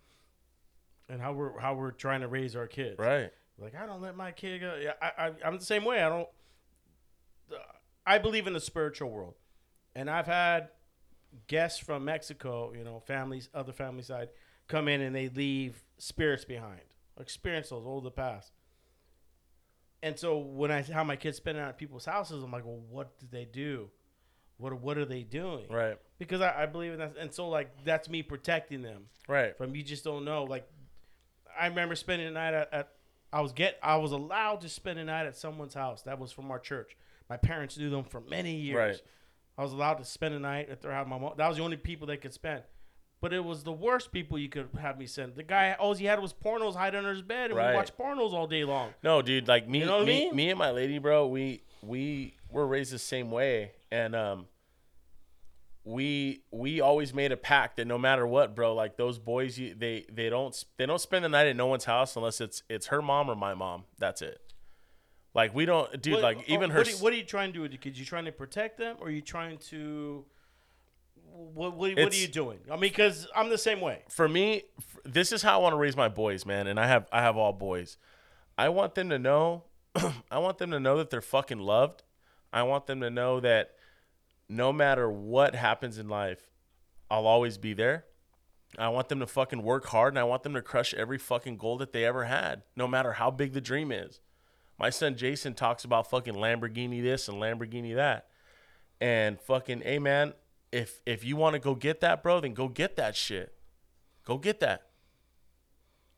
and 1.10 1.20
how 1.20 1.32
we're 1.32 1.58
how 1.58 1.74
we're 1.74 1.90
trying 1.90 2.20
to 2.20 2.28
raise 2.28 2.54
our 2.56 2.66
kids. 2.66 2.98
Right. 2.98 3.30
Like 3.58 3.74
I 3.74 3.84
don't 3.86 4.00
let 4.00 4.16
my 4.16 4.32
kid 4.32 4.60
go. 4.60 4.78
Yeah, 4.80 4.92
I, 5.02 5.26
I 5.26 5.32
I'm 5.44 5.58
the 5.58 5.64
same 5.64 5.84
way. 5.84 6.02
I 6.02 6.08
don't. 6.08 6.28
I 8.06 8.18
believe 8.18 8.46
in 8.46 8.52
the 8.54 8.60
spiritual 8.60 9.10
world, 9.10 9.34
and 9.94 10.08
I've 10.08 10.26
had 10.26 10.68
guests 11.46 11.78
from 11.78 12.04
Mexico, 12.04 12.72
you 12.76 12.82
know, 12.82 13.00
families, 13.00 13.48
other 13.54 13.72
family 13.72 14.02
side, 14.02 14.30
come 14.68 14.88
in 14.88 15.00
and 15.00 15.14
they 15.14 15.28
leave 15.28 15.82
spirits 15.98 16.44
behind, 16.44 16.80
experience 17.20 17.68
those 17.68 17.86
old 17.86 18.04
the 18.04 18.10
past. 18.10 18.52
And 20.02 20.18
so 20.18 20.38
when 20.38 20.70
I 20.72 20.82
how 20.82 21.04
my 21.04 21.16
kids 21.16 21.36
spend 21.36 21.58
it 21.58 21.60
at 21.60 21.76
people's 21.76 22.06
houses, 22.06 22.42
I'm 22.42 22.50
like, 22.50 22.64
well, 22.64 22.80
what 22.88 23.18
did 23.18 23.30
they 23.30 23.44
do? 23.44 23.90
What 24.56 24.80
what 24.80 24.96
are 24.98 25.04
they 25.04 25.22
doing? 25.22 25.66
Right. 25.70 25.98
Because 26.18 26.40
I, 26.40 26.62
I 26.62 26.66
believe 26.66 26.92
in 26.92 26.98
that, 26.98 27.16
and 27.20 27.32
so 27.32 27.48
like 27.48 27.84
that's 27.84 28.08
me 28.08 28.22
protecting 28.22 28.82
them 28.82 29.04
Right. 29.28 29.56
from 29.56 29.74
you 29.74 29.82
just 29.82 30.04
don't 30.04 30.24
know. 30.24 30.44
Like 30.44 30.66
I 31.60 31.66
remember 31.66 31.94
spending 31.94 32.26
the 32.28 32.32
night 32.34 32.54
at, 32.54 32.72
at 32.72 32.88
I 33.32 33.40
was 33.42 33.52
get 33.52 33.78
I 33.82 33.96
was 33.96 34.12
allowed 34.12 34.60
to 34.62 34.68
spend 34.68 34.98
the 34.98 35.04
night 35.04 35.26
at 35.26 35.36
someone's 35.36 35.74
house. 35.74 36.02
That 36.02 36.18
was 36.18 36.32
from 36.32 36.50
our 36.50 36.58
church. 36.58 36.96
My 37.28 37.36
parents 37.36 37.78
knew 37.78 37.90
them 37.90 38.04
for 38.04 38.20
many 38.22 38.54
years. 38.56 38.76
Right. 38.76 39.02
I 39.58 39.62
was 39.62 39.72
allowed 39.72 39.94
to 39.98 40.04
spend 40.04 40.34
the 40.34 40.38
night 40.40 40.68
at 40.70 40.80
their 40.80 40.90
house. 40.92 41.06
My 41.08 41.18
mom, 41.18 41.34
that 41.36 41.46
was 41.46 41.56
the 41.58 41.62
only 41.62 41.76
people 41.76 42.06
they 42.06 42.16
could 42.16 42.32
spend. 42.32 42.62
But 43.20 43.34
it 43.34 43.44
was 43.44 43.62
the 43.62 43.72
worst 43.72 44.10
people 44.12 44.38
you 44.38 44.48
could 44.48 44.68
have 44.80 44.98
me 44.98 45.06
send. 45.06 45.34
The 45.36 45.42
guy, 45.42 45.76
all 45.78 45.92
he 45.94 46.06
had 46.06 46.20
was 46.20 46.32
pornos 46.32 46.74
hide 46.74 46.94
under 46.94 47.10
his 47.10 47.20
bed, 47.20 47.50
and 47.50 47.58
Right. 47.58 47.70
we 47.72 47.76
watched 47.76 47.96
pornos 47.98 48.32
all 48.32 48.46
day 48.46 48.64
long. 48.64 48.94
No, 49.02 49.20
dude, 49.20 49.46
like 49.46 49.68
me, 49.68 49.80
You 49.80 49.84
know 49.84 49.98
what 49.98 50.02
I 50.04 50.06
me, 50.06 50.24
mean? 50.26 50.36
me 50.36 50.48
and 50.50 50.58
my 50.58 50.70
lady, 50.70 50.98
bro, 50.98 51.26
we 51.26 51.62
we 51.82 52.36
were 52.50 52.66
raised 52.66 52.92
the 52.92 52.98
same 52.98 53.30
way, 53.30 53.72
and 53.92 54.16
um, 54.16 54.46
we 55.84 56.42
we 56.50 56.80
always 56.80 57.14
made 57.14 57.32
a 57.32 57.36
pact 57.36 57.76
that 57.76 57.86
no 57.86 57.96
matter 57.98 58.26
what, 58.26 58.54
bro, 58.54 58.74
like 58.74 58.96
those 58.96 59.18
boys, 59.18 59.58
you, 59.58 59.74
they 59.74 60.04
they 60.12 60.28
don't 60.28 60.64
they 60.76 60.86
don't 60.86 61.00
spend 61.00 61.24
the 61.24 61.28
night 61.28 61.46
at 61.46 61.56
no 61.56 61.66
one's 61.66 61.84
house 61.84 62.16
unless 62.16 62.40
it's 62.40 62.62
it's 62.68 62.88
her 62.88 63.00
mom 63.00 63.30
or 63.30 63.34
my 63.34 63.54
mom. 63.54 63.84
That's 63.98 64.20
it. 64.22 64.40
Like 65.34 65.54
we 65.54 65.64
don't, 65.64 66.00
dude. 66.02 66.14
What- 66.14 66.22
like 66.22 66.38
oh, 66.38 66.44
even 66.52 66.70
her. 66.70 66.78
What 66.78 66.86
are, 66.86 66.90
you- 66.90 66.96
what 66.98 67.12
are 67.12 67.16
you 67.16 67.24
trying 67.24 67.50
to 67.50 67.54
do 67.54 67.62
with 67.62 67.70
the 67.70 67.78
kids? 67.78 67.98
You 67.98 68.04
trying 68.04 68.26
to 68.26 68.32
protect 68.32 68.78
them, 68.78 68.96
or 69.00 69.08
are 69.08 69.10
you 69.10 69.22
trying 69.22 69.58
to? 69.70 70.24
What 71.32 71.76
what, 71.76 71.96
what 71.96 72.12
are 72.12 72.16
you 72.16 72.28
doing? 72.28 72.58
I 72.68 72.72
mean, 72.72 72.80
because 72.80 73.26
I'm 73.34 73.48
the 73.48 73.58
same 73.58 73.80
way. 73.80 74.02
for 74.08 74.28
me, 74.28 74.64
this 75.04 75.32
is 75.32 75.42
how 75.42 75.60
I 75.60 75.62
want 75.62 75.72
to 75.72 75.76
raise 75.76 75.96
my 75.96 76.08
boys, 76.08 76.44
man. 76.44 76.66
And 76.66 76.78
I 76.78 76.86
have 76.88 77.06
I 77.12 77.22
have 77.22 77.36
all 77.36 77.52
boys. 77.52 77.96
I 78.58 78.68
want 78.68 78.94
them 78.94 79.08
to 79.10 79.18
know. 79.18 79.62
I 80.30 80.38
want 80.38 80.58
them 80.58 80.70
to 80.72 80.80
know 80.80 80.98
that 80.98 81.10
they're 81.10 81.20
fucking 81.22 81.60
loved. 81.60 82.02
I 82.52 82.64
want 82.64 82.86
them 82.86 83.00
to 83.00 83.10
know 83.10 83.40
that 83.40 83.74
no 84.50 84.72
matter 84.72 85.08
what 85.08 85.54
happens 85.54 85.96
in 85.96 86.08
life, 86.08 86.50
I'll 87.08 87.26
always 87.26 87.56
be 87.56 87.72
there. 87.72 88.04
I 88.76 88.88
want 88.88 89.08
them 89.08 89.20
to 89.20 89.26
fucking 89.26 89.62
work 89.62 89.86
hard, 89.86 90.12
and 90.12 90.18
I 90.18 90.24
want 90.24 90.42
them 90.42 90.54
to 90.54 90.62
crush 90.62 90.92
every 90.92 91.18
fucking 91.18 91.56
goal 91.56 91.78
that 91.78 91.92
they 91.92 92.04
ever 92.04 92.24
had, 92.24 92.62
no 92.76 92.88
matter 92.88 93.12
how 93.12 93.30
big 93.30 93.52
the 93.52 93.60
dream 93.60 93.92
is. 93.92 94.20
My 94.76 94.90
son 94.90 95.16
Jason 95.16 95.54
talks 95.54 95.84
about 95.84 96.10
fucking 96.10 96.34
Lamborghini 96.34 97.00
this 97.00 97.28
and 97.28 97.38
Lamborghini 97.38 97.94
that, 97.94 98.26
and 99.00 99.40
fucking, 99.40 99.82
hey 99.82 99.98
man, 99.98 100.34
if 100.72 101.00
if 101.06 101.24
you 101.24 101.36
want 101.36 101.54
to 101.54 101.60
go 101.60 101.74
get 101.74 102.00
that, 102.00 102.22
bro, 102.22 102.40
then 102.40 102.54
go 102.54 102.68
get 102.68 102.96
that 102.96 103.14
shit. 103.14 103.54
Go 104.24 104.36
get 104.36 104.60
that. 104.60 104.86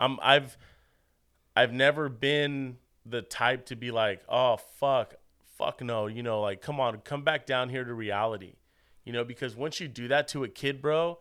I'm 0.00 0.18
I've 0.22 0.56
I've 1.54 1.72
never 1.72 2.08
been 2.08 2.78
the 3.04 3.20
type 3.20 3.66
to 3.66 3.76
be 3.76 3.90
like, 3.90 4.22
oh 4.28 4.56
fuck, 4.56 5.14
fuck 5.56 5.80
no, 5.80 6.06
you 6.06 6.22
know, 6.22 6.40
like 6.40 6.60
come 6.60 6.80
on, 6.80 6.98
come 6.98 7.22
back 7.22 7.46
down 7.46 7.68
here 7.68 7.84
to 7.84 7.94
reality. 7.94 8.54
You 9.04 9.12
know, 9.12 9.24
because 9.24 9.56
once 9.56 9.80
you 9.80 9.88
do 9.88 10.08
that 10.08 10.28
to 10.28 10.44
a 10.44 10.48
kid, 10.48 10.80
bro, 10.80 11.18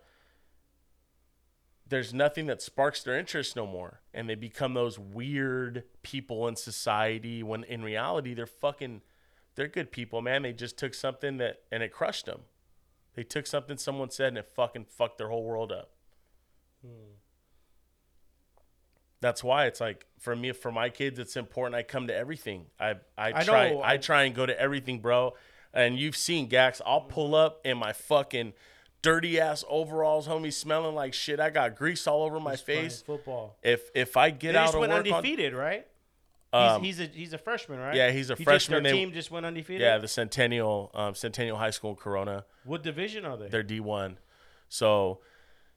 there's 1.87 2.13
nothing 2.13 2.45
that 2.45 2.61
sparks 2.61 3.03
their 3.03 3.17
interest 3.17 3.55
no 3.55 3.67
more. 3.67 4.01
And 4.13 4.29
they 4.29 4.35
become 4.35 4.73
those 4.73 4.97
weird 4.97 5.83
people 6.03 6.47
in 6.47 6.55
society 6.55 7.43
when 7.43 7.63
in 7.63 7.83
reality 7.83 8.33
they're 8.33 8.45
fucking 8.45 9.01
they're 9.55 9.67
good 9.67 9.91
people, 9.91 10.21
man. 10.21 10.43
They 10.43 10.53
just 10.53 10.77
took 10.77 10.93
something 10.93 11.37
that 11.37 11.61
and 11.71 11.83
it 11.83 11.91
crushed 11.91 12.25
them. 12.25 12.41
They 13.15 13.23
took 13.23 13.45
something 13.45 13.77
someone 13.77 14.09
said 14.09 14.29
and 14.29 14.37
it 14.37 14.47
fucking 14.47 14.85
fucked 14.85 15.17
their 15.17 15.29
whole 15.29 15.43
world 15.43 15.71
up. 15.71 15.91
Hmm. 16.81 17.15
That's 19.21 19.43
why 19.43 19.65
it's 19.67 19.79
like 19.79 20.05
for 20.19 20.35
me, 20.35 20.51
for 20.51 20.71
my 20.71 20.89
kids, 20.89 21.19
it's 21.19 21.37
important. 21.37 21.75
I 21.75 21.83
come 21.83 22.07
to 22.07 22.15
everything. 22.15 22.65
I 22.79 22.95
I 23.17 23.33
I 23.33 23.43
try 23.43 23.69
know. 23.69 23.81
I 23.83 23.97
try 23.97 24.23
and 24.23 24.35
go 24.35 24.45
to 24.45 24.59
everything, 24.59 24.99
bro. 24.99 25.35
And 25.73 25.97
you've 25.97 26.17
seen 26.17 26.47
Gax. 26.47 26.81
I'll 26.85 27.01
pull 27.01 27.33
up 27.35 27.61
in 27.63 27.77
my 27.77 27.93
fucking 27.93 28.53
dirty 29.01 29.39
ass 29.39 29.63
overalls, 29.69 30.27
homie, 30.27 30.51
smelling 30.51 30.95
like 30.95 31.13
shit. 31.13 31.39
I 31.39 31.49
got 31.49 31.75
grease 31.75 32.05
all 32.07 32.23
over 32.23 32.39
my 32.39 32.55
Playing 32.55 32.81
face. 32.89 33.01
football. 33.01 33.57
If 33.63 33.89
if 33.95 34.17
I 34.17 34.31
get 34.31 34.51
They 34.53 34.57
out 34.57 34.63
just 34.65 34.73
of 34.75 34.79
went 34.81 34.91
work 34.91 35.05
on, 35.07 35.13
undefeated, 35.13 35.53
right? 35.53 35.87
um, 36.53 36.83
he's, 36.83 36.97
he's 36.97 37.07
a 37.07 37.11
he's 37.11 37.33
a 37.33 37.37
freshman, 37.37 37.79
right? 37.79 37.95
yeah, 37.95 38.11
he's 38.11 38.29
a 38.29 38.35
He 38.35 38.43
freshman. 38.43 38.83
Just, 38.83 38.91
They- 38.91 38.99
team 38.99 39.13
just 39.13 39.31
went 39.31 39.45
undefeated. 39.45 39.81
yeah, 39.81 39.97
the 39.99 40.07
Centennial 40.09 40.91
um, 40.93 41.15
Centennial 41.15 41.57
High 41.57 41.69
School 41.69 41.95
Corona. 41.95 42.43
What 42.65 42.83
division 42.83 43.23
are 43.25 43.37
they? 43.37 43.47
They're 43.47 43.63
D 43.63 43.79
one, 43.79 44.17
so 44.67 45.19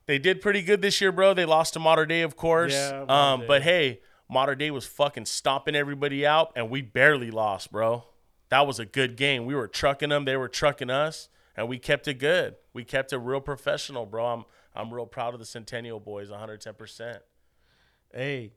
they 0.06 0.18
did 0.18 0.40
pretty 0.40 0.62
good 0.62 0.82
this 0.82 1.00
year, 1.00 1.12
bro. 1.12 1.34
They 1.34 1.44
lost 1.44 1.74
to 1.74 1.80
Mater 1.80 2.06
Dei, 2.06 2.22
of 2.22 2.36
course. 2.36 2.72
Yeah, 2.72 3.04
um, 3.08 3.40
Dei. 3.40 3.46
but 3.46 3.62
hey, 3.62 4.00
Mater 4.28 4.54
Dei 4.54 4.70
was 4.70 4.86
fucking 4.86 5.26
stomping 5.26 5.74
everybody 5.74 6.26
out, 6.26 6.52
and 6.56 6.70
we 6.70 6.82
barely 6.82 7.30
lost, 7.30 7.72
bro. 7.72 8.04
That 8.50 8.66
was 8.66 8.78
a 8.78 8.84
good 8.86 9.16
game. 9.16 9.46
We 9.46 9.54
were 9.54 9.68
trucking 9.68 10.10
them, 10.10 10.24
they 10.24 10.36
were 10.36 10.48
trucking 10.48 10.90
us, 10.90 11.28
and 11.56 11.68
we 11.68 11.78
kept 11.78 12.06
it 12.08 12.14
good. 12.14 12.56
We 12.72 12.84
kept 12.84 13.12
it 13.12 13.18
real 13.18 13.40
professional, 13.40 14.06
bro. 14.06 14.26
I'm 14.26 14.44
I'm 14.76 14.92
real 14.92 15.06
proud 15.06 15.34
of 15.34 15.40
the 15.40 15.46
Centennial 15.46 16.00
boys, 16.00 16.30
110. 16.30 16.74
percent 16.74 17.22
Hey. 18.12 18.52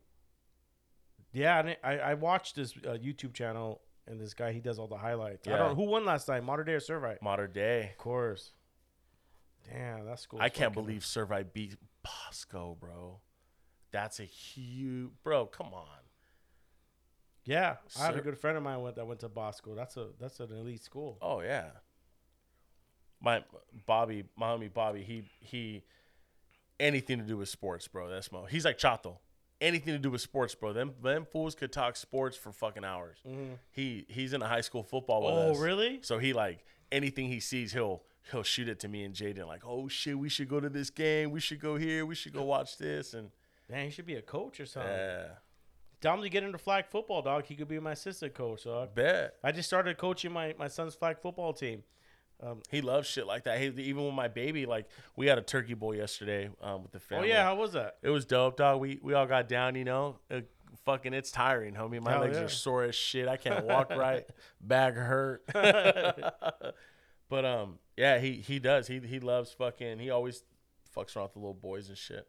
Yeah, 1.34 1.74
I, 1.84 1.98
I 2.00 2.14
watched 2.16 2.56
this 2.56 2.74
uh, 2.78 2.92
YouTube 2.94 3.34
channel 3.34 3.82
and 4.08 4.20
this 4.20 4.34
guy 4.34 4.52
he 4.54 4.60
does 4.60 4.80
all 4.80 4.88
the 4.88 4.98
highlights. 4.98 5.46
Yeah. 5.46 5.56
I 5.56 5.58
don't 5.58 5.70
know 5.70 5.76
who 5.76 5.92
won 5.92 6.06
last 6.06 6.26
time, 6.26 6.46
Mater 6.46 6.64
Dei 6.64 6.74
or 6.74 6.80
Servite. 6.80 7.22
Mater 7.22 7.48
Dei. 7.48 7.90
Of 7.92 7.98
course. 7.98 8.52
Damn, 9.72 10.06
that's 10.06 10.26
cool. 10.26 10.40
I 10.42 10.50
can't 10.50 10.74
believe 10.74 11.02
Servite 11.02 11.54
beat 11.54 11.76
Bosco, 12.04 12.78
bro. 12.80 13.20
That's 13.92 14.20
a 14.20 14.24
huge, 14.26 15.10
bro. 15.24 15.46
Come 15.46 15.74
on. 15.74 15.86
Yeah, 17.44 17.78
I 17.98 18.06
had 18.08 18.18
a 18.18 18.22
good 18.22 18.38
friend 18.38 18.58
of 18.58 18.64
mine 18.64 18.82
went 18.82 18.96
that 18.98 19.08
went 19.08 19.22
to 19.22 19.30
Bosco. 19.30 19.74
That's 19.74 19.96
a 19.96 20.08
that's 20.20 20.40
an 20.42 20.52
elite 20.52 20.84
school. 20.84 21.18
Oh 21.22 21.40
yeah. 21.42 21.68
My 23.22 23.44
Bobby, 23.86 24.26
my 24.36 24.48
homie 24.48 24.72
Bobby, 24.74 25.02
he 25.04 25.24
he 25.40 25.84
anything 26.80 27.20
to 27.20 27.24
do 27.24 27.38
with 27.38 27.50
sports, 27.50 27.88
bro. 27.88 28.10
That's 28.10 28.32
Mo. 28.32 28.46
He's 28.46 28.66
like 28.66 28.78
Chato. 28.78 29.20
Anything 29.60 29.94
to 29.94 30.00
do 30.00 30.12
with 30.12 30.22
sports, 30.22 30.54
bro. 30.56 30.74
Them 30.74 30.94
them 31.02 31.26
fools 31.26 31.56
could 31.56 31.72
talk 31.72 31.96
sports 31.96 32.36
for 32.38 32.52
fucking 32.52 32.84
hours. 32.84 33.18
Mm-hmm. 33.28 33.54
He 33.72 34.06
he's 34.10 34.34
in 34.34 34.42
a 34.42 34.48
high 34.48 34.62
school 34.62 34.84
football 34.84 35.24
with 35.24 35.34
Oh, 35.34 35.52
us. 35.54 35.58
really? 35.58 36.00
So 36.04 36.20
he 36.20 36.34
like 36.34 36.64
anything 36.92 37.28
he 37.30 37.40
sees, 37.40 37.72
he'll 37.74 38.04
he'll 38.32 38.44
shoot 38.44 38.68
it 38.70 38.80
to 38.82 38.88
me 38.88 39.04
and 39.04 39.14
Jaden. 39.14 39.48
Like, 39.48 39.64
oh 39.66 39.88
shit, 39.88 40.18
we 40.18 40.30
should 40.30 40.50
go 40.50 40.60
to 40.60 40.70
this 40.70 40.90
game. 40.90 41.32
We 41.32 41.40
should 41.40 41.60
go 41.60 41.76
here. 41.76 42.06
We 42.06 42.16
should 42.16 42.34
go 42.34 42.44
watch 42.44 42.78
this. 42.78 43.14
And 43.14 43.30
Dang, 43.70 43.86
he 43.86 43.92
should 43.92 44.06
be 44.06 44.16
a 44.16 44.22
coach 44.22 44.60
or 44.60 44.66
something. 44.66 44.92
yeah, 44.92 45.26
Tell 46.02 46.16
him 46.16 46.22
to 46.22 46.30
get 46.30 46.44
into 46.44 46.58
flag 46.58 46.86
football, 46.90 47.22
dog. 47.22 47.46
He 47.46 47.56
could 47.56 47.68
be 47.68 47.80
my 47.80 47.92
assistant 47.94 48.34
coach, 48.34 48.64
dog. 48.64 48.96
bet. 48.96 49.36
I 49.44 49.52
just 49.52 49.68
started 49.68 49.98
coaching 49.98 50.32
my, 50.32 50.56
my 50.58 50.68
son's 50.68 50.96
flag 50.96 51.20
football 51.20 51.54
team. 51.54 51.84
He 52.70 52.82
loves 52.82 53.08
shit 53.08 53.26
like 53.26 53.46
that. 53.46 53.60
He, 53.60 53.66
even 53.66 54.06
with 54.06 54.14
my 54.14 54.28
baby, 54.28 54.66
like 54.68 54.88
we 55.16 55.26
had 55.26 55.40
a 55.40 55.42
turkey 55.42 55.74
bowl 55.74 55.96
yesterday 55.96 56.50
um, 56.62 56.84
with 56.84 56.92
the 56.92 57.00
family. 57.00 57.32
Oh 57.32 57.36
yeah, 57.36 57.44
how 57.44 57.56
was 57.56 57.74
that? 57.74 57.98
It 58.04 58.12
was 58.12 58.26
dope, 58.26 58.58
dog. 58.58 58.80
We 58.80 59.00
we 59.02 59.16
all 59.16 59.26
got 59.26 59.50
down, 59.50 59.74
you 59.74 59.84
know. 59.84 60.18
Uh, 60.30 60.42
fucking, 60.86 61.14
it's 61.14 61.32
tiring, 61.32 61.74
homie. 61.74 62.00
My 62.00 62.12
Hell 62.12 62.22
legs 62.22 62.38
yeah. 62.38 62.44
are 62.44 62.50
sore 62.50 62.84
as 62.84 62.96
shit. 62.96 63.28
I 63.28 63.38
can't 63.38 63.66
walk 63.66 63.90
right. 63.96 64.24
Back 64.62 64.94
hurt. 64.94 65.44
but 67.30 67.46
um, 67.46 67.80
yeah, 67.98 68.20
he 68.20 68.34
he 68.36 68.60
does. 68.60 68.88
He 68.88 69.00
he 69.00 69.20
loves 69.20 69.52
fucking. 69.52 70.00
He 70.00 70.10
always 70.12 70.44
fucks 70.96 71.16
around 71.16 71.26
with 71.26 71.34
the 71.34 71.40
little 71.40 71.54
boys 71.54 71.90
and 71.90 71.98
shit. 71.98 72.28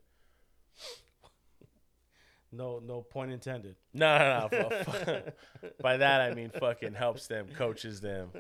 No 2.51 2.81
no 2.83 3.03
point 3.03 3.31
intended. 3.31 3.77
No, 3.93 4.49
no, 4.51 4.71
no. 4.71 5.23
By 5.83 5.99
that 5.99 6.23
I 6.23 6.35
mean 6.35 6.51
fucking 6.51 6.95
helps 6.95 7.27
them, 7.27 7.49
coaches 7.55 8.01
them. 8.01 8.31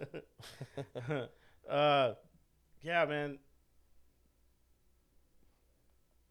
uh, 1.69 2.13
yeah, 2.81 3.05
man. 3.05 3.39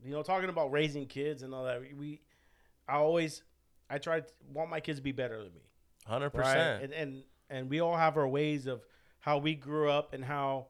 You 0.03 0.11
know, 0.11 0.23
talking 0.23 0.49
about 0.49 0.71
raising 0.71 1.05
kids 1.05 1.43
and 1.43 1.53
all 1.53 1.65
that, 1.65 1.81
we, 1.81 1.93
we 1.93 2.21
I 2.87 2.95
always, 2.97 3.43
I 3.89 3.97
try 3.97 4.21
to 4.21 4.27
want 4.51 4.69
my 4.69 4.79
kids 4.79 4.99
to 4.99 5.03
be 5.03 5.11
better 5.11 5.37
than 5.37 5.53
me, 5.53 5.61
Hundred 6.05 6.33
right? 6.33 6.43
percent. 6.43 6.83
And 6.83 6.93
and 6.93 7.23
and 7.49 7.69
we 7.69 7.81
all 7.81 7.95
have 7.95 8.17
our 8.17 8.27
ways 8.27 8.65
of 8.65 8.81
how 9.19 9.37
we 9.37 9.53
grew 9.53 9.89
up 9.89 10.13
and 10.13 10.23
how 10.23 10.67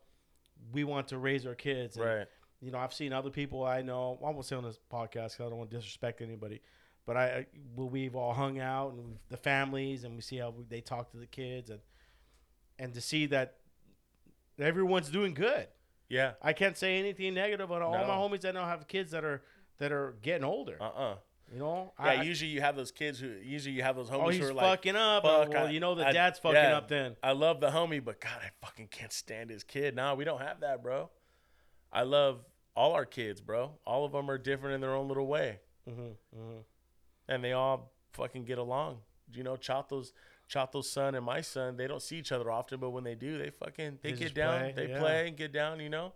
we 0.72 0.84
want 0.84 1.07
to 1.09 1.18
raise 1.18 1.45
our 1.45 1.55
kids. 1.55 1.97
And, 1.97 2.05
Right. 2.05 2.28
You 2.59 2.72
know, 2.72 2.80
I've 2.80 2.93
seen 2.93 3.13
other 3.13 3.30
people 3.30 3.63
I 3.63 3.84
know. 3.84 4.18
I 4.26 4.30
won't 4.32 4.45
say 4.45 4.55
on 4.55 4.63
this 4.63 4.80
podcast 4.91 5.11
because 5.34 5.39
I 5.41 5.43
don't 5.49 5.57
want 5.57 5.70
to 5.70 5.76
disrespect 5.78 6.22
anybody, 6.22 6.61
but 7.05 7.15
I, 7.15 7.45
we've 7.76 8.15
all 8.15 8.34
hung 8.34 8.59
out 8.59 8.93
and 8.93 9.05
we've, 9.05 9.18
the 9.30 9.38
families 9.38 10.03
and 10.03 10.15
we 10.15 10.22
see 10.22 10.38
how 10.38 10.49
we, 10.49 10.63
they 10.68 10.82
talk 10.82 11.11
to 11.11 11.18
the 11.18 11.28
kids 11.28 11.70
and 11.70 11.80
and 12.80 12.93
to 12.95 13.01
see 13.01 13.26
that 13.28 13.57
everyone's 14.59 15.09
doing 15.09 15.34
good. 15.34 15.68
Yeah. 16.09 16.34
I 16.41 16.53
can't 16.53 16.78
say 16.78 16.97
anything 16.97 17.34
negative 17.34 17.72
on 17.72 17.82
all 17.82 17.93
No. 17.93 18.07
my 18.07 18.13
homies 18.13 18.41
that 18.41 18.53
now 18.53 18.65
have 18.65 18.88
kids 18.88 19.11
that 19.11 19.24
are 19.24 19.43
that 19.78 19.91
are 19.91 20.15
getting 20.22 20.43
older. 20.43 20.78
Uh 20.82 20.86
uh 20.86 21.15
you 21.51 21.59
know, 21.59 21.93
Yeah. 21.99 22.05
I, 22.05 22.21
usually 22.23 22.51
you 22.51 22.61
have 22.61 22.75
those 22.75 22.91
kids 22.91 23.19
who 23.19 23.27
usually 23.41 23.75
you 23.75 23.83
have 23.83 23.95
those 23.95 24.09
homies 24.09 24.13
oh, 24.19 24.23
who 24.25 24.29
he's 24.31 24.41
are 24.49 24.53
like, 24.53 24.65
fucking 24.65 24.95
up. 24.95 25.23
fuck, 25.23 25.49
well, 25.49 25.67
I- 25.67 25.69
you 25.71 25.79
know 25.79 25.95
the 25.95 26.05
I- 26.07 26.11
dad's 26.11 26.39
fucking 26.39 26.55
yeah, 26.55 26.77
up. 26.77 26.87
Then 26.87 27.15
I 27.23 27.31
love 27.31 27.59
the 27.61 27.69
homie, 27.69 28.03
but 28.03 28.19
God, 28.19 28.39
I 28.43 28.49
fucking 28.65 28.87
can't 28.89 29.13
stand 29.13 29.49
his 29.49 29.63
kid. 29.63 29.95
Nah, 29.95 30.13
we 30.15 30.23
don't 30.25 30.41
have 30.41 30.59
that, 30.61 30.83
bro. 30.83 31.09
I 31.91 32.03
love 32.03 32.43
all 32.75 32.93
our 32.93 33.05
kids, 33.05 33.39
bro. 33.41 33.71
All 33.85 34.03
of 34.05 34.11
them 34.11 34.29
are 34.29 34.37
different 34.37 34.75
in 34.75 34.81
their 34.81 34.93
own 34.93 35.07
little 35.07 35.27
way, 35.27 35.59
Mm-hmm, 35.89 36.57
and 37.29 37.43
they 37.43 37.53
all 37.53 37.93
fucking 38.13 38.43
get 38.43 38.57
along. 38.57 38.99
You 39.33 39.43
know, 39.43 39.55
Chato's 39.55 40.13
Chato's 40.49 40.89
son 40.89 41.15
and 41.15 41.25
my 41.25 41.41
son, 41.41 41.75
they 41.77 41.87
don't 41.87 42.01
see 42.01 42.17
each 42.17 42.31
other 42.31 42.49
often, 42.51 42.79
but 42.79 42.89
when 42.91 43.03
they 43.03 43.15
do, 43.15 43.37
they 43.37 43.49
fucking 43.49 43.99
they, 44.01 44.11
They 44.11 44.17
get 44.17 44.33
down, 44.33 44.59
play, 44.59 44.73
they 44.75 44.89
yeah. 44.91 44.99
play 44.99 45.27
and 45.29 45.37
get 45.37 45.51
down. 45.53 45.79
You 45.79 45.89
know, 45.89 46.13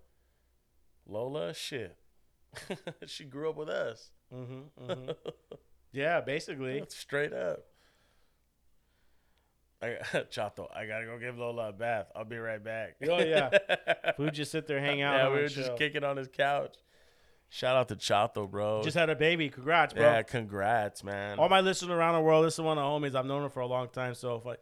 Lola, 1.06 1.54
shit, 1.54 1.98
she 3.06 3.24
grew 3.26 3.50
up 3.50 3.56
with 3.56 3.70
us, 3.70 4.12
mm-hmm, 4.34 4.92
mm-hmm. 4.92 5.12
yeah, 5.92 6.22
basically. 6.22 6.84
straight 6.90 7.34
up. 7.34 7.60
I, 9.82 9.98
Chato, 10.30 10.70
I 10.74 10.86
gotta 10.86 11.06
go 11.06 11.18
give 11.18 11.38
Lola 11.38 11.70
a 11.70 11.74
bath. 11.74 12.12
I'll 12.16 12.26
be 12.26 12.38
right 12.38 12.64
back. 12.64 12.96
Oh 13.08 13.20
yeah, 13.20 13.50
we 14.18 14.26
would 14.26 14.34
just 14.34 14.52
sit 14.52 14.68
there, 14.68 14.80
hang 14.80 15.02
out. 15.02 15.16
Yeah, 15.16 15.30
we 15.30 15.42
were 15.42 15.48
just 15.48 15.70
chill. 15.70 15.78
kicking 15.78 16.04
on 16.04 16.18
his 16.18 16.28
couch. 16.28 16.76
Shout 17.50 17.76
out 17.76 17.90
to 17.90 17.96
Chato, 17.96 18.48
bro. 18.48 18.82
Just 18.84 18.96
had 18.96 19.10
a 19.10 19.16
baby. 19.16 19.50
Congrats, 19.50 19.94
bro. 19.94 20.04
yeah, 20.04 20.22
congrats, 20.22 21.04
man. 21.04 21.38
All 21.38 21.50
my 21.50 21.60
listeners 21.60 21.92
around 21.92 22.14
the 22.16 22.22
world, 22.22 22.46
this 22.46 22.54
is 22.54 22.62
one 22.62 22.78
of 22.78 22.84
the 22.84 23.08
homies. 23.10 23.16
I've 23.16 23.26
known 23.26 23.44
him 23.44 23.50
for 23.50 23.60
a 23.60 23.68
long 23.68 23.90
time. 23.90 24.14
So 24.14 24.36
if 24.36 24.48
I, 24.48 24.56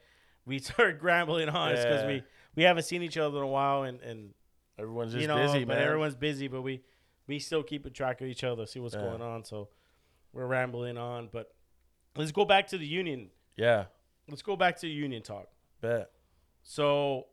we 0.46 0.60
start 0.60 1.02
grambling 1.02 1.54
on, 1.54 1.74
it's 1.74 1.84
because 1.84 2.06
we 2.06 2.24
we 2.56 2.64
haven't 2.64 2.84
seen 2.84 3.04
each 3.04 3.18
other 3.18 3.38
in 3.38 3.44
a 3.44 3.48
while, 3.48 3.84
and 3.84 4.02
and 4.02 4.34
Everyone's 4.80 5.12
just 5.12 5.22
you 5.22 5.28
know, 5.28 5.36
busy, 5.36 5.66
man. 5.66 5.78
everyone's 5.78 6.16
busy, 6.16 6.48
but 6.48 6.62
we 6.62 6.82
we 7.30 7.40
still 7.40 7.64
keep 7.64 7.92
track 7.94 8.20
of 8.22 8.28
each 8.28 8.44
other, 8.44 8.66
see 8.66 8.80
what's 8.80 8.96
Yeah. 8.96 9.02
going 9.02 9.22
on. 9.22 9.46
So 9.46 9.70
we're 10.34 10.48
rambling 10.48 10.98
on, 10.98 11.30
but 11.32 11.54
let's 12.18 12.32
go 12.32 12.44
back 12.44 12.68
to 12.68 12.78
the 12.78 12.86
union. 12.88 13.30
yeah, 13.56 13.86
Let's 14.28 14.42
go 14.42 14.56
back 14.56 14.78
to 14.80 14.88
union 14.88 15.22
talk. 15.24 15.48
bet. 15.82 16.12
So 16.64 17.28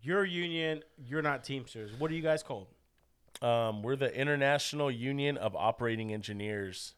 your 0.00 0.24
union, 0.24 0.82
you're 0.98 1.22
not 1.22 1.44
Teamsters. 1.44 1.92
What 1.98 2.10
are 2.10 2.14
you 2.14 2.22
guys 2.22 2.42
called? 2.42 2.68
Um, 3.42 3.82
we're 3.82 3.96
the 3.96 4.14
International 4.14 4.90
Union 4.90 5.36
of 5.36 5.56
Operating 5.56 6.12
Engineers. 6.12 6.94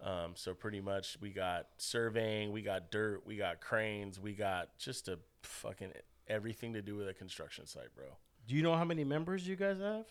Um, 0.00 0.32
so 0.34 0.52
pretty 0.54 0.80
much 0.80 1.16
we 1.20 1.30
got 1.30 1.68
surveying, 1.78 2.50
we 2.52 2.62
got 2.62 2.90
dirt, 2.90 3.22
we 3.26 3.36
got 3.36 3.60
cranes, 3.60 4.18
we 4.18 4.32
got 4.32 4.76
just 4.78 5.08
a 5.08 5.18
fucking 5.42 5.92
everything 6.26 6.72
to 6.74 6.82
do 6.82 6.96
with 6.96 7.08
a 7.08 7.14
construction 7.14 7.66
site, 7.66 7.94
bro. 7.94 8.06
Do 8.48 8.54
you 8.56 8.62
know 8.62 8.74
how 8.76 8.84
many 8.84 9.04
members 9.04 9.46
you 9.46 9.54
guys 9.56 9.78
have? 9.78 10.06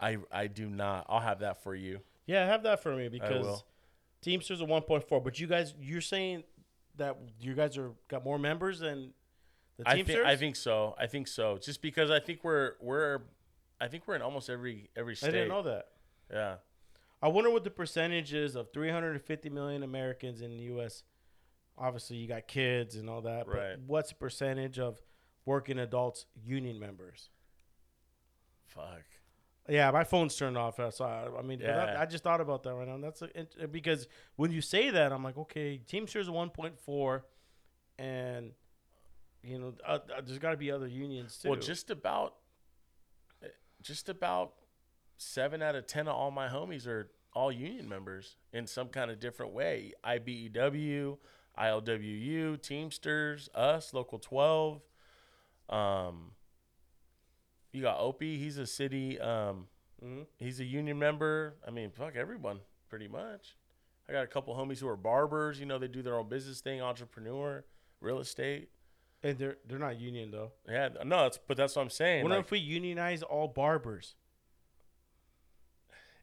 I 0.00 0.18
I 0.32 0.46
do 0.48 0.68
not. 0.68 1.06
I'll 1.08 1.20
have 1.20 1.40
that 1.40 1.62
for 1.62 1.74
you. 1.74 2.00
Yeah, 2.26 2.46
have 2.46 2.62
that 2.64 2.82
for 2.82 2.94
me 2.94 3.08
because. 3.08 3.62
Teamsters 4.22 4.62
are 4.62 4.66
1.4. 4.66 5.22
But 5.22 5.38
you 5.38 5.46
guys, 5.46 5.74
you're 5.78 6.00
saying 6.00 6.44
that 6.96 7.18
you 7.38 7.52
guys 7.52 7.76
are 7.76 7.90
got 8.08 8.24
more 8.24 8.38
members 8.38 8.78
than 8.78 9.12
the 9.76 9.86
I 9.86 9.96
Teamsters? 9.96 10.14
think 10.16 10.26
I 10.26 10.36
think 10.36 10.56
so. 10.56 10.94
I 10.98 11.06
think 11.06 11.28
so. 11.28 11.58
Just 11.58 11.82
because 11.82 12.10
I 12.10 12.20
think 12.20 12.42
we're 12.42 12.72
we're 12.80 13.18
I 13.78 13.88
think 13.88 14.04
we're 14.08 14.14
in 14.14 14.22
almost 14.22 14.48
every 14.48 14.88
every 14.96 15.14
state. 15.14 15.28
I 15.28 15.32
didn't 15.32 15.48
know 15.48 15.60
that. 15.64 15.88
Yeah. 16.32 16.54
I 17.20 17.28
wonder 17.28 17.50
what 17.50 17.64
the 17.64 17.70
percentage 17.70 18.32
is 18.32 18.56
of 18.56 18.72
350 18.72 19.50
million 19.50 19.82
Americans 19.82 20.40
in 20.40 20.50
the 20.56 20.62
U.S. 20.64 21.02
Obviously, 21.76 22.16
you 22.16 22.26
got 22.26 22.48
kids 22.48 22.96
and 22.96 23.10
all 23.10 23.20
that, 23.22 23.44
but 23.46 23.56
Right. 23.56 23.78
what's 23.86 24.08
the 24.08 24.14
percentage 24.14 24.78
of 24.78 25.02
working 25.44 25.78
adults 25.78 26.24
union 26.42 26.78
members? 26.80 27.28
Fuck. 28.66 29.04
Yeah, 29.68 29.90
my 29.90 30.04
phone's 30.04 30.36
turned 30.36 30.58
off. 30.58 30.76
So 30.76 31.04
I, 31.04 31.38
I 31.38 31.42
mean, 31.42 31.60
but 31.60 31.70
I, 31.70 32.02
I 32.02 32.06
just 32.06 32.22
thought 32.22 32.40
about 32.40 32.62
that 32.64 32.74
right 32.74 32.86
now. 32.86 32.98
That's 32.98 33.22
a, 33.22 33.66
because 33.66 34.08
when 34.36 34.50
you 34.50 34.60
say 34.60 34.90
that, 34.90 35.12
I'm 35.12 35.24
like, 35.24 35.38
okay, 35.38 35.78
Teamsters 35.78 36.28
are 36.28 36.32
1.4, 36.32 37.22
and 37.98 38.52
you 39.42 39.58
know, 39.58 39.74
uh, 39.86 39.98
uh, 40.16 40.20
there's 40.24 40.38
got 40.38 40.50
to 40.50 40.56
be 40.56 40.70
other 40.70 40.86
unions 40.86 41.38
too. 41.38 41.50
Well, 41.50 41.58
just 41.58 41.90
about 41.90 42.34
just 43.82 44.08
about 44.08 44.54
seven 45.16 45.62
out 45.62 45.74
of 45.74 45.86
ten 45.86 46.08
of 46.08 46.14
all 46.14 46.30
my 46.30 46.48
homies 46.48 46.86
are 46.86 47.10
all 47.34 47.52
union 47.52 47.88
members 47.88 48.36
in 48.52 48.66
some 48.66 48.88
kind 48.88 49.10
of 49.10 49.20
different 49.20 49.52
way. 49.52 49.92
IBEW, 50.04 51.18
ILWU, 51.58 52.62
Teamsters, 52.62 53.48
us, 53.54 53.92
Local 53.92 54.18
Twelve. 54.18 54.82
Um, 55.68 56.32
you 57.74 57.82
got 57.82 57.98
Opie. 57.98 58.38
He's 58.38 58.56
a 58.56 58.66
city. 58.66 59.20
Um, 59.20 59.68
Mhm. 60.02 60.26
he's 60.38 60.60
a 60.60 60.64
union 60.64 60.98
member. 60.98 61.56
I 61.66 61.70
mean, 61.70 61.90
fuck 61.90 62.14
everyone, 62.16 62.60
pretty 62.88 63.08
much. 63.08 63.56
I 64.08 64.12
got 64.12 64.22
a 64.24 64.26
couple 64.26 64.54
homies 64.54 64.78
who 64.80 64.88
are 64.88 64.96
barbers. 64.96 65.58
You 65.60 65.66
know, 65.66 65.78
they 65.78 65.88
do 65.88 66.02
their 66.02 66.16
own 66.18 66.28
business 66.28 66.60
thing, 66.60 66.80
entrepreneur, 66.80 67.64
real 68.00 68.18
estate. 68.20 68.70
and 69.22 69.38
they're 69.38 69.56
they're 69.66 69.78
not 69.78 69.98
union 69.98 70.30
though. 70.30 70.52
Yeah, 70.68 70.88
no, 71.04 71.22
that's 71.22 71.38
but 71.38 71.56
that's 71.56 71.74
what 71.74 71.82
I'm 71.82 71.90
saying. 71.90 72.22
What 72.24 72.30
like, 72.32 72.40
if 72.40 72.50
we 72.50 72.58
unionize 72.58 73.22
all 73.22 73.48
barbers? 73.48 74.14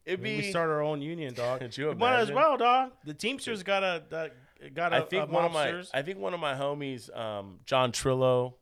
it'd 0.06 0.22
be 0.22 0.38
we 0.38 0.50
start 0.50 0.70
our 0.70 0.82
own 0.82 1.02
union, 1.02 1.34
dog. 1.34 1.60
Could 1.62 1.76
you 1.78 1.94
Might 1.96 2.20
as 2.20 2.32
well, 2.32 2.58
dog. 2.58 2.92
The 3.06 3.14
Teamsters 3.14 3.64
got 3.64 3.84
a 3.84 4.32
got 4.74 4.94
a, 4.94 4.98
I 4.98 5.02
think 5.02 5.30
a 5.30 5.32
one 5.32 5.46
of 5.46 5.52
my. 5.52 5.84
I 5.94 6.02
think 6.04 6.20
one 6.20 6.34
of 6.36 6.40
my 6.40 6.54
homies, 6.54 7.16
um, 7.18 7.60
John 7.66 7.92
Trillo, 7.92 8.54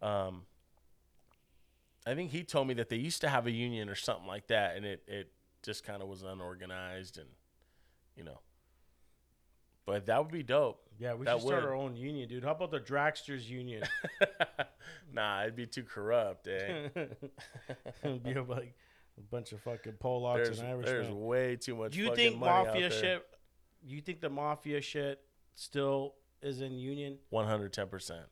um, 0.00 0.42
I 2.06 2.14
think 2.14 2.30
he 2.30 2.44
told 2.44 2.68
me 2.68 2.74
that 2.74 2.88
they 2.88 2.96
used 2.96 3.20
to 3.22 3.28
have 3.28 3.46
a 3.46 3.50
union 3.50 3.88
or 3.88 3.94
something 3.94 4.26
like 4.26 4.48
that, 4.48 4.76
and 4.76 4.84
it 4.84 5.02
it 5.06 5.32
just 5.62 5.84
kind 5.84 6.02
of 6.02 6.08
was 6.08 6.22
unorganized, 6.22 7.18
and 7.18 7.28
you 8.16 8.24
know. 8.24 8.40
But 9.86 10.06
that 10.06 10.22
would 10.22 10.32
be 10.32 10.42
dope. 10.42 10.80
yeah, 10.98 11.14
we 11.14 11.26
that 11.26 11.40
should 11.40 11.46
start 11.46 11.62
would. 11.62 11.68
our 11.68 11.74
own 11.74 11.94
union, 11.96 12.26
dude. 12.28 12.44
How 12.44 12.52
about 12.52 12.70
the 12.70 12.80
Dragsters 12.80 13.48
union? 13.48 13.82
nah, 15.12 15.42
it'd 15.42 15.56
be 15.56 15.66
too 15.66 15.82
corrupt, 15.82 16.48
eh? 16.48 16.88
It'd 18.02 18.22
be 18.22 18.34
like 18.34 18.74
a 19.18 19.20
bunch 19.30 19.52
of 19.52 19.60
fucking 19.60 19.94
Polacks 20.02 20.44
there's 20.44 20.60
and 20.60 20.82
there's 20.82 20.88
Irishmen. 20.88 21.24
way 21.24 21.56
too 21.56 21.76
much. 21.76 21.92
Do 21.92 21.98
you 22.00 22.14
think 22.14 22.38
mafia 22.38 22.90
shit? 22.90 23.26
You 23.86 24.00
think 24.00 24.20
the 24.22 24.30
mafia 24.30 24.80
shit 24.80 25.20
still 25.54 26.14
is 26.40 26.62
in 26.62 26.78
union? 26.78 27.18
One 27.28 27.46
hundred 27.46 27.72
ten 27.74 27.88
percent. 27.88 28.24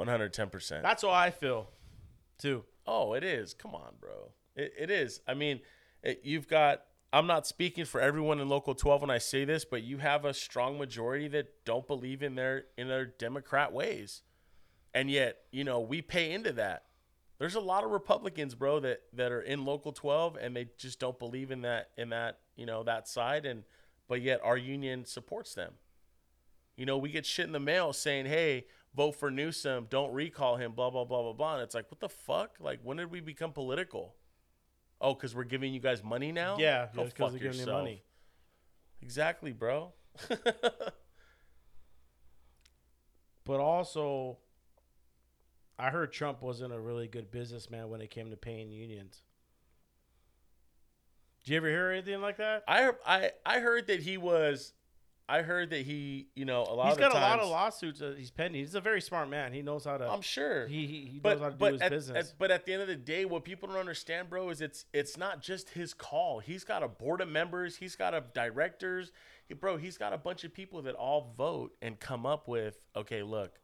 One 0.00 0.08
hundred 0.08 0.32
ten 0.32 0.48
percent. 0.48 0.82
That's 0.82 1.02
how 1.02 1.10
I 1.10 1.30
feel, 1.30 1.68
too. 2.38 2.64
Oh, 2.86 3.12
it 3.12 3.22
is. 3.22 3.52
Come 3.52 3.74
on, 3.74 3.96
bro. 4.00 4.30
It, 4.56 4.72
it 4.78 4.90
is. 4.90 5.20
I 5.28 5.34
mean, 5.34 5.60
it, 6.02 6.22
you've 6.24 6.48
got. 6.48 6.84
I'm 7.12 7.26
not 7.26 7.46
speaking 7.46 7.84
for 7.84 8.00
everyone 8.00 8.40
in 8.40 8.48
local 8.48 8.74
12 8.74 9.02
when 9.02 9.10
I 9.10 9.18
say 9.18 9.44
this, 9.44 9.66
but 9.66 9.82
you 9.82 9.98
have 9.98 10.24
a 10.24 10.32
strong 10.32 10.78
majority 10.78 11.28
that 11.28 11.66
don't 11.66 11.86
believe 11.86 12.22
in 12.22 12.34
their 12.34 12.64
in 12.78 12.88
their 12.88 13.04
Democrat 13.04 13.74
ways, 13.74 14.22
and 14.94 15.10
yet 15.10 15.40
you 15.50 15.64
know 15.64 15.80
we 15.80 16.00
pay 16.00 16.32
into 16.32 16.52
that. 16.52 16.84
There's 17.38 17.54
a 17.54 17.60
lot 17.60 17.84
of 17.84 17.90
Republicans, 17.90 18.54
bro, 18.54 18.80
that 18.80 19.02
that 19.12 19.30
are 19.30 19.42
in 19.42 19.66
local 19.66 19.92
12 19.92 20.38
and 20.40 20.56
they 20.56 20.68
just 20.78 20.98
don't 20.98 21.18
believe 21.18 21.50
in 21.50 21.60
that 21.60 21.90
in 21.98 22.08
that 22.08 22.38
you 22.56 22.64
know 22.64 22.82
that 22.84 23.06
side, 23.06 23.44
and 23.44 23.64
but 24.08 24.22
yet 24.22 24.40
our 24.42 24.56
union 24.56 25.04
supports 25.04 25.52
them. 25.52 25.74
You 26.74 26.86
know, 26.86 26.96
we 26.96 27.10
get 27.10 27.26
shit 27.26 27.44
in 27.44 27.52
the 27.52 27.60
mail 27.60 27.92
saying, 27.92 28.24
"Hey, 28.24 28.64
vote 28.94 29.12
for 29.12 29.30
Newsom, 29.30 29.86
don't 29.90 30.12
recall 30.12 30.56
him," 30.56 30.72
blah 30.72 30.90
blah 30.90 31.04
blah 31.04 31.22
blah 31.22 31.32
blah. 31.32 31.54
And 31.54 31.62
it's 31.62 31.74
like, 31.74 31.90
what 31.90 32.00
the 32.00 32.08
fuck? 32.08 32.56
Like, 32.60 32.80
when 32.82 32.96
did 32.96 33.10
we 33.10 33.20
become 33.20 33.52
political? 33.52 34.14
Oh, 35.00 35.14
because 35.14 35.34
we're 35.34 35.44
giving 35.44 35.72
you 35.72 35.80
guys 35.80 36.04
money 36.04 36.30
now? 36.32 36.56
Yeah, 36.58 36.88
Go 36.94 37.04
because 37.04 37.32
fuck 37.32 37.32
giving 37.40 37.54
you 37.54 37.60
yourself. 37.60 37.78
money. 37.80 38.02
Exactly, 39.02 39.52
bro. 39.52 39.92
But 43.44 43.60
also, 43.60 44.38
I 45.78 45.90
heard 45.90 46.12
Trump 46.12 46.42
wasn't 46.42 46.72
a 46.72 46.78
really 46.78 47.08
good 47.08 47.30
businessman 47.30 47.88
when 47.88 48.00
it 48.00 48.10
came 48.10 48.30
to 48.30 48.36
paying 48.36 48.70
unions. 48.70 49.22
Did 51.42 51.50
you 51.50 51.56
ever 51.56 51.68
hear 51.68 51.90
anything 51.90 52.20
like 52.20 52.36
that? 52.36 52.64
I 52.68 52.90
I 53.04 53.30
I 53.44 53.58
heard 53.60 53.86
that 53.86 54.02
he 54.02 54.18
was. 54.18 54.72
I 55.30 55.42
heard 55.42 55.70
that 55.70 55.82
he, 55.86 56.26
you 56.34 56.44
know, 56.44 56.62
a 56.68 56.74
lot 56.74 56.86
He's 56.88 56.94
of 56.94 56.98
got 56.98 57.12
a 57.12 57.20
lot 57.20 57.38
of 57.38 57.48
lawsuits 57.48 58.00
that 58.00 58.18
he's 58.18 58.32
pending. 58.32 58.60
He's 58.60 58.74
a 58.74 58.80
very 58.80 59.00
smart 59.00 59.30
man. 59.30 59.52
He 59.52 59.62
knows 59.62 59.84
how 59.84 59.96
to. 59.96 60.08
I'm 60.08 60.22
sure. 60.22 60.66
he 60.66 60.86
he, 60.88 61.04
he 61.06 61.20
knows 61.22 61.40
how 61.40 61.50
to 61.50 61.56
do 61.56 61.64
his 61.66 61.80
at, 61.80 61.90
business. 61.92 62.30
at- 62.30 62.38
but 62.38 62.50
at 62.50 62.66
the 62.66 62.72
end 62.72 62.82
of 62.82 62.88
the 62.88 62.96
day, 62.96 63.24
what 63.24 63.44
people 63.44 63.68
don't 63.68 63.78
understand, 63.78 64.28
bro, 64.28 64.50
is 64.50 64.60
it's 64.60 64.86
it's 64.92 65.16
not 65.16 65.40
just 65.40 65.70
his 65.70 65.94
call. 65.94 66.40
He's 66.40 66.64
got 66.64 66.82
a 66.82 66.88
board 66.88 67.20
of 67.20 67.28
members. 67.28 67.76
He's 67.76 67.94
got 67.94 68.12
a 68.12 68.24
directors. 68.34 69.12
He, 69.46 69.54
bro, 69.54 69.76
he's 69.76 69.96
got 69.96 70.12
a 70.12 70.18
bunch 70.18 70.42
of 70.42 70.52
people 70.52 70.82
that 70.82 70.96
all 70.96 71.32
vote 71.36 71.76
and 71.80 71.98
come 72.00 72.26
up 72.26 72.48
with, 72.48 72.80
okay, 72.96 73.22
look, 73.22 73.60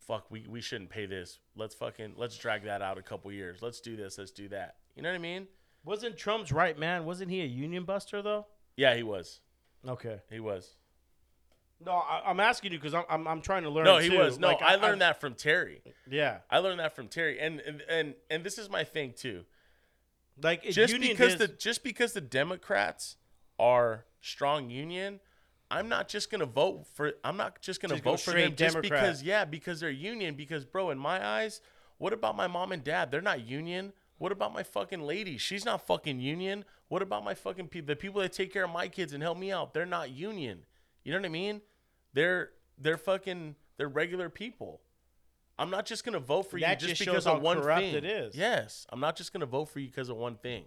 fuck, 0.00 0.28
we 0.30 0.46
we 0.48 0.60
shouldn't 0.60 0.90
pay 0.90 1.06
this. 1.06 1.38
Let's 1.54 1.76
fucking 1.76 2.14
let's 2.16 2.36
drag 2.36 2.64
that 2.64 2.82
out 2.82 2.98
a 2.98 3.02
couple 3.02 3.30
years. 3.30 3.62
Let's 3.62 3.80
do 3.80 3.94
this. 3.94 4.18
Let's 4.18 4.32
do 4.32 4.48
that. 4.48 4.76
You 4.96 5.02
know 5.02 5.10
what 5.10 5.14
I 5.14 5.18
mean? 5.18 5.46
Wasn't 5.84 6.16
Trump's 6.16 6.50
right 6.50 6.76
man? 6.76 7.04
Wasn't 7.04 7.30
he 7.30 7.40
a 7.40 7.46
union 7.46 7.84
buster 7.84 8.20
though? 8.20 8.46
Yeah, 8.76 8.96
he 8.96 9.04
was. 9.04 9.40
Okay. 9.86 10.20
He 10.30 10.40
was. 10.40 10.76
No, 11.84 11.92
I, 11.92 12.22
I'm 12.26 12.40
asking 12.40 12.72
you 12.72 12.78
because 12.78 12.92
I'm, 12.92 13.04
I'm 13.08 13.26
I'm 13.26 13.40
trying 13.40 13.62
to 13.62 13.70
learn. 13.70 13.84
No, 13.86 13.98
he 13.98 14.10
too. 14.10 14.18
was. 14.18 14.38
No, 14.38 14.48
Like, 14.48 14.60
I, 14.60 14.74
learned 14.74 15.00
that 15.00 15.20
from 15.20 15.34
Terry. 15.34 15.80
Yeah, 16.10 16.38
I 16.50 16.58
learned 16.58 16.80
that 16.80 16.94
from 16.94 17.08
Terry, 17.08 17.40
and 17.40 17.60
and 17.60 17.82
and, 17.88 18.14
and 18.28 18.44
this 18.44 18.58
is 18.58 18.68
my 18.68 18.84
thing 18.84 19.14
too. 19.16 19.44
like 20.42 20.62
Just 20.64 21.00
because 21.00 21.32
is- 21.34 21.38
the 21.38 21.48
just 21.48 21.82
because 21.82 22.12
the 22.12 22.20
Democrats 22.20 23.16
are 23.58 24.04
strong 24.20 24.68
union, 24.68 25.20
I'm 25.70 25.88
not 25.88 26.08
just 26.08 26.30
gonna 26.30 26.44
vote 26.44 26.86
for. 26.94 27.12
I'm 27.24 27.38
not 27.38 27.62
just 27.62 27.80
gonna 27.80 27.94
Just 27.94 28.04
go 28.04 28.10
vote 28.10 28.20
for 28.20 28.30
straight 28.32 28.56
them 28.56 28.56
just 28.56 28.80
because. 28.82 29.22
Yeah, 29.22 29.46
because 29.46 29.80
they're 29.80 29.88
union. 29.88 30.34
Because 30.34 30.66
bro, 30.66 30.90
in 30.90 30.98
my 30.98 31.26
eyes, 31.26 31.62
what 31.96 32.12
about 32.12 32.36
my 32.36 32.46
mom 32.46 32.72
and 32.72 32.84
dad? 32.84 33.10
They're 33.10 33.22
not 33.22 33.46
union. 33.46 33.94
What 34.20 34.32
about 34.32 34.52
my 34.52 34.62
fucking 34.62 35.00
lady? 35.00 35.38
She's 35.38 35.64
not 35.64 35.86
fucking 35.86 36.20
union. 36.20 36.66
What 36.88 37.00
about 37.00 37.24
my 37.24 37.32
fucking 37.32 37.68
people? 37.68 37.86
The 37.86 37.96
people 37.96 38.20
that 38.20 38.34
take 38.34 38.52
care 38.52 38.64
of 38.64 38.70
my 38.70 38.86
kids 38.86 39.14
and 39.14 39.22
help 39.22 39.38
me 39.38 39.50
out, 39.50 39.72
they're 39.72 39.86
not 39.86 40.10
union. 40.10 40.66
You 41.04 41.12
know 41.12 41.20
what 41.20 41.24
I 41.24 41.30
mean? 41.30 41.62
They're 42.12 42.50
they're 42.76 42.98
fucking 42.98 43.54
they're 43.78 43.88
regular 43.88 44.28
people. 44.28 44.82
I'm 45.58 45.70
not 45.70 45.86
just 45.86 46.04
gonna 46.04 46.18
vote 46.20 46.50
for 46.50 46.58
you 46.58 46.66
just, 46.66 46.80
just 46.80 46.98
because 47.00 47.26
of 47.26 47.40
one 47.40 47.62
thing. 47.62 47.94
it 47.94 48.04
is. 48.04 48.36
Yes, 48.36 48.86
I'm 48.90 49.00
not 49.00 49.16
just 49.16 49.32
gonna 49.32 49.46
vote 49.46 49.70
for 49.70 49.80
you 49.80 49.86
because 49.86 50.10
of 50.10 50.18
one 50.18 50.36
thing. 50.36 50.64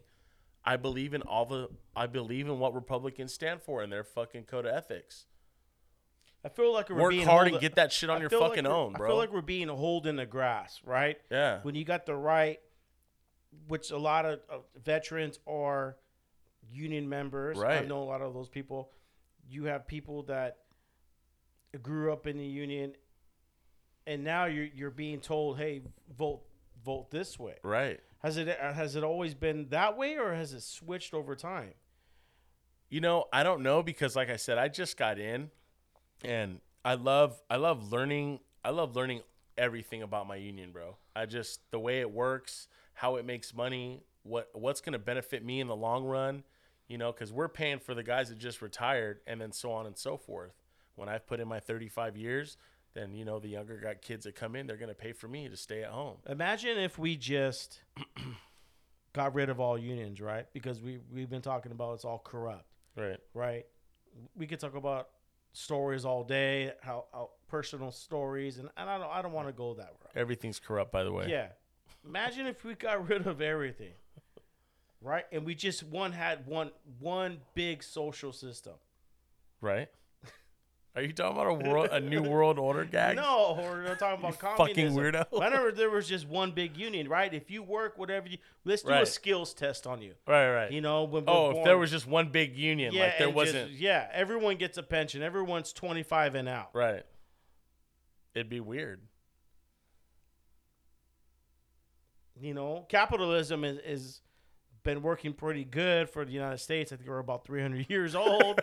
I 0.65 0.75
believe 0.77 1.13
in 1.13 1.21
all 1.21 1.45
the 1.45 1.69
I 1.95 2.07
believe 2.07 2.47
in 2.47 2.57
what 2.57 2.73
Republicans 2.73 3.35
stand 3.35 3.61
for 3.61 3.83
and 3.83 3.93
their 3.93 4.03
fucking 4.03 4.45
code 4.45 4.65
of 4.65 4.73
ethics. 4.73 5.27
I 6.43 6.49
feel 6.49 6.73
like 6.73 6.89
we're 6.89 7.01
Work 7.03 7.11
being 7.11 7.27
hard 7.27 7.49
and 7.49 7.59
get 7.59 7.75
that 7.75 7.91
shit 7.91 8.09
on 8.09 8.17
I 8.17 8.21
your 8.21 8.29
like 8.31 8.39
fucking 8.49 8.63
we're- 8.63 8.75
own, 8.75 8.95
I 8.95 8.97
feel 8.97 9.15
like 9.15 9.31
we're 9.31 9.41
being 9.41 9.67
hauled 9.67 10.07
in 10.07 10.15
the 10.15 10.25
grass, 10.25 10.81
right? 10.83 11.17
Yeah. 11.29 11.59
When 11.61 11.75
you 11.75 11.85
got 11.85 12.07
the 12.07 12.15
right, 12.15 12.59
which 13.67 13.91
a 13.91 13.97
lot 13.97 14.25
of 14.25 14.39
uh, 14.49 14.57
veterans 14.83 15.39
are 15.47 15.97
union 16.71 17.07
members. 17.07 17.57
I 17.83 17.85
know 17.85 18.01
a 18.01 18.05
lot 18.05 18.21
of 18.21 18.33
those 18.33 18.49
people. 18.49 18.91
You 19.47 19.65
have 19.65 19.87
people 19.87 20.23
that 20.23 20.57
grew 21.81 22.11
up 22.11 22.27
in 22.27 22.37
the 22.37 22.45
union, 22.45 22.93
and 24.07 24.23
now 24.23 24.45
you're 24.45 24.69
you're 24.73 24.91
being 24.91 25.19
told, 25.19 25.57
"Hey, 25.57 25.81
vote 26.17 26.41
vote 26.83 27.11
this 27.11 27.39
way." 27.39 27.55
Right. 27.63 27.99
Has 28.21 28.37
it 28.37 28.47
has 28.47 28.95
it 28.95 29.03
always 29.03 29.33
been 29.33 29.67
that 29.69 29.97
way, 29.97 30.17
or 30.17 30.33
has 30.33 30.53
it 30.53 30.61
switched 30.61 31.13
over 31.13 31.35
time? 31.35 31.73
You 32.89 33.01
know, 33.01 33.25
I 33.33 33.43
don't 33.43 33.63
know 33.63 33.81
because 33.83 34.15
like 34.15 34.29
I 34.29 34.35
said, 34.35 34.57
I 34.57 34.67
just 34.67 34.97
got 34.97 35.19
in 35.19 35.49
and 36.23 36.59
I 36.85 36.93
love 36.93 37.41
I 37.49 37.55
love 37.57 37.91
learning 37.91 38.39
I 38.63 38.69
love 38.69 38.95
learning 38.95 39.21
everything 39.57 40.03
about 40.03 40.27
my 40.27 40.35
union, 40.35 40.71
bro. 40.71 40.97
I 41.15 41.25
just 41.25 41.59
the 41.71 41.79
way 41.79 41.99
it 42.01 42.11
works, 42.11 42.67
how 42.93 43.15
it 43.15 43.25
makes 43.25 43.53
money, 43.53 44.03
what 44.23 44.49
what's 44.53 44.81
going 44.81 44.93
to 44.93 44.99
benefit 44.99 45.43
me 45.43 45.59
in 45.59 45.67
the 45.67 45.75
long 45.75 46.05
run, 46.05 46.43
you 46.87 46.97
know, 46.97 47.11
cuz 47.13 47.31
we're 47.33 47.47
paying 47.49 47.79
for 47.79 47.93
the 47.93 48.03
guys 48.03 48.29
that 48.29 48.37
just 48.37 48.61
retired 48.61 49.21
and 49.27 49.39
then 49.41 49.51
so 49.51 49.71
on 49.71 49.85
and 49.85 49.97
so 49.97 50.17
forth. 50.17 50.53
When 50.95 51.09
I've 51.09 51.25
put 51.25 51.39
in 51.39 51.47
my 51.47 51.59
35 51.59 52.15
years, 52.17 52.57
then 52.93 53.15
you 53.15 53.25
know 53.25 53.39
the 53.39 53.47
younger 53.47 53.77
got 53.77 54.01
kids 54.01 54.25
that 54.25 54.35
come 54.35 54.55
in, 54.55 54.67
they're 54.67 54.77
going 54.77 54.89
to 54.89 54.93
pay 54.95 55.11
for 55.11 55.27
me 55.27 55.49
to 55.49 55.57
stay 55.57 55.81
at 55.83 55.89
home. 55.89 56.17
Imagine 56.29 56.77
if 56.77 56.99
we 56.99 57.15
just 57.17 57.81
got 59.13 59.33
rid 59.33 59.49
of 59.49 59.59
all 59.59 59.77
unions, 59.77 60.21
right? 60.21 60.45
Because 60.53 60.81
we 60.81 60.99
we've 61.11 61.29
been 61.29 61.41
talking 61.41 61.71
about 61.71 61.93
it's 61.95 62.05
all 62.05 62.19
corrupt, 62.19 62.65
Right. 62.95 63.19
right? 63.33 63.65
We 64.35 64.45
could 64.47 64.59
talk 64.59 64.75
about 64.75 65.09
stories 65.53 66.05
all 66.05 66.23
day, 66.23 66.73
how, 66.81 67.05
how 67.11 67.31
personal 67.47 67.91
stories, 67.91 68.57
and, 68.59 68.69
and 68.77 68.89
I 68.89 68.97
don't 68.97 69.09
I 69.09 69.21
don't 69.21 69.33
want 69.33 69.47
to 69.47 69.53
go 69.53 69.73
that 69.75 69.93
route. 70.01 70.11
Everything's 70.15 70.59
corrupt 70.59 70.91
by 70.91 71.03
the 71.03 71.11
way. 71.11 71.27
Yeah. 71.29 71.49
Imagine 72.05 72.47
if 72.47 72.63
we 72.63 72.75
got 72.75 73.07
rid 73.07 73.27
of 73.27 73.41
everything, 73.41 73.93
right? 75.01 75.25
And 75.31 75.45
we 75.45 75.55
just 75.55 75.83
one 75.83 76.11
had 76.11 76.45
one 76.47 76.71
one 76.99 77.39
big 77.55 77.83
social 77.83 78.33
system. 78.33 78.73
Right? 79.61 79.89
Are 80.95 81.01
you 81.01 81.11
talking 81.11 81.35
about 81.35 81.47
a 81.47 81.69
world 81.69 81.89
a 81.91 81.99
new 81.99 82.21
world 82.21 82.59
order 82.59 82.85
gag? 82.91 83.15
No, 83.15 83.57
we're 83.59 83.81
not 83.83 83.97
talking 83.97 84.19
about 84.19 84.35
fucking 84.57 84.75
communism. 84.75 84.95
weirdo. 85.01 85.25
Whenever 85.31 85.71
there 85.71 85.89
was 85.89 86.07
just 86.07 86.27
one 86.27 86.51
big 86.51 86.77
union, 86.77 87.09
right? 87.09 87.33
If 87.33 87.49
you 87.49 87.63
work, 87.63 87.97
whatever 87.97 88.27
you, 88.27 88.37
let's 88.63 88.83
do 88.83 88.91
a 88.91 89.05
skills 89.05 89.55
test 89.55 89.87
on 89.87 90.03
you. 90.03 90.13
Right, 90.27 90.53
right. 90.53 90.71
You 90.71 90.81
know, 90.81 91.05
when 91.05 91.23
oh, 91.27 91.57
if 91.57 91.63
there 91.63 91.79
was 91.79 91.89
just 91.89 92.05
one 92.05 92.29
big 92.29 92.55
union, 92.55 92.93
like 92.93 93.17
there 93.17 93.29
wasn't. 93.29 93.69
Just, 93.69 93.81
yeah, 93.81 94.07
everyone 94.13 94.57
gets 94.57 94.77
a 94.77 94.83
pension. 94.83 95.23
Everyone's 95.23 95.73
twenty 95.73 96.03
five 96.03 96.35
and 96.35 96.47
out. 96.47 96.69
right. 96.73 97.03
It'd 98.35 98.49
be 98.49 98.59
weird. 98.59 99.01
You 102.43 102.53
know, 102.53 102.85
capitalism 102.89 103.63
is 103.63 103.77
is 103.77 104.21
been 104.83 105.01
working 105.01 105.31
pretty 105.31 105.63
good 105.63 106.09
for 106.09 106.25
the 106.25 106.33
United 106.33 106.57
States. 106.57 106.91
I 106.91 106.97
think 106.97 107.07
we're 107.07 107.19
about 107.19 107.45
three 107.45 107.61
hundred 107.61 107.85
years 107.89 108.15
old. 108.15 108.59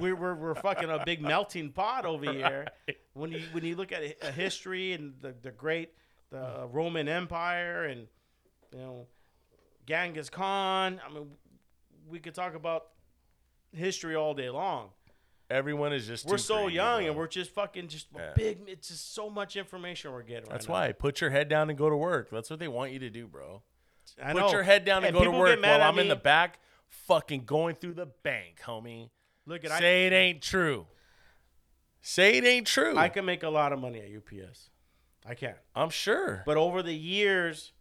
we're, 0.00 0.14
we're 0.14 0.36
we're 0.36 0.54
fucking 0.54 0.88
a 0.88 1.04
big 1.04 1.20
melting 1.20 1.72
pot 1.72 2.06
over 2.06 2.32
here. 2.32 2.66
When 3.14 3.32
you 3.32 3.42
when 3.50 3.64
you 3.64 3.74
look 3.74 3.90
at 3.90 4.02
a 4.22 4.30
history 4.30 4.92
and 4.92 5.14
the 5.20 5.34
the 5.42 5.50
great 5.50 5.90
the 6.30 6.38
uh, 6.38 6.66
Roman 6.70 7.08
Empire 7.08 7.86
and 7.86 8.06
you 8.72 8.78
know 8.78 9.06
Genghis 9.86 10.30
Khan. 10.30 11.00
I 11.04 11.12
mean, 11.12 11.26
we 12.08 12.20
could 12.20 12.34
talk 12.34 12.54
about 12.54 12.90
history 13.72 14.14
all 14.14 14.34
day 14.34 14.50
long. 14.50 14.90
Everyone 15.48 15.92
is 15.92 16.06
just. 16.06 16.26
We're 16.26 16.38
so 16.38 16.66
young 16.66 17.06
and 17.06 17.16
we're 17.16 17.28
just 17.28 17.52
fucking 17.52 17.88
just 17.88 18.08
Yeah. 18.14 18.32
big. 18.34 18.60
It's 18.66 18.88
just 18.88 19.14
so 19.14 19.30
much 19.30 19.56
information 19.56 20.12
we're 20.12 20.22
getting. 20.22 20.48
That's 20.50 20.68
right 20.68 20.74
now. 20.74 20.86
why 20.88 20.92
put 20.92 21.20
your 21.20 21.30
head 21.30 21.48
down 21.48 21.70
and 21.70 21.78
go 21.78 21.88
to 21.88 21.96
work. 21.96 22.30
That's 22.30 22.50
what 22.50 22.58
they 22.58 22.68
want 22.68 22.92
you 22.92 22.98
to 23.00 23.10
do, 23.10 23.26
bro. 23.26 23.62
I 24.22 24.32
Put 24.32 24.38
know. 24.40 24.50
your 24.50 24.62
head 24.62 24.84
down 24.84 25.04
and, 25.04 25.16
go 25.16 25.24
to 25.24 25.30
work 25.30 25.60
while 25.60 25.82
I'm 25.82 25.98
in 25.98 26.08
the 26.08 26.16
back, 26.16 26.60
fucking 26.88 27.44
going 27.44 27.74
through 27.74 27.94
the 27.94 28.06
bank, 28.06 28.60
homie. 28.64 29.10
Look 29.46 29.64
at 29.64 29.72
I, 29.72 29.78
Say 29.80 30.06
it 30.06 30.12
ain't 30.12 30.42
true. 30.42 30.86
Say 32.00 32.36
it 32.38 32.44
ain't 32.44 32.66
true. 32.66 32.96
I 32.96 33.08
can 33.08 33.24
make 33.24 33.42
a 33.42 33.48
lot 33.48 33.72
of 33.72 33.80
money 33.80 34.00
at 34.00 34.08
UPS. 34.16 34.70
I 35.24 35.34
can. 35.34 35.54
I'm 35.74 35.90
sure. 35.90 36.42
But 36.46 36.56
over 36.56 36.82
the 36.82 36.94
years, 36.94 37.72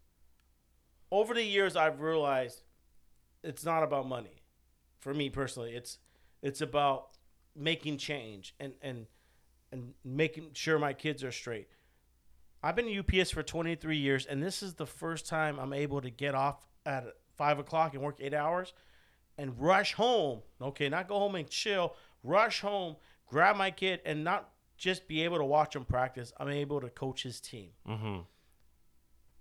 over 1.12 1.34
the 1.34 1.44
years, 1.44 1.76
I've 1.76 2.02
realized 2.02 2.64
it's 3.44 3.64
not 3.64 3.84
about 3.84 4.08
money. 4.08 4.42
For 5.00 5.14
me 5.14 5.30
personally, 5.30 5.74
it's 5.76 6.00
it's 6.42 6.62
about 6.62 7.10
making 7.56 7.98
change 7.98 8.54
and 8.60 8.74
and 8.82 9.08
and 9.72 9.94
making 10.04 10.52
sure 10.54 10.78
my 10.80 10.94
kids 10.94 11.24
are 11.24 11.32
straight. 11.32 11.68
I've 12.64 12.76
been 12.76 12.88
UPS 12.98 13.30
for 13.32 13.44
23 13.44 13.98
years, 13.98 14.26
and 14.26 14.42
this 14.42 14.64
is 14.64 14.74
the 14.76 14.86
first 14.88 15.28
time 15.28 15.60
I'm 15.60 15.74
able 15.74 16.02
to 16.02 16.10
get 16.10 16.34
off 16.34 16.66
at 16.86 17.06
five 17.36 17.60
o'clock 17.60 17.94
and 17.94 18.02
work 18.02 18.18
eight 18.20 18.34
hours, 18.34 18.74
and 19.38 19.60
rush 19.60 19.94
home. 19.94 20.42
Okay, 20.62 20.90
not 20.90 21.08
go 21.08 21.20
home 21.20 21.36
and 21.36 21.48
chill. 21.50 21.96
Rush 22.24 22.62
home, 22.62 22.96
grab 23.28 23.56
my 23.56 23.70
kid, 23.70 24.02
and 24.06 24.24
not 24.24 24.50
just 24.78 25.08
be 25.08 25.24
able 25.24 25.38
to 25.38 25.44
watch 25.46 25.76
him 25.76 25.86
practice. 25.86 26.34
I'm 26.40 26.50
able 26.50 26.82
to 26.82 26.90
coach 26.90 27.24
his 27.24 27.40
team 27.40 27.70
mm-hmm. 27.88 28.20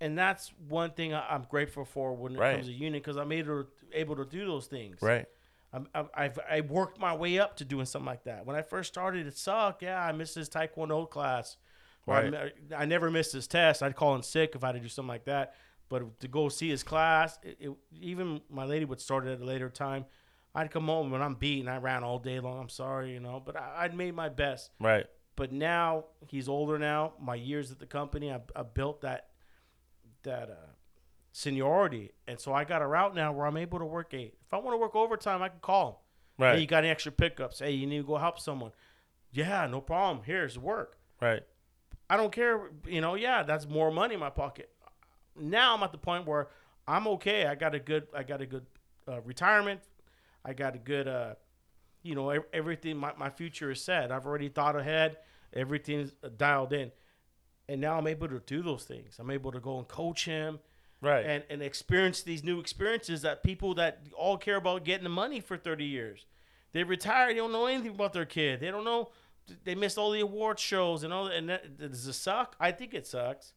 and 0.00 0.18
that's 0.18 0.52
one 0.68 0.90
thing 0.90 1.14
I'm 1.14 1.46
grateful 1.48 1.84
for 1.84 2.14
when 2.14 2.34
it 2.36 2.38
Right. 2.38 2.54
comes 2.54 2.66
to 2.66 2.72
union 2.72 2.94
because 2.94 3.16
I'm 3.16 3.32
able 3.32 3.64
to, 3.64 3.68
able 3.92 4.16
to 4.16 4.24
do 4.24 4.44
those 4.46 4.66
things. 4.66 5.00
Right. 5.02 5.26
I'm, 5.74 6.08
I've 6.14 6.38
I 6.48 6.60
worked 6.60 6.98
my 7.00 7.14
way 7.16 7.38
up 7.38 7.56
to 7.56 7.64
doing 7.64 7.86
something 7.86 8.06
like 8.06 8.24
that. 8.24 8.46
When 8.46 8.54
I 8.56 8.62
first 8.62 8.92
started, 8.92 9.26
it 9.26 9.36
sucked. 9.36 9.82
Yeah, 9.82 10.00
I 10.00 10.12
missed 10.12 10.34
this 10.36 10.48
Taekwondo 10.48 11.08
class. 11.10 11.56
Or 12.06 12.14
I 12.14 12.28
Right. 12.28 12.52
I, 12.76 12.84
never 12.84 13.10
missed 13.10 13.32
his 13.32 13.46
test. 13.46 13.82
I'd 13.82 13.96
call 13.96 14.14
in 14.14 14.22
sick 14.22 14.52
if 14.54 14.62
I 14.62 14.68
had 14.68 14.72
to 14.74 14.80
do 14.80 14.88
something 14.88 15.08
like 15.08 15.24
that. 15.24 15.54
But 15.88 16.20
to 16.20 16.28
go 16.28 16.48
see 16.48 16.68
his 16.68 16.82
class, 16.82 17.38
it, 17.42 17.56
it, 17.60 17.70
even 18.00 18.40
my 18.50 18.64
lady 18.64 18.84
would 18.84 19.00
start 19.00 19.26
it 19.26 19.32
at 19.32 19.40
a 19.40 19.44
later 19.44 19.68
time. 19.70 20.04
I'd 20.54 20.70
come 20.70 20.86
home 20.86 21.10
when 21.10 21.20
I'm 21.22 21.34
beaten. 21.34 21.68
I 21.68 21.78
ran 21.78 22.04
all 22.04 22.18
day 22.18 22.40
long. 22.40 22.60
I'm 22.60 22.68
sorry, 22.68 23.12
you 23.12 23.20
know, 23.20 23.42
but 23.44 23.56
I, 23.56 23.84
I'd 23.84 23.94
made 23.94 24.14
my 24.14 24.28
best 24.28 24.70
Right. 24.78 25.06
but 25.34 25.50
now 25.52 26.04
he's 26.28 26.48
older 26.48 26.78
now. 26.78 27.14
My 27.20 27.34
years 27.34 27.72
at 27.72 27.78
the 27.80 27.86
company, 27.86 28.30
I, 28.32 28.40
I 28.54 28.62
built 28.62 29.00
that 29.00 29.28
that 30.22 30.50
uh, 30.50 30.70
seniority, 31.36 32.12
and 32.28 32.38
so 32.38 32.52
I 32.52 32.62
got 32.62 32.80
a 32.80 32.86
route 32.86 33.12
now 33.12 33.32
where 33.32 33.44
I'm 33.44 33.56
able 33.56 33.80
to 33.80 33.84
work 33.84 34.14
eight. 34.14 34.34
If 34.46 34.54
I 34.54 34.58
want 34.58 34.74
to 34.74 34.78
work 34.78 34.94
overtime, 34.94 35.42
I 35.42 35.48
can 35.48 35.58
call 35.58 35.88
him. 35.88 35.94
Right. 36.38 36.54
Hey, 36.54 36.60
you 36.60 36.66
got 36.68 36.84
any 36.84 36.90
extra 36.90 37.10
pickups? 37.10 37.58
Hey, 37.58 37.72
you 37.72 37.88
need 37.88 37.98
to 37.98 38.04
go 38.04 38.16
help 38.16 38.38
someone. 38.38 38.70
Yeah, 39.32 39.66
no 39.66 39.80
problem. 39.80 40.24
Here's 40.24 40.56
work. 40.56 40.96
Right. 41.20 41.42
I 42.08 42.16
don't 42.16 42.30
care. 42.30 42.70
You 42.86 43.00
know, 43.00 43.16
yeah, 43.16 43.42
that's 43.42 43.68
more 43.68 43.90
money 43.90 44.14
in 44.14 44.20
my 44.20 44.30
pocket. 44.30 44.70
Now 45.36 45.74
I'm 45.74 45.82
at 45.82 45.90
the 45.90 45.98
point 45.98 46.24
where 46.24 46.48
I'm 46.86 47.08
okay. 47.08 47.46
I 47.46 47.56
got 47.56 47.74
a 47.74 47.80
good, 47.80 48.06
I 48.14 48.22
got 48.22 48.40
a 48.40 48.46
good 48.46 48.66
uh, 49.08 49.20
retirement. 49.22 49.80
I 50.44 50.52
got 50.52 50.76
a 50.76 50.78
good, 50.78 51.08
uh, 51.08 51.34
you 52.04 52.14
know, 52.14 52.30
everything. 52.52 52.96
My, 52.96 53.12
my 53.18 53.30
future 53.30 53.72
is 53.72 53.82
set. 53.82 54.12
I've 54.12 54.24
already 54.24 54.50
thought 54.50 54.76
ahead. 54.76 55.16
Everything's 55.52 56.12
dialed 56.36 56.72
in, 56.72 56.92
and 57.68 57.80
now 57.80 57.98
I'm 57.98 58.06
able 58.06 58.28
to 58.28 58.40
do 58.46 58.62
those 58.62 58.84
things. 58.84 59.16
I'm 59.18 59.30
able 59.30 59.50
to 59.52 59.60
go 59.60 59.78
and 59.78 59.88
coach 59.88 60.26
him 60.26 60.60
Right. 61.04 61.24
and, 61.24 61.44
and 61.50 61.62
experience 61.62 62.22
these 62.22 62.42
new 62.42 62.58
experiences 62.60 63.22
that 63.22 63.42
people 63.42 63.74
that 63.74 64.00
all 64.16 64.38
care 64.38 64.56
about 64.56 64.84
getting 64.84 65.04
the 65.04 65.10
money 65.10 65.40
for 65.40 65.56
30 65.56 65.84
years. 65.84 66.26
They 66.72 66.82
retire, 66.82 67.28
they 67.28 67.34
don't 67.34 67.52
know 67.52 67.66
anything 67.66 67.92
about 67.92 68.12
their 68.12 68.24
kid. 68.24 68.60
They 68.60 68.70
don't 68.70 68.84
know, 68.84 69.10
they 69.64 69.74
missed 69.74 69.98
all 69.98 70.10
the 70.10 70.20
award 70.20 70.58
shows 70.58 71.04
and 71.04 71.12
all 71.12 71.26
that. 71.26 71.34
And 71.34 71.48
that, 71.50 71.78
does 71.78 72.06
it 72.06 72.14
suck? 72.14 72.56
I 72.58 72.72
think 72.72 72.94
it 72.94 73.06
sucks. 73.06 73.52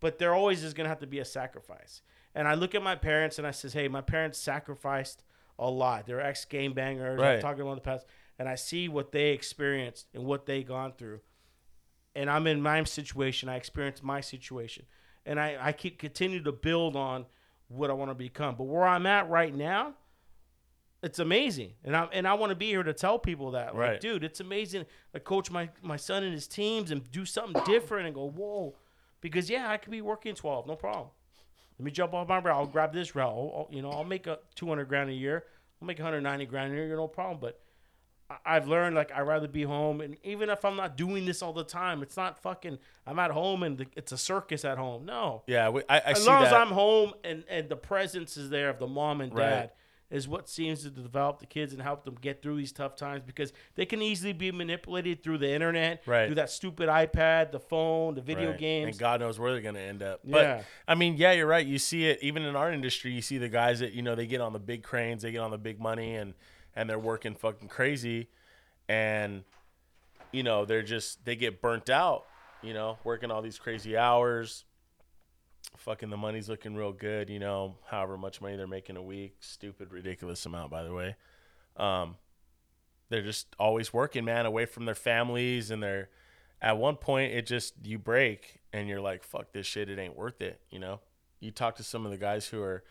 But 0.00 0.18
there 0.18 0.34
always 0.34 0.64
is 0.64 0.72
going 0.74 0.84
to 0.84 0.88
have 0.88 1.00
to 1.00 1.06
be 1.06 1.18
a 1.18 1.24
sacrifice. 1.24 2.00
And 2.34 2.48
I 2.48 2.54
look 2.54 2.74
at 2.74 2.82
my 2.82 2.96
parents 2.96 3.38
and 3.38 3.46
I 3.46 3.50
says, 3.50 3.72
hey, 3.72 3.88
my 3.88 4.00
parents 4.00 4.38
sacrificed 4.38 5.22
a 5.58 5.68
lot. 5.70 6.06
They're 6.06 6.20
ex 6.20 6.44
game 6.44 6.72
bangers. 6.72 7.20
Right. 7.20 7.34
I'm 7.34 7.40
talking 7.40 7.62
about 7.62 7.74
the 7.74 7.82
past. 7.82 8.06
and 8.38 8.48
I 8.48 8.54
see 8.54 8.88
what 8.88 9.12
they 9.12 9.30
experienced 9.30 10.06
and 10.14 10.24
what 10.24 10.46
they 10.46 10.62
gone 10.62 10.92
through. 10.92 11.20
And 12.14 12.28
I'm 12.30 12.46
in 12.46 12.62
my 12.62 12.82
situation. 12.84 13.48
I 13.48 13.56
experienced 13.56 14.02
my 14.02 14.20
situation, 14.20 14.86
and 15.26 15.38
I 15.40 15.56
I 15.60 15.72
keep 15.72 15.98
continue 15.98 16.42
to 16.42 16.52
build 16.52 16.96
on 16.96 17.26
what 17.68 17.90
I 17.90 17.92
want 17.94 18.10
to 18.10 18.14
become. 18.14 18.54
But 18.56 18.64
where 18.64 18.84
I'm 18.84 19.06
at 19.06 19.28
right 19.30 19.54
now, 19.54 19.94
it's 21.02 21.18
amazing, 21.18 21.72
and 21.84 21.96
I 21.96 22.04
and 22.12 22.28
I 22.28 22.34
want 22.34 22.50
to 22.50 22.56
be 22.56 22.66
here 22.68 22.82
to 22.82 22.92
tell 22.92 23.18
people 23.18 23.52
that, 23.52 23.74
like, 23.74 23.74
Right. 23.74 24.00
dude, 24.00 24.22
it's 24.24 24.40
amazing. 24.40 24.86
I 25.14 25.18
coach 25.18 25.50
my 25.50 25.68
my 25.82 25.96
son 25.96 26.22
and 26.22 26.32
his 26.32 26.46
teams 26.46 26.90
and 26.90 27.10
do 27.10 27.24
something 27.24 27.60
different 27.64 28.06
and 28.06 28.14
go, 28.14 28.28
whoa, 28.30 28.76
because 29.20 29.50
yeah, 29.50 29.68
I 29.70 29.78
could 29.78 29.90
be 29.90 30.00
working 30.02 30.34
twelve, 30.34 30.66
no 30.66 30.76
problem. 30.76 31.08
Let 31.78 31.84
me 31.86 31.90
jump 31.90 32.14
off 32.14 32.28
my 32.28 32.38
route. 32.38 32.54
I'll 32.56 32.66
grab 32.66 32.92
this 32.92 33.16
route. 33.16 33.30
I'll, 33.32 33.68
you 33.72 33.82
know, 33.82 33.90
I'll 33.90 34.04
make 34.04 34.26
a 34.28 34.38
two 34.54 34.68
hundred 34.68 34.84
grand 34.88 35.10
a 35.10 35.14
year. 35.14 35.44
I'll 35.80 35.86
make 35.88 35.98
one 35.98 36.04
hundred 36.04 36.20
ninety 36.20 36.46
grand 36.46 36.72
a 36.72 36.76
year, 36.76 36.94
no 36.96 37.08
problem. 37.08 37.38
But 37.40 37.58
I've 38.44 38.68
learned 38.68 38.94
like 38.96 39.10
I'd 39.12 39.22
rather 39.22 39.48
be 39.48 39.62
home, 39.62 40.00
and 40.00 40.16
even 40.24 40.48
if 40.50 40.64
I'm 40.64 40.76
not 40.76 40.96
doing 40.96 41.24
this 41.24 41.42
all 41.42 41.52
the 41.52 41.64
time, 41.64 42.02
it's 42.02 42.16
not 42.16 42.38
fucking. 42.42 42.78
I'm 43.06 43.18
at 43.18 43.30
home 43.30 43.62
and 43.62 43.78
the, 43.78 43.86
it's 43.96 44.12
a 44.12 44.18
circus 44.18 44.64
at 44.64 44.78
home. 44.78 45.04
No, 45.06 45.42
Yeah, 45.46 45.68
we, 45.70 45.82
I, 45.88 45.96
I 45.98 46.00
as 46.12 46.26
long 46.26 46.40
that. 46.40 46.46
as 46.48 46.52
I'm 46.52 46.68
home 46.68 47.14
and 47.24 47.44
and 47.48 47.68
the 47.68 47.76
presence 47.76 48.36
is 48.36 48.50
there 48.50 48.68
of 48.70 48.78
the 48.78 48.86
mom 48.86 49.20
and 49.20 49.34
Right. 49.34 49.48
dad 49.48 49.70
is 50.10 50.28
what 50.28 50.46
seems 50.46 50.82
to 50.82 50.90
develop 50.90 51.38
the 51.38 51.46
kids 51.46 51.72
and 51.72 51.80
help 51.80 52.04
them 52.04 52.14
get 52.20 52.42
through 52.42 52.54
these 52.58 52.70
tough 52.70 52.94
times 52.96 53.22
because 53.24 53.50
they 53.76 53.86
can 53.86 54.02
easily 54.02 54.34
be 54.34 54.52
manipulated 54.52 55.22
through 55.22 55.38
the 55.38 55.50
internet, 55.50 56.02
Right. 56.04 56.26
through 56.26 56.34
that 56.34 56.50
stupid 56.50 56.90
iPad, 56.90 57.50
the 57.50 57.58
phone, 57.58 58.14
the 58.14 58.20
video 58.20 58.50
Right. 58.50 58.58
games. 58.58 58.88
and 58.90 58.98
God 58.98 59.20
knows 59.20 59.38
where 59.38 59.52
they're 59.52 59.62
gonna 59.62 59.78
end 59.78 60.02
up. 60.02 60.20
Yeah. 60.22 60.32
But 60.58 60.64
I 60.86 60.94
mean, 60.96 61.16
yeah, 61.16 61.32
you're 61.32 61.46
right. 61.46 61.66
You 61.66 61.78
see 61.78 62.06
it 62.08 62.18
even 62.22 62.42
in 62.42 62.54
our 62.56 62.70
industry. 62.70 63.10
You 63.10 63.22
see 63.22 63.38
the 63.38 63.48
guys 63.48 63.80
that 63.80 63.94
you 63.94 64.02
know 64.02 64.14
they 64.14 64.26
get 64.26 64.42
on 64.42 64.52
the 64.52 64.58
big 64.60 64.82
cranes, 64.82 65.22
they 65.22 65.32
get 65.32 65.38
on 65.40 65.50
the 65.50 65.56
big 65.58 65.80
money, 65.80 66.14
and 66.16 66.34
and 66.74 66.88
they're 66.88 66.98
working 66.98 67.34
fucking 67.34 67.68
crazy, 67.68 68.28
and 68.88 69.44
you 70.32 70.42
know 70.42 70.64
they're 70.64 70.82
just 70.82 71.24
they 71.24 71.36
get 71.36 71.60
burnt 71.60 71.90
out. 71.90 72.24
You 72.62 72.74
know, 72.74 72.98
working 73.04 73.30
all 73.30 73.42
these 73.42 73.58
crazy 73.58 73.96
hours. 73.96 74.64
Fucking 75.78 76.10
the 76.10 76.16
money's 76.16 76.48
looking 76.48 76.74
real 76.74 76.92
good. 76.92 77.30
You 77.30 77.38
know, 77.38 77.76
however 77.86 78.16
much 78.16 78.40
money 78.40 78.56
they're 78.56 78.66
making 78.66 78.96
a 78.96 79.02
week, 79.02 79.36
stupid, 79.40 79.92
ridiculous 79.92 80.44
amount, 80.46 80.70
by 80.70 80.82
the 80.82 80.92
way. 80.92 81.16
Um, 81.76 82.16
they're 83.08 83.22
just 83.22 83.54
always 83.58 83.92
working, 83.92 84.24
man, 84.24 84.46
away 84.46 84.66
from 84.66 84.84
their 84.84 84.94
families 84.94 85.70
and 85.70 85.82
they're 85.82 86.08
at 86.62 86.78
one 86.78 86.96
point 86.96 87.34
it 87.34 87.44
just 87.44 87.74
you 87.82 87.98
break 87.98 88.60
and 88.72 88.88
you're 88.88 89.00
like 89.00 89.24
fuck 89.24 89.52
this 89.52 89.66
shit 89.66 89.90
it 89.90 89.98
ain't 89.98 90.16
worth 90.16 90.40
it 90.40 90.60
you 90.70 90.78
know 90.78 91.00
you 91.40 91.50
talk 91.50 91.74
to 91.76 91.82
some 91.82 92.06
of 92.06 92.12
the 92.12 92.16
guys 92.16 92.46
who 92.46 92.62
are 92.62 92.84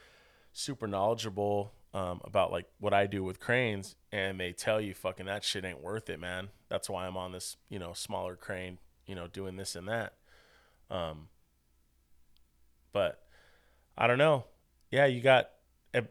super 0.51 0.85
knowledgeable 0.85 1.71
um, 1.93 2.21
about 2.23 2.51
like 2.51 2.67
what 2.79 2.93
i 2.93 3.05
do 3.05 3.23
with 3.23 3.39
cranes 3.39 3.95
and 4.11 4.39
they 4.39 4.53
tell 4.53 4.79
you 4.79 4.93
fucking 4.93 5.25
that 5.25 5.43
shit 5.43 5.65
ain't 5.65 5.81
worth 5.81 6.09
it 6.09 6.19
man 6.19 6.49
that's 6.69 6.89
why 6.89 7.05
i'm 7.05 7.17
on 7.17 7.31
this 7.31 7.57
you 7.69 7.79
know 7.79 7.93
smaller 7.93 8.35
crane 8.35 8.77
you 9.05 9.15
know 9.15 9.27
doing 9.27 9.57
this 9.57 9.75
and 9.75 9.87
that 9.87 10.13
um 10.89 11.27
but 12.93 13.23
i 13.97 14.07
don't 14.07 14.17
know 14.17 14.45
yeah 14.89 15.05
you 15.05 15.21
got 15.21 15.49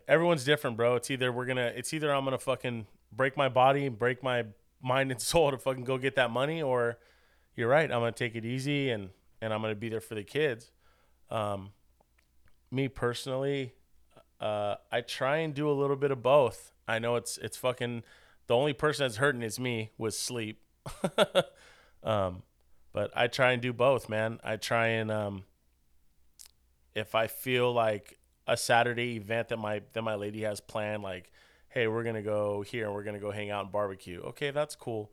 everyone's 0.06 0.44
different 0.44 0.76
bro 0.76 0.96
it's 0.96 1.10
either 1.10 1.32
we're 1.32 1.46
gonna 1.46 1.72
it's 1.74 1.94
either 1.94 2.14
i'm 2.14 2.24
gonna 2.24 2.38
fucking 2.38 2.86
break 3.12 3.36
my 3.36 3.48
body 3.48 3.86
and 3.86 3.98
break 3.98 4.22
my 4.22 4.44
mind 4.82 5.10
and 5.10 5.20
soul 5.20 5.50
to 5.50 5.58
fucking 5.58 5.84
go 5.84 5.98
get 5.98 6.16
that 6.16 6.30
money 6.30 6.62
or 6.62 6.98
you're 7.56 7.68
right. 7.68 7.90
I'm 7.90 8.00
gonna 8.00 8.12
take 8.12 8.34
it 8.34 8.44
easy 8.44 8.90
and 8.90 9.10
and 9.40 9.52
I'm 9.52 9.62
gonna 9.62 9.74
be 9.74 9.88
there 9.88 10.00
for 10.00 10.14
the 10.14 10.24
kids. 10.24 10.70
Um, 11.30 11.72
me 12.70 12.88
personally, 12.88 13.74
uh, 14.40 14.76
I 14.90 15.02
try 15.02 15.38
and 15.38 15.54
do 15.54 15.70
a 15.70 15.72
little 15.72 15.96
bit 15.96 16.10
of 16.10 16.22
both. 16.22 16.72
I 16.88 16.98
know 16.98 17.16
it's 17.16 17.38
it's 17.38 17.56
fucking 17.56 18.02
the 18.46 18.56
only 18.56 18.72
person 18.72 19.04
that's 19.04 19.16
hurting 19.16 19.42
is 19.42 19.60
me 19.60 19.90
with 19.98 20.14
sleep. 20.14 20.60
um, 22.02 22.42
but 22.92 23.10
I 23.14 23.28
try 23.28 23.52
and 23.52 23.62
do 23.62 23.72
both, 23.72 24.08
man. 24.08 24.40
I 24.42 24.56
try 24.56 24.88
and 24.88 25.10
um, 25.10 25.44
if 26.94 27.14
I 27.14 27.26
feel 27.26 27.72
like 27.72 28.18
a 28.46 28.56
Saturday 28.56 29.16
event 29.16 29.48
that 29.48 29.58
my 29.58 29.82
that 29.92 30.02
my 30.02 30.14
lady 30.14 30.42
has 30.42 30.60
planned, 30.60 31.02
like, 31.02 31.30
hey, 31.68 31.86
we're 31.86 32.02
gonna 32.02 32.22
go 32.22 32.62
here 32.62 32.86
and 32.86 32.94
we're 32.94 33.04
gonna 33.04 33.20
go 33.20 33.30
hang 33.30 33.50
out 33.50 33.64
and 33.64 33.72
barbecue. 33.72 34.20
Okay, 34.22 34.50
that's 34.50 34.74
cool. 34.74 35.12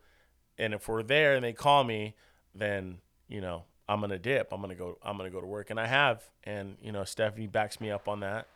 And 0.58 0.74
if 0.74 0.88
we're 0.88 1.04
there 1.04 1.36
and 1.36 1.44
they 1.44 1.54
call 1.54 1.84
me, 1.84 2.16
then 2.56 3.00
you 3.28 3.42
know 3.42 3.66
I'm 3.88 4.02
gonna 4.02 4.20
dip. 4.20 4.52
I'm 4.52 4.62
gonna 4.62 4.76
go. 4.76 4.98
I'm 5.04 5.18
gonna 5.18 5.30
go 5.30 5.42
to 5.42 5.48
work, 5.48 5.70
and 5.70 5.80
I 5.80 5.88
have. 5.88 6.24
And 6.44 6.78
you 6.82 6.92
know 6.92 7.04
Stephanie 7.04 7.48
backs 7.48 7.80
me 7.80 7.92
up 7.92 8.08
on 8.08 8.22
that. 8.22 8.48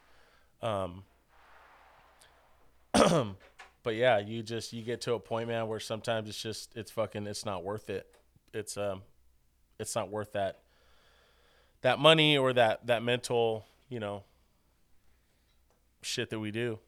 Um. 0.61 1.03
but 3.83 3.95
yeah, 3.95 4.19
you 4.19 4.43
just 4.43 4.73
you 4.73 4.83
get 4.83 5.01
to 5.01 5.13
a 5.13 5.19
point, 5.19 5.47
man, 5.47 5.67
where 5.67 5.79
sometimes 5.79 6.29
it's 6.29 6.41
just 6.41 6.75
it's 6.75 6.91
fucking 6.91 7.25
it's 7.27 7.45
not 7.45 7.63
worth 7.63 7.89
it. 7.89 8.07
It's 8.53 8.77
um, 8.77 9.01
it's 9.79 9.95
not 9.95 10.09
worth 10.09 10.33
that 10.33 10.59
that 11.81 11.99
money 11.99 12.37
or 12.37 12.53
that 12.53 12.85
that 12.87 13.01
mental 13.03 13.65
you 13.89 13.99
know 13.99 14.23
shit 16.01 16.29
that 16.29 16.39
we 16.39 16.51
do. 16.51 16.79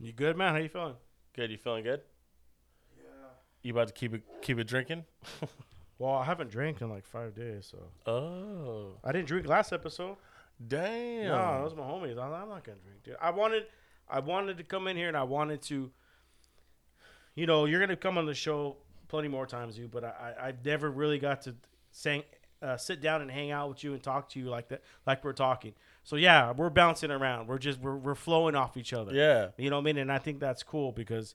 You 0.00 0.12
good, 0.12 0.36
man? 0.36 0.54
How 0.54 0.60
you 0.60 0.68
feeling? 0.68 0.94
Good, 1.34 1.50
you 1.50 1.56
feeling 1.56 1.82
good? 1.82 2.02
Yeah. 2.96 3.04
You 3.62 3.72
about 3.72 3.88
to 3.88 3.94
keep 3.94 4.14
it 4.14 4.22
keep 4.42 4.58
it 4.58 4.66
drinking? 4.66 5.04
Well, 6.00 6.14
I 6.14 6.22
haven't 6.22 6.50
drank 6.50 6.80
in 6.80 6.90
like 6.90 7.04
five 7.04 7.34
days, 7.34 7.72
so 7.72 7.78
Oh, 8.08 8.92
I 9.02 9.10
didn't 9.10 9.26
drink 9.26 9.48
last 9.48 9.72
episode. 9.72 10.16
Damn. 10.66 11.28
No, 11.28 11.62
those 11.62 11.72
are 11.72 11.76
my 11.76 11.82
homies. 11.82 12.18
I'm, 12.18 12.32
I'm 12.32 12.48
not 12.48 12.64
gonna 12.64 12.78
drink, 12.84 13.02
dude. 13.04 13.16
I 13.20 13.30
wanted, 13.30 13.64
I 14.08 14.20
wanted 14.20 14.58
to 14.58 14.64
come 14.64 14.88
in 14.88 14.96
here 14.96 15.08
and 15.08 15.16
I 15.16 15.24
wanted 15.24 15.62
to. 15.62 15.90
You 17.34 17.46
know, 17.46 17.66
you're 17.66 17.80
gonna 17.80 17.96
come 17.96 18.18
on 18.18 18.26
the 18.26 18.34
show 18.34 18.76
plenty 19.08 19.28
more 19.28 19.46
times, 19.46 19.78
you. 19.78 19.88
But 19.88 20.04
I, 20.04 20.34
I 20.38 20.48
I've 20.48 20.64
never 20.64 20.90
really 20.90 21.18
got 21.18 21.42
to 21.42 21.54
sang, 21.92 22.24
uh, 22.60 22.76
sit 22.76 23.00
down 23.00 23.22
and 23.22 23.30
hang 23.30 23.50
out 23.50 23.68
with 23.68 23.84
you 23.84 23.92
and 23.92 24.02
talk 24.02 24.28
to 24.30 24.40
you 24.40 24.46
like 24.46 24.68
that, 24.68 24.82
like 25.06 25.24
we're 25.24 25.32
talking. 25.32 25.74
So 26.02 26.16
yeah, 26.16 26.52
we're 26.52 26.70
bouncing 26.70 27.10
around. 27.10 27.48
We're 27.48 27.58
just 27.58 27.80
we're 27.80 27.96
we're 27.96 28.14
flowing 28.14 28.54
off 28.54 28.76
each 28.76 28.92
other. 28.92 29.14
Yeah. 29.14 29.48
You 29.56 29.70
know 29.70 29.76
what 29.76 29.82
I 29.82 29.84
mean? 29.84 29.98
And 29.98 30.10
I 30.10 30.18
think 30.18 30.40
that's 30.40 30.62
cool 30.62 30.90
because, 30.90 31.34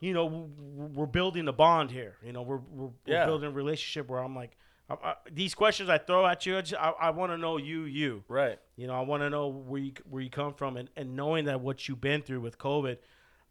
you 0.00 0.14
know, 0.14 0.48
we're 0.94 1.06
building 1.06 1.48
a 1.48 1.52
bond 1.52 1.90
here. 1.90 2.16
You 2.24 2.32
know, 2.32 2.42
we're, 2.42 2.60
we're, 2.70 2.90
we're 3.06 3.26
building 3.26 3.50
a 3.50 3.52
relationship 3.52 4.08
where 4.08 4.20
I'm 4.20 4.34
like, 4.36 4.56
I, 4.92 5.08
I, 5.10 5.14
these 5.30 5.54
questions 5.54 5.88
I 5.88 5.98
throw 5.98 6.26
at 6.26 6.46
you, 6.46 6.56
I, 6.56 6.62
I, 6.78 6.90
I 6.90 7.10
want 7.10 7.32
to 7.32 7.38
know 7.38 7.56
you, 7.56 7.84
you. 7.84 8.24
Right. 8.28 8.58
You 8.76 8.86
know, 8.86 8.94
I 8.94 9.00
want 9.00 9.22
to 9.22 9.30
know 9.30 9.48
where 9.48 9.80
you, 9.80 9.92
where 10.08 10.22
you 10.22 10.30
come 10.30 10.54
from 10.54 10.76
and, 10.76 10.88
and 10.96 11.16
knowing 11.16 11.46
that 11.46 11.60
what 11.60 11.88
you've 11.88 12.00
been 12.00 12.22
through 12.22 12.40
with 12.40 12.58
COVID. 12.58 12.98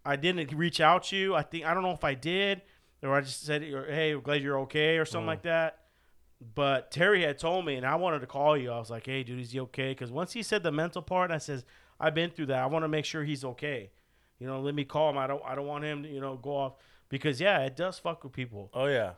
I 0.04 0.16
didn't 0.16 0.52
reach 0.54 0.82
out 0.82 1.04
to 1.06 1.16
you. 1.16 1.36
I 1.36 1.44
think, 1.44 1.66
I 1.66 1.74
don't 1.74 1.84
know 1.84 1.92
if 1.92 2.04
I 2.04 2.16
did 2.16 2.62
or 3.04 3.16
I 3.16 3.22
just 3.22 3.46
said, 3.46 3.62
hey, 3.64 4.16
we're 4.16 4.22
glad 4.22 4.42
you're 4.42 4.60
okay 4.62 4.98
or 4.98 5.06
something 5.06 5.26
mm. 5.26 5.30
like 5.30 5.44
that. 5.44 5.78
But 6.56 6.90
Terry 6.90 7.22
had 7.24 7.38
told 7.38 7.66
me, 7.66 7.76
and 7.76 7.86
I 7.86 7.96
wanted 7.96 8.20
to 8.22 8.28
call 8.28 8.58
you. 8.58 8.72
I 8.72 8.80
was 8.80 8.90
like, 8.90 9.06
"Hey, 9.06 9.24
dude, 9.24 9.40
is 9.40 9.52
he 9.52 9.60
okay?" 9.60 9.92
Because 9.92 10.12
once 10.12 10.34
he 10.34 10.42
said 10.42 10.64
the 10.64 10.72
mental 10.72 11.04
part, 11.04 11.30
I 11.30 11.38
says, 11.38 11.64
"I've 12.00 12.16
been 12.16 12.32
through 12.32 12.48
that. 12.48 12.64
I 12.64 12.66
want 12.66 12.84
to 12.84 12.88
make 12.88 13.06
sure 13.06 13.24
he's 13.24 13.46
okay." 13.46 13.92
You 14.40 14.48
know, 14.48 14.60
let 14.60 14.74
me 14.74 14.84
call 14.84 15.12
him. 15.12 15.20
I 15.20 15.28
don't. 15.28 15.42
I 15.46 15.54
don't 15.54 15.68
want 15.68 15.84
him 15.84 16.02
to, 16.02 16.10
you 16.10 16.20
know, 16.20 16.38
go 16.38 16.56
off 16.56 16.74
because 17.10 17.40
yeah, 17.40 17.60
it 17.60 17.76
does 17.76 18.00
fuck 18.00 18.24
with 18.24 18.34
people. 18.34 18.72
Oh 18.74 18.88
yeah. 18.88 19.14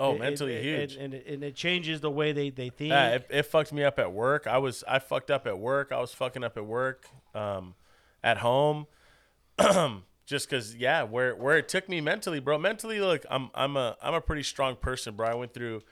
Oh, 0.00 0.14
It- 0.14 0.18
mentally 0.20 0.54
it- 0.54 0.62
huge. 0.64 0.94
and, 0.94 1.02
and, 1.04 1.14
it, 1.14 1.26
and 1.34 1.44
it 1.44 1.54
changes 1.54 2.00
the 2.00 2.10
way 2.10 2.32
they 2.32 2.50
they 2.50 2.70
think. 2.70 2.90
yeah, 2.90 3.10
it, 3.16 3.26
it 3.30 3.42
fucked 3.44 3.72
me 3.72 3.84
up 3.84 3.98
at 3.98 4.12
work. 4.12 4.46
I 4.46 4.58
was 4.58 4.82
I 4.88 4.98
fucked 4.98 5.30
up 5.30 5.46
at 5.46 5.58
work. 5.58 5.92
I 5.92 6.00
was 6.00 6.12
fucking 6.14 6.42
up 6.42 6.56
at 6.56 6.64
work. 6.66 7.06
Um, 7.34 7.74
at 8.24 8.38
home. 8.38 8.86
Just 10.26 10.48
cause 10.48 10.76
yeah, 10.76 11.02
where 11.02 11.34
where 11.34 11.58
it 11.58 11.68
took 11.68 11.88
me 11.88 12.00
mentally, 12.00 12.38
bro. 12.40 12.56
Mentally, 12.56 13.00
look, 13.00 13.24
I'm 13.30 13.50
I'm 13.54 13.76
a 13.76 13.96
I'm 14.00 14.14
a 14.14 14.20
pretty 14.20 14.44
strong 14.44 14.76
person, 14.76 15.14
bro. 15.16 15.26
I 15.28 15.34
went 15.34 15.52
through 15.52 15.82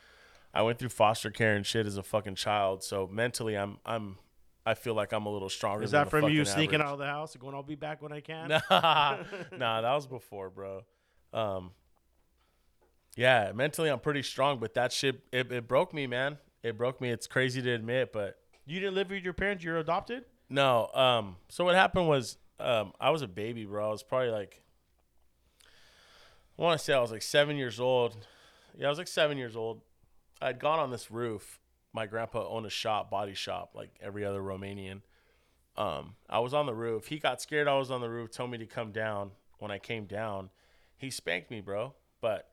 I 0.54 0.62
went 0.62 0.78
through 0.78 0.90
foster 0.90 1.30
care 1.30 1.54
and 1.56 1.66
shit 1.66 1.86
as 1.86 1.96
a 1.96 2.02
fucking 2.04 2.36
child. 2.36 2.84
So 2.84 3.08
mentally 3.10 3.56
I'm 3.56 3.78
I'm 3.84 4.16
I 4.64 4.74
feel 4.74 4.94
like 4.94 5.12
I'm 5.12 5.26
a 5.26 5.30
little 5.32 5.48
stronger. 5.48 5.82
Is 5.82 5.90
that 5.90 6.08
from 6.08 6.28
you 6.30 6.44
sneaking 6.44 6.76
average. 6.76 6.86
out 6.86 6.92
of 6.92 6.98
the 7.00 7.06
house 7.06 7.32
and 7.34 7.40
going, 7.42 7.54
"I'll 7.54 7.62
be 7.64 7.74
back 7.74 8.00
when 8.00 8.12
I 8.12 8.20
can"? 8.20 8.48
nah, 8.48 8.60
nah, 9.56 9.80
that 9.80 9.92
was 9.94 10.06
before, 10.06 10.50
bro. 10.50 10.82
Um, 11.32 11.72
yeah, 13.16 13.52
mentally 13.54 13.88
I'm 13.90 14.00
pretty 14.00 14.22
strong, 14.22 14.58
but 14.58 14.74
that 14.74 14.92
shit 14.92 15.22
it, 15.32 15.50
it 15.52 15.68
broke 15.68 15.92
me, 15.92 16.06
man. 16.06 16.38
It 16.62 16.76
broke 16.76 17.00
me. 17.00 17.10
It's 17.10 17.26
crazy 17.26 17.62
to 17.62 17.70
admit, 17.70 18.12
but 18.12 18.38
You 18.66 18.80
didn't 18.80 18.94
live 18.94 19.10
with 19.10 19.22
your 19.24 19.32
parents. 19.32 19.62
You're 19.64 19.78
adopted. 19.78 20.24
no. 20.48 20.88
Um, 20.94 21.36
so 21.48 21.64
what 21.64 21.74
happened 21.74 22.08
was, 22.08 22.36
um, 22.60 22.92
I 23.00 23.10
was 23.10 23.22
a 23.22 23.28
baby, 23.28 23.64
bro. 23.64 23.86
I 23.86 23.90
was 23.90 24.02
probably 24.02 24.30
like, 24.30 24.62
I 26.58 26.62
want 26.62 26.78
to 26.78 26.84
say 26.84 26.92
I 26.92 27.00
was 27.00 27.12
like 27.12 27.22
seven 27.22 27.56
years 27.56 27.78
old. 27.78 28.16
Yeah, 28.76 28.86
I 28.86 28.90
was 28.90 28.98
like 28.98 29.08
seven 29.08 29.38
years 29.38 29.56
old. 29.56 29.80
I'd 30.42 30.58
gone 30.58 30.78
on 30.78 30.90
this 30.90 31.10
roof. 31.10 31.60
My 31.92 32.06
grandpa 32.06 32.46
owned 32.48 32.66
a 32.66 32.70
shop, 32.70 33.10
body 33.10 33.34
shop, 33.34 33.70
like 33.74 33.90
every 34.00 34.24
other 34.24 34.40
Romanian. 34.40 35.00
Um, 35.76 36.16
I 36.28 36.40
was 36.40 36.52
on 36.54 36.66
the 36.66 36.74
roof. 36.74 37.06
He 37.06 37.18
got 37.18 37.40
scared. 37.40 37.68
I 37.68 37.78
was 37.78 37.90
on 37.90 38.00
the 38.00 38.10
roof. 38.10 38.30
Told 38.32 38.50
me 38.50 38.58
to 38.58 38.66
come 38.66 38.90
down. 38.92 39.30
When 39.58 39.70
I 39.70 39.78
came 39.78 40.06
down, 40.06 40.50
he 40.96 41.10
spanked 41.10 41.50
me, 41.50 41.60
bro. 41.60 41.94
But 42.20 42.48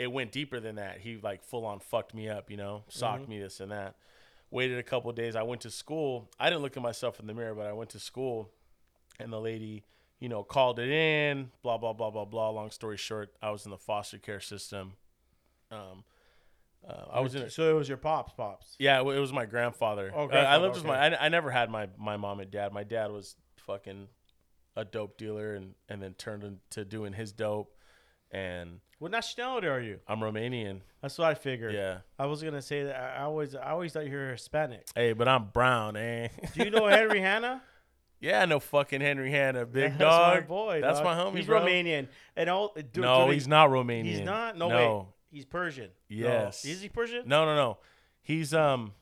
it 0.00 0.10
went 0.10 0.32
deeper 0.32 0.58
than 0.60 0.76
that. 0.76 0.98
He 0.98 1.18
like 1.22 1.42
full 1.44 1.64
on 1.66 1.78
fucked 1.80 2.14
me 2.14 2.28
up, 2.28 2.50
you 2.50 2.56
know, 2.56 2.84
socked 2.88 3.28
me 3.28 3.38
this 3.38 3.60
and 3.60 3.70
that. 3.70 3.96
Waited 4.50 4.78
a 4.78 4.82
couple 4.82 5.12
days. 5.12 5.36
I 5.36 5.42
went 5.42 5.60
to 5.60 5.70
school. 5.70 6.28
I 6.38 6.48
didn't 6.50 6.62
look 6.62 6.76
at 6.76 6.82
myself 6.82 7.20
in 7.20 7.26
the 7.26 7.34
mirror, 7.34 7.54
but 7.54 7.66
I 7.66 7.72
went 7.72 7.90
to 7.90 8.00
school. 8.00 8.50
and 9.20 9.30
the 9.32 9.38
lady, 9.40 9.84
you 10.18 10.28
know, 10.28 10.42
called 10.42 10.78
it 10.78 10.88
in. 10.90 11.50
Blah 11.62 11.78
blah 11.78 11.92
blah 11.92 12.10
blah 12.10 12.24
blah. 12.24 12.48
Long 12.50 12.70
story 12.70 12.96
short, 12.96 13.32
I 13.42 13.50
was 13.50 13.64
in 13.66 13.70
the 13.70 13.78
foster 13.78 14.18
care 14.18 14.40
system. 14.40 14.94
Um, 15.70 16.04
uh, 16.88 17.04
I 17.12 17.20
was 17.20 17.34
in. 17.34 17.42
A, 17.42 17.50
So 17.50 17.70
it 17.70 17.74
was 17.74 17.86
your 17.88 17.98
pops, 17.98 18.32
pops. 18.32 18.74
yeah, 18.78 18.98
it 19.00 19.04
was 19.04 19.32
my 19.32 19.44
grandfather. 19.46 20.10
Oh, 20.14 20.22
Uh, 20.22 20.24
I 20.24 20.28
grandfather, 20.28 20.62
lived 20.64 20.74
with 20.76 20.84
my. 20.86 20.98
I, 21.16 21.26
I 21.26 21.28
never 21.28 21.50
had 21.50 21.70
my 21.70 21.88
my 21.98 22.16
mom 22.16 22.40
and 22.40 22.50
dad. 22.50 22.72
My 22.72 22.84
dad 22.84 23.10
was 23.12 23.36
fucking 23.58 24.08
a 24.76 24.84
dope 24.84 25.18
dealer, 25.18 25.54
and 25.54 25.74
and 25.88 26.02
then 26.02 26.14
turned 26.14 26.42
into 26.44 26.84
doing 26.84 27.12
his 27.12 27.32
dope. 27.32 27.76
And 28.32 28.80
What 28.98 29.10
nationality 29.10 29.66
are 29.66 29.80
you? 29.80 29.98
I'm 30.06 30.20
Romanian. 30.20 30.80
That's 31.02 31.18
what 31.18 31.28
I 31.28 31.34
figured. 31.34 31.74
Yeah. 31.74 31.98
I 32.18 32.26
was 32.26 32.42
gonna 32.42 32.62
say 32.62 32.84
that. 32.84 32.96
I 32.96 33.20
I 33.20 33.22
always, 33.24 33.54
I 33.56 33.70
always 33.70 33.92
thought 33.92 34.06
you 34.06 34.12
were 34.16 34.30
Hispanic. 34.30 34.86
Hey, 34.94 35.12
but 35.14 35.26
I'm 35.28 35.46
brown, 35.48 35.96
eh? 35.96 36.28
Do 36.54 36.64
you 36.64 36.70
know 36.70 36.86
Henry 36.86 37.20
Hanna? 37.28 37.62
yeah, 38.20 38.44
no 38.44 38.60
fucking 38.60 39.00
Henry 39.00 39.30
Hanna, 39.30 39.64
big 39.66 39.92
That's 39.92 39.98
dog. 39.98 40.34
my 40.34 40.40
boy. 40.42 40.80
That's 40.80 41.00
dog. 41.00 41.04
my 41.06 41.14
homie, 41.14 41.38
He's 41.38 41.46
bro. 41.46 41.60
Romanian, 41.62 42.06
and 42.36 42.48
all. 42.50 42.74
Do, 42.92 43.00
no, 43.00 43.26
they- 43.26 43.34
he's 43.34 43.48
not 43.48 43.70
Romanian. 43.70 44.04
He's 44.04 44.20
not. 44.20 44.56
No, 44.56 44.68
no. 44.68 44.98
wait. 44.98 45.06
He's 45.38 45.44
Persian. 45.44 45.90
No. 46.08 46.16
Yes. 46.16 46.64
Is 46.64 46.80
he 46.82 46.88
Persian? 46.88 47.22
No, 47.26 47.44
no, 47.46 47.54
no. 47.56 47.78
He's 48.22 48.52
um. 48.54 48.92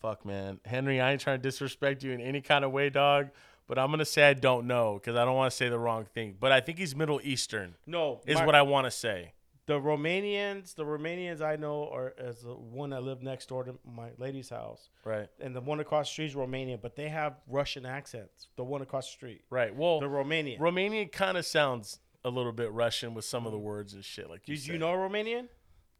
Fuck, 0.00 0.26
man, 0.26 0.60
Henry. 0.66 1.00
I 1.00 1.12
ain't 1.12 1.20
trying 1.20 1.38
to 1.38 1.42
disrespect 1.42 2.02
you 2.02 2.12
in 2.12 2.20
any 2.20 2.42
kind 2.42 2.64
of 2.64 2.72
way, 2.72 2.90
dog. 2.90 3.28
But 3.66 3.78
I'm 3.78 3.90
gonna 3.90 4.04
say 4.04 4.24
I 4.28 4.34
don't 4.34 4.66
know 4.66 4.94
because 4.94 5.16
I 5.16 5.24
don't 5.24 5.34
want 5.36 5.50
to 5.50 5.56
say 5.56 5.68
the 5.68 5.78
wrong 5.78 6.04
thing. 6.04 6.36
But 6.38 6.52
I 6.52 6.60
think 6.60 6.78
he's 6.78 6.94
Middle 6.94 7.20
Eastern. 7.24 7.74
No. 7.86 8.20
Is 8.26 8.36
my- 8.36 8.46
what 8.46 8.54
I 8.54 8.62
want 8.62 8.86
to 8.86 8.90
say. 8.90 9.32
the 9.66 9.80
Romanians. 9.80 10.74
The 10.74 10.84
Romanians 10.84 11.40
I 11.40 11.56
know 11.56 11.88
are 11.90 12.14
as 12.18 12.42
the 12.42 12.52
one 12.54 12.90
that 12.90 13.02
lived 13.02 13.22
next 13.22 13.48
door 13.48 13.64
to 13.64 13.78
my 13.84 14.10
lady's 14.18 14.50
house, 14.50 14.90
Right. 15.04 15.28
and 15.40 15.56
the 15.56 15.62
one 15.62 15.80
across 15.80 16.08
the 16.08 16.12
street 16.12 16.26
is 16.26 16.34
Romanian, 16.34 16.82
but 16.82 16.96
they 16.96 17.08
have 17.08 17.40
Russian 17.46 17.86
accents. 17.86 18.48
The 18.56 18.64
one 18.64 18.82
across 18.82 19.06
the 19.06 19.12
street, 19.12 19.42
Right. 19.48 19.74
Well, 19.74 20.00
the 20.00 20.06
Romanian. 20.06 20.58
Romanian 20.58 21.10
kind 21.10 21.38
of 21.38 21.46
sounds 21.46 22.00
a 22.24 22.28
little 22.30 22.52
bit 22.52 22.70
Russian 22.72 23.14
with 23.14 23.24
some 23.24 23.46
of 23.46 23.52
the 23.52 23.58
words 23.58 23.94
and 23.94 24.04
shit. 24.04 24.28
Like 24.28 24.46
you 24.48 24.56
Did 24.56 24.66
you 24.66 24.76
know 24.78 24.92
Romanian? 24.92 25.48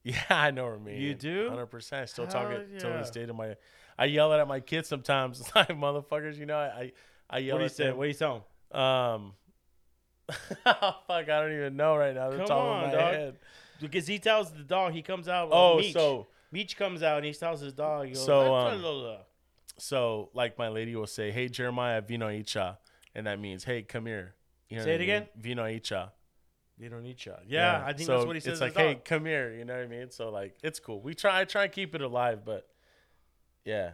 Yeah, 0.02 0.22
I 0.28 0.50
know 0.50 0.64
Romanian. 0.66 1.00
You 1.00 1.14
do? 1.14 1.48
Hundred 1.48 1.66
percent. 1.68 2.02
I 2.02 2.04
still 2.04 2.26
talk 2.26 2.50
Hell 2.50 2.60
it 2.60 2.78
till 2.80 2.90
this 2.92 3.10
yeah. 3.14 3.22
day 3.22 3.26
to 3.26 3.32
my. 3.32 3.56
I 3.98 4.04
yell 4.06 4.30
it 4.34 4.38
at 4.40 4.46
my 4.48 4.60
kids 4.60 4.88
sometimes. 4.88 5.42
like 5.54 5.68
motherfuckers, 5.68 6.36
you 6.36 6.44
know. 6.44 6.58
I 6.58 6.66
I, 6.66 6.92
I 7.30 7.40
What 7.42 7.58
do 7.58 7.62
you 7.64 7.68
say? 7.68 7.92
What 7.92 8.04
do 8.04 8.08
you 8.08 8.14
tell 8.14 8.44
'em? 8.72 8.80
Um. 8.80 9.32
fuck, 10.64 11.04
I 11.08 11.22
don't 11.24 11.52
even 11.52 11.76
know 11.76 11.96
right 11.96 12.14
now. 12.14 12.30
They're 12.30 12.46
Come 12.46 12.50
on, 12.56 12.90
dog. 12.92 13.14
head. 13.14 13.36
Because 13.80 14.06
he 14.06 14.18
tells 14.18 14.50
the 14.52 14.62
dog, 14.62 14.92
he 14.92 15.02
comes 15.02 15.28
out. 15.28 15.48
Oh, 15.52 15.74
Oh, 15.74 15.76
Meech. 15.78 15.92
so 15.92 16.26
Meech 16.50 16.76
comes 16.76 17.02
out 17.02 17.18
and 17.18 17.26
he 17.26 17.32
tells 17.34 17.60
his 17.60 17.72
dog. 17.74 18.08
Goes, 18.08 18.24
So, 18.24 18.54
um, 18.54 18.82
la, 18.82 18.90
la." 18.90 19.16
so 19.76 20.30
like 20.32 20.56
my 20.58 20.68
lady 20.68 20.94
will 20.96 21.06
say, 21.06 21.30
"Hey 21.30 21.48
Jeremiah, 21.48 22.00
vino 22.00 22.28
icha," 22.28 22.78
and 23.14 23.26
that 23.26 23.38
means, 23.38 23.64
"Hey, 23.64 23.82
come 23.82 24.06
here." 24.06 24.34
You 24.68 24.78
know 24.78 24.84
Say 24.84 24.94
it 24.94 25.00
mean? 25.00 25.10
again? 25.10 25.28
Vino 25.36 25.64
icha. 25.64 26.10
don't 26.80 27.02
need 27.02 27.20
shot. 27.20 27.42
Yeah, 27.46 27.82
I 27.84 27.92
think 27.92 28.06
so 28.06 28.14
that's 28.14 28.26
what 28.26 28.36
he 28.36 28.40
says. 28.40 28.52
It's 28.54 28.60
like, 28.60 28.74
hey, 28.76 28.94
dog. 28.94 29.04
come 29.04 29.26
here. 29.26 29.52
You 29.52 29.64
know 29.64 29.74
what 29.76 29.84
I 29.84 29.88
mean? 29.88 30.10
So 30.10 30.30
like, 30.30 30.56
it's 30.62 30.80
cool. 30.80 31.00
We 31.00 31.14
try, 31.14 31.40
I 31.40 31.44
try 31.44 31.64
and 31.64 31.72
keep 31.72 31.94
it 31.94 32.00
alive, 32.00 32.44
but 32.44 32.66
yeah, 33.64 33.92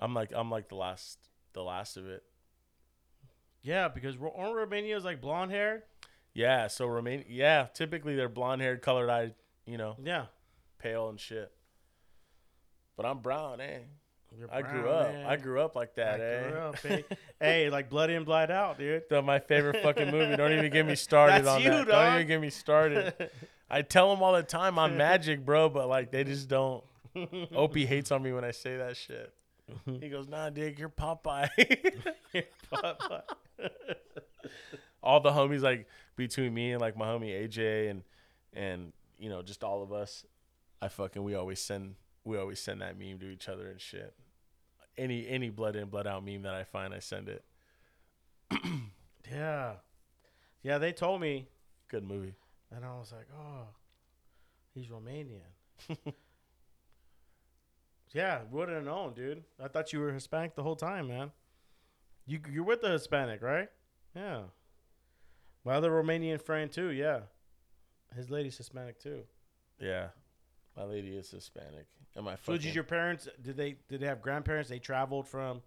I'm 0.00 0.14
like, 0.14 0.30
I'm 0.34 0.50
like 0.50 0.68
the 0.68 0.74
last, 0.76 1.18
the 1.52 1.62
last 1.62 1.96
of 1.96 2.06
it. 2.08 2.22
Yeah, 3.62 3.88
because 3.88 4.16
aren't 4.16 4.56
Romanians 4.70 5.04
like 5.04 5.20
blonde 5.20 5.50
hair? 5.50 5.84
Yeah. 6.34 6.66
So 6.68 6.86
remain. 6.86 7.24
Yeah. 7.28 7.66
Typically 7.74 8.14
they're 8.16 8.28
blonde 8.28 8.62
haired, 8.62 8.82
colored 8.82 9.10
eyed. 9.10 9.34
You 9.66 9.76
know, 9.76 9.96
Yeah. 10.02 10.26
pale 10.78 11.08
and 11.10 11.20
shit. 11.20 11.52
But 12.96 13.06
I'm 13.06 13.18
brown, 13.18 13.60
eh? 13.60 13.78
You're 14.38 14.52
I 14.52 14.60
grew 14.62 14.88
up. 14.90 15.12
man. 15.12 15.26
I 15.26 15.36
grew 15.36 15.60
up 15.60 15.74
like 15.76 15.90
I 15.98 16.02
that, 16.02 16.20
eh? 16.20 16.48
grew 16.50 16.58
up, 16.58 16.76
eh? 16.84 17.02
hey, 17.40 17.70
like 17.70 17.88
blood 17.88 18.10
in, 18.10 18.24
blood 18.24 18.50
out, 18.50 18.78
dude. 18.78 19.02
My 19.24 19.38
favorite 19.38 19.82
fucking 19.82 20.10
movie. 20.10 20.36
Don't 20.36 20.52
even 20.52 20.70
get 20.70 20.86
me 20.86 20.94
started 20.96 21.44
That's 21.44 21.48
on 21.48 21.62
you, 21.62 21.70
that. 21.70 21.86
Don't 21.86 22.14
even 22.14 22.26
get 22.26 22.40
me 22.40 22.50
started. 22.50 23.30
I 23.70 23.82
tell 23.82 24.10
them 24.14 24.22
all 24.22 24.32
the 24.34 24.42
time 24.42 24.78
I'm 24.78 24.96
magic, 24.96 25.44
bro, 25.44 25.68
but 25.68 25.88
like 25.88 26.10
they 26.10 26.24
just 26.24 26.48
don't. 26.48 26.82
Opie 27.54 27.86
hates 27.86 28.10
on 28.12 28.22
me 28.22 28.32
when 28.32 28.44
I 28.44 28.50
say 28.52 28.76
that 28.78 28.96
shit. 28.96 29.32
He 30.00 30.08
goes, 30.08 30.28
"Nah, 30.28 30.48
dig, 30.50 30.78
you're 30.78 30.88
Popeye." 30.88 31.48
all 35.02 35.20
the 35.20 35.30
homies, 35.30 35.62
like 35.62 35.86
between 36.16 36.54
me 36.54 36.72
and 36.72 36.80
like 36.80 36.96
my 36.96 37.06
homie 37.06 37.30
AJ 37.48 37.90
and 37.90 38.02
and 38.52 38.92
you 39.18 39.28
know 39.28 39.42
just 39.42 39.62
all 39.64 39.82
of 39.82 39.92
us, 39.92 40.24
I 40.80 40.88
fucking 40.88 41.22
we 41.22 41.34
always 41.34 41.60
send 41.60 41.94
we 42.24 42.36
always 42.38 42.60
send 42.60 42.80
that 42.82 42.98
meme 42.98 43.18
to 43.20 43.26
each 43.30 43.48
other 43.48 43.68
and 43.68 43.80
shit. 43.80 44.14
Any 44.96 45.28
any 45.28 45.50
blood 45.50 45.76
in 45.76 45.88
blood 45.88 46.06
out 46.06 46.24
meme 46.24 46.42
that 46.42 46.54
I 46.54 46.64
find, 46.64 46.92
I 46.92 46.98
send 46.98 47.28
it. 47.28 47.44
yeah. 49.30 49.74
Yeah, 50.62 50.78
they 50.78 50.92
told 50.92 51.20
me, 51.20 51.48
Good 51.88 52.04
movie. 52.04 52.34
and 52.74 52.84
I 52.84 52.98
was 52.98 53.12
like, 53.12 53.28
oh, 53.32 53.68
he's 54.74 54.86
Romanian. 54.88 55.40
yeah, 58.12 58.40
wouldn't 58.50 58.76
have 58.76 58.84
known, 58.84 59.14
dude. 59.14 59.44
I 59.62 59.68
thought 59.68 59.92
you 59.92 60.00
were 60.00 60.12
Hispanic 60.12 60.54
the 60.54 60.62
whole 60.62 60.76
time, 60.76 61.08
man. 61.08 61.30
You 62.28 62.38
you're 62.52 62.62
with 62.64 62.82
the 62.82 62.90
Hispanic, 62.90 63.42
right? 63.42 63.68
Yeah. 64.14 64.42
My 65.64 65.74
other 65.74 65.90
Romanian 65.90 66.40
friend 66.40 66.70
too. 66.70 66.90
Yeah, 66.90 67.20
his 68.14 68.30
lady's 68.30 68.56
Hispanic 68.56 69.00
too. 69.00 69.22
Yeah, 69.80 70.08
my 70.76 70.84
lady 70.84 71.16
is 71.16 71.30
Hispanic, 71.30 71.86
and 72.14 72.24
my 72.24 72.36
So 72.44 72.56
did 72.56 72.74
your 72.74 72.84
parents? 72.84 73.28
Did 73.42 73.56
they 73.56 73.76
did 73.88 74.00
they 74.00 74.06
have 74.06 74.22
grandparents? 74.22 74.68
They 74.70 74.78
traveled 74.78 75.26
from 75.26 75.62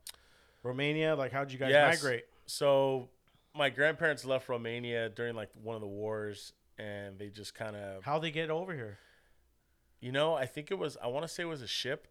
Romania. 0.64 1.16
Like, 1.16 1.32
how'd 1.32 1.52
you 1.52 1.58
guys 1.60 1.72
Yes. 1.72 2.02
migrate? 2.02 2.26
so 2.46 3.10
my 3.56 3.70
grandparents 3.70 4.24
left 4.26 4.48
Romania 4.50 5.10
during 5.10 5.36
like 5.36 5.50
one 5.62 5.76
of 5.76 5.82
the 5.82 5.88
wars, 5.88 6.54
and 6.78 7.18
they 7.20 7.30
just 7.30 7.54
kind 7.56 7.76
of 7.76 8.04
How 8.04 8.20
they 8.20 8.32
get 8.32 8.50
over 8.50 8.74
here? 8.74 8.98
You 10.00 10.12
know, 10.12 10.34
I 10.36 10.46
think 10.46 10.72
it 10.72 10.76
was. 10.80 10.98
I 11.02 11.08
want 11.08 11.24
to 11.24 11.28
say 11.28 11.44
it 11.44 11.48
was 11.48 11.62
a 11.62 11.68
ship. 11.68 12.08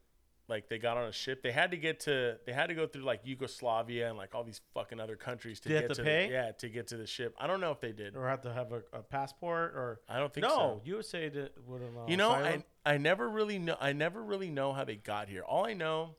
Like 0.51 0.69
they 0.69 0.79
got 0.79 0.97
on 0.97 1.05
a 1.09 1.13
ship. 1.13 1.43
They 1.43 1.53
had 1.53 1.71
to 1.71 1.77
get 1.77 2.01
to. 2.01 2.37
They 2.45 2.53
had 2.53 2.67
to 2.67 2.75
go 2.75 2.87
through 2.87 3.03
like 3.05 3.21
Yugoslavia 3.25 4.09
and 4.09 4.19
like 4.19 4.35
all 4.35 4.43
these 4.45 4.61
fucking 4.75 4.99
other 5.01 5.15
countries 5.17 5.61
to 5.61 5.69
Did 5.69 5.81
get 5.83 5.89
to 5.91 5.95
to. 5.95 6.03
pay? 6.03 6.27
The, 6.27 6.33
yeah, 6.33 6.51
to 6.53 6.69
get 6.69 6.89
to 6.89 6.97
the 6.97 7.07
ship. 7.07 7.35
I 7.39 7.47
don't 7.47 7.61
know 7.61 7.71
if 7.71 7.81
they 7.81 7.93
did. 7.93 8.17
Or 8.17 8.29
have 8.29 8.43
to 8.43 8.53
have 8.53 8.73
a, 8.73 8.83
a 8.93 9.03
passport? 9.03 9.73
Or 9.77 10.01
I 10.09 10.19
don't 10.19 10.35
think 10.35 10.45
so. 10.47 10.51
no? 10.51 10.57
so. 10.57 10.81
USA 10.85 11.29
did, 11.31 11.51
would 11.67 11.81
have. 11.83 11.91
You 12.09 12.17
know, 12.17 12.33
I 12.33 12.65
I 12.85 12.99
never 12.99 13.29
really 13.29 13.59
know. 13.59 13.77
I 13.81 13.93
never 13.93 14.23
really 14.23 14.51
know 14.51 14.73
how 14.73 14.85
they 14.85 14.97
got 14.97 15.29
here. 15.29 15.43
All 15.43 15.65
I 15.65 15.73
know. 15.75 16.17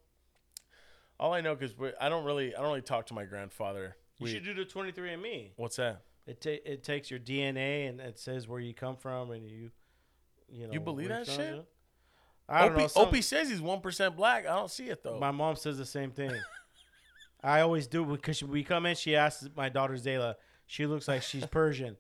All 1.20 1.34
I 1.34 1.41
know 1.41 1.53
because 1.53 1.76
I 1.99 2.10
don't 2.10 2.24
really. 2.24 2.56
I 2.56 2.62
don't 2.62 2.70
really 2.70 2.82
talk 2.82 3.08
to 3.08 3.14
my 3.14 3.26
grandfather. 3.26 3.95
you 4.18 4.26
We- 4.26 4.32
should 4.32 4.45
do 4.45 4.53
the 4.53 4.66
twenty 4.66 4.91
three 4.91 5.12
and 5.14 5.22
Me. 5.22 5.52
What's 5.58 5.76
that? 5.76 6.02
It 6.26 6.40
ta- 6.40 6.62
it 6.66 6.84
takes 6.84 7.10
your 7.12 7.20
DNA 7.20 7.90
and 7.90 7.99
it 7.99 8.18
says 8.20 8.48
where 8.48 8.60
you 8.60 8.74
come 8.74 8.95
from 8.95 9.32
and 9.32 9.49
you, 9.49 9.72
you 10.49 10.68
know. 10.68 10.74
You 10.74 10.80
believe 10.80 11.10
that 11.10 11.28
shit? 11.28 11.66
I 12.49 12.61
don't 12.63 12.73
Opie, 12.73 12.81
know. 12.81 12.88
some- 12.88 13.07
Opie 13.07 13.22
says 13.22 13.49
he's 13.49 13.61
one 13.61 13.81
percent 13.81 14.15
black. 14.15 14.45
I 14.45 14.55
don't 14.55 14.69
see 14.72 14.89
it 14.89 15.03
though. 15.03 15.19
My 15.19 15.31
mom 15.31 15.55
says 15.55 15.77
the 15.77 15.85
same 15.85 16.11
thing. 16.11 16.31
I 17.43 17.61
always 17.61 17.88
do 17.88 18.05
because 18.05 18.43
we 18.43 18.63
come 18.63 18.85
in. 18.85 18.95
She 18.95 19.15
asks 19.15 19.47
my 19.55 19.69
daughter 19.69 19.95
Zayla. 19.95 20.35
She 20.68 20.85
looks 20.85 21.07
like 21.07 21.22
she's 21.23 21.45
Persian. 21.45 21.97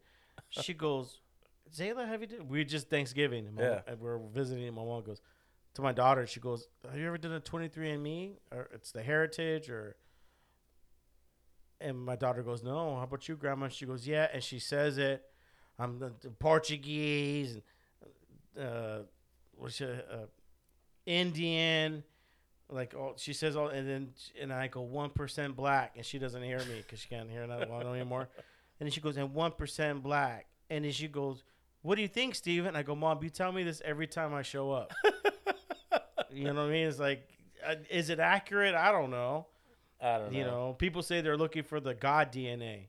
She 0.49 0.73
goes, 0.73 1.19
Zayla, 1.73 2.07
have 2.07 2.21
you? 2.21 2.27
Did? 2.27 2.49
We 2.49 2.63
just 2.65 2.89
Thanksgiving. 2.89 3.47
and 3.47 3.57
Yeah. 3.59 3.81
and 3.87 3.99
we're 3.99 4.19
visiting. 4.19 4.67
and 4.67 4.75
My 4.75 4.83
mom 4.83 5.03
goes 5.03 5.21
to 5.75 5.81
my 5.81 5.93
daughter. 5.93 6.27
She 6.27 6.39
goes, 6.39 6.67
Have 6.89 6.99
you 6.99 7.07
ever 7.07 7.17
done 7.17 7.31
a 7.33 7.39
23andMe 7.39 8.35
or 8.51 8.69
it's 8.73 8.91
the 8.91 9.01
Heritage 9.01 9.69
or? 9.69 9.95
And 11.79 11.97
my 11.97 12.15
daughter 12.15 12.43
goes, 12.43 12.61
No. 12.63 12.95
How 12.97 13.03
about 13.03 13.27
you, 13.27 13.35
Grandma? 13.35 13.69
She 13.69 13.85
goes, 13.85 14.07
Yeah. 14.07 14.27
And 14.33 14.43
she 14.43 14.59
says 14.59 14.97
it. 14.97 15.23
I'm 15.79 15.97
the, 15.97 16.11
the 16.21 16.29
Portuguese 16.29 17.57
and 18.55 18.63
uh, 18.67 18.99
what's 19.61 19.75
she, 19.75 19.85
uh, 19.85 20.25
Indian 21.05 22.03
like 22.71 22.95
all 22.97 23.13
she 23.17 23.33
says 23.33 23.55
all 23.55 23.67
and 23.67 23.87
then 23.87 24.09
and 24.39 24.51
I 24.51 24.67
go 24.67 24.81
one 24.81 25.09
percent 25.09 25.55
black 25.55 25.93
and 25.97 26.05
she 26.05 26.17
doesn't 26.17 26.41
hear 26.41 26.59
me 26.59 26.77
because 26.77 26.99
she 26.99 27.09
can't 27.09 27.29
hear 27.29 27.45
that 27.45 27.69
one 27.69 27.85
anymore. 27.87 28.29
And 28.79 28.87
then 28.87 28.93
she 28.93 28.99
goes 29.01 29.15
and 29.15 29.31
one 29.35 29.51
percent 29.51 30.01
black 30.01 30.47
and 30.71 30.83
then 30.83 30.91
she 30.91 31.07
goes, 31.07 31.43
"What 31.83 31.97
do 31.97 32.01
you 32.01 32.07
think, 32.07 32.33
Steven? 32.33 32.75
I 32.75 32.81
go, 32.81 32.95
"Mom, 32.95 33.19
you 33.21 33.29
tell 33.29 33.51
me 33.51 33.61
this 33.61 33.79
every 33.85 34.07
time 34.07 34.33
I 34.33 34.41
show 34.41 34.71
up." 34.71 34.91
you 36.31 36.45
know 36.45 36.55
what 36.55 36.61
I 36.61 36.69
mean? 36.69 36.87
It's 36.87 36.97
like, 36.97 37.29
uh, 37.63 37.75
is 37.91 38.09
it 38.09 38.19
accurate? 38.19 38.73
I 38.73 38.91
don't 38.91 39.11
know. 39.11 39.45
I 40.01 40.17
don't 40.17 40.31
know. 40.31 40.37
You 40.39 40.45
know, 40.45 40.75
people 40.79 41.03
say 41.03 41.21
they're 41.21 41.37
looking 41.37 41.61
for 41.61 41.79
the 41.79 41.93
God 41.93 42.31
DNA, 42.31 42.87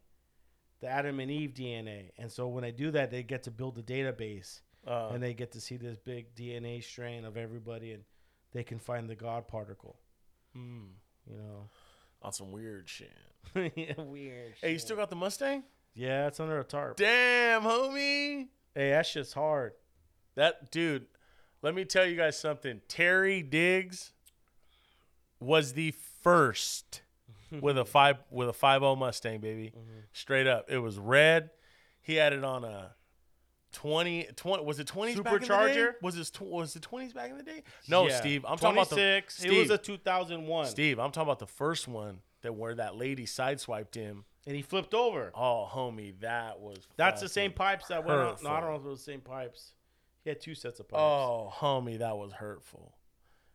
the 0.80 0.88
Adam 0.88 1.20
and 1.20 1.30
Eve 1.30 1.52
DNA, 1.52 2.12
and 2.16 2.32
so 2.32 2.48
when 2.48 2.62
they 2.62 2.72
do 2.72 2.90
that, 2.92 3.10
they 3.10 3.22
get 3.22 3.42
to 3.42 3.50
build 3.50 3.76
a 3.76 3.82
database 3.82 4.60
Uh, 4.86 5.10
and 5.14 5.22
they 5.22 5.32
get 5.34 5.52
to 5.52 5.60
see 5.60 5.76
this 5.76 5.96
big 5.98 6.34
DNA 6.34 6.82
strain 6.82 7.24
of 7.24 7.36
everybody, 7.36 7.92
and 7.92 8.02
they 8.52 8.64
can 8.64 8.78
find 8.78 9.08
the 9.08 9.14
God 9.14 9.46
particle. 9.46 9.96
hmm, 10.54 10.86
You 11.30 11.36
know, 11.36 11.68
on 12.20 12.32
some 12.32 12.50
weird 12.52 12.88
shit. 12.88 13.12
weird. 13.98 14.54
Hey, 14.60 14.72
you 14.72 14.78
still 14.78 14.96
got 14.96 15.08
the 15.10 15.16
Mustang? 15.16 15.62
Yeah, 15.94 16.26
it's 16.26 16.40
under 16.40 16.58
a 16.58 16.64
tarp. 16.64 16.96
Damn, 16.96 17.62
homie. 17.62 18.48
Hey, 18.74 18.90
that 18.90 19.06
shit's 19.06 19.32
hard. 19.34 19.72
That 20.34 20.70
dude, 20.70 21.06
let 21.60 21.74
me 21.74 21.84
tell 21.84 22.06
you 22.06 22.16
guys 22.16 22.38
something. 22.38 22.80
Terry 22.88 23.42
Diggs 23.42 24.12
was 25.40 25.74
the 25.74 25.92
first 26.22 27.02
with 27.60 27.76
a 27.78 27.84
five 27.84 28.16
with 28.30 28.48
a 28.48 28.52
five 28.52 28.82
O 28.82 28.96
Mustang, 28.96 29.40
baby. 29.40 29.72
Mm-hmm. 29.76 29.98
Straight 30.12 30.46
up. 30.46 30.70
It 30.70 30.78
was 30.78 30.98
red. 30.98 31.50
He 32.00 32.14
had 32.14 32.32
it 32.32 32.42
on 32.44 32.64
a 32.64 32.94
20, 33.72 34.28
20 34.36 34.64
was 34.64 34.78
it 34.78 34.86
20s 34.86 35.22
back 35.22 35.34
in 35.34 35.40
the 35.40 35.46
day? 35.46 35.52
Supercharger? 35.54 35.94
Was 36.02 36.16
it 36.18 36.40
was 36.40 36.76
it 36.76 36.82
20s 36.82 37.14
back 37.14 37.30
in 37.30 37.36
the 37.36 37.42
day? 37.42 37.62
No, 37.88 38.06
Yeah. 38.08 38.20
Steve. 38.20 38.44
I'm 38.46 38.56
talking 38.58 38.76
about 38.78 38.90
the 38.90 38.96
26. 38.96 39.38
Steve, 39.38 39.52
It 39.52 39.58
was 39.58 39.70
a 39.70 39.78
2001. 39.78 40.66
Steve, 40.66 40.98
I'm 40.98 41.10
talking 41.10 41.28
about 41.28 41.38
the 41.38 41.46
first 41.46 41.88
one 41.88 42.20
that 42.42 42.54
where 42.54 42.74
that 42.74 42.96
lady 42.96 43.24
sideswiped 43.26 43.94
him. 43.94 44.24
And 44.46 44.56
he 44.56 44.62
flipped 44.62 44.92
over. 44.94 45.30
Oh, 45.34 45.68
homie, 45.70 46.18
that 46.20 46.58
was 46.58 46.78
That's 46.96 47.20
the 47.20 47.28
same 47.28 47.52
pipes 47.52 47.88
that 47.88 48.04
went 48.04 48.18
out. 48.20 48.42
No, 48.42 48.50
I 48.50 48.60
don't 48.60 48.70
know 48.70 48.76
if 48.76 48.84
it 48.84 48.88
was 48.88 48.98
the 49.04 49.12
same 49.12 49.20
pipes. 49.20 49.72
He 50.24 50.30
had 50.30 50.40
two 50.40 50.54
sets 50.54 50.80
of 50.80 50.88
pipes. 50.88 51.00
Oh, 51.00 51.52
homie, 51.56 51.98
that 51.98 52.16
was 52.16 52.32
hurtful. 52.32 52.94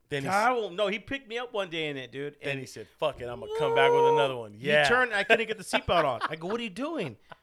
Then 0.09 0.23
he, 0.23 0.29
I 0.29 0.51
won't- 0.53 0.75
no, 0.75 0.87
he 0.87 0.99
picked 0.99 1.27
me 1.27 1.37
up 1.37 1.53
one 1.53 1.69
day 1.69 1.89
in 1.89 1.97
it, 1.97 2.13
dude. 2.13 2.37
then 2.41 2.51
And 2.51 2.59
he 2.61 2.65
said, 2.65 2.87
"Fuck 2.97 3.19
it, 3.19 3.25
I'm 3.27 3.41
gonna 3.41 3.51
come 3.59 3.75
back 3.75 3.91
with 3.91 4.05
another 4.13 4.37
one." 4.37 4.55
Yeah, 4.57 4.83
He 4.83 4.87
turned. 4.89 5.13
I 5.13 5.25
couldn't 5.25 5.47
get 5.47 5.57
the 5.57 5.65
seatbelt 5.65 6.05
on. 6.05 6.21
I 6.29 6.37
go, 6.37 6.47
"What 6.47 6.61
are 6.61 6.63
you 6.63 6.69
doing?" 6.69 7.17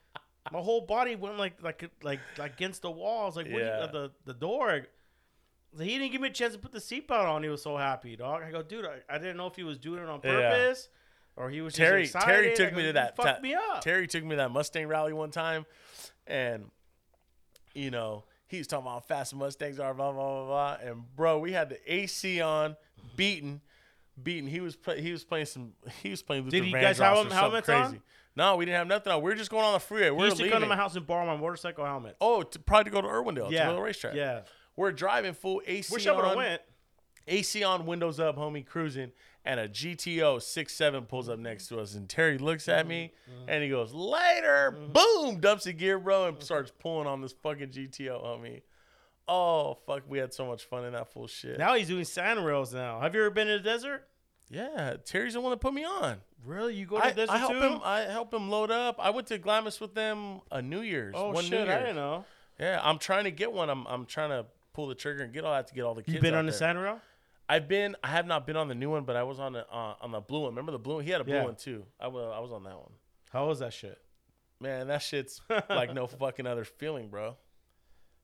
My 0.53 0.61
whole 0.61 0.83
body 0.83 1.17
went 1.17 1.39
like 1.39 1.63
like 1.63 1.91
like 2.03 2.21
like 2.39 2.55
against 2.55 2.83
the 2.83 2.91
walls, 2.91 3.37
like 3.37 3.47
what 3.47 3.55
you- 3.55 3.61
Yeah. 3.61 3.81
Uh, 3.81 3.87
the 3.93 4.13
the 4.27 4.35
door. 4.35 4.87
He 5.79 5.99
didn't 5.99 6.13
give 6.13 6.21
me 6.21 6.29
a 6.29 6.33
chance 6.33 6.53
to 6.53 6.59
put 6.61 6.71
the 6.71 6.79
seatbelt 6.79 7.25
on. 7.25 7.43
He 7.43 7.49
was 7.49 7.61
so 7.63 7.77
happy, 7.77 8.15
dog. 8.15 8.43
I 8.45 8.53
go, 8.53 8.63
dude, 8.63 8.85
I, 8.87 9.01
I 9.13 9.19
didn't 9.19 9.37
know 9.37 9.49
if 9.49 9.57
he 9.57 9.65
was 9.65 9.77
doing 9.79 10.01
it 10.03 10.09
on 10.09 10.21
Yeah. 10.23 10.31
purpose 10.51 10.89
or 11.37 11.51
he 11.51 11.61
was 11.63 11.73
just 11.75 11.79
Terry. 11.79 12.07
Terry 12.07 12.55
took 12.55 12.71
go, 12.71 12.77
me 12.77 12.83
to 12.83 12.87
"You 12.89 12.93
that. 12.93 13.17
Fucked 13.17 13.29
ta- 13.39 13.41
me 13.43 13.55
up. 13.55 13.81
Terry 13.81 14.07
took 14.07 14.23
me 14.23 14.31
to 14.31 14.37
that 14.37 14.51
Mustang 14.53 14.87
rally 14.87 15.13
one 15.13 15.31
time, 15.33 15.67
and 16.29 16.71
you 17.75 17.91
know 17.91 18.25
he 18.47 18.59
was 18.59 18.67
talking 18.69 18.83
about 18.87 18.93
how 18.93 19.01
fast 19.01 19.35
Mustangs 19.35 19.81
are, 19.81 19.93
blah 19.95 20.13
blah 20.13 20.45
blah 20.45 20.47
blah. 20.47 20.89
And 20.89 21.03
bro, 21.17 21.39
we 21.41 21.51
had 21.53 21.71
the 21.71 21.93
AC 21.93 22.41
on, 22.41 22.77
beating, 23.17 23.61
beating. 24.23 24.47
He 24.47 24.61
was 24.61 24.77
play, 24.77 25.01
he 25.01 25.11
was 25.11 25.25
playing 25.25 25.47
some. 25.47 25.73
He 26.05 26.11
was 26.11 26.23
playing. 26.23 26.45
Luther 26.45 26.59
Did 26.59 26.67
you 26.67 26.73
guys 26.73 26.99
have 26.99 27.17
him- 27.27 27.33
helmets 27.33 27.65
crazy. 27.67 27.83
on? 27.83 28.03
No, 28.37 28.57
we 28.57 28.65
didn't 28.65 28.79
have 28.79 28.87
nothing 28.89 29.13
on. 29.13 29.23
We 29.23 29.31
were 29.31 29.35
just 29.37 29.51
going 29.51 29.65
on 29.65 29.75
the 29.75 29.79
freeway. 29.81 30.11
We 30.11 30.17
he 30.19 30.23
are 30.23 30.25
used 30.27 30.37
to 30.39 30.43
leaving. 30.43 30.53
come 30.55 30.63
to 30.63 30.69
my 30.69 30.77
house 30.77 30.97
and 30.97 31.07
borrow 31.07 31.25
my 31.27 31.37
motorcycle 31.37 31.85
helmet. 31.85 32.17
Oh, 32.21 32.43
to, 32.43 32.59
probably 32.59 32.85
to 32.85 32.91
go 32.91 33.01
to 33.03 33.09
Irwindale, 33.09 33.51
yeah, 33.51 33.69
to 33.69 33.75
the 33.77 33.81
racetrack. 33.81 34.15
Yeah, 34.15 34.41
We're 34.77 34.91
driving 34.93 35.35
full 35.35 35.63
AC 35.67 35.93
wish 35.95 36.07
I 36.07 36.13
would 36.13 36.25
have 36.25 36.33
on. 36.33 36.37
went. 36.39 36.63
AC 37.27 37.63
on, 37.65 37.87
windows 37.87 38.21
up, 38.21 38.37
homie, 38.37 38.67
cruising, 38.67 39.13
and 39.47 39.59
a 39.59 39.67
GTO 39.69 40.37
6.7 40.41 41.09
pulls 41.09 41.29
up 41.31 41.39
next 41.39 41.69
to 41.69 41.79
us, 41.81 41.95
and 41.95 42.07
Terry 42.09 42.37
looks 42.37 42.69
at 42.69 42.87
me, 42.87 43.13
Mm-hmm. 43.31 43.49
and 43.49 43.63
he 43.63 43.71
goes, 43.71 43.95
"Later!" 43.95 44.71
Boom, 44.93 45.41
dumps 45.41 45.65
a 45.67 45.73
gear, 45.73 45.99
bro, 45.99 46.27
and 46.29 46.43
starts 46.43 46.71
pulling 46.79 47.07
on 47.07 47.23
this 47.23 47.33
fucking 47.43 47.69
GTO, 47.69 48.23
homie. 48.23 48.61
Oh 49.27 49.79
fuck, 49.87 50.03
we 50.07 50.19
had 50.19 50.35
so 50.35 50.45
much 50.47 50.65
fun 50.65 50.85
in 50.85 50.93
that 50.93 51.11
full 51.13 51.27
shit. 51.27 51.59
Now 51.59 51.75
he's 51.75 51.89
doing 51.89 52.05
sand 52.05 52.45
rails. 52.45 52.75
Now, 52.75 53.01
have 53.01 53.15
you 53.15 53.21
ever 53.23 53.31
been 53.31 53.49
in 53.49 53.63
the 53.63 53.63
desert? 53.71 54.07
Yeah, 54.51 54.95
Terry's 55.05 55.35
the 55.35 55.41
one 55.41 55.51
that 55.51 55.61
put 55.61 55.75
me 55.75 55.85
on. 55.85 56.19
Really? 56.45 56.75
You 56.75 56.87
go 56.87 56.99
to 56.99 57.05
I, 57.07 57.13
desert 57.13 57.33
I 57.33 57.39
helped 57.39 57.55
too? 57.55 57.61
him. 57.63 57.81
I 57.83 58.01
help 58.01 58.33
him 58.35 58.51
load 58.51 58.71
up. 58.71 58.97
I 58.99 59.11
went 59.11 59.27
to 59.29 59.39
Glamis 59.39 59.81
with 59.81 59.95
them 59.95 60.41
a 60.51 60.61
New 60.61 60.81
Year's. 60.83 61.15
oh 61.17 61.31
one 61.31 61.45
shit! 61.45 61.53
New 61.53 61.59
I 61.59 61.65
Year's. 61.65 61.81
didn't 61.81 61.97
know. 61.97 62.25
Yeah, 62.61 62.81
I'm 62.83 62.99
trying 62.99 63.25
to 63.25 63.31
get 63.31 63.53
one. 63.53 63.71
I'm 63.71 63.87
I'm 63.87 64.05
trying 64.07 64.31
to 64.31 64.47
pull 64.75 64.87
the 64.87 64.95
trigger 64.95 65.23
and 65.23 65.33
get 65.33 65.45
all 65.45 65.53
that 65.53 65.69
to 65.69 65.75
get 65.75 65.83
all 65.85 65.95
the 65.95 66.03
kids. 66.03 66.15
You 66.15 66.21
been 66.21 66.35
on 66.35 66.47
the 66.47 66.53
there. 66.53 66.79
rail? 66.79 67.01
I've 67.49 67.67
been. 67.69 67.97
I 68.05 68.09
have 68.09 68.27
not 68.27 68.47
been 68.47 68.57
on 68.57 68.69
the 68.69 68.75
new 68.75 68.91
one, 68.91 69.05
but 69.05 69.17
I 69.17 69.23
was 69.23 69.41
on 69.41 69.55
the 69.55 69.67
uh, 69.71 69.95
on 70.01 70.13
the 70.13 70.21
blue 70.21 70.41
one. 70.41 70.51
Remember 70.51 70.73
the 70.73 70.79
blue 70.79 70.97
one? 70.97 71.05
He 71.05 71.11
had 71.11 71.21
a 71.21 71.25
blue 71.25 71.35
Yeah. 71.35 71.45
one 71.45 71.57
too. 71.57 71.85
I 71.99 72.09
was 72.09 72.31
I 72.35 72.41
was 72.41 72.53
on 72.53 72.63
that 72.65 72.77
one. 72.77 72.93
How 73.33 73.49
was 73.49 73.59
that 73.61 73.73
shit? 73.73 73.99
Man, 74.61 74.87
that 74.89 75.03
shit's 75.03 75.41
like 75.69 75.93
no 75.95 76.07
fucking 76.07 76.47
other 76.47 76.65
feeling, 76.65 77.09
bro. 77.09 77.37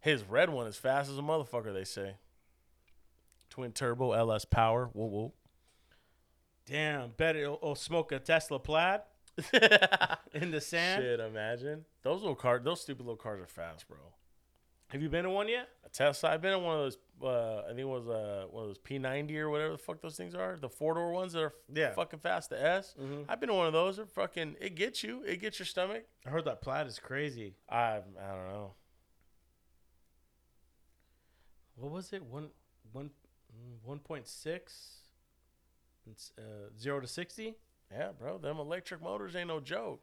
His 0.01 0.23
red 0.25 0.49
one 0.51 0.67
is 0.67 0.77
fast 0.77 1.11
as 1.11 1.19
a 1.19 1.23
motherfucker. 1.23 1.73
They 1.73 1.85
say. 1.85 2.15
Twin 3.51 3.73
turbo 3.73 4.13
LS 4.13 4.45
power. 4.45 4.91
Whoa 4.93 5.07
whoa. 5.07 5.33
Damn, 6.71 7.11
bet 7.17 7.35
it'll, 7.37 7.57
it'll 7.57 7.75
smoke 7.75 8.13
a 8.13 8.19
Tesla 8.21 8.59
Plaid 8.61 9.01
in 10.35 10.51
the 10.53 10.61
sand. 10.61 11.03
Shit, 11.03 11.19
imagine 11.21 11.85
those 12.03 12.21
little 12.21 12.37
cars. 12.37 12.63
Those 12.65 12.81
stupid 12.81 13.03
little 13.03 13.17
cars 13.17 13.41
are 13.43 13.47
fast, 13.47 13.89
bro. 13.89 13.99
Have 14.89 15.03
you 15.03 15.09
been 15.09 15.25
in 15.25 15.33
one 15.33 15.49
yet? 15.49 15.69
A 15.85 15.89
Tesla. 15.89 16.31
I've 16.31 16.43
been 16.43 16.53
in 16.53 16.63
one 16.63 16.77
of 16.77 16.81
those. 16.83 16.99
Uh, 17.23 17.63
I 17.65 17.69
think 17.69 17.81
it 17.81 17.85
was 17.89 18.09
uh, 18.09 18.47
one 18.51 18.65
of 18.65 18.69
those 18.71 18.79
P90 18.79 19.37
or 19.37 19.51
whatever 19.51 19.73
the 19.73 19.79
fuck 19.79 20.01
those 20.01 20.17
things 20.17 20.35
are. 20.35 20.57
The 20.61 20.69
four 20.69 20.95
door 20.95 21.13
ones 21.13 21.33
that 21.35 21.43
are 21.43 21.55
Yeah. 21.73 21.93
fucking 21.93 22.19
fast. 22.21 22.51
The 22.51 22.61
S. 22.65 22.95
Have 23.29 23.41
been 23.41 23.51
in 23.51 23.57
one 23.57 23.67
of 23.67 23.73
those. 23.73 23.97
They're 23.99 24.07
fucking. 24.07 24.57
It 24.61 24.75
gets 24.77 25.03
you. 25.05 25.23
It 25.25 25.41
gets 25.41 25.59
your 25.59 25.67
stomach. 25.67 26.05
I 26.27 26.31
heard 26.31 26.45
that 26.47 26.61
Plaid 26.61 26.87
is 26.87 26.99
crazy. 26.99 27.55
I 27.69 27.97
I 28.21 28.29
don't 28.35 28.49
know. 28.49 28.75
What 31.77 31.93
was 31.93 32.13
it? 32.13 32.23
One, 32.25 32.49
one, 32.93 33.07
mm, 33.53 33.77
one 33.85 33.99
point 34.01 34.27
six. 34.29 35.00
Uh, 36.39 36.71
zero 36.79 37.01
to 37.01 37.07
sixty. 37.07 37.57
Yeah, 37.91 38.11
bro. 38.19 38.39
Them 38.39 38.59
electric 38.59 39.03
motors 39.03 39.35
ain't 39.35 39.49
no 39.49 39.61
joke. 39.61 40.03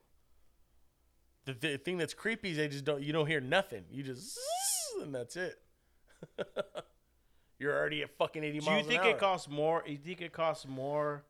The, 1.46 1.54
the 1.54 1.78
thing 1.78 1.98
that's 1.98 2.14
creepy 2.14 2.52
is 2.52 2.58
they 2.58 2.68
just 2.68 2.86
don't. 2.86 3.02
You 3.02 3.14
don't 3.14 3.28
hear 3.28 3.40
nothing. 3.40 3.86
You 3.90 4.04
just 4.04 4.38
and 5.02 5.14
that's 5.14 5.36
it. 5.36 5.60
You're 7.60 7.76
already 7.76 8.04
at 8.04 8.16
fucking 8.18 8.44
eighty 8.44 8.60
Do 8.60 8.66
miles 8.66 8.84
you 8.84 8.90
think 8.90 9.06
it 9.06 9.20
costs 9.20 9.50
more? 9.50 9.84
You 9.88 9.98
think 9.98 10.22
it 10.22 10.32
costs 10.32 10.68
more? 10.68 11.24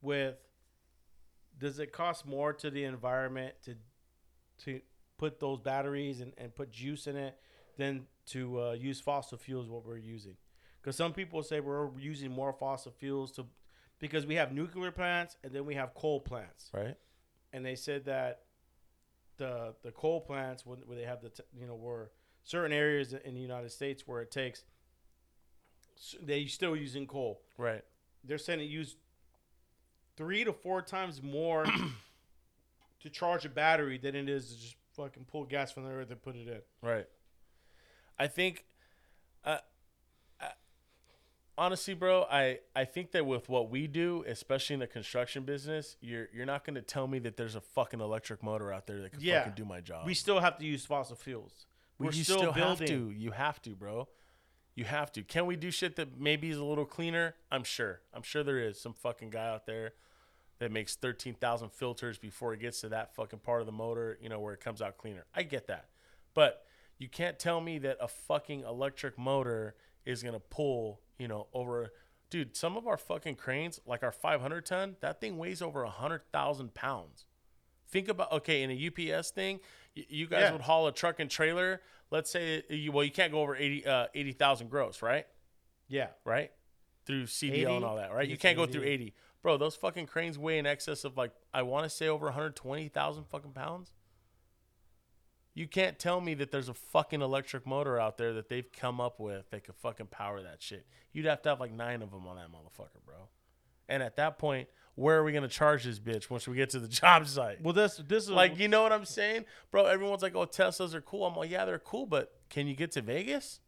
With 0.00 0.36
does 1.58 1.78
it 1.78 1.92
cost 1.92 2.26
more 2.26 2.52
to 2.54 2.70
the 2.70 2.84
environment 2.84 3.54
to 3.64 3.76
to 4.64 4.80
put 5.18 5.38
those 5.38 5.60
batteries 5.60 6.20
and, 6.20 6.32
and 6.36 6.54
put 6.54 6.72
juice 6.72 7.06
in 7.06 7.16
it 7.16 7.36
than 7.76 8.06
to 8.26 8.60
uh, 8.60 8.72
use 8.72 9.00
fossil 9.00 9.38
fuels? 9.38 9.68
What 9.68 9.86
we're 9.86 9.98
using, 9.98 10.36
because 10.82 10.96
some 10.96 11.12
people 11.12 11.42
say 11.42 11.60
we're 11.60 11.88
using 11.98 12.30
more 12.30 12.52
fossil 12.52 12.92
fuels 12.92 13.30
to 13.32 13.46
because 14.00 14.26
we 14.26 14.34
have 14.34 14.52
nuclear 14.52 14.90
plants 14.90 15.36
and 15.44 15.52
then 15.52 15.64
we 15.64 15.74
have 15.76 15.94
coal 15.94 16.20
plants. 16.20 16.70
right? 16.74 16.96
and 17.52 17.64
they 17.64 17.74
said 17.76 18.04
that 18.06 18.42
the 19.36 19.74
the 19.82 19.90
coal 19.92 20.20
plants 20.20 20.64
when 20.66 20.78
where 20.80 20.96
they 20.96 21.04
have 21.04 21.22
the 21.22 21.28
t- 21.30 21.42
you 21.58 21.66
know 21.66 21.74
where 21.74 22.10
certain 22.44 22.72
areas 22.72 23.12
in 23.12 23.34
the 23.34 23.40
United 23.40 23.70
States 23.70 24.06
where 24.06 24.20
it 24.20 24.30
takes 24.30 24.64
they 26.20 26.46
still 26.46 26.74
using 26.76 27.06
coal. 27.06 27.40
Right. 27.56 27.82
They're 28.24 28.38
saying 28.38 28.60
it 28.60 28.64
used 28.64 28.96
three 30.16 30.44
to 30.44 30.52
four 30.52 30.82
times 30.82 31.22
more 31.22 31.64
to 33.00 33.10
charge 33.10 33.44
a 33.44 33.48
battery 33.48 33.98
than 33.98 34.14
it 34.16 34.28
is 34.28 34.48
to 34.48 34.60
just 34.60 34.76
fucking 34.96 35.26
pull 35.30 35.44
gas 35.44 35.70
from 35.70 35.84
the 35.84 35.90
earth 35.90 36.10
and 36.10 36.20
put 36.22 36.34
it 36.36 36.48
in. 36.48 36.60
Right. 36.82 37.06
I 38.18 38.26
think, 38.26 38.64
honestly, 41.58 41.94
bro, 41.94 42.24
I, 42.30 42.58
I 42.74 42.84
think 42.84 43.12
that 43.12 43.26
with 43.26 43.48
what 43.48 43.70
we 43.70 43.86
do, 43.86 44.24
especially 44.26 44.74
in 44.74 44.80
the 44.80 44.86
construction 44.86 45.44
business, 45.44 45.96
you're 46.00 46.28
you're 46.32 46.46
not 46.46 46.64
going 46.64 46.74
to 46.74 46.82
tell 46.82 47.06
me 47.06 47.18
that 47.20 47.36
there's 47.36 47.54
a 47.54 47.60
fucking 47.60 48.00
electric 48.00 48.42
motor 48.42 48.72
out 48.72 48.86
there 48.86 49.00
that 49.00 49.12
can 49.12 49.20
Yeah. 49.20 49.40
fucking 49.40 49.54
do 49.56 49.64
my 49.64 49.80
job. 49.80 50.06
We 50.06 50.14
still 50.14 50.40
have 50.40 50.58
to 50.58 50.64
use 50.64 50.84
fossil 50.84 51.16
fuels. 51.16 51.66
We're 51.98 52.12
you 52.12 52.24
still, 52.24 52.38
still, 52.38 52.52
building. 52.52 52.88
have 52.88 52.98
to. 52.98 53.10
You 53.10 53.30
have 53.32 53.62
to, 53.62 53.70
bro. 53.70 54.08
You 54.74 54.84
have 54.84 55.12
to. 55.12 55.22
Can 55.22 55.46
we 55.46 55.56
do 55.56 55.70
shit 55.70 55.96
that 55.96 56.18
maybe 56.18 56.48
is 56.50 56.56
a 56.58 56.64
little 56.64 56.86
cleaner? 56.86 57.34
I'm 57.50 57.62
sure. 57.64 58.00
I'm 58.14 58.22
sure 58.22 58.42
there 58.42 58.58
is 58.58 58.80
some 58.80 58.94
fucking 58.94 59.30
guy 59.30 59.48
out 59.48 59.66
there 59.66 59.92
that 60.58 60.72
makes 60.72 60.96
13,000 60.96 61.70
filters 61.72 62.18
before 62.18 62.54
it 62.54 62.60
gets 62.60 62.80
to 62.80 62.88
that 62.88 63.14
fucking 63.14 63.40
part 63.40 63.60
of 63.60 63.66
the 63.66 63.72
motor, 63.72 64.18
you 64.22 64.28
know, 64.28 64.40
where 64.40 64.54
it 64.54 64.60
comes 64.60 64.80
out 64.80 64.96
cleaner. 64.96 65.24
I 65.34 65.42
get 65.42 65.66
that. 65.66 65.88
But 66.34 66.64
you 66.98 67.08
can't 67.08 67.38
tell 67.38 67.60
me 67.60 67.78
that 67.80 67.98
a 68.00 68.08
fucking 68.08 68.60
electric 68.62 69.18
motor 69.18 69.74
is 70.06 70.22
going 70.22 70.34
to 70.34 70.40
pull, 70.40 71.00
you 71.22 71.28
know, 71.28 71.46
over 71.54 71.92
dude, 72.30 72.56
some 72.56 72.76
of 72.76 72.86
our 72.88 72.96
fucking 72.96 73.36
cranes, 73.36 73.78
like 73.86 74.02
our 74.02 74.10
500 74.10 74.66
ton, 74.66 74.96
that 75.00 75.20
thing 75.20 75.38
weighs 75.38 75.62
over 75.62 75.84
100,000 75.84 76.74
pounds. 76.74 77.26
Think 77.88 78.08
about 78.08 78.32
okay, 78.32 78.62
in 78.62 78.70
a 78.70 79.12
UPS 79.14 79.30
thing, 79.30 79.60
you 79.94 80.26
guys 80.26 80.40
Yeah. 80.42 80.52
would 80.52 80.62
haul 80.62 80.88
a 80.88 80.92
truck 80.92 81.20
and 81.20 81.30
trailer. 81.30 81.80
Let's 82.10 82.30
say 82.30 82.64
you 82.68 82.90
well, 82.90 83.04
you 83.04 83.12
can't 83.12 83.30
go 83.30 83.40
over 83.40 83.54
80 83.54 83.86
uh, 83.86 84.06
80,000 84.14 84.68
gross, 84.68 85.00
right? 85.00 85.26
Yeah. 85.88 86.08
Right? 86.24 86.50
Through 87.06 87.24
CDL 87.26 87.52
80? 87.52 87.64
and 87.76 87.84
all 87.84 87.96
that, 87.96 88.12
right? 88.12 88.28
You 88.28 88.36
can't 88.36 88.56
go 88.56 88.66
through 88.66 88.82
80. 88.82 88.90
80. 88.92 89.14
Bro, 89.42 89.58
those 89.58 89.76
fucking 89.76 90.06
cranes 90.06 90.38
weigh 90.38 90.58
in 90.58 90.66
excess 90.66 91.04
of 91.04 91.16
like 91.16 91.32
I 91.54 91.62
want 91.62 91.84
to 91.84 91.90
say 91.90 92.08
over 92.08 92.26
120,000 92.26 93.24
fucking 93.24 93.52
pounds. 93.52 93.92
You 95.54 95.68
can't 95.68 95.98
tell 95.98 96.20
me 96.20 96.34
that 96.34 96.50
there's 96.50 96.70
a 96.70 96.74
fucking 96.74 97.20
electric 97.20 97.66
motor 97.66 98.00
out 98.00 98.16
there 98.16 98.32
that 98.34 98.48
they've 98.48 98.70
come 98.72 99.00
up 99.00 99.20
with 99.20 99.50
that 99.50 99.64
could 99.64 99.74
fucking 99.74 100.06
power 100.06 100.42
that 100.42 100.62
shit. 100.62 100.86
You'd 101.12 101.26
have 101.26 101.42
to 101.42 101.50
have 101.50 101.60
like 101.60 101.72
9 101.72 102.00
of 102.02 102.10
them 102.10 102.26
on 102.26 102.36
that 102.36 102.48
motherfucker, 102.48 103.04
bro. 103.04 103.28
And 103.88 104.02
at 104.02 104.16
that 104.16 104.38
point, 104.38 104.68
where 104.94 105.18
are 105.18 105.24
we 105.24 105.32
going 105.32 105.42
to 105.42 105.48
charge 105.48 105.84
this 105.84 105.98
bitch 105.98 106.30
once 106.30 106.48
we 106.48 106.56
get 106.56 106.70
to 106.70 106.78
the 106.78 106.88
job 107.02 107.26
site? 107.26 107.60
Well, 107.62 107.74
this 107.74 107.96
this 107.96 108.24
is 108.24 108.30
Like, 108.30 108.58
you 108.58 108.68
know 108.68 108.82
what 108.82 108.92
I'm 108.92 109.04
saying? 109.04 109.44
Bro, 109.70 109.86
everyone's 109.86 110.22
like, 110.22 110.34
oh, 110.34 110.46
Teslas 110.46 110.94
are 110.94 111.02
cool. 111.02 111.26
I'm 111.26 111.36
like, 111.36 111.50
yeah, 111.50 111.66
they're 111.66 111.78
cool, 111.78 112.06
but 112.06 112.32
can 112.48 112.66
you 112.66 112.74
get 112.74 112.92
to 112.92 113.02
Vegas? 113.02 113.60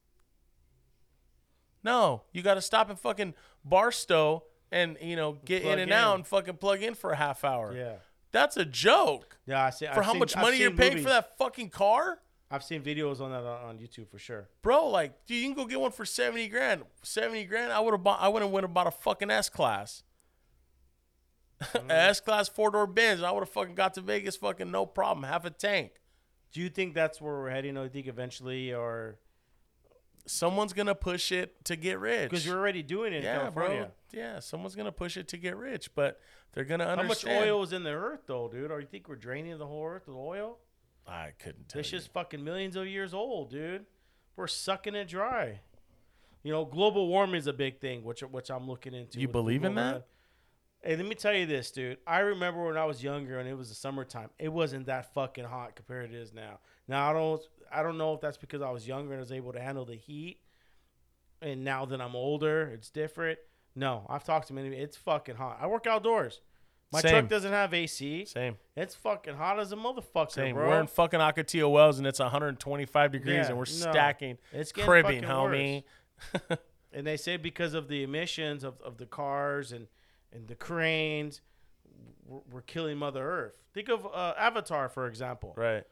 No. 1.83 2.23
You 2.33 2.43
got 2.43 2.55
to 2.55 2.63
stop 2.63 2.89
at 2.89 2.99
fucking 2.99 3.35
Barstow 3.65 4.45
and, 4.73 4.97
you 5.03 5.17
know, 5.17 5.39
get 5.45 5.63
in 5.63 5.79
and 5.79 5.93
out 5.93 6.15
and 6.15 6.27
fucking 6.27 6.57
plug 6.57 6.83
in 6.83 6.95
for 6.95 7.11
a 7.11 7.17
half 7.17 7.45
hour. 7.45 7.75
yeah. 7.77 7.97
That's 8.35 8.57
a 8.59 8.65
joke. 8.65 9.39
Yeah, 9.47 9.65
I 9.65 9.71
see. 9.71 9.87
For 9.87 9.93
I've 10.01 10.05
how 10.05 10.11
seen- 10.13 10.19
much 10.19 10.37
money 10.37 10.59
you're 10.59 10.73
paying 10.73 10.91
movies. 10.95 11.05
for 11.05 11.11
that 11.11 11.39
fucking 11.39 11.71
car? 11.71 12.19
I've 12.51 12.65
seen 12.65 12.83
videos 12.83 13.21
on 13.21 13.31
that 13.31 13.45
on, 13.45 13.65
on 13.69 13.79
YouTube 13.79 14.09
for 14.11 14.19
sure. 14.19 14.49
Bro, 14.61 14.89
like, 14.89 15.25
dude, 15.25 15.39
you 15.39 15.45
can 15.45 15.55
go 15.55 15.65
get 15.65 15.81
one 15.81 15.93
for 15.93 16.05
70 16.05 16.49
grand. 16.49 16.83
70 17.03 17.45
grand, 17.45 17.73
I 17.73 17.79
would 17.81 17.93
have 17.93 18.03
bought, 18.03 18.21
I 18.21 18.29
would 18.29 18.43
have 18.43 18.51
went 18.51 18.65
and 18.65 18.75
bought 18.75 18.87
a 18.89 18.91
fucking 18.91 19.31
S 19.31 19.49
class. 19.49 20.03
Mm. 21.63 21.87
S 21.91 22.21
class 22.21 22.49
four 22.49 22.71
door 22.71 22.87
Benz. 22.87 23.23
I 23.23 23.31
would 23.31 23.41
have 23.41 23.49
fucking 23.51 23.77
got 23.77 23.95
to 23.95 24.01
Vegas 24.01 24.37
fucking 24.37 24.71
no 24.71 24.85
problem. 24.85 25.23
Half 25.25 25.45
a 25.45 25.51
tank. 25.51 25.93
Do 26.53 26.61
you 26.61 26.69
think 26.69 26.95
that's 26.95 27.21
where 27.21 27.35
we're 27.35 27.51
heading? 27.51 27.77
I 27.79 27.89
think 27.89 28.07
eventually, 28.09 28.73
or 28.75 29.19
Someone's 30.27 30.73
gonna 30.73 30.95
push 30.95 31.33
it 31.33 31.65
to 31.67 31.77
get 31.77 31.99
rich. 31.99 32.31
because 32.31 32.47
you're 32.47 32.59
already 32.59 32.83
doing 32.83 33.13
it 33.13 33.19
in 33.19 33.23
yeah, 33.25 33.39
California? 33.39 33.91
bro. 34.13 34.21
Yeah, 34.21 34.41
someone's 34.41 34.75
gonna 34.75 34.93
push 34.93 35.17
it 35.17 35.29
to 35.29 35.37
get 35.37 35.57
rich, 35.57 35.95
but 35.95 36.21
they're 36.53 36.65
gonna 36.65 36.85
understand. 36.85 37.35
How 37.35 37.41
much 37.41 37.49
oil 37.49 37.63
is 37.63 37.73
in 37.73 37.83
the 37.83 37.91
earth, 37.91 38.21
though, 38.27 38.49
dude? 38.49 38.71
Or 38.71 38.81
you 38.81 38.87
think 38.87 39.09
we're 39.09 39.17
draining 39.17 39.59
the 39.59 39.67
whole 39.67 39.87
earth 39.87 40.07
with 40.07 40.17
oil? 40.17 40.59
I 41.07 41.33
couldn't 41.39 41.69
tell 41.69 41.81
This 41.81 41.89
shit's 41.89 42.07
fucking 42.07 42.43
millions 42.43 42.77
of 42.77 42.87
years 42.87 43.13
old, 43.13 43.51
dude. 43.51 43.85
We're 44.37 44.47
sucking 44.47 44.95
it 44.95 45.09
dry. 45.09 45.61
You 46.43 46.53
know, 46.53 46.65
global 46.65 47.09
warming 47.09 47.37
is 47.37 47.47
a 47.47 47.53
big 47.53 47.81
thing, 47.81 48.05
which 48.05 48.21
which 48.21 48.51
I'm 48.51 48.69
looking 48.69 48.95
into. 48.95 49.21
You 49.21 49.29
believe 49.29 49.65
in 49.65 49.75
that? 49.75 50.07
Hey, 50.83 50.97
let 50.97 51.07
me 51.07 51.15
tell 51.15 51.33
you 51.33 51.47
this, 51.47 51.71
dude. 51.71 51.97
I 52.07 52.19
remember 52.19 52.67
when 52.67 52.77
I 52.77 52.85
was 52.85 53.03
younger 53.03 53.39
and 53.39 53.49
it 53.49 53.55
was 53.55 53.71
the 53.71 53.75
summertime. 53.75 54.29
It 54.39 54.51
wasn't 54.51 54.85
that 54.87 55.15
fucking 55.15 55.45
hot 55.45 55.77
compared 55.77 56.11
to 56.11 56.17
it 56.17 56.21
is 56.21 56.35
now. 56.35 56.59
Now 56.87 57.09
I 57.09 57.13
don't 57.15 57.43
I 57.75 57.83
don't 57.83 57.99
know 57.99 58.15
if 58.15 58.21
that's 58.21 58.37
because 58.37 58.63
I 58.63 58.71
was 58.71 58.87
younger 58.87 59.13
and 59.13 59.19
I 59.19 59.23
was 59.23 59.33
able 59.33 59.53
to 59.53 59.61
handle 59.61 59.85
the 59.85 59.97
heat. 59.97 60.39
And 61.43 61.65
now 61.65 61.85
that 61.87 62.01
I'm 62.01 62.15
older, 62.17 62.71
it's 62.73 62.91
different. 62.91 63.39
No, 63.77 64.07
I've 64.09 64.25
talked 64.25 64.49
to 64.49 64.55
many. 64.55 64.75
It's 64.77 64.97
fucking 64.97 65.37
hot. 65.37 65.59
I 65.61 65.67
work 65.67 65.87
outdoors. 65.87 66.41
My 66.93 67.01
Same. 67.01 67.11
truck 67.11 67.29
doesn't 67.29 67.51
have 67.51 67.75
AC. 67.75 68.25
Same. 68.27 68.57
It's 68.77 68.95
fucking 68.95 69.35
hot 69.35 69.59
as 69.59 69.73
a 69.73 69.77
motherfucker, 69.77 70.31
Same. 70.31 70.55
bro. 70.55 70.69
We're 70.69 70.81
in 70.81 70.87
fucking 70.87 71.19
Ocotillo 71.19 71.73
Wells 71.73 71.99
and 71.99 72.07
it's 72.07 72.21
125 72.21 73.11
degrees 73.11 73.35
Yeah, 73.35 73.47
and 73.49 73.57
we're 73.57 73.63
no. 73.63 73.91
stacking 73.91 74.39
It's 74.53 74.71
getting 74.71 74.89
cribbing, 74.89 75.23
homie. 75.23 75.83
and 76.93 77.05
they 77.07 77.17
say 77.17 77.37
because 77.37 77.75
of 77.75 77.89
the 77.89 78.05
emissions 78.05 78.63
of, 78.63 78.81
of 78.81 78.99
the 78.99 79.07
cars 79.07 79.73
and, 79.73 79.89
and 80.33 80.47
the 80.47 80.55
cranes, 80.55 81.41
we're, 82.25 82.41
we're 82.53 82.63
killing 82.63 82.97
Mother 82.97 83.29
Earth. 83.29 83.55
Think 83.75 83.89
of 83.89 84.07
uh, 84.07 84.35
Avatar, 84.39 84.89
for 84.89 85.09
example. 85.09 85.53
Right. 85.57 85.83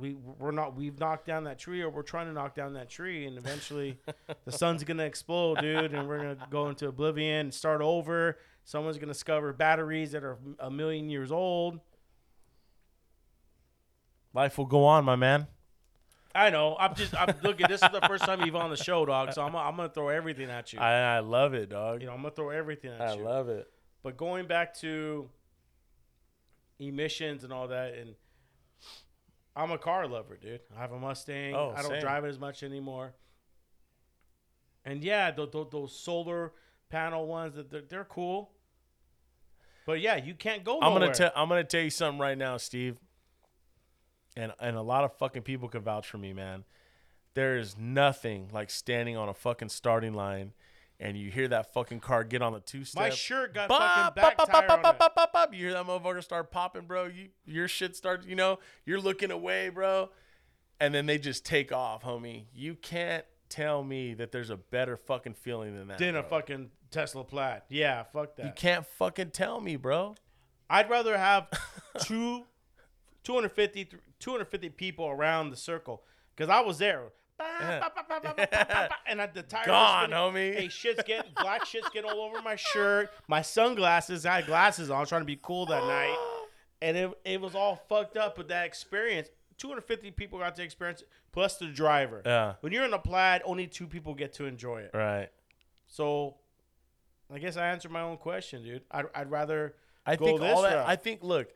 We 0.00 0.14
we're 0.14 0.50
not 0.50 0.76
we've 0.76 0.98
knocked 0.98 1.26
down 1.26 1.44
that 1.44 1.58
tree, 1.58 1.82
or 1.82 1.90
we're 1.90 2.02
trying 2.02 2.26
to 2.26 2.32
knock 2.32 2.54
down 2.54 2.72
that 2.74 2.88
tree, 2.88 3.26
and 3.26 3.36
eventually 3.36 3.98
the 4.44 4.52
sun's 4.52 4.82
gonna 4.82 5.04
explode, 5.04 5.60
dude, 5.60 5.92
and 5.92 6.08
we're 6.08 6.18
gonna 6.18 6.48
go 6.50 6.68
into 6.68 6.88
oblivion 6.88 7.40
and 7.40 7.54
start 7.54 7.82
over. 7.82 8.38
Someone's 8.64 8.98
gonna 8.98 9.12
discover 9.12 9.52
batteries 9.52 10.12
that 10.12 10.24
are 10.24 10.38
a 10.58 10.70
million 10.70 11.10
years 11.10 11.30
old. 11.30 11.80
Life 14.32 14.58
will 14.58 14.66
go 14.66 14.84
on, 14.84 15.04
my 15.04 15.16
man. 15.16 15.46
I 16.34 16.50
know. 16.50 16.76
I'm 16.78 16.94
just. 16.94 17.14
I'm 17.14 17.34
looking. 17.42 17.66
This 17.68 17.82
is 17.82 17.88
the 17.90 18.00
first 18.06 18.24
time 18.24 18.42
you've 18.42 18.54
on 18.54 18.70
the 18.70 18.76
show, 18.76 19.04
dog. 19.04 19.32
So 19.32 19.42
I'm. 19.42 19.54
I'm 19.56 19.76
gonna 19.76 19.88
throw 19.88 20.08
everything 20.08 20.48
at 20.48 20.72
you. 20.72 20.78
I, 20.78 21.16
I 21.16 21.18
love 21.20 21.54
it, 21.54 21.70
dog. 21.70 22.00
you 22.00 22.06
know, 22.06 22.12
I'm 22.12 22.22
gonna 22.22 22.34
throw 22.34 22.50
everything 22.50 22.92
at 22.92 23.00
I 23.00 23.14
you. 23.14 23.20
I 23.20 23.24
love 23.24 23.48
it. 23.48 23.68
But 24.02 24.16
going 24.16 24.46
back 24.46 24.74
to 24.78 25.28
emissions 26.78 27.42
and 27.44 27.52
all 27.52 27.68
that, 27.68 27.94
and 27.94 28.14
I'm 29.56 29.70
a 29.72 29.78
car 29.78 30.06
lover, 30.06 30.36
dude. 30.36 30.60
I 30.76 30.80
have 30.80 30.92
a 30.92 30.98
Mustang. 30.98 31.54
Oh, 31.54 31.74
I 31.76 31.82
don't 31.82 31.92
same. 31.92 32.00
drive 32.00 32.24
it 32.24 32.28
as 32.28 32.38
much 32.38 32.62
anymore. 32.62 33.14
And 34.84 35.02
yeah, 35.02 35.30
those, 35.30 35.50
those 35.70 35.96
solar 35.96 36.52
panel 36.88 37.26
ones, 37.26 37.56
that 37.56 37.70
they're, 37.70 37.82
they're 37.88 38.04
cool. 38.04 38.52
But 39.86 40.00
yeah, 40.00 40.16
you 40.16 40.34
can't 40.34 40.64
go. 40.64 40.78
I'm 40.80 40.92
nowhere. 40.92 41.00
gonna 41.00 41.14
tell. 41.14 41.32
I'm 41.34 41.48
gonna 41.48 41.64
tell 41.64 41.82
you 41.82 41.90
something 41.90 42.20
right 42.20 42.38
now, 42.38 42.56
Steve. 42.58 42.96
And 44.36 44.52
and 44.60 44.76
a 44.76 44.82
lot 44.82 45.04
of 45.04 45.16
fucking 45.18 45.42
people 45.42 45.68
can 45.68 45.82
vouch 45.82 46.06
for 46.06 46.18
me, 46.18 46.32
man. 46.32 46.64
There 47.34 47.56
is 47.56 47.76
nothing 47.78 48.50
like 48.52 48.70
standing 48.70 49.16
on 49.16 49.28
a 49.28 49.34
fucking 49.34 49.68
starting 49.68 50.14
line, 50.14 50.52
and 51.00 51.16
you 51.16 51.30
hear 51.30 51.48
that 51.48 51.72
fucking 51.72 52.00
car 52.00 52.22
get 52.22 52.42
on 52.42 52.52
the 52.52 52.60
two 52.60 52.84
step. 52.84 53.02
My 53.02 53.10
shirt 53.10 53.54
got 53.54 53.68
Bop, 53.68 53.80
fucking 53.80 54.22
back 54.22 54.36
bop, 54.36 54.50
tire 54.50 54.68
bop, 54.68 54.84
on 54.84 54.96
bop, 54.98 55.14
bop, 55.14 55.32
bop. 55.32 55.54
You 55.54 55.60
hear 55.66 55.72
that 55.72 55.86
motherfucker 55.86 56.22
start 56.22 56.50
popping, 56.50 56.82
bro. 56.82 57.06
You 57.06 57.28
your 57.46 57.66
shit 57.66 57.96
starts. 57.96 58.26
You 58.26 58.36
know, 58.36 58.58
you're 58.84 59.00
looking 59.00 59.30
away, 59.30 59.70
bro, 59.70 60.10
and 60.78 60.94
then 60.94 61.06
they 61.06 61.18
just 61.18 61.44
take 61.44 61.72
off, 61.72 62.04
homie. 62.04 62.44
You 62.54 62.74
can't 62.74 63.24
tell 63.48 63.82
me 63.82 64.14
that 64.14 64.30
there's 64.30 64.50
a 64.50 64.56
better 64.56 64.96
fucking 64.96 65.34
feeling 65.34 65.74
than 65.74 65.88
that. 65.88 65.98
Then 65.98 66.16
a 66.16 66.22
fucking 66.22 66.70
Tesla 66.90 67.24
Plaid. 67.24 67.62
Yeah, 67.68 68.04
fuck 68.04 68.36
that. 68.36 68.46
You 68.46 68.52
can't 68.54 68.86
fucking 68.86 69.30
tell 69.30 69.60
me, 69.60 69.76
bro. 69.76 70.14
I'd 70.68 70.88
rather 70.88 71.16
have 71.18 71.48
two, 72.02 72.44
250, 73.24 73.84
th- 73.86 74.02
250 74.20 74.68
people 74.70 75.06
around 75.08 75.50
the 75.50 75.56
circle 75.56 76.04
because 76.36 76.50
I 76.50 76.60
was 76.60 76.78
there 76.78 77.12
and 79.06 79.20
at 79.20 79.34
the 79.34 79.42
tire 79.42 79.66
gone, 79.66 80.10
homie. 80.10 80.54
Hey, 80.54 80.66
shits 80.66 81.04
get 81.04 81.34
black 81.34 81.64
shits 81.64 81.90
get 81.92 82.04
all 82.04 82.20
over 82.20 82.40
my 82.42 82.56
shirt, 82.56 83.10
my 83.28 83.42
sunglasses. 83.42 84.26
I 84.26 84.36
had 84.36 84.46
glasses 84.46 84.90
on, 84.90 85.06
trying 85.06 85.22
to 85.22 85.26
be 85.26 85.38
cool 85.40 85.66
that 85.66 85.82
night, 85.82 86.16
and 86.82 86.96
it, 86.96 87.10
it 87.24 87.40
was 87.40 87.54
all 87.54 87.76
fucked 87.88 88.16
up. 88.16 88.36
But 88.36 88.48
that 88.48 88.66
experience, 88.66 89.28
250 89.58 90.10
people 90.12 90.38
got 90.38 90.54
to 90.56 90.62
experience, 90.62 91.02
it, 91.02 91.08
plus 91.32 91.56
the 91.56 91.66
driver. 91.66 92.22
Yeah. 92.24 92.54
When 92.60 92.72
you're 92.72 92.84
in 92.84 92.92
a 92.92 92.98
plaid, 92.98 93.42
only 93.44 93.66
two 93.66 93.86
people 93.86 94.14
get 94.14 94.32
to 94.34 94.46
enjoy 94.46 94.82
it. 94.82 94.90
Right. 94.94 95.28
So, 95.86 96.36
I 97.32 97.38
guess 97.38 97.56
I 97.56 97.66
answered 97.68 97.90
my 97.90 98.02
own 98.02 98.16
question, 98.16 98.62
dude. 98.62 98.82
I'd, 98.90 99.06
I'd 99.14 99.30
rather. 99.30 99.74
I 100.06 100.16
think 100.16 100.40
all 100.40 100.62
that. 100.62 100.74
Route. 100.74 100.88
I 100.88 100.96
think. 100.96 101.22
Look, 101.22 101.48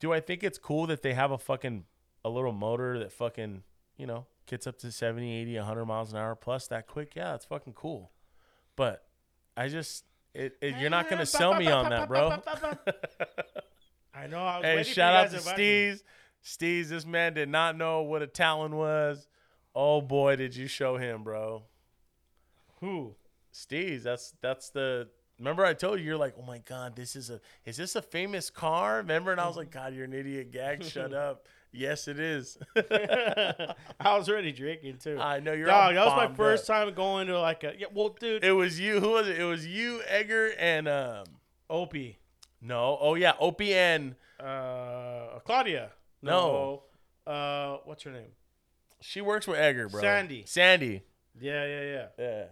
do 0.00 0.12
I 0.12 0.20
think 0.20 0.42
it's 0.42 0.58
cool 0.58 0.86
that 0.88 1.02
they 1.02 1.14
have 1.14 1.30
a 1.30 1.38
fucking 1.38 1.84
a 2.24 2.28
little 2.28 2.52
motor 2.52 2.98
that 2.98 3.12
fucking 3.12 3.62
you 3.96 4.06
know 4.06 4.26
gets 4.46 4.66
up 4.66 4.78
to 4.78 4.92
70, 4.92 5.32
80, 5.42 5.56
100 5.56 5.84
miles 5.86 6.12
an 6.12 6.18
hour 6.18 6.34
plus 6.34 6.66
that 6.68 6.86
quick? 6.86 7.14
Yeah, 7.14 7.34
it's 7.34 7.44
fucking 7.44 7.74
cool. 7.74 8.10
But 8.76 9.04
I 9.56 9.68
just 9.68 10.04
it, 10.34 10.56
it, 10.60 10.76
you're 10.78 10.90
not 10.90 11.10
gonna 11.10 11.26
sell 11.26 11.54
me 11.54 11.68
on 11.68 11.90
that, 11.90 12.08
bro. 12.08 12.30
I 14.14 14.26
know. 14.26 14.44
I 14.44 14.58
was 14.58 14.64
Hey, 14.64 14.82
shout 14.92 15.14
out 15.14 15.30
to. 15.30 15.38
Steez. 15.38 16.02
Steez, 16.44 16.88
this 16.88 17.06
man 17.06 17.34
did 17.34 17.48
not 17.48 17.76
know 17.76 18.02
what 18.02 18.22
a 18.22 18.26
Talon 18.26 18.76
was. 18.76 19.28
Oh 19.74 20.00
boy, 20.00 20.36
did 20.36 20.56
you 20.56 20.66
show 20.66 20.96
him, 20.96 21.22
bro. 21.22 21.62
Who? 22.80 23.14
Steez, 23.52 24.02
that's 24.02 24.34
that's 24.40 24.70
the 24.70 25.08
remember 25.38 25.64
I 25.64 25.74
told 25.74 26.00
you 26.00 26.06
you're 26.06 26.16
like, 26.16 26.34
oh 26.38 26.42
my 26.42 26.58
god, 26.58 26.96
this 26.96 27.14
is 27.16 27.30
a 27.30 27.40
is 27.64 27.76
this 27.76 27.96
a 27.96 28.02
famous 28.02 28.50
car? 28.50 28.98
Remember? 28.98 29.32
And 29.32 29.40
I 29.40 29.46
was 29.46 29.56
like, 29.56 29.70
God, 29.72 29.94
you're 29.94 30.04
an 30.04 30.12
idiot, 30.12 30.50
gag, 30.52 30.82
shut 30.82 31.12
up. 31.14 31.46
Yes, 31.72 32.06
it 32.06 32.20
is. 32.20 32.58
I 32.76 33.74
was 34.18 34.28
already 34.28 34.52
drinking 34.52 34.98
too. 34.98 35.18
I 35.18 35.40
know 35.40 35.52
you're 35.52 35.66
Dog, 35.66 35.94
that 35.94 36.04
was 36.04 36.28
my 36.28 36.34
first 36.34 36.68
up. 36.68 36.84
time 36.84 36.94
going 36.94 37.28
to 37.28 37.40
like 37.40 37.64
a 37.64 37.72
yeah. 37.78 37.86
Well, 37.92 38.10
dude, 38.20 38.44
It 38.44 38.52
was 38.52 38.78
you. 38.78 39.00
Who 39.00 39.10
was 39.10 39.28
it? 39.28 39.38
It 39.40 39.44
was 39.44 39.66
you, 39.66 40.02
Edgar, 40.06 40.52
and 40.58 40.86
um 40.86 41.24
Opie, 41.70 42.18
no. 42.60 42.98
Oh 43.00 43.14
yeah, 43.14 43.32
Opie 43.40 43.74
and 43.74 44.14
uh, 44.38 45.38
Claudia. 45.44 45.90
No. 46.20 46.82
Uh, 47.26 47.78
what's 47.84 48.02
her 48.02 48.10
name? 48.10 48.32
she 49.00 49.20
works 49.20 49.46
with 49.48 49.58
Edgar, 49.58 49.88
bro. 49.88 50.00
Sandy. 50.00 50.44
Sandy. 50.46 51.02
Yeah, 51.40 51.64
yeah, 51.66 51.82
yeah. 51.82 52.06
Yeah. 52.18 52.44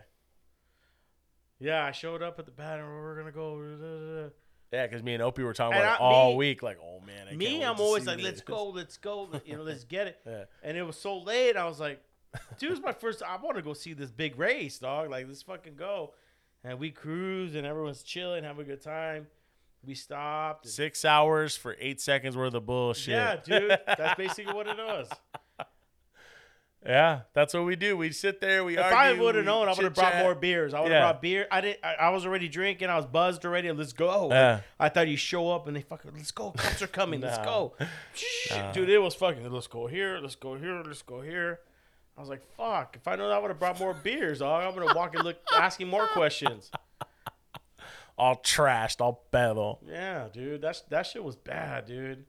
Yeah, 1.60 1.84
I 1.84 1.92
showed 1.92 2.22
up 2.22 2.38
at 2.38 2.46
the 2.46 2.52
pattern. 2.52 2.86
We're 2.88 3.16
gonna 3.16 3.32
go. 3.32 4.30
Yeah, 4.72 4.86
because 4.86 5.02
me 5.02 5.14
and 5.14 5.22
Opie 5.22 5.42
were 5.42 5.52
talking 5.52 5.74
And 5.78 5.82
about 5.82 5.96
it 5.96 6.00
all 6.00 6.30
me- 6.30 6.36
week. 6.36 6.62
Like, 6.62 6.78
oh 6.82 7.00
man, 7.04 7.26
I 7.30 7.34
Me, 7.34 7.62
I'm 7.64 7.80
always 7.80 8.06
like, 8.06 8.22
let's 8.22 8.40
go, 8.40 8.68
let's 8.68 8.96
go, 8.98 9.28
you 9.44 9.56
know, 9.56 9.62
let's 9.62 9.84
get 9.96 10.06
it. 10.06 10.20
Yeah. 10.26 10.44
And 10.62 10.76
it 10.76 10.82
was 10.82 10.96
so 10.96 11.18
late. 11.18 11.56
I 11.56 11.64
was 11.66 11.80
like, 11.80 12.00
dude, 12.58 12.72
it's 12.72 12.80
my 12.80 12.92
first. 12.92 13.22
I 13.22 13.36
want 13.36 13.56
to 13.56 13.62
go 13.62 13.72
see 13.72 13.92
this 13.94 14.10
big 14.10 14.38
race, 14.38 14.78
dog. 14.78 15.10
Like, 15.10 15.26
let's 15.26 15.42
fucking 15.42 15.74
go. 15.76 16.14
And 16.62 16.78
we 16.78 16.90
cruised, 16.90 17.56
and 17.56 17.66
everyone's 17.66 18.02
chilling, 18.02 18.44
having 18.44 18.62
a 18.62 18.68
good 18.68 18.82
time. 18.82 19.26
We 19.82 19.94
stopped. 19.94 20.68
Six 20.68 21.04
hours 21.06 21.56
for 21.56 21.74
eight 21.80 22.00
seconds 22.02 22.36
worth 22.36 22.52
of 22.54 22.66
bullshit. 22.66 23.14
yeah, 23.14 23.36
dude, 23.42 23.78
that's 23.86 24.14
basically 24.18 24.52
what 24.52 24.66
it 24.68 24.76
was. 24.76 25.08
Yeah, 26.84 27.20
that's 27.34 27.52
what 27.52 27.64
we 27.66 27.76
do. 27.76 27.94
We 27.96 28.10
sit 28.10 28.40
there, 28.40 28.64
we 28.64 28.78
If 28.78 28.82
argue. 28.84 28.96
I 28.98 29.12
would 29.12 29.34
have 29.34 29.44
known, 29.44 29.68
I 29.68 29.72
would 29.72 29.84
have 29.84 29.94
brought 29.94 30.16
more 30.16 30.34
beers. 30.34 30.72
I 30.72 30.80
would 30.80 30.90
have 30.90 30.98
Yeah. 30.98 31.00
brought 31.12 31.20
beer. 31.22 31.46
I 31.50 31.60
didn't. 31.60 31.84
I, 31.84 31.94
I 31.94 32.08
was 32.08 32.24
already 32.24 32.48
drinking. 32.48 32.88
I 32.88 32.96
was 32.96 33.04
buzzed 33.04 33.44
already. 33.44 33.70
Let's 33.70 33.92
go. 33.92 34.28
Yeah. 34.30 34.60
I 34.78 34.88
thought 34.88 35.06
you 35.08 35.18
show 35.18 35.50
up 35.52 35.66
and 35.66 35.76
they 35.76 35.82
fucking 35.82 36.10
let's 36.16 36.30
go. 36.30 36.52
Cops 36.52 36.80
are 36.80 36.86
coming. 36.86 37.20
Let's 37.20 37.36
go. 37.44 37.74
Dude, 38.72 38.88
it 38.88 38.98
was 38.98 39.14
fucking. 39.14 39.50
Let's 39.52 39.66
go 39.66 39.88
here. 39.88 40.18
Let's 40.22 40.36
go 40.36 40.54
here. 40.56 40.82
Let's 40.82 41.02
go 41.02 41.20
here. 41.20 41.60
I 42.16 42.20
was 42.20 42.30
like, 42.30 42.42
fuck. 42.56 42.96
If 42.96 43.06
I 43.06 43.16
know 43.16 43.28
that, 43.28 43.34
I 43.34 43.38
would 43.38 43.50
have 43.50 43.58
brought 43.58 43.78
more 43.78 43.92
beers, 43.94 44.38
dog. 44.38 44.64
I'm 44.64 44.78
gonna 44.78 44.94
walk 44.94 45.14
and 45.14 45.22
look, 45.24 45.36
asking 45.54 45.88
more 45.88 46.06
questions. 46.08 46.70
All 48.18 48.36
trashed, 48.36 49.00
all 49.00 49.24
pedo. 49.32 49.78
Yeah, 49.86 50.28
dude. 50.30 50.60
That's 50.60 50.82
that 50.90 51.06
shit 51.06 51.24
was 51.24 51.36
bad, 51.36 51.86
dude. 51.86 52.24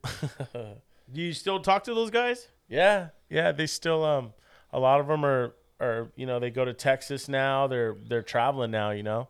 Do 0.54 1.20
you 1.20 1.34
still 1.34 1.60
talk 1.60 1.84
to 1.84 1.94
those 1.94 2.08
guys? 2.10 2.48
Yeah, 2.66 3.08
yeah. 3.28 3.52
They 3.52 3.66
still 3.66 4.02
um, 4.02 4.32
a 4.72 4.78
lot 4.80 5.00
of 5.00 5.06
them 5.06 5.24
are 5.24 5.54
are 5.80 6.10
you 6.16 6.26
know 6.26 6.38
they 6.38 6.50
go 6.50 6.64
to 6.64 6.72
Texas 6.74 7.28
now. 7.28 7.66
They're 7.66 7.96
they're 8.08 8.22
traveling 8.22 8.70
now. 8.70 8.90
You 8.90 9.02
know, 9.02 9.28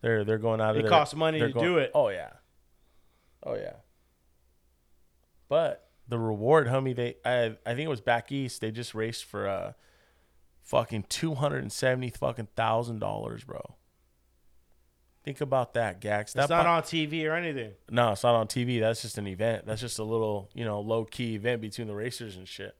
they're 0.00 0.24
they're 0.24 0.38
going 0.38 0.60
out. 0.60 0.76
of 0.76 0.84
It 0.84 0.88
costs 0.88 1.14
money 1.14 1.38
to 1.40 1.48
going- 1.50 1.64
do 1.66 1.78
it. 1.78 1.90
Oh 1.94 2.08
yeah, 2.08 2.30
oh 3.44 3.54
yeah. 3.54 3.74
But 5.48 5.88
the 6.08 6.18
reward, 6.18 6.66
homie, 6.66 6.94
they 6.96 7.16
I 7.24 7.56
I 7.66 7.74
think 7.74 7.80
it 7.80 7.88
was 7.88 8.00
back 8.00 8.32
east. 8.32 8.60
They 8.60 8.70
just 8.70 8.94
raced 8.94 9.24
for 9.24 9.46
uh, 9.48 9.72
fucking 10.62 11.04
two 11.08 11.34
hundred 11.34 11.58
and 11.62 11.72
seventy 11.72 12.10
fucking 12.10 12.48
thousand 12.56 12.98
dollars, 13.00 13.44
bro. 13.44 13.76
Think 15.24 15.40
about 15.40 15.74
that, 15.74 16.00
Gax. 16.00 16.34
It's 16.34 16.48
That 16.48 16.50
not 16.50 16.64
po- 16.64 16.70
on 16.72 16.82
TV 16.82 17.24
or 17.30 17.34
anything. 17.34 17.74
no, 17.88 18.10
it's 18.12 18.24
not 18.24 18.34
on 18.34 18.48
TV. 18.48 18.80
That's 18.80 19.02
just 19.02 19.18
an 19.18 19.28
event. 19.28 19.66
That's 19.66 19.80
just 19.80 20.00
a 20.00 20.04
little, 20.04 20.50
you 20.52 20.64
know, 20.64 20.80
low 20.80 21.04
key 21.04 21.36
event 21.36 21.60
between 21.60 21.86
the 21.86 21.94
racers 21.94 22.36
and 22.36 22.48
shit. 22.48 22.74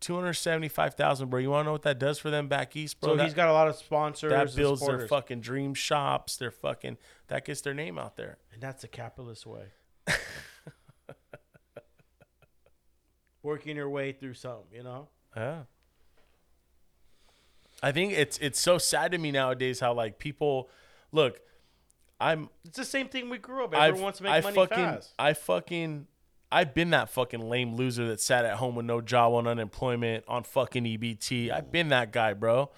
Two 0.00 0.14
hundred 0.14 0.34
seventy 0.34 0.68
five 0.68 0.94
thousand, 0.94 1.28
bro. 1.28 1.40
You 1.40 1.50
want 1.50 1.62
to 1.62 1.66
know 1.66 1.72
what 1.72 1.82
that 1.82 1.98
does 1.98 2.18
for 2.18 2.30
them 2.30 2.46
back 2.46 2.76
east, 2.76 3.00
bro? 3.00 3.10
So 3.10 3.16
that, 3.16 3.24
he's 3.24 3.34
got 3.34 3.48
a 3.48 3.52
lot 3.52 3.66
of 3.66 3.74
sponsors. 3.74 4.30
that 4.30 4.54
builds 4.54 4.86
their 4.86 5.08
fucking 5.08 5.40
dream 5.40 5.74
shops. 5.74 6.36
Their 6.36 6.52
fucking 6.52 6.98
that 7.26 7.44
gets 7.44 7.62
their 7.62 7.74
name 7.74 7.98
out 7.98 8.16
there. 8.16 8.38
And 8.52 8.62
that's 8.62 8.82
the 8.82 8.88
capitalist 8.88 9.44
way. 9.44 9.64
Working 13.42 13.76
your 13.76 13.90
way 13.90 14.12
through 14.12 14.34
something, 14.34 14.66
you 14.72 14.82
know? 14.82 15.08
Yeah. 15.36 15.62
I 17.82 17.92
think 17.92 18.12
it's 18.12 18.38
it's 18.38 18.60
so 18.60 18.78
sad 18.78 19.12
to 19.12 19.18
me 19.18 19.30
nowadays 19.30 19.80
how 19.80 19.92
like 19.94 20.18
people 20.18 20.68
look. 21.12 21.40
I'm 22.20 22.50
It's 22.64 22.76
the 22.76 22.84
same 22.84 23.08
thing 23.08 23.30
we 23.30 23.38
grew 23.38 23.64
up. 23.64 23.74
Everyone 23.74 23.94
I've, 23.94 24.00
wants 24.00 24.18
to 24.18 24.24
make 24.24 24.32
I 24.32 24.40
money 24.40 24.56
fucking, 24.56 24.76
fast. 24.76 25.14
I 25.18 25.32
fucking, 25.34 26.06
I've 26.50 26.74
been 26.74 26.90
that 26.90 27.10
fucking 27.10 27.40
lame 27.48 27.74
loser 27.74 28.08
that 28.08 28.20
sat 28.20 28.44
at 28.44 28.56
home 28.56 28.74
with 28.74 28.86
no 28.86 29.00
job 29.00 29.34
on 29.34 29.46
unemployment 29.46 30.24
on 30.26 30.44
fucking 30.44 30.84
EBT. 30.84 31.50
I've 31.50 31.70
been 31.70 31.88
that 31.88 32.10
guy, 32.12 32.32
bro. 32.32 32.70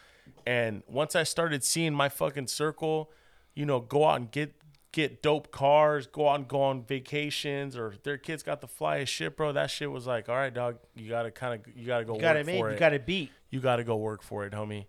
And 0.47 0.83
once 0.89 1.15
I 1.15 1.23
started 1.23 1.63
seeing 1.63 1.95
my 1.95 2.09
fucking 2.09 2.49
circle, 2.49 3.13
you 3.55 3.65
know, 3.67 3.81
go 3.81 4.07
out 4.07 4.17
and 4.21 4.31
get 4.31 4.55
get 4.93 5.23
dope 5.23 5.53
cars, 5.53 6.09
go 6.09 6.29
out 6.29 6.35
and 6.41 6.49
go 6.49 6.61
on 6.63 6.83
vacations, 6.83 7.77
or 7.77 7.95
their 8.03 8.19
kids 8.19 8.43
got 8.43 8.61
the 8.61 8.67
flyest 8.67 9.07
shit, 9.07 9.37
bro. 9.37 9.53
That 9.53 9.71
shit 9.71 9.91
was 9.91 10.05
like, 10.07 10.29
all 10.29 10.35
right, 10.35 10.53
dog, 10.53 10.79
you 10.97 11.09
gotta 11.09 11.31
kind 11.31 11.61
of, 11.61 11.77
you 11.77 11.87
gotta 11.87 12.05
go 12.05 12.15
You 12.15 12.21
got 12.21 12.35
work 12.35 12.41
it 12.41 12.47
made. 12.47 12.59
for 12.59 12.69
You 12.71 12.75
it 12.77 12.81
got 12.81 12.93
it 12.93 13.07
beat. 13.07 13.31
you 13.51 13.61
got 13.61 13.77
to 13.77 13.85
go 13.85 13.97
work 13.97 14.23
for 14.23 14.45
it, 14.47 14.53
homie. 14.53 14.87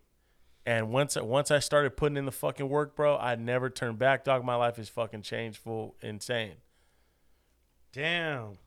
And 0.65 0.89
once 0.89 1.15
once 1.17 1.51
I 1.51 1.59
started 1.59 1.97
putting 1.97 2.17
in 2.17 2.25
the 2.25 2.31
fucking 2.31 2.67
work, 2.67 2.95
bro, 2.95 3.15
I 3.17 3.35
never 3.35 3.69
turned 3.69 3.99
back, 3.99 4.23
dog. 4.23 4.43
My 4.43 4.55
life 4.55 4.79
is 4.79 4.89
fucking 4.89 5.21
changed, 5.21 5.59
full 5.59 5.95
insane. 6.01 6.55
Damn. 7.91 8.57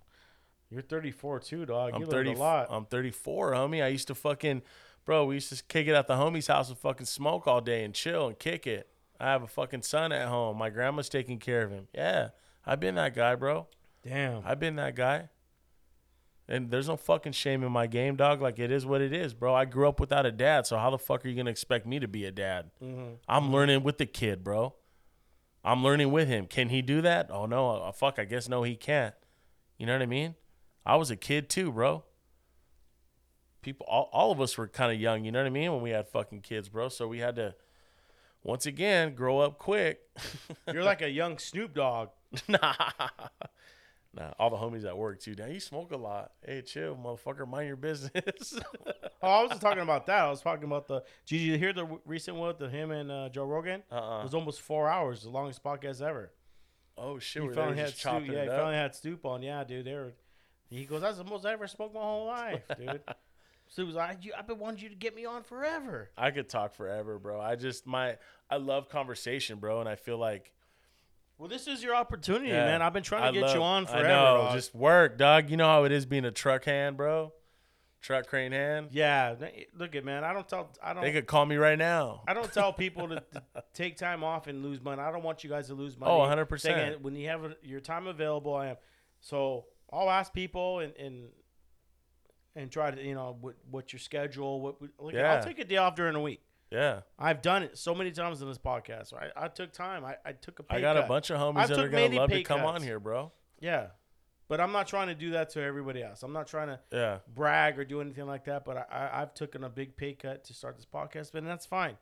You're 0.74 0.82
34 0.82 1.38
too, 1.40 1.66
dog. 1.66 1.92
I'm 1.94 2.01
you 2.01 2.06
30. 2.06 2.32
a 2.32 2.36
lot. 2.36 2.66
I'm 2.68 2.84
34, 2.84 3.52
homie. 3.52 3.82
I 3.82 3.86
used 3.86 4.09
to 4.09 4.14
fucking, 4.14 4.62
bro. 5.05 5.24
We 5.24 5.34
used 5.36 5.56
to 5.56 5.62
kick 5.64 5.86
it 5.86 5.94
at 5.94 6.09
the 6.09 6.14
homie's 6.14 6.48
house 6.48 6.68
and 6.68 6.76
fucking 6.76 7.06
smoke 7.06 7.46
all 7.46 7.60
day 7.60 7.84
and 7.84 7.94
chill 7.94 8.26
and 8.26 8.36
kick 8.36 8.66
it. 8.66 8.88
I 9.20 9.26
have 9.26 9.44
a 9.44 9.46
fucking 9.46 9.82
son 9.82 10.10
at 10.10 10.26
home. 10.26 10.59
My 10.59 10.70
grandma's 10.70 11.09
taking 11.09 11.38
care 11.38 11.62
of 11.62 11.70
him. 11.70 11.86
Yeah, 11.94 12.30
I've 12.66 12.80
been 12.80 12.96
that 12.96 13.14
guy, 13.14 13.36
bro. 13.36 13.68
Damn. 14.02 14.42
I've 14.44 14.59
been 14.59 14.74
that 14.76 14.96
guy. 14.96 15.28
And 16.48 16.70
there's 16.70 16.88
no 16.88 16.96
fucking 16.96 17.32
shame 17.32 17.62
in 17.62 17.72
my 17.72 17.86
game, 17.86 18.16
dog. 18.16 18.42
Like 18.42 18.59
it 18.59 18.72
is 18.72 18.84
what 18.84 19.01
it 19.01 19.12
is, 19.12 19.32
bro. 19.32 19.55
I 19.55 19.64
grew 19.64 19.88
up 19.88 20.01
without 20.01 20.26
a 20.26 20.32
dad, 20.32 20.66
so 20.66 20.76
how 20.76 20.90
the 20.90 20.98
fuck 20.98 21.24
are 21.24 21.28
you 21.28 21.36
gonna 21.36 21.51
expect 21.51 21.86
me 21.86 22.01
to 22.01 22.09
be 22.09 22.24
a 22.24 22.32
dad? 22.32 22.70
I'm 23.28 23.52
learning 23.52 23.84
with 23.84 23.98
the 23.98 24.06
kid, 24.06 24.42
bro. 24.42 24.74
I'm 25.64 25.82
learning 25.82 26.10
with 26.10 26.28
him. 26.28 26.46
Can 26.46 26.68
he 26.68 26.82
do 26.82 27.01
that? 27.01 27.30
Oh 27.30 27.46
no, 27.46 27.70
uh, 27.70 27.92
fuck. 27.92 28.18
I 28.18 28.24
guess 28.24 28.48
no, 28.48 28.64
he 28.64 28.74
can't. 28.76 29.14
You 29.78 29.86
know 29.86 29.92
what 29.94 30.02
I 30.02 30.06
mean? 30.06 30.34
I 30.86 30.97
was 30.97 31.11
a 31.11 31.16
kid 31.16 31.48
too, 31.48 31.73
bro. 31.73 32.05
People, 33.62 33.86
all, 33.89 34.11
all 34.12 34.31
of 34.31 34.40
us 34.40 34.59
were 34.59 34.69
kind 34.69 34.93
of 34.93 35.01
young. 35.01 35.24
You 35.24 35.32
know 35.32 35.40
what 35.40 35.47
I 35.47 35.51
mean? 35.51 35.73
When 35.73 35.81
we 35.82 35.90
had 35.90 36.06
fucking 36.09 36.43
kids, 36.43 36.69
bro. 36.69 36.89
So 36.90 37.09
we 37.09 37.19
had 37.20 37.36
to, 37.36 37.55
once 38.43 38.66
again, 38.66 39.15
grow 39.15 39.39
up 39.39 39.59
quick. 39.59 40.01
You're 40.73 40.85
like 40.85 41.01
a 41.01 41.09
young 41.09 41.39
Snoop 41.39 41.74
Dogg. 41.74 42.11
nah. 42.48 42.74
Nah, 44.16 44.31
all 44.39 44.51
the 44.51 44.56
homies 44.56 44.85
at 44.85 44.97
work 44.97 45.19
too. 45.20 45.35
Now 45.36 45.47
you 45.47 45.59
smoke 45.59 45.90
a 45.93 45.97
lot. 45.97 46.32
Hey, 46.47 46.62
chill, 46.62 46.94
motherfucker. 46.97 47.48
Mind 47.48 47.66
your 47.69 47.77
business. 47.77 48.59
Oh, 49.27 49.28
I 49.28 49.43
wasn't 49.44 49.62
talking 49.62 49.82
about 49.82 50.05
that. 50.09 50.19
I 50.27 50.28
was 50.28 50.43
talking 50.43 50.65
about 50.65 50.86
the. 50.86 51.02
Did 51.24 51.40
you 51.40 51.56
hear 51.56 51.73
the 51.73 51.86
recent 52.05 52.36
one 52.36 52.55
with 52.59 52.70
him 52.70 52.90
and 52.90 53.11
uh, 53.11 53.31
Joe 53.31 53.47
Rogan? 53.47 53.82
Uh-uh. 53.90 54.20
It 54.20 54.24
was 54.24 54.35
almost 54.35 54.61
four 54.61 54.86
hours, 54.86 55.23
the 55.23 55.31
longest 55.31 55.65
podcast 55.65 56.02
ever. 56.02 56.31
oh 56.98 57.19
shit, 57.19 57.43
He 57.43 57.48
finally 57.48 57.78
had 57.78 57.97
Snoop. 57.97 58.27
Yeah, 58.27 58.43
he 58.43 58.48
finally 58.51 58.74
had 58.74 58.94
Snoop 58.94 59.24
on. 59.24 59.40
Yeah, 59.43 59.65
dude. 59.65 59.86
They 59.86 59.94
were. 59.94 60.12
He 60.78 60.84
goes, 60.84 61.02
"That's 61.02 61.18
the 61.18 61.24
most 61.24 61.44
I 61.46 61.52
ever 61.52 61.66
smoked 61.66 61.94
my 61.94 62.01
whole 62.01 62.26
life, 62.26 62.62
dude." 62.78 63.01
Snoop 63.68 63.86
was 63.86 63.96
like, 63.96 64.24
"You- 64.24 64.32
"I've 64.36 64.46
been 64.46 64.59
wanting 64.59 64.82
you 64.82 64.88
to 64.90 64.94
get 64.94 65.14
me 65.14 65.24
on 65.24 65.42
forever." 65.42 66.10
I 66.16 66.30
could 66.30 66.48
talk 66.48 66.74
forever, 66.74 67.18
bro. 67.18 67.40
I 67.40 67.56
just 67.56 67.86
my 67.86 68.16
I 68.51 68.56
love 68.56 68.88
conversation, 68.88 69.59
bro, 69.59 69.80
and 69.80 69.88
I 69.88 69.96
feel 69.96 70.18
like 70.18 70.52
Well, 71.38 71.48
this 71.48 71.66
is 71.66 71.82
your 71.82 71.94
opportunity, 71.94 72.48
yeah, 72.48 72.66
man. 72.66 72.82
I've 72.82 72.92
been 72.92 73.02
trying 73.02 73.22
to 73.22 73.28
I 73.28 73.32
get 73.32 73.42
love- 73.42 73.56
you 73.56 73.62
on 73.62 73.86
forever. 73.86 74.06
I 74.06 74.09
know, 74.09 74.36
dog. 74.42 74.55
just 74.55 74.74
work, 74.74 75.18
dog. 75.18 75.51
You 75.51 75.56
know 75.56 75.66
how 75.66 75.84
it 75.84 75.92
is 75.92 76.06
being 76.06 76.24
a 76.24 76.30
truck 76.30 76.64
hand, 76.64 76.96
bro. 76.96 77.32
Truck 78.01 78.26
crane 78.26 78.52
hand. 78.52 78.88
yeah. 78.92 79.34
Look 79.74 79.96
at 79.96 80.05
man. 80.05 80.24
I 80.24 80.34
don't 80.34 80.46
tell. 80.46 80.70
I 80.82 80.92
don't. 80.92 81.02
They 81.02 81.10
could 81.10 81.26
call 81.26 81.46
me 81.46 81.56
right 81.56 81.78
now. 81.78 82.22
I 82.28 82.34
don't 82.34 82.52
tell 82.52 82.70
people 82.84 83.09
to, 83.09 83.14
to 83.32 83.42
take 83.72 83.96
time 83.96 84.22
off 84.22 84.46
and 84.46 84.62
lose 84.62 84.82
money. 84.82 85.01
I 85.01 85.10
don't 85.10 85.22
want 85.22 85.42
you 85.42 85.48
guys 85.48 85.68
to 85.68 85.74
lose 85.74 85.96
oh, 86.02 86.18
money. 86.18 86.42
Oh, 86.42 86.44
100%. 86.44 87.01
When 87.01 87.16
you 87.16 87.28
have 87.28 87.55
your 87.62 87.80
time 87.80 88.06
available, 88.06 88.55
I 88.55 88.66
am. 88.66 88.76
So 89.22 89.64
I'll 89.95 90.11
ask 90.11 90.33
people 90.33 90.81
and 90.81 90.93
and, 90.97 91.29
and 92.57 92.71
try 92.71 92.91
to 92.91 93.03
you 93.03 93.15
know 93.15 93.37
what 93.41 93.55
what's 93.71 93.93
your 93.93 94.01
schedule? 94.01 94.61
What 94.61 94.77
like, 94.99 95.15
Yeah. 95.15 95.35
I'll 95.35 95.43
take 95.45 95.59
a 95.59 95.65
day 95.65 95.77
off 95.77 95.95
during 95.95 96.15
the 96.15 96.21
week. 96.21 96.43
Yeah, 96.71 97.01
I've 97.19 97.41
done 97.41 97.62
it 97.62 97.79
so 97.79 97.95
many 97.95 98.11
times 98.11 98.43
in 98.43 98.49
this 98.49 98.59
podcast. 98.59 99.12
I, 99.15 99.45
I 99.45 99.49
took 99.49 99.73
time. 99.73 100.05
I, 100.05 100.16
I 100.25 100.33
took 100.33 100.59
a 100.59 100.65
pay 100.65 100.79
I 100.79 100.81
got 100.81 100.97
cut. 100.97 101.05
a 101.05 101.09
bunch 101.09 101.31
of 101.31 101.39
homies 101.39 101.59
I've 101.59 101.69
that 101.69 101.79
are 101.79 101.89
gonna 101.89 102.16
love 102.16 102.31
to 102.31 102.43
come 102.43 102.62
on 102.62 102.83
here, 102.83 102.99
bro. 102.99 103.31
Yeah, 103.61 103.89
but 104.49 104.61
I'm 104.61 104.73
not 104.73 104.89
trying 104.89 105.07
to 105.09 105.15
do 105.15 105.31
that 105.33 105.51
to 105.51 105.62
everybody 105.62 106.03
else. 106.03 106.25
I'm 106.25 106.33
not 106.33 106.49
trying 106.49 106.69
to 106.69 106.81
Yeah, 106.91 107.19
brag 107.33 107.79
or 107.79 107.85
do 107.85 108.01
anything 108.01 108.27
like 108.27 108.47
that. 108.47 108.65
But 108.65 108.79
I, 108.79 108.85
I, 108.91 109.23
I've 109.23 109.35
taken 109.35 109.62
a 109.62 109.69
big 109.69 109.97
pay 109.97 110.15
cut 110.15 110.43
to 110.45 110.55
start 110.55 110.77
this 110.77 110.87
podcast, 110.87 111.31
but 111.33 111.45
that's 111.45 111.66
fine. 111.66 111.97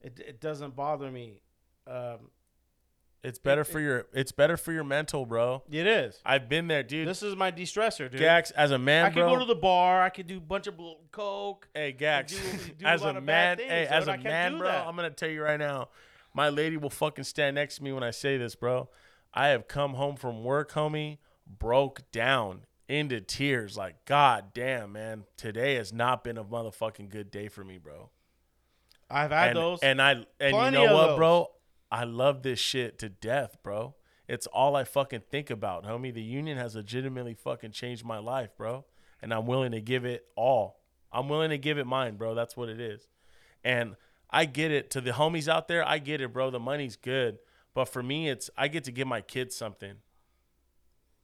It, 0.00 0.20
it 0.20 0.40
doesn't 0.40 0.76
bother 0.76 1.10
me. 1.10 1.42
Um, 1.88 2.30
it's 3.22 3.38
better 3.38 3.64
for 3.64 3.80
your 3.80 4.06
it's 4.12 4.32
better 4.32 4.56
for 4.56 4.72
your 4.72 4.84
mental, 4.84 5.26
bro. 5.26 5.62
it 5.70 5.86
is. 5.86 6.20
I've 6.24 6.48
been 6.48 6.68
there, 6.68 6.82
dude. 6.82 7.08
This 7.08 7.22
is 7.22 7.34
my 7.34 7.50
de-stressor, 7.50 8.10
dude. 8.10 8.20
Gax, 8.20 8.50
as 8.52 8.70
a 8.70 8.78
man, 8.78 9.06
I 9.06 9.10
bro. 9.10 9.34
go 9.34 9.38
to 9.40 9.44
the 9.44 9.54
bar. 9.54 10.02
I 10.02 10.08
can 10.10 10.26
do 10.26 10.38
a 10.38 10.40
bunch 10.40 10.66
of 10.66 10.74
coke. 11.10 11.68
Hey 11.74 11.92
Gax, 11.92 12.32
do- 12.32 12.72
do 12.78 12.84
as 12.86 13.02
lot 13.02 13.16
a 13.16 13.20
man, 13.20 13.56
things, 13.56 13.70
hey, 13.70 13.86
as 13.86 14.06
a 14.06 14.16
man, 14.16 14.58
bro, 14.58 14.68
that. 14.68 14.86
I'm 14.86 14.94
gonna 14.94 15.10
tell 15.10 15.28
you 15.28 15.42
right 15.42 15.58
now, 15.58 15.88
my 16.32 16.48
lady 16.48 16.76
will 16.76 16.90
fucking 16.90 17.24
stand 17.24 17.56
next 17.56 17.76
to 17.76 17.84
me 17.84 17.92
when 17.92 18.04
I 18.04 18.12
say 18.12 18.36
this, 18.36 18.54
bro. 18.54 18.88
I 19.34 19.48
have 19.48 19.68
come 19.68 19.94
home 19.94 20.16
from 20.16 20.44
work, 20.44 20.72
homie, 20.72 21.18
broke 21.46 22.10
down 22.12 22.62
into 22.88 23.20
tears, 23.20 23.76
like 23.76 24.04
God 24.04 24.52
damn, 24.54 24.92
man, 24.92 25.24
today 25.36 25.74
has 25.74 25.92
not 25.92 26.24
been 26.24 26.38
a 26.38 26.44
motherfucking 26.44 27.10
good 27.10 27.30
day 27.30 27.48
for 27.48 27.64
me, 27.64 27.78
bro. 27.78 28.10
I've 29.10 29.30
had 29.30 29.48
and, 29.48 29.56
those. 29.56 29.78
and 29.80 30.02
I 30.02 30.12
and 30.40 30.56
you 30.56 30.70
know 30.70 30.94
what, 30.94 31.06
those. 31.08 31.16
bro? 31.16 31.50
I 31.90 32.04
love 32.04 32.42
this 32.42 32.58
shit 32.58 32.98
to 32.98 33.08
death, 33.08 33.56
bro. 33.62 33.94
It's 34.28 34.46
all 34.46 34.76
I 34.76 34.84
fucking 34.84 35.22
think 35.30 35.48
about, 35.50 35.84
homie. 35.84 36.12
The 36.12 36.22
union 36.22 36.58
has 36.58 36.74
legitimately 36.76 37.34
fucking 37.34 37.72
changed 37.72 38.04
my 38.04 38.18
life, 38.18 38.50
bro. 38.56 38.84
And 39.22 39.32
I'm 39.32 39.46
willing 39.46 39.72
to 39.72 39.80
give 39.80 40.04
it 40.04 40.26
all. 40.36 40.80
I'm 41.10 41.28
willing 41.28 41.50
to 41.50 41.58
give 41.58 41.78
it 41.78 41.86
mine, 41.86 42.16
bro. 42.16 42.34
That's 42.34 42.56
what 42.56 42.68
it 42.68 42.80
is. 42.80 43.08
And 43.64 43.96
I 44.30 44.44
get 44.44 44.70
it. 44.70 44.90
To 44.90 45.00
the 45.00 45.12
homies 45.12 45.48
out 45.48 45.66
there, 45.66 45.86
I 45.86 45.98
get 45.98 46.20
it, 46.20 46.32
bro. 46.32 46.50
The 46.50 46.60
money's 46.60 46.96
good. 46.96 47.38
But 47.72 47.86
for 47.86 48.02
me, 48.02 48.28
it's 48.28 48.50
I 48.56 48.68
get 48.68 48.84
to 48.84 48.92
give 48.92 49.08
my 49.08 49.22
kids 49.22 49.56
something. 49.56 49.94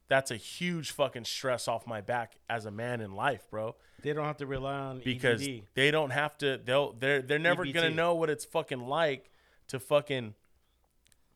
That's 0.07 0.31
a 0.31 0.35
huge 0.35 0.91
fucking 0.91 1.25
stress 1.25 1.67
off 1.67 1.87
my 1.87 2.01
back 2.01 2.35
as 2.49 2.65
a 2.65 2.71
man 2.71 3.01
in 3.01 3.13
life, 3.13 3.45
bro 3.49 3.75
they 4.05 4.13
don't 4.13 4.25
have 4.25 4.37
to 4.37 4.45
rely 4.45 4.77
on 4.77 4.97
me. 4.99 5.03
because 5.03 5.41
EBT. 5.41 5.63
they 5.73 5.89
don't 5.89 6.11
have 6.11 6.37
to 6.37 6.59
they'll 6.63 6.93
they're 6.93 7.23
they're 7.23 7.39
never 7.39 7.65
gonna 7.65 7.89
know 7.89 8.13
what 8.13 8.29
it's 8.29 8.45
fucking 8.45 8.81
like 8.81 9.31
to 9.67 9.79
fucking 9.79 10.35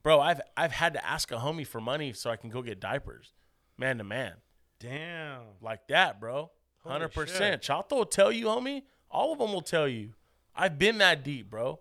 bro 0.03 0.19
i've 0.19 0.41
i've 0.57 0.71
had 0.71 0.93
to 0.93 1.05
ask 1.05 1.31
a 1.31 1.35
homie 1.35 1.65
for 1.67 1.81
money 1.81 2.13
so 2.13 2.29
i 2.29 2.35
can 2.35 2.49
go 2.49 2.61
get 2.61 2.79
diapers 2.79 3.33
man 3.79 3.97
to 3.97 4.03
man. 4.03 4.33
Damn. 4.79 5.41
like 5.61 5.87
that 5.87 6.19
bro. 6.19 6.51
Holy 6.83 6.99
100% 6.99 7.61
chato 7.61 7.95
will 7.95 8.05
tell 8.05 8.31
you 8.31 8.45
homie. 8.45 8.83
All 9.09 9.33
of 9.33 9.39
them 9.39 9.51
will 9.51 9.61
tell 9.61 9.87
you. 9.87 10.13
I've 10.55 10.77
been 10.77 10.99
that 10.99 11.23
deep 11.23 11.49
bro. 11.49 11.79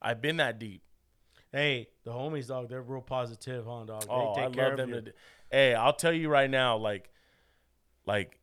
I've 0.00 0.22
been 0.22 0.38
that 0.38 0.58
deep. 0.58 0.82
Hey, 1.52 1.88
the 2.04 2.10
homies, 2.10 2.48
dog. 2.48 2.68
They're 2.68 2.82
real 2.82 3.00
positive, 3.00 3.64
huh, 3.66 3.84
dog? 3.84 4.02
They 4.02 4.08
oh 4.10 4.34
take 4.34 4.44
i 4.44 4.50
care 4.50 4.64
love 4.70 4.72
of 4.72 4.76
them 4.78 4.90
to 4.90 5.00
d- 5.02 5.12
hey 5.50 5.74
i'll 5.74 5.92
tell 5.92 6.12
you 6.12 6.28
right 6.28 6.50
now 6.50 6.76
like 6.76 7.10
like 8.06 8.40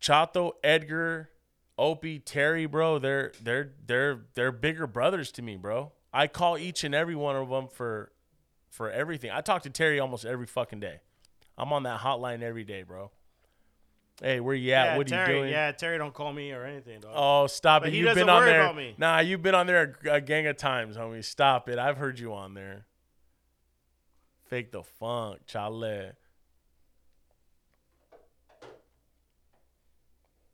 chato 0.00 0.52
edgar 0.62 1.28
opie 1.76 2.18
terry 2.20 2.64
bro 2.64 2.98
they're 2.98 3.32
they're 3.42 3.72
they're 3.84 4.20
they're 4.34 4.52
bigger 4.52 4.86
brothers 4.86 5.32
to 5.32 5.42
me 5.42 5.56
bro. 5.56 5.92
I 6.12 6.28
call 6.28 6.56
each 6.56 6.84
and 6.84 6.94
every 6.94 7.16
one 7.16 7.36
of 7.36 7.48
them 7.48 7.68
for 7.68 8.12
for 8.74 8.90
everything. 8.90 9.30
I 9.30 9.40
talk 9.40 9.62
to 9.62 9.70
terry 9.70 10.00
almost 10.00 10.24
every 10.24 10.46
fucking 10.46 10.80
day. 10.80 10.98
I'm 11.56 11.72
on 11.72 11.84
that 11.84 12.00
hotline 12.00 12.42
every 12.42 12.64
day 12.64 12.82
bro. 12.82 13.12
Hey 14.20 14.40
where 14.40 14.54
you 14.54 14.72
at? 14.72 14.84
Yeah, 14.84 14.96
what 14.96 15.06
are 15.06 15.10
Terry, 15.10 15.34
you 15.34 15.40
doing? 15.42 15.52
Yeah, 15.52 15.70
Terry 15.72 15.96
don't 15.98 16.12
call 16.12 16.32
me 16.32 16.50
or 16.52 16.64
anything, 16.64 17.00
dog. 17.00 17.12
oh 17.14 17.46
stop 17.46 17.82
But 17.82 17.92
it. 17.92 17.96
you've 17.96 18.14
been 18.14 18.28
on 18.28 18.44
there. 18.44 18.92
nah 18.98 19.20
you've 19.20 19.42
been 19.42 19.54
on 19.54 19.66
there 19.68 19.96
a, 20.04 20.14
a 20.14 20.20
gang 20.20 20.46
of 20.48 20.56
times 20.56 20.96
homie. 20.96 21.24
Stop 21.24 21.68
it. 21.68 21.78
I've 21.78 21.96
heard 21.98 22.18
you 22.18 22.32
on 22.34 22.54
there. 22.54 22.86
Fake 24.46 24.72
the 24.72 24.82
funk 24.82 25.40
chale. 25.46 26.12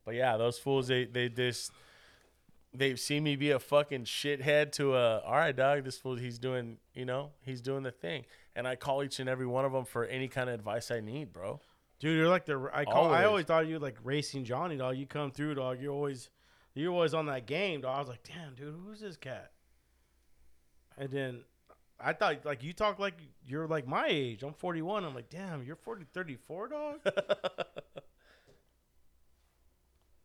But 0.05 0.15
yeah, 0.15 0.37
those 0.37 0.59
fools 0.59 0.89
they 0.89 1.05
they 1.07 1.29
just 1.31 1.71
they've 2.73 3.01
seen 3.01 3.23
me 3.25 3.37
be 3.37 3.51
a 3.51 3.59
fucking 3.59 4.05
shithead 4.05 4.73
to 4.73 4.95
a 4.95 5.19
all 5.21 5.33
right 5.35 5.57
dog 5.57 5.85
this 5.85 5.99
fool 5.99 6.17
he's 6.17 6.39
doing 6.39 6.79
you 6.95 7.05
know 7.05 7.31
he's 7.45 7.61
doing 7.61 7.83
the 7.83 7.91
thing 7.91 8.25
and 8.55 8.69
i 8.69 8.77
call 8.77 9.03
each 9.03 9.19
and 9.19 9.29
every 9.29 9.47
one 9.47 9.65
of 9.65 9.73
them 9.73 9.85
for 9.85 10.05
any 10.05 10.29
kind 10.29 10.49
of 10.49 10.55
advice 10.55 10.91
i 10.91 11.01
need 11.01 11.33
bro 11.33 11.61
Dude, 12.01 12.17
you're 12.17 12.29
like 12.29 12.47
the 12.47 12.71
I 12.73 12.87
call. 12.87 13.09
I 13.13 13.25
Always. 13.25 13.27
always 13.27 13.45
thought 13.45 13.67
you 13.67 13.75
were 13.75 13.81
like 13.81 13.99
racing 14.03 14.45
Johnny, 14.45 14.75
dog. 14.79 14.97
You 14.97 15.05
come 15.07 15.31
through, 15.31 15.57
dog. 15.57 15.83
You're 15.83 15.93
always, 15.93 16.31
you're 16.75 16.91
always 16.95 17.13
on 17.13 17.27
that 17.27 17.45
game, 17.45 17.83
dog. 17.83 17.95
I 17.95 17.99
was 17.99 18.09
like, 18.09 18.23
damn, 18.23 18.55
dude, 18.55 18.75
who's 18.87 19.01
this 19.01 19.19
cat? 19.19 19.51
And 20.97 21.11
then 21.11 21.43
I 22.01 22.15
thought 22.15 22.47
like 22.47 22.63
you 22.63 22.73
talk 22.73 22.99
like 22.99 23.19
you're 23.47 23.67
like 23.69 23.87
my 23.87 24.07
age. 24.09 24.43
I'm 24.43 24.55
41. 24.55 25.05
I'm 25.05 25.15
like, 25.15 25.29
damn, 25.29 25.63
you're 25.63 25.77
40, 25.77 26.07
34, 26.15 26.69
dog. 26.69 27.01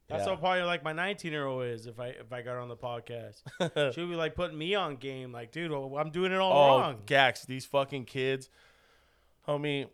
That's 0.08 0.24
Yeah. 0.26 0.32
how 0.32 0.36
probably 0.36 0.62
like 0.64 0.84
my 0.84 0.94
19 0.94 1.32
year 1.32 1.46
old 1.48 1.66
is 1.66 1.88
if 1.88 2.00
I 2.00 2.08
if 2.10 2.32
I 2.32 2.42
got 2.42 2.58
on 2.58 2.68
the 2.70 2.76
podcast. 2.78 3.42
She'll 3.96 4.08
be 4.08 4.16
like 4.16 4.36
putting 4.36 4.58
me 4.58 4.76
on 4.76 4.98
game, 4.98 5.32
like, 5.32 5.52
dude, 5.52 5.72
I'm 5.72 6.12
doing 6.12 6.32
it 6.32 6.38
all 6.40 6.52
oh 6.54 6.80
wrong. 6.82 7.02
gax 7.06 7.46
these 7.46 7.66
fucking 7.66 8.06
kids 8.06 8.50
homie 9.48 9.88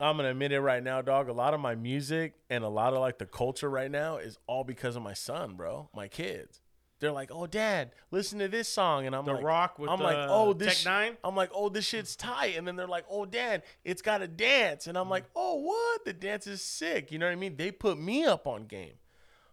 i'm 0.00 0.16
gonna 0.18 0.30
admit 0.30 0.52
it 0.52 0.60
right 0.60 0.82
now 0.82 1.00
dog 1.00 1.28
a 1.28 1.32
lot 1.32 1.54
of 1.54 1.60
my 1.60 1.74
music 1.74 2.34
and 2.50 2.62
a 2.62 2.68
lot 2.68 2.92
of 2.92 3.00
like 3.00 3.16
the 3.18 3.24
culture 3.26 3.70
right 3.70 3.90
now 3.90 4.18
is 4.18 4.38
all 4.46 4.64
because 4.64 4.96
of 4.96 5.02
my 5.02 5.14
son 5.14 5.54
bro 5.56 5.88
my 5.94 6.06
kids 6.06 6.60
they're 7.00 7.12
like 7.12 7.30
oh 7.32 7.46
dad 7.46 7.92
listen 8.10 8.38
to 8.38 8.48
this 8.48 8.68
song 8.68 9.06
and 9.06 9.14
i'm 9.14 9.24
The 9.24 9.34
like 9.34 9.44
Rock 9.44 9.78
with 9.78 9.90
i'm 9.90 10.00
like 10.00 10.16
oh 10.16 10.52
this 10.52 10.84
Tech 10.84 11.16
i'm 11.24 11.36
like 11.36 11.50
oh 11.54 11.68
this 11.68 11.84
shit's 11.84 12.16
tight 12.16 12.56
and 12.56 12.66
then 12.66 12.76
they're 12.76 12.86
like 12.86 13.04
oh 13.10 13.24
dad 13.24 13.62
it's 13.84 14.02
got 14.02 14.22
a 14.22 14.28
dance 14.28 14.86
and 14.86 14.96
i'm 14.98 15.08
like 15.08 15.24
oh 15.36 15.56
what 15.56 16.04
the 16.04 16.12
dance 16.12 16.46
is 16.46 16.62
sick 16.62 17.10
you 17.12 17.18
know 17.18 17.26
what 17.26 17.32
i 17.32 17.36
mean 17.36 17.56
they 17.56 17.70
put 17.70 17.98
me 17.98 18.24
up 18.24 18.46
on 18.46 18.64
game 18.64 18.94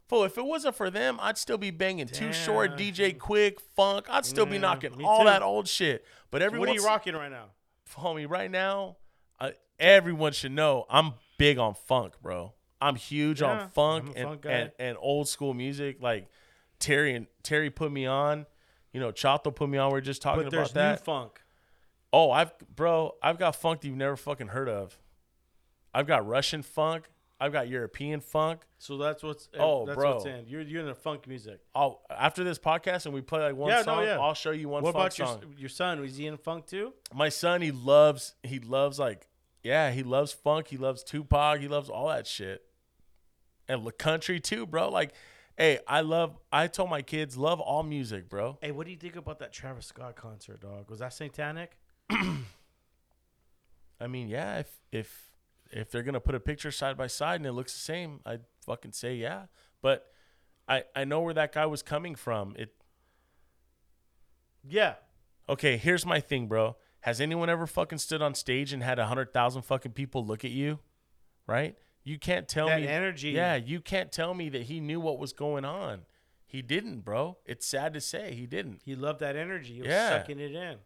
Fool, 0.07 0.23
if 0.23 0.37
it 0.37 0.45
wasn't 0.45 0.75
for 0.75 0.91
them, 0.91 1.17
I'd 1.19 1.35
still 1.35 1.57
be 1.57 1.71
banging 1.71 2.07
Too 2.07 2.31
Short, 2.31 2.77
DJ 2.77 3.17
Quik, 3.17 3.59
Funk. 3.75 4.05
I'd 4.07 4.23
still 4.23 4.45
be 4.45 4.59
knocking 4.59 5.03
all 5.03 5.21
too. 5.21 5.25
that 5.25 5.41
old 5.41 5.67
shit. 5.67 6.05
But 6.29 6.43
every 6.43 6.59
What 6.59 6.69
are 6.69 6.73
you 6.73 6.85
rocking 6.85 7.15
right 7.15 7.31
now? 7.31 7.45
homie, 7.97 8.29
right 8.29 8.51
now, 8.51 8.97
uh, 9.39 9.51
everyone 9.79 10.33
should 10.33 10.51
know 10.51 10.85
I'm 10.89 11.13
big 11.37 11.57
on 11.57 11.73
funk, 11.73 12.13
bro. 12.21 12.53
I'm 12.81 12.95
huge 12.95 13.41
Yeah, 13.41 13.61
on 13.61 13.69
funk 13.69 14.09
I'm 14.09 14.13
and, 14.15 14.27
funk 14.27 14.45
and 14.47 14.71
and 14.77 14.97
old 14.99 15.27
school 15.27 15.53
music. 15.53 15.97
Like 16.01 16.27
Terry 16.79 17.13
and 17.15 17.27
Terry 17.43 17.69
put 17.69 17.91
me 17.91 18.05
on. 18.05 18.45
You 18.93 18.99
know, 18.99 19.11
Chato 19.11 19.51
put 19.51 19.69
me 19.69 19.77
on. 19.77 19.91
We 19.91 19.97
are 19.97 20.01
just 20.01 20.21
talking 20.21 20.43
But 20.43 20.47
about 20.53 20.57
there's 20.57 20.75
new 20.75 20.81
that. 20.81 21.03
funk. 21.05 21.41
oh, 22.13 22.31
I've 22.31 22.53
bro, 22.75 23.15
I've 23.21 23.37
got 23.37 23.55
funk 23.55 23.81
that 23.81 23.87
you've 23.87 23.97
never 23.97 24.15
fucking 24.15 24.47
heard 24.47 24.69
of. 24.69 24.97
I've 25.93 26.07
got 26.07 26.25
Russian 26.27 26.61
funk. 26.63 27.09
I've 27.39 27.51
got 27.51 27.67
European 27.67 28.21
funk. 28.21 28.61
So 28.77 28.97
that's 28.97 29.21
what's 29.21 29.49
eh, 29.53 29.57
Oh, 29.59 29.85
that's 29.85 29.97
bro. 29.97 30.13
what's 30.13 30.25
in. 30.25 30.45
You're 30.47 30.61
you're 30.61 30.79
in 30.81 30.87
the 30.87 30.95
funk 30.95 31.27
music. 31.27 31.59
I'll 31.75 32.01
after 32.09 32.45
this 32.45 32.57
podcast 32.57 33.05
and 33.05 33.13
we 33.13 33.19
play 33.21 33.41
like 33.41 33.55
one 33.57 33.69
Yeah, 33.69 33.77
no, 33.79 33.83
song. 33.83 34.03
yeah. 34.03 34.19
I'll 34.19 34.33
show 34.33 34.51
you 34.51 34.69
one 34.69 34.79
song. 34.79 34.93
what 34.93 34.99
about 35.01 35.17
your 35.17 35.27
song. 35.27 35.41
your 35.57 35.69
son? 35.69 35.99
Was 35.99 36.15
he 36.15 36.27
in 36.27 36.37
funk 36.37 36.65
too? 36.67 36.93
my 37.13 37.27
son 37.27 37.61
he 37.61 37.71
loves 37.71 38.35
he 38.43 38.59
loves 38.59 38.97
like 38.99 39.27
yeah 39.63 39.91
he 39.91 40.03
loves 40.03 40.31
funk 40.31 40.67
he 40.69 40.77
loves 40.77 41.03
tupac 41.03 41.59
he 41.59 41.67
loves 41.67 41.89
all 41.89 42.07
that 42.07 42.25
shit 42.27 42.61
and 43.67 43.85
the 43.85 43.91
country 43.91 44.39
too 44.39 44.65
bro 44.65 44.89
like 44.89 45.13
hey 45.57 45.79
i 45.87 46.01
love 46.01 46.37
i 46.51 46.67
told 46.67 46.89
my 46.89 47.01
kids 47.01 47.37
love 47.37 47.59
all 47.59 47.83
music 47.83 48.29
bro 48.29 48.57
Hey, 48.61 48.71
what 48.71 48.85
do 48.85 48.91
you 48.91 48.97
think 48.97 49.15
about 49.15 49.39
that 49.39 49.53
Travis 49.53 49.85
Scott 49.85 50.15
concert, 50.15 50.59
dog? 50.61 50.89
Was 50.89 50.99
that 50.99 51.13
satanic? 51.13 51.77
i 52.09 54.07
mean 54.07 54.27
yeah 54.27 54.59
if 54.59 54.79
if 54.91 55.31
if 55.71 55.89
they're 55.91 56.03
gonna 56.03 56.19
put 56.19 56.35
a 56.35 56.39
picture 56.39 56.71
side 56.71 56.97
by 56.97 57.07
side 57.07 57.35
and 57.39 57.45
it 57.45 57.53
looks 57.53 57.73
the 57.73 57.79
same 57.79 58.19
i'd 58.25 58.41
fucking 58.65 58.91
say 58.91 59.15
yeah 59.15 59.45
but 59.81 60.07
i 60.67 60.83
i 60.95 61.03
know 61.05 61.21
where 61.21 61.33
that 61.33 61.53
guy 61.53 61.65
was 61.65 61.81
coming 61.81 62.13
from 62.15 62.53
it 62.57 62.73
Yeah. 64.67 64.95
okay 65.47 65.77
here's 65.77 66.05
my 66.05 66.19
thing 66.19 66.47
bro 66.47 66.75
has 67.01 67.21
anyone 67.21 67.49
ever 67.49 67.67
fucking 67.67 67.99
stood 67.99 68.21
on 68.21 68.33
stage 68.35 68.73
and 68.73 68.81
had 68.83 68.99
a 68.99 69.05
hundred 69.05 69.31
thousand 69.33 69.61
fucking 69.61 69.91
people 69.93 70.25
look 70.25 70.43
at 70.43 70.51
you 70.51 70.79
right 71.47 71.75
you 72.05 72.17
can't 72.17 72.47
tell 72.47 72.67
That 72.67 72.79
me 72.81 72.87
energy. 72.87 73.31
Yeah, 73.31 73.55
you 73.55 73.81
can't 73.81 74.11
tell 74.11 74.33
me 74.33 74.47
that 74.49 74.63
he 74.63 74.79
knew 74.79 75.01
what 75.01 75.19
was 75.19 75.33
going 75.33 75.65
on. 75.65 76.01
He 76.45 76.61
didn't, 76.61 77.01
bro. 77.01 77.37
It's 77.45 77.65
sad 77.67 77.93
to 77.95 77.99
say 77.99 78.33
he 78.33 78.45
didn't. 78.45 78.79
He 78.85 78.95
loved 78.95 79.19
that 79.19 79.35
energy. 79.35 79.73
He 79.73 79.81
was 79.81 79.89
Yeah. 79.89 80.09
sucking 80.19 80.39
it 80.39 80.53
in. 80.55 80.77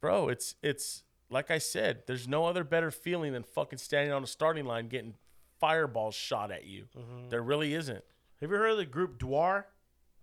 Bro, 0.00 0.28
it's 0.30 0.54
it's 0.62 1.02
like 1.28 1.50
I 1.50 1.58
said, 1.58 2.04
there's 2.06 2.26
no 2.28 2.46
other 2.46 2.64
better 2.64 2.90
feeling 2.90 3.32
than 3.32 3.42
fucking 3.42 3.78
standing 3.78 4.12
on 4.12 4.22
a 4.22 4.26
starting 4.26 4.64
line 4.64 4.88
getting 4.88 5.14
fireballs 5.58 6.14
shot 6.14 6.50
at 6.50 6.64
you. 6.64 6.86
Mm-hmm. 6.96 7.28
There 7.28 7.42
really 7.42 7.74
isn't. 7.74 8.02
Have 8.40 8.50
you 8.50 8.56
heard 8.56 8.70
of 8.72 8.76
the 8.78 8.86
group 8.86 9.18
GWAR? 9.18 9.64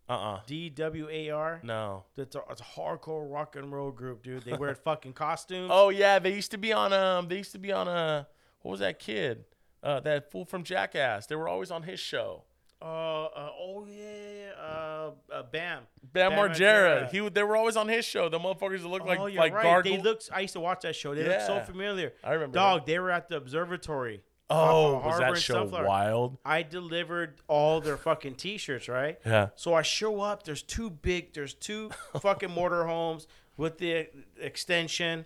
Uh-uh. 0.09 0.39
G 0.47 0.69
W 0.71 1.07
A 1.11 1.29
R. 1.29 1.59
No. 1.63 2.05
That's 2.15 2.35
a, 2.35 2.41
it's 2.49 2.61
a 2.61 2.63
hardcore 2.63 3.31
rock 3.31 3.55
and 3.55 3.71
roll 3.71 3.91
group, 3.91 4.23
dude. 4.23 4.43
They 4.43 4.53
wear 4.53 4.73
fucking 4.83 5.13
costumes. 5.13 5.69
Oh 5.71 5.89
yeah, 5.89 6.17
they 6.19 6.33
used 6.33 6.51
to 6.51 6.57
be 6.57 6.73
on 6.73 6.91
um 6.93 7.27
they 7.27 7.37
used 7.37 7.51
to 7.51 7.59
be 7.59 7.71
on 7.71 7.87
a 7.87 8.27
what 8.61 8.71
was 8.71 8.79
that 8.79 8.97
kid? 8.99 9.45
Uh 9.83 9.99
that 10.01 10.31
fool 10.31 10.45
from 10.45 10.63
Jackass. 10.63 11.27
They 11.27 11.35
were 11.35 11.47
always 11.47 11.71
on 11.71 11.83
his 11.83 11.99
show. 11.99 12.43
Uh, 12.81 12.85
uh, 12.85 13.49
oh 13.59 13.85
yeah, 13.89 13.95
yeah, 14.03 14.31
yeah. 14.39 14.63
Uh, 14.63 15.11
uh, 15.33 15.43
Bam. 15.51 15.83
Bam, 16.01 16.31
Bam 16.31 16.31
Margera. 16.31 17.09
Margera. 17.09 17.11
He 17.11 17.29
they 17.29 17.43
were 17.43 17.57
always 17.57 17.75
on 17.75 17.89
his 17.89 18.05
show. 18.05 18.29
The 18.29 18.39
motherfuckers 18.39 18.81
that 18.81 18.87
look 18.87 19.05
like 19.05 19.19
oh, 19.19 19.25
you're 19.25 19.41
like 19.41 19.53
right. 19.53 19.83
They 19.83 19.97
look. 19.97 20.21
I 20.31 20.41
used 20.41 20.53
to 20.53 20.61
watch 20.61 20.81
that 20.83 20.95
show. 20.95 21.13
They 21.13 21.27
look 21.27 21.41
so 21.41 21.59
familiar. 21.61 22.13
I 22.23 22.33
remember 22.33 22.55
Dog, 22.55 22.85
they 22.85 22.97
were 22.99 23.11
at 23.11 23.27
the 23.27 23.35
observatory. 23.35 24.21
oh, 24.49 24.99
was 24.99 25.19
that 25.19 25.37
show 25.39 25.65
wild? 25.65 26.37
I 26.45 26.63
delivered 26.63 27.41
all 27.49 27.81
their 27.81 27.97
fucking 27.97 28.35
t-shirts, 28.35 28.87
right? 28.87 29.19
Yeah. 29.25 29.49
So 29.55 29.73
I 29.73 29.81
show 29.81 30.21
up. 30.21 30.43
There's 30.43 30.63
two 30.63 30.89
big. 30.89 31.33
There's 31.33 31.53
two 31.53 31.89
fucking 32.21 32.49
mortar 32.51 32.85
homes 32.85 33.27
with 33.57 33.77
the 33.77 34.07
extension 34.39 35.25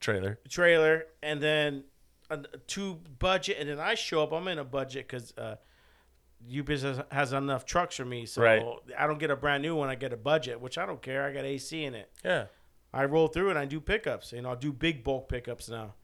Trailer. 0.00 0.38
trailer, 0.48 1.04
and 1.22 1.42
then 1.42 1.84
a, 2.30 2.38
two 2.66 3.00
budget. 3.18 3.56
And 3.60 3.68
then 3.68 3.78
I 3.80 3.94
show 3.94 4.22
up. 4.22 4.32
I'm 4.32 4.46
in 4.48 4.58
a 4.58 4.64
budget 4.64 5.06
because 5.08 5.32
uh, 5.36 5.56
U 6.46 6.62
business 6.64 6.98
has 7.10 7.32
enough 7.32 7.64
trucks 7.66 7.96
for 7.96 8.04
me, 8.04 8.24
so 8.26 8.42
Right. 8.42 8.62
I 8.98 9.06
don't 9.06 9.18
get 9.18 9.30
a 9.30 9.36
brand 9.36 9.62
new 9.62 9.76
one. 9.76 9.88
I 9.88 9.94
get 9.94 10.12
a 10.12 10.16
budget, 10.16 10.60
which 10.60 10.78
I 10.78 10.86
don't 10.86 11.02
care. 11.02 11.24
I 11.26 11.32
got 11.32 11.44
AC 11.44 11.84
in 11.84 11.94
it. 11.94 12.10
Yeah. 12.24 12.46
I 12.92 13.04
roll 13.04 13.28
through 13.28 13.50
and 13.50 13.58
I 13.58 13.66
do 13.66 13.80
pickups. 13.80 14.32
You 14.32 14.42
know, 14.42 14.52
I 14.52 14.54
do 14.56 14.72
big 14.72 15.04
bulk 15.04 15.28
pickups 15.28 15.68
now. 15.68 15.94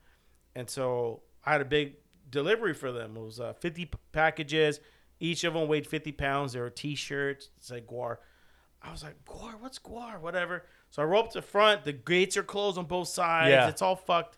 And 0.54 0.68
so 0.70 1.22
I 1.44 1.52
had 1.52 1.60
a 1.60 1.64
big 1.64 1.94
delivery 2.30 2.74
for 2.74 2.92
them. 2.92 3.16
It 3.16 3.20
was 3.22 3.40
uh, 3.40 3.54
50 3.54 3.86
p- 3.86 3.98
packages. 4.12 4.80
Each 5.18 5.42
of 5.44 5.54
them 5.54 5.68
weighed 5.68 5.86
50 5.86 6.12
pounds. 6.12 6.52
There 6.52 6.62
were 6.62 6.70
t-shirts. 6.70 7.48
It's 7.56 7.70
like 7.70 7.86
GWAR. 7.86 8.18
I 8.82 8.92
was 8.92 9.02
like, 9.02 9.16
GWAR, 9.24 9.58
what's 9.60 9.78
GWAR? 9.78 10.20
Whatever. 10.20 10.64
So 10.90 11.02
I 11.02 11.06
roll 11.06 11.24
up 11.24 11.30
to 11.32 11.42
front. 11.42 11.84
The 11.84 11.92
gates 11.92 12.36
are 12.36 12.42
closed 12.42 12.78
on 12.78 12.84
both 12.84 13.08
sides. 13.08 13.50
Yeah. 13.50 13.68
It's 13.68 13.82
all 13.82 13.96
fucked. 13.96 14.36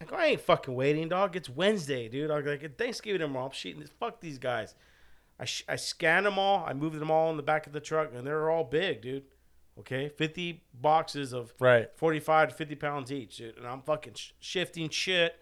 Like, 0.00 0.12
I 0.12 0.26
ain't 0.26 0.40
fucking 0.40 0.74
waiting, 0.74 1.08
dog. 1.08 1.36
It's 1.36 1.48
Wednesday, 1.48 2.08
dude. 2.08 2.30
I'm 2.30 2.44
like, 2.44 2.76
Thanksgiving 2.76 3.20
tomorrow. 3.20 3.46
I'm 3.46 3.52
shooting 3.52 3.80
this. 3.80 3.90
Fuck 3.98 4.20
these 4.20 4.38
guys. 4.38 4.74
I, 5.40 5.44
sh- 5.44 5.64
I 5.68 5.76
scanned 5.76 6.26
them 6.26 6.38
all. 6.38 6.64
I 6.66 6.72
moved 6.74 6.98
them 6.98 7.10
all 7.10 7.30
in 7.30 7.36
the 7.36 7.42
back 7.42 7.66
of 7.66 7.72
the 7.72 7.80
truck, 7.80 8.10
and 8.14 8.26
they're 8.26 8.50
all 8.50 8.64
big, 8.64 9.02
dude. 9.02 9.24
Okay, 9.78 10.08
50 10.08 10.62
boxes 10.74 11.32
of 11.34 11.52
Right. 11.60 11.88
45 11.96 12.48
to 12.50 12.54
50 12.54 12.74
pounds 12.76 13.12
each, 13.12 13.36
dude. 13.36 13.56
And 13.58 13.66
I'm 13.66 13.82
fucking 13.82 14.14
sh- 14.14 14.32
shifting 14.40 14.88
shit. 14.88 15.36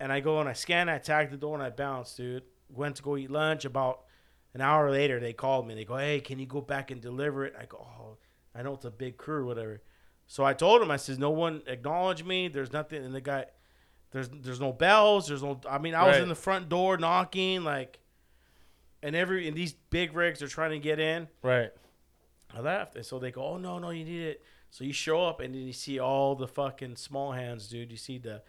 And 0.00 0.12
I 0.12 0.18
go 0.18 0.40
and 0.40 0.48
I 0.48 0.52
scan, 0.52 0.88
I 0.88 0.98
tag 0.98 1.30
the 1.30 1.36
door, 1.36 1.54
and 1.54 1.62
I 1.62 1.70
bounce, 1.70 2.14
dude. 2.16 2.42
Went 2.68 2.96
to 2.96 3.02
go 3.02 3.16
eat 3.16 3.30
lunch. 3.30 3.64
About 3.64 4.00
an 4.54 4.60
hour 4.60 4.90
later, 4.90 5.20
they 5.20 5.32
called 5.32 5.66
me. 5.68 5.74
They 5.74 5.84
go, 5.84 5.96
hey, 5.96 6.20
can 6.20 6.38
you 6.40 6.46
go 6.46 6.60
back 6.60 6.90
and 6.90 7.00
deliver 7.00 7.44
it? 7.44 7.54
I 7.60 7.66
go, 7.66 7.78
oh, 7.78 8.16
I 8.54 8.62
know 8.62 8.74
it's 8.74 8.84
a 8.84 8.90
big 8.90 9.16
crew, 9.16 9.46
whatever. 9.46 9.80
So 10.26 10.44
I 10.44 10.54
told 10.54 10.82
him, 10.82 10.90
I 10.90 10.96
says, 10.96 11.18
no 11.20 11.30
one 11.30 11.62
acknowledged 11.68 12.26
me. 12.26 12.48
There's 12.48 12.72
nothing. 12.72 13.04
And 13.04 13.14
the 13.14 13.20
guy, 13.20 13.44
there's 14.12 14.28
there's 14.28 14.60
no 14.60 14.72
bells. 14.72 15.28
There's 15.28 15.42
no. 15.42 15.60
I 15.68 15.78
mean, 15.78 15.94
I 15.94 16.04
was 16.04 16.14
Right. 16.14 16.22
in 16.22 16.28
the 16.28 16.34
front 16.34 16.68
door 16.68 16.96
knocking, 16.96 17.64
like, 17.64 17.98
and 19.02 19.16
every 19.16 19.48
and 19.48 19.56
these 19.56 19.72
big 19.72 20.14
rigs 20.14 20.42
are 20.42 20.48
trying 20.48 20.70
to 20.70 20.78
get 20.78 20.98
in. 21.00 21.28
Right. 21.42 21.70
I 22.54 22.60
left, 22.60 22.96
and 22.96 23.04
so 23.04 23.18
they 23.18 23.30
go, 23.30 23.42
"Oh 23.44 23.56
no, 23.58 23.78
no, 23.78 23.90
you 23.90 24.04
need 24.04 24.22
it." 24.22 24.42
So 24.70 24.84
you 24.84 24.92
show 24.92 25.24
up, 25.26 25.40
and 25.40 25.54
then 25.54 25.62
you 25.62 25.72
see 25.72 25.98
all 25.98 26.34
the 26.34 26.46
fucking 26.48 26.96
small 26.96 27.32
hands, 27.32 27.68
dude. 27.68 27.90
You 27.90 27.96
see 27.96 28.18
the 28.18 28.42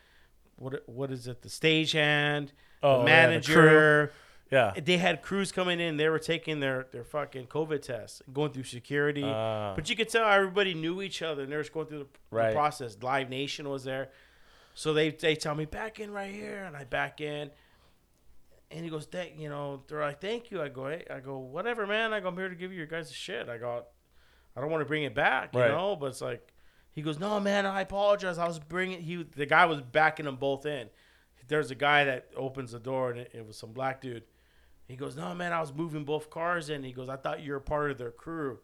what? 0.57 0.83
What 0.87 1.11
is 1.11 1.27
it? 1.27 1.41
The 1.41 1.49
stage 1.49 1.93
hand, 1.93 2.51
Oh, 2.81 2.91
the 2.91 2.97
yeah, 2.99 2.99
the 2.99 3.05
manager. 3.29 4.13
Yeah. 4.51 4.73
they 4.79 4.97
had 4.97 5.23
crews 5.23 5.51
coming 5.51 5.79
in. 5.79 5.97
They 5.97 6.09
were 6.09 6.19
taking 6.19 6.59
their 6.59 6.85
their 6.91 7.03
fucking 7.05 7.47
COVID 7.47 7.81
tests, 7.81 8.21
going 8.31 8.51
through 8.51 8.63
security. 8.63 9.23
Ah. 9.25 9.73
but 9.75 9.89
you 9.89 9.95
could 9.95 10.09
tell 10.09 10.25
everybody 10.29 10.73
knew 10.75 11.01
each 11.01 11.21
other, 11.21 11.43
and 11.43 11.51
they 11.51 11.55
were 11.55 11.63
just 11.63 11.73
going 11.73 11.87
through 11.87 11.99
the, 12.31 12.37
the 12.37 12.51
process. 12.53 12.95
Live 13.01 13.29
Nation 13.29 13.67
was 13.69 13.83
there, 13.83 14.09
so 14.73 14.93
they 14.93 15.09
they 15.11 15.35
tell 15.35 15.55
me 15.55 15.65
back 15.65 15.99
in 15.99 16.11
right 16.11 16.31
here, 16.33 16.63
and 16.63 16.75
I 16.75 16.83
back 16.83 17.21
in. 17.21 17.51
And 18.71 18.83
he 18.83 18.89
goes, 18.89 19.05
"Thank 19.05 19.39
you 19.39 19.49
know." 19.49 19.83
They're 19.87 20.01
like, 20.01 20.19
"Thank 20.19 20.49
you." 20.51 20.61
I 20.61 20.69
go, 20.69 20.87
"Hey," 20.87 21.05
I 21.09 21.19
go, 21.19 21.37
"Whatever, 21.37 21.85
man." 21.85 22.11
I 22.13 22.19
go, 22.19 22.29
"I'm 22.29 22.37
here 22.37 22.49
to 22.49 22.55
give 22.55 22.71
you 22.71 22.77
your 22.77 22.87
guys' 22.87 23.11
shit." 23.11 23.47
I 23.49 23.57
go, 23.57 23.85
"I 24.55 24.61
don't 24.61 24.71
want 24.71 24.81
to 24.81 24.85
bring 24.87 25.03
it 25.03 25.13
back, 25.13 25.53
you 25.53 25.61
Right. 25.61 25.69
know." 25.71 25.95
But 25.95 26.07
it's 26.07 26.21
like, 26.21 26.51
he 26.91 27.01
goes, 27.03 27.19
"No, 27.19 27.39
man, 27.39 27.65
I 27.67 27.81
apologize. 27.81 28.37
I 28.39 28.47
was 28.47 28.57
bringing." 28.59 29.01
He, 29.01 29.21
the 29.23 29.45
guy 29.45 29.65
was 29.65 29.81
backing 29.81 30.25
them 30.25 30.37
both 30.37 30.65
in. 30.65 30.89
There's 31.47 31.69
a 31.71 31.75
guy 31.75 32.05
that 32.05 32.29
opens 32.35 32.71
the 32.71 32.79
door, 32.79 33.11
and 33.11 33.19
it, 33.19 33.31
it 33.33 33.45
was 33.45 33.57
some 33.57 33.73
black 33.73 33.99
dude, 34.01 34.23
He 34.87 34.95
goes, 34.95 35.15
no 35.15 35.33
man, 35.35 35.51
I 35.53 35.59
was 35.59 35.73
moving 35.73 36.03
both 36.05 36.29
cars 36.29 36.69
in. 36.69 36.83
He 36.83 36.93
goes, 36.93 37.09
I 37.09 37.17
thought 37.17 37.41
you 37.41 37.51
were 37.51 37.59
part 37.59 37.91
of 37.91 37.97
their 37.97 38.11
crew. 38.11 38.59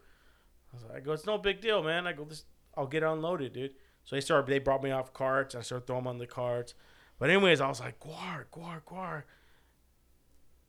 I 0.72 0.76
was 0.77 0.84
like, 0.86 0.95
I 0.95 0.99
go, 1.02 1.11
it's 1.11 1.26
no 1.26 1.38
big 1.38 1.60
deal, 1.61 1.84
man. 1.84 2.07
I 2.07 2.14
go, 2.14 2.23
this, 2.23 2.45
I'll 2.77 2.88
get 2.88 3.03
unloaded, 3.03 3.52
dude. 3.53 3.73
So 4.10 4.15
they 4.15 4.22
started, 4.22 4.52
they 4.52 4.57
brought 4.57 4.81
me 4.81 4.90
off 4.90 5.14
carts. 5.14 5.53
I 5.53 5.61
started 5.61 5.86
throwing 5.86 6.02
them 6.02 6.07
on 6.07 6.18
the 6.18 6.26
carts. 6.26 6.73
But 7.19 7.30
anyways, 7.30 7.61
I 7.61 7.68
was 7.68 7.80
like, 7.80 7.99
GWAR, 7.99 8.45
GWAR, 8.52 8.81
GWAR. 8.84 9.23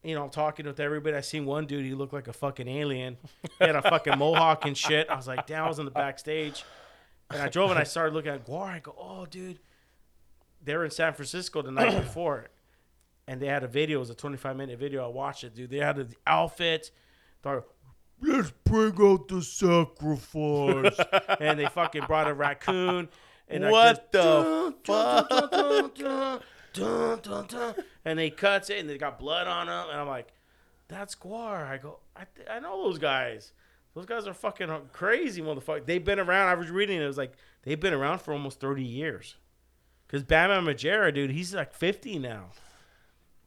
You 0.03 0.15
know, 0.15 0.25
I'm 0.25 0.31
talking 0.31 0.67
with 0.67 0.79
everybody. 0.79 1.17
I 1.17 1.23
seen 1.23 1.47
one 1.47 1.65
dude, 1.65 1.87
he 1.87 1.95
looked 1.95 2.13
like 2.13 2.29
a 2.29 2.35
fucking 2.35 2.69
alien. 2.69 3.17
He 3.59 3.65
had 3.65 3.77
a 3.77 3.81
fucking 3.81 4.19
mohawk 4.19 4.67
and 4.67 4.77
shit. 4.77 5.09
I 5.09 5.17
was 5.17 5.27
like, 5.27 5.47
damn, 5.47 5.65
I 5.65 5.69
was 5.69 5.79
in 5.79 5.87
the 5.87 5.91
backstage. 5.91 6.67
And 7.31 7.41
I 7.41 7.49
drove 7.49 7.71
and 7.71 7.81
I 7.81 7.85
started 7.85 8.13
looking 8.13 8.31
at 8.31 8.45
GWAR. 8.45 8.67
I 8.67 8.79
go, 8.81 8.95
oh, 8.99 9.25
dude. 9.25 9.59
They 10.63 10.77
were 10.77 10.85
in 10.85 10.91
San 10.91 11.15
Francisco 11.15 11.63
the 11.63 11.71
night 11.71 11.99
before. 12.03 12.51
And 13.27 13.41
they 13.41 13.47
had 13.47 13.65
a 13.65 13.69
video. 13.69 13.97
It 13.97 14.01
was 14.01 14.11
a 14.11 14.15
25 14.15 14.55
minute 14.55 14.79
video. 14.79 15.03
I 15.03 15.09
watched 15.09 15.45
it, 15.45 15.55
dude. 15.55 15.71
They 15.71 15.79
had 15.79 15.97
the 15.97 16.15
outfit. 16.27 16.91
Thought, 17.43 17.65
let's 18.21 18.51
bring 18.65 19.01
out 19.01 19.29
the 19.29 19.41
sacrifice. 19.41 21.01
and 21.41 21.59
they 21.59 21.69
fucking 21.69 22.05
brought 22.05 22.29
a 22.29 22.35
raccoon. 22.35 23.09
And 23.51 23.71
What 23.71 24.13
the 24.13 24.75
dun. 26.73 27.75
And 28.05 28.19
they 28.19 28.31
cuts 28.31 28.71
it 28.71 28.79
and 28.79 28.89
they 28.89 28.97
got 28.97 29.19
blood 29.19 29.47
on 29.47 29.67
them. 29.67 29.87
And 29.91 29.99
I'm 29.99 30.09
like, 30.09 30.29
that's 30.89 31.15
GWAR. 31.15 31.67
I 31.69 31.79
go, 31.79 31.99
I, 32.17 32.25
th- 32.35 32.49
I 32.49 32.61
know 32.61 32.85
those 32.85 32.99
guys. 32.99 33.53
Those 33.95 34.07
guys 34.07 34.27
are 34.27 34.35
fucking 34.35 34.71
crazy, 34.93 35.43
motherfucker. 35.43 35.85
They've 35.85 36.05
been 36.05 36.21
around. 36.21 36.49
I 36.49 36.55
was 36.55 36.71
reading 36.71 36.99
it. 36.99 37.03
It 37.03 37.07
was 37.07 37.19
like 37.19 37.33
they've 37.65 37.79
been 37.81 37.93
around 37.93 38.21
for 38.21 38.33
almost 38.33 38.61
30 38.61 38.85
years. 38.85 39.37
Because 40.07 40.23
Batman 40.23 40.65
Margera, 40.65 41.13
dude, 41.15 41.31
he's 41.31 41.55
like 41.55 41.75
50 41.75 42.19
now. 42.21 42.51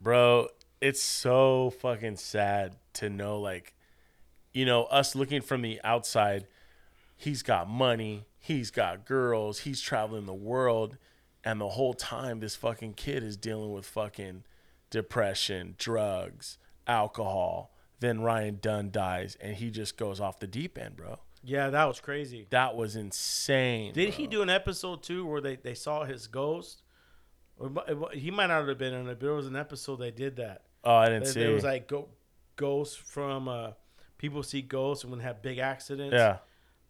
bro 0.02 0.48
it's 0.82 1.02
so 1.02 1.70
fucking 1.80 2.18
sad 2.18 2.76
to 2.92 3.10
know 3.10 3.40
like 3.40 3.74
you 4.52 4.66
know 4.66 4.84
us 4.86 5.16
looking 5.16 5.42
from 5.42 5.62
the 5.62 5.80
outside 5.86 6.46
he's 7.16 7.42
got 7.42 7.70
money 7.70 8.26
he's 8.46 8.70
got 8.72 9.06
girls 9.06 9.60
he's 9.60 9.80
traveling 9.80 10.26
the 10.26 10.34
world 10.34 10.98
and 11.46 11.62
the 11.62 11.70
whole 11.70 11.94
time 11.94 12.42
this 12.42 12.56
fucking 12.58 12.94
kid 12.94 13.24
is 13.24 13.38
dealing 13.38 13.72
with 13.72 13.86
fucking 13.86 14.44
depression 14.90 15.76
drugs 15.78 16.58
alcohol 16.88 17.74
then 18.00 18.22
ryan 18.22 18.58
dunn 18.62 18.92
dies 18.92 19.38
and 19.42 19.56
he 19.56 19.70
just 19.72 19.98
goes 19.98 20.20
off 20.20 20.40
the 20.40 20.48
deep 20.48 20.78
end 20.78 20.96
bro 20.98 21.18
Yeah, 21.44 21.70
that 21.72 21.86
was 21.86 22.00
crazy. 22.00 22.48
that 22.52 22.76
was 22.76 22.96
insane 22.96 23.94
Did 23.94 24.10
bro. 24.10 24.18
he 24.18 24.28
do 24.28 24.42
an 24.42 24.50
episode 24.50 25.02
too 25.04 25.26
where 25.26 25.42
they, 25.42 25.56
they 25.58 25.74
saw 25.74 26.04
his 26.06 26.28
ghost? 26.28 26.84
Or 27.58 27.68
it 27.68 27.72
mi- 27.72 27.82
it 27.88 27.98
mi- 28.00 28.20
he 28.20 28.32
might 28.32 28.48
not 28.48 28.68
have 28.68 28.78
been 28.78 28.94
in 28.94 29.02
it, 29.02 29.06
but 29.06 29.20
there 29.20 29.34
was 29.34 29.48
an 29.48 29.56
episode 29.56 29.98
they 29.98 30.12
did 30.12 30.36
that. 30.38 30.62
oh 30.84 30.96
i 30.96 31.08
didn't 31.10 31.28
see 31.28 31.40
there 31.42 31.52
was 31.54 31.64
like 31.64 31.88
go, 31.88 32.08
ghosts 32.56 32.96
from 32.96 33.48
uh, 33.48 33.72
people 34.18 34.44
see 34.44 34.62
ghosts 34.62 35.04
and 35.04 35.12
when 35.12 35.20
they 35.20 35.26
have 35.26 35.42
big 35.42 35.58
accidents. 35.60 36.14
yeah 36.14 36.38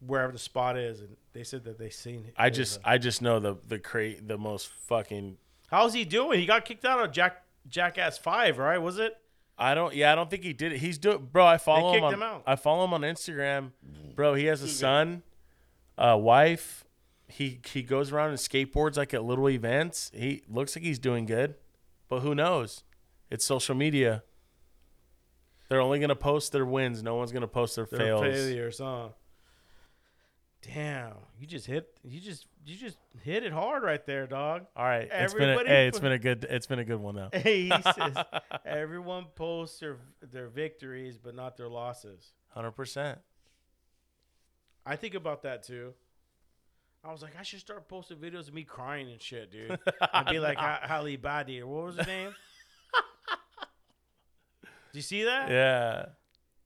wherever 0.06 0.32
the 0.32 0.40
spot 0.40 0.78
is, 0.78 1.00
and 1.02 1.16
they 1.34 1.44
said 1.44 1.64
that 1.66 1.78
they 1.80 1.90
seen. 1.90 2.32
i 2.38 2.50
just 2.50 2.78
uh, 2.80 2.82
i 2.86 2.98
just 2.98 3.22
know 3.22 3.40
the 3.40 3.56
the 3.68 3.80
cra- 3.80 4.22
the 4.22 4.38
most 4.38 4.68
fucking 4.88 5.38
how's 5.68 5.94
he 5.94 6.06
doing? 6.06 6.40
He 6.40 6.46
got 6.46 6.66
kicked 6.66 6.86
out 6.86 7.04
of 7.04 7.12
Jack 7.12 7.44
Jackass 7.68 8.18
Five, 8.18 8.58
right? 8.58 8.78
Was 8.78 9.00
it? 9.00 9.18
I 9.58 9.76
don't. 9.76 9.94
Yeah, 9.96 10.12
I 10.12 10.16
don't 10.16 10.30
think 10.30 10.44
he 10.44 10.52
did 10.54 10.74
it. 10.74 10.80
He's 10.80 10.98
doing, 10.98 11.30
bro. 11.32 11.46
I 11.46 11.58
follow 11.58 11.90
him 11.90 11.96
kicked 11.96 12.06
on. 12.06 12.14
him 12.14 12.24
out. 12.24 12.44
I 12.48 12.56
follow 12.56 12.84
him 12.86 12.94
on 12.94 13.02
Instagram, 13.02 13.72
bro. 14.16 14.34
He 14.34 14.46
has 14.46 14.62
a 14.62 14.68
son, 14.68 15.22
a 15.98 16.18
wife. 16.18 16.86
He 17.28 17.60
he 17.66 17.82
goes 17.84 18.12
around 18.12 18.30
and 18.30 18.38
skateboards 18.40 18.98
like 18.98 19.14
at 19.14 19.24
little 19.24 19.50
events. 19.50 20.12
He 20.14 20.44
looks 20.50 20.76
like 20.76 20.84
he's 20.84 21.00
doing 21.00 21.26
good, 21.26 21.56
but 22.10 22.20
who 22.22 22.34
knows? 22.36 22.84
It's 23.32 23.46
social 23.46 23.76
media. 23.76 24.24
They're 25.70 25.82
only 25.82 26.00
gonna 26.00 26.16
post 26.16 26.52
their 26.52 26.66
wins. 26.66 27.02
No 27.02 27.16
one's 27.16 27.32
gonna 27.32 27.48
post 27.48 27.76
their 27.76 27.86
Their 27.86 28.00
fails. 28.00 28.22
failures, 28.22 28.78
huh? 28.80 29.10
Damn, 30.64 31.14
you 31.40 31.46
just 31.46 31.66
hit. 31.66 31.90
You 32.04 32.22
just 32.22 32.48
you 32.66 32.78
just 32.78 32.98
hit 33.22 33.44
it 33.44 33.52
hard 33.52 33.84
right 33.84 34.04
there, 34.06 34.26
dog. 34.28 34.66
All 34.78 34.86
right, 34.86 35.10
it's 35.12 35.34
been 35.34 35.44
a, 35.44 35.52
Everybody 35.52 35.70
hey, 35.70 35.88
it's 35.88 36.00
been 36.00 36.12
a 36.14 36.18
good 36.18 36.46
it's 36.50 36.68
been 36.68 36.80
a 36.80 36.86
good 36.86 37.00
one 37.00 37.16
though. 37.16 37.30
Hey, 37.34 37.64
he 37.64 37.82
says 37.82 38.16
everyone 38.66 39.26
posts 39.36 39.80
their 39.80 39.98
their 40.32 40.48
victories, 40.48 41.18
but 41.18 41.36
not 41.36 41.58
their 41.58 41.68
losses. 41.68 42.32
Hundred 42.50 42.72
percent. 42.72 43.20
I 44.86 44.96
think 44.96 45.16
about 45.16 45.44
that 45.44 45.64
too. 45.64 45.94
I 47.04 47.12
was 47.12 47.22
like, 47.22 47.34
I 47.38 47.44
should 47.44 47.60
start 47.60 47.90
posting 47.90 48.18
videos 48.18 48.48
of 48.48 48.54
me 48.54 48.64
crying 48.64 49.12
and 49.12 49.22
shit, 49.22 49.52
dude. 49.52 49.78
I'd 50.14 50.28
be 50.28 50.40
like 50.40 50.58
Ha- 50.58 50.82
Halle 50.84 51.18
Badi 51.18 51.62
or 51.62 51.68
what 51.68 51.86
was 51.88 51.98
her 51.98 52.06
name? 52.06 52.34
Do 54.94 55.00
you 55.00 55.02
see 55.02 55.24
that? 55.24 55.50
Yeah. 55.50 56.06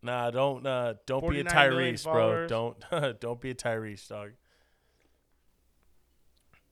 Nah, 0.02 0.32
don't 0.32 0.66
uh, 0.66 0.94
don't 1.06 1.22
be 1.22 1.42
a 1.42 1.44
49 1.44 1.70
million 1.70 1.96
Tyrese, 1.96 2.04
bro. 2.04 2.48
Don't 2.48 3.20
don't 3.20 3.42
be 3.42 3.52
a 3.52 3.56
Tyrese, 3.56 4.08
dog. 4.08 4.32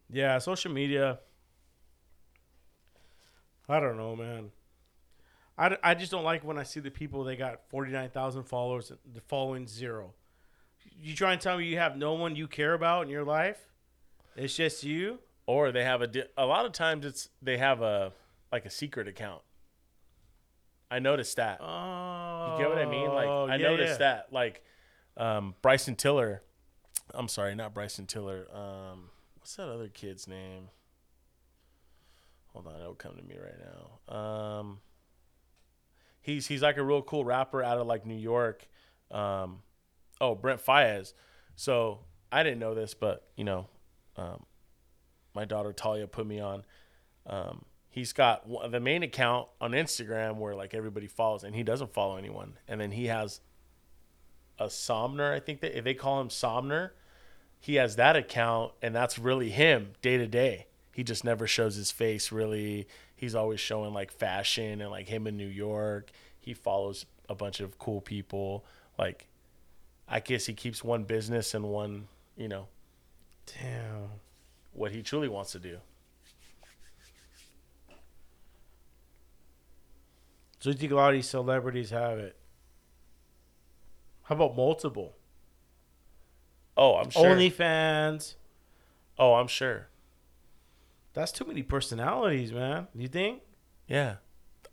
Yeah, 0.10 0.38
social 0.38 0.72
media. 0.72 1.20
I 3.68 3.80
don't 3.80 3.98
know, 3.98 4.16
man. 4.16 4.52
I, 5.58 5.78
I 5.82 5.96
just 5.96 6.12
don't 6.12 6.24
like 6.24 6.44
when 6.44 6.58
I 6.58 6.64
see 6.64 6.80
the 6.80 6.92
people 6.92 7.24
they 7.24 7.36
got 7.36 7.62
49,000 7.70 8.44
followers 8.44 8.92
and 8.92 9.00
the 9.14 9.22
following 9.22 9.68
zero. 9.68 10.14
You 11.02 11.16
try 11.16 11.32
and 11.32 11.42
tell 11.42 11.58
me 11.58 11.66
you 11.66 11.78
have 11.78 11.98
no 11.98 12.14
one 12.14 12.36
you 12.36 12.48
care 12.48 12.74
about 12.74 13.04
in 13.04 13.10
your 13.10 13.24
life? 13.24 13.58
It's 14.36 14.56
just 14.56 14.84
you? 14.84 15.20
or 15.48 15.72
they 15.72 15.84
have 15.84 16.02
a 16.02 16.08
di- 16.08 16.24
a 16.38 16.46
lot 16.46 16.66
of 16.66 16.72
times 16.72 17.06
it's 17.06 17.30
they 17.42 17.58
have 17.58 17.82
a 17.82 18.12
like 18.52 18.66
a 18.66 18.70
secret 18.70 19.08
account. 19.08 19.42
I 20.96 21.00
noticed 21.00 21.36
that. 21.36 21.60
Oh. 21.60 22.54
You 22.54 22.64
get 22.64 22.70
what 22.70 22.78
I 22.78 22.86
mean? 22.86 23.10
Like 23.10 23.28
I 23.28 23.58
yeah, 23.58 23.68
noticed 23.68 24.00
yeah. 24.00 24.16
that. 24.16 24.28
Like 24.32 24.64
um, 25.18 25.54
Bryson 25.62 25.96
Tiller. 25.96 26.42
I'm 27.14 27.28
sorry, 27.28 27.54
not 27.54 27.74
Bryson 27.74 28.06
Tiller. 28.06 28.48
Um, 28.54 29.10
what's 29.38 29.58
that 29.58 29.68
other 29.68 29.90
kid's 29.90 30.26
name? 30.26 30.70
Hold 32.54 32.68
on, 32.68 32.80
it'll 32.80 32.96
come 32.96 33.18
to 33.18 33.24
me 33.24 33.36
right 33.38 33.60
now. 33.60 34.16
Um, 34.16 34.80
he's 36.22 36.48
he's 36.48 36.62
like 36.62 36.78
a 36.78 36.84
real 36.84 37.02
cool 37.02 37.26
rapper 37.26 37.62
out 37.62 37.78
of 37.78 37.88
like 37.88 38.06
New 38.06 38.16
York. 38.16 38.66
Um, 39.12 39.64
oh, 40.22 40.34
Brent 40.34 40.66
Faiyaz. 40.66 41.14
So 41.58 42.00
I 42.32 42.42
didn't 42.44 42.60
know 42.60 42.74
this, 42.74 42.94
but 42.94 43.28
you 43.36 43.44
know, 43.44 43.68
um, 44.16 44.46
my 45.34 45.44
daughter 45.44 45.74
Talia 45.74 46.08
put 46.08 46.26
me 46.26 46.40
on. 46.40 46.64
Um, 47.28 47.66
he's 47.96 48.12
got 48.12 48.46
the 48.70 48.80
main 48.82 49.04
account 49.04 49.48
on 49.62 49.72
Instagram 49.72 50.36
where 50.36 50.54
like 50.54 50.74
everybody 50.74 51.08
follows, 51.08 51.46
and 51.46 51.56
he 51.56 51.64
doesn't 51.64 51.94
follow 51.94 52.18
anyone. 52.18 52.58
And 52.68 52.82
then 52.82 52.92
he 52.92 53.06
has 53.06 53.40
a 54.60 54.66
Sonder, 54.66 55.34
I 55.34 55.40
think 55.40 55.62
that 55.62 55.82
they 55.86 55.94
call 55.94 56.20
him 56.20 56.28
Sonder. 56.28 56.90
He 57.58 57.76
has 57.76 57.96
that 57.96 58.18
account, 58.18 58.74
and 58.82 58.94
that's 58.94 59.18
really 59.18 59.50
him 59.50 59.94
day 60.02 60.18
to 60.18 60.28
day. 60.28 60.68
He 60.92 61.06
just 61.06 61.24
never 61.24 61.48
shows 61.48 61.76
his 61.76 61.90
face 61.90 62.34
really. 62.34 62.86
He's 63.16 63.34
always 63.34 63.62
showing 63.62 63.94
like 63.94 64.12
fashion 64.12 64.82
and 64.82 64.92
like 64.92 65.08
him 65.08 65.26
in 65.26 65.38
New 65.38 65.48
York. 65.48 66.12
He 66.38 66.54
follows 66.54 67.06
a 67.30 67.34
bunch 67.34 67.62
of 67.62 67.80
cool 67.80 68.02
people. 68.02 68.66
Like, 69.00 69.28
I 70.06 70.20
guess 70.20 70.46
he 70.46 70.54
keeps 70.54 70.84
one 70.84 71.06
business 71.06 71.54
and 71.54 71.64
one, 71.70 72.10
you 72.36 72.50
know, 72.50 72.68
Damn. 73.46 74.10
what 74.74 74.92
he 74.92 75.02
truly 75.02 75.30
wants 75.30 75.54
to 75.54 75.60
do. 75.60 75.78
So 80.66 80.72
you 80.72 80.78
think 80.78 80.92
a 80.94 80.96
lot 80.96 81.10
of 81.10 81.14
these 81.14 81.30
celebrities 81.30 81.92
have 81.92 82.18
it? 82.18 82.36
How 84.24 84.34
about 84.34 84.56
multiple? 84.56 85.16
Oh, 86.76 86.96
I'm 86.96 87.12
sure. 87.12 87.36
OnlyFans. 87.36 88.34
oh, 89.20 89.36
I'm 89.36 89.46
sure. 89.46 89.90
That's 91.14 91.32
too 91.32 91.46
many 91.46 91.62
personalities, 91.62 92.52
man. 92.52 92.88
You 92.96 93.08
think? 93.08 93.44
Yeah. 93.88 94.16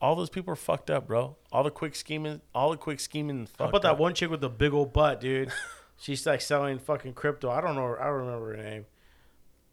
All 0.01 0.17
those 0.17 0.31
people 0.31 0.51
are 0.55 0.57
fucked 0.57 0.91
up, 0.91 1.09
bro. 1.09 1.37
All 1.53 1.63
the 1.63 1.71
quick 1.71 1.95
scheming, 1.95 2.41
all 2.55 2.71
the 2.71 2.79
quick 2.79 2.99
scheming. 2.99 3.47
How 3.59 3.67
about 3.67 3.83
that 3.83 3.99
one 3.99 4.15
chick 4.15 4.31
with 4.31 4.41
the 4.41 4.49
big 4.49 4.73
old 4.73 4.95
butt, 4.95 5.21
dude? 5.21 5.53
She's 5.99 6.25
like 6.25 6.41
selling 6.41 6.79
fucking 6.79 7.13
crypto. 7.13 7.51
I 7.51 7.61
don't 7.61 7.75
know. 7.75 7.99
I 8.01 8.05
don't 8.05 8.15
remember 8.15 8.57
her 8.57 8.63
name. 8.63 8.87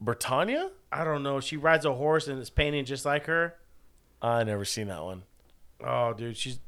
Britannia? 0.02 0.72
I 0.92 1.06
don't 1.06 1.24
know. 1.24 1.40
She 1.40 1.56
rides 1.56 1.86
a 1.86 1.94
horse 1.94 2.28
and 2.28 2.42
is 2.42 2.50
painted 2.50 2.88
just 2.88 3.06
like 3.06 3.26
her. 3.28 3.56
I 4.22 4.44
never 4.44 4.66
seen 4.66 4.90
that 4.90 5.02
one. 5.02 5.24
Oh, 5.84 6.14
dude, 6.14 6.36
she's 6.38 6.60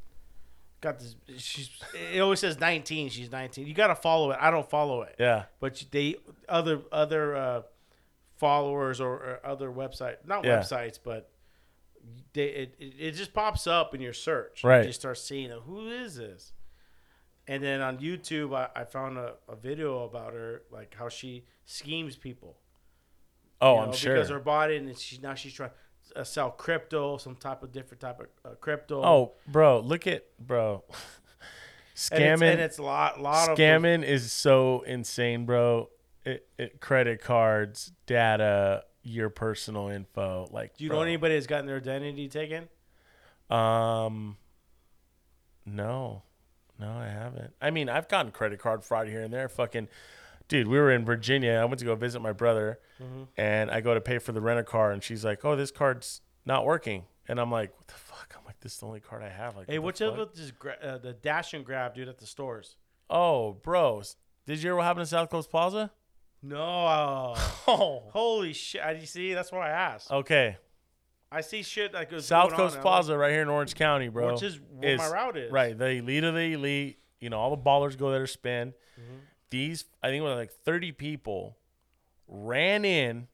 got 0.80 0.98
this. 0.98 1.14
She's. 1.38 1.70
It 2.14 2.20
always 2.20 2.40
says 2.40 2.58
19. 2.58 3.10
She's 3.10 3.30
19. 3.30 3.66
You 3.66 3.74
gotta 3.74 3.94
follow 3.94 4.30
it. 4.30 4.38
I 4.40 4.50
don't 4.50 4.68
follow 4.68 5.02
it, 5.02 5.16
Yeah. 5.18 5.44
but 5.60 5.84
they 5.90 6.16
other 6.48 6.80
other 6.90 7.36
uh, 7.36 7.62
followers 8.36 9.00
or, 9.00 9.12
or 9.12 9.40
other 9.44 9.70
website, 9.70 10.16
not 10.26 10.44
Yeah. 10.44 10.60
websites, 10.60 10.98
but 11.02 11.30
they 12.32 12.46
it, 12.46 12.74
it, 12.78 12.94
it 12.98 13.10
just 13.12 13.32
pops 13.32 13.66
up 13.66 13.94
in 13.94 14.00
your 14.00 14.12
search. 14.14 14.64
Right. 14.64 14.78
You 14.80 14.86
just 14.88 15.00
start 15.00 15.18
seeing 15.18 15.50
it. 15.50 15.58
Who 15.66 15.88
is 15.88 16.16
this? 16.16 16.52
And 17.48 17.62
then 17.62 17.80
on 17.80 17.98
YouTube, 17.98 18.54
I, 18.54 18.68
I 18.74 18.84
found 18.84 19.18
a, 19.18 19.34
a 19.48 19.56
video 19.56 20.04
about 20.04 20.32
her, 20.32 20.62
like 20.70 20.94
how 20.96 21.08
she 21.08 21.44
schemes 21.64 22.16
people. 22.16 22.56
Oh, 23.60 23.74
you 23.76 23.80
I'm 23.82 23.92
sure. 23.92 24.14
because 24.14 24.30
her 24.30 24.38
body, 24.40 24.76
and 24.76 24.96
she 24.98 25.18
now 25.18 25.34
she's 25.34 25.52
trying. 25.52 25.70
Uh, 26.16 26.24
sell 26.24 26.50
crypto, 26.50 27.16
some 27.16 27.36
type 27.36 27.62
of 27.62 27.72
different 27.72 28.00
type 28.00 28.20
of 28.20 28.26
uh, 28.44 28.54
crypto. 28.56 29.02
Oh, 29.02 29.32
bro, 29.46 29.80
look 29.80 30.06
at 30.06 30.26
bro. 30.38 30.84
and 30.90 30.94
it's, 31.92 32.10
Scamming, 32.10 32.52
and 32.52 32.60
it's 32.60 32.78
a 32.78 32.82
lot, 32.82 33.20
lot 33.20 33.50
of 33.50 33.58
scamming 33.58 34.02
is 34.02 34.32
so 34.32 34.82
insane, 34.86 35.44
bro. 35.44 35.90
It, 36.24 36.46
it, 36.56 36.80
credit 36.80 37.20
cards, 37.20 37.92
data, 38.06 38.84
your 39.02 39.28
personal 39.28 39.88
info. 39.88 40.48
Like, 40.50 40.76
Do 40.76 40.84
you 40.84 40.90
bro. 40.90 40.98
know 40.98 41.02
anybody 41.02 41.34
that's 41.34 41.46
gotten 41.46 41.66
their 41.66 41.76
identity 41.76 42.28
taken? 42.28 42.68
Um, 43.50 44.36
no, 45.66 46.22
no, 46.78 46.90
I 46.90 47.08
haven't. 47.08 47.52
I 47.60 47.70
mean, 47.70 47.88
I've 47.88 48.08
gotten 48.08 48.32
credit 48.32 48.60
card 48.60 48.84
fraud 48.84 49.08
here 49.08 49.22
and 49.22 49.32
there. 49.32 49.48
Fucking, 49.48 49.88
dude, 50.52 50.68
we 50.68 50.78
were 50.78 50.90
in 50.92 51.04
Virginia. 51.04 51.54
I 51.54 51.64
went 51.64 51.78
to 51.80 51.84
go 51.84 51.94
visit 51.94 52.20
my 52.20 52.32
brother, 52.32 52.78
Mm-hmm. 53.02 53.22
and 53.36 53.70
I 53.70 53.80
go 53.80 53.94
to 53.94 54.00
pay 54.00 54.18
for 54.18 54.30
the 54.32 54.40
rent 54.40 54.60
a 54.60 54.64
car, 54.64 54.92
and 54.92 55.02
she's 55.02 55.24
like, 55.24 55.44
"Oh, 55.44 55.56
this 55.56 55.70
card's 55.72 56.20
not 56.46 56.64
working," 56.64 57.04
and 57.26 57.40
I'm 57.40 57.50
like, 57.50 57.76
"What 57.76 57.88
the 57.88 57.94
fuck?" 57.94 58.34
I'm 58.38 58.44
like, 58.44 58.60
"This 58.60 58.74
is 58.74 58.78
the 58.78 58.86
only 58.86 59.00
card 59.00 59.22
I 59.24 59.28
have." 59.28 59.56
Like, 59.56 59.68
Hey, 59.68 59.78
what's 59.80 60.00
up 60.00 60.16
with 60.16 60.34
this 60.34 60.50
gra- 60.52 60.76
uh, 60.82 60.98
the 60.98 61.12
dash 61.12 61.52
and 61.54 61.64
grab, 61.64 61.94
dude, 61.96 62.06
at 62.08 62.18
the 62.18 62.26
stores? 62.26 62.76
Oh, 63.10 63.54
bros, 63.54 64.16
did 64.46 64.58
you 64.58 64.68
hear 64.68 64.76
what 64.76 64.84
happened 64.84 65.00
in 65.02 65.06
South 65.06 65.30
Coast 65.30 65.50
Plaza? 65.50 65.90
No. 66.42 67.34
Oh, 67.68 68.02
Holy 68.12 68.52
shit! 68.52 68.82
I, 68.82 68.92
you 68.92 69.06
see, 69.06 69.34
that's 69.34 69.50
why 69.52 69.68
I 69.68 69.70
asked. 69.70 70.10
okay. 70.10 70.56
I 71.30 71.40
see 71.40 71.62
shit 71.62 71.94
like 71.94 72.10
goes 72.10 72.26
South 72.26 72.50
Coast 72.50 72.58
on, 72.60 72.66
and 72.66 72.76
I'm 72.76 72.82
Plaza, 72.82 73.16
right 73.16 73.30
here 73.32 73.40
in 73.42 73.48
Orange 73.48 73.74
County, 73.74 74.08
bro. 74.08 74.32
which 74.32 74.42
is 74.42 74.60
where 74.76 74.98
my 74.98 75.08
route 75.08 75.36
is. 75.38 75.50
Right, 75.50 75.76
the 75.78 75.86
elite 75.92 76.24
of 76.24 76.34
the 76.34 76.52
elite. 76.52 76.98
You 77.20 77.30
know, 77.30 77.38
all 77.38 77.50
the 77.56 77.62
ballers 77.62 77.96
go 77.96 78.10
there 78.10 78.20
to 78.20 78.26
spend. 78.26 78.72
Mm-hmm. 79.00 79.16
These, 79.52 79.84
I 80.02 80.08
think, 80.08 80.20
it 80.20 80.24
was 80.24 80.34
like 80.36 80.50
thirty 80.64 80.90
people 80.92 81.58
ran 82.26 82.84
in, 82.86 83.28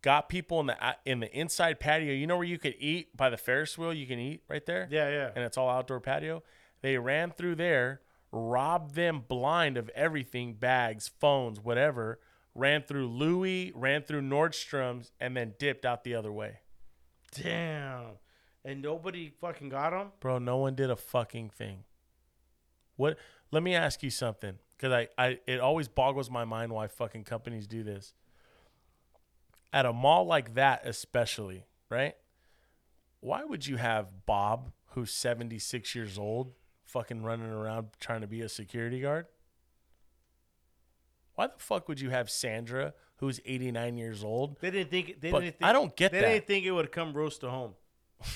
got 0.00 0.28
people 0.30 0.60
in 0.60 0.66
the 0.66 0.82
uh, 0.84 0.94
in 1.04 1.20
the 1.20 1.30
inside 1.38 1.78
patio. 1.78 2.14
You 2.14 2.26
know 2.26 2.36
where 2.38 2.46
you 2.46 2.58
could 2.58 2.74
eat 2.78 3.14
by 3.16 3.28
the 3.28 3.36
Ferris 3.36 3.76
wheel. 3.76 3.92
You 3.92 4.06
can 4.06 4.18
eat 4.18 4.42
right 4.48 4.64
there, 4.64 4.88
Yeah, 4.90 5.10
yeah. 5.10 5.30
and 5.36 5.44
it's 5.44 5.58
all 5.58 5.68
outdoor 5.68 6.00
patio. 6.00 6.42
They 6.80 6.96
ran 6.96 7.32
through 7.32 7.56
there, 7.56 8.00
robbed 8.32 8.94
them 8.94 9.24
blind 9.28 9.76
of 9.76 9.88
everything, 9.90 10.54
bags, 10.54 11.10
phones, 11.20 11.60
whatever. 11.60 12.18
Ran 12.54 12.82
through 12.82 13.08
Louis, 13.08 13.72
ran 13.74 14.02
through 14.02 14.22
Nordstrom's, 14.22 15.12
and 15.20 15.36
then 15.36 15.54
dipped 15.58 15.84
out 15.86 16.02
the 16.04 16.14
other 16.14 16.32
way. 16.32 16.60
Damn. 17.34 18.16
And 18.64 18.80
nobody 18.82 19.32
fucking 19.40 19.68
got 19.70 19.90
them? 19.90 20.08
Bro, 20.20 20.38
no 20.40 20.56
one 20.58 20.74
did 20.74 20.90
a 20.90 20.96
fucking 20.96 21.50
thing. 21.50 21.84
What? 22.96 23.16
Let 23.50 23.62
me 23.62 23.74
ask 23.74 24.02
you 24.02 24.10
something, 24.10 24.58
because 24.82 25.06
I, 25.16 25.24
I, 25.24 25.38
it 25.46 25.60
always 25.60 25.86
boggles 25.86 26.28
my 26.28 26.44
mind 26.44 26.72
why 26.72 26.88
fucking 26.88 27.22
companies 27.22 27.68
do 27.68 27.84
this. 27.84 28.14
At 29.72 29.86
a 29.86 29.92
mall 29.92 30.26
like 30.26 30.54
that, 30.54 30.82
especially, 30.84 31.66
right? 31.88 32.16
Why 33.20 33.44
would 33.44 33.64
you 33.64 33.76
have 33.76 34.26
Bob, 34.26 34.72
who's 34.90 35.12
seventy 35.12 35.60
six 35.60 35.94
years 35.94 36.18
old, 36.18 36.52
fucking 36.84 37.22
running 37.22 37.46
around 37.50 37.90
trying 38.00 38.22
to 38.22 38.26
be 38.26 38.40
a 38.40 38.48
security 38.48 39.00
guard? 39.00 39.26
Why 41.36 41.46
the 41.46 41.54
fuck 41.58 41.88
would 41.88 42.00
you 42.00 42.10
have 42.10 42.28
Sandra, 42.28 42.92
who's 43.18 43.40
eighty 43.46 43.70
nine 43.70 43.96
years 43.96 44.24
old? 44.24 44.58
They 44.60 44.72
didn't 44.72 44.90
think. 44.90 45.20
They 45.20 45.30
But 45.30 45.40
didn't 45.40 45.58
think. 45.58 45.68
I 45.68 45.72
don't 45.72 45.94
get 45.94 46.10
they 46.12 46.20
that. 46.20 46.28
didn't 46.28 46.46
think 46.48 46.66
it 46.66 46.72
would 46.72 46.90
come 46.90 47.14
roast 47.14 47.40
to 47.42 47.50
home. 47.50 47.74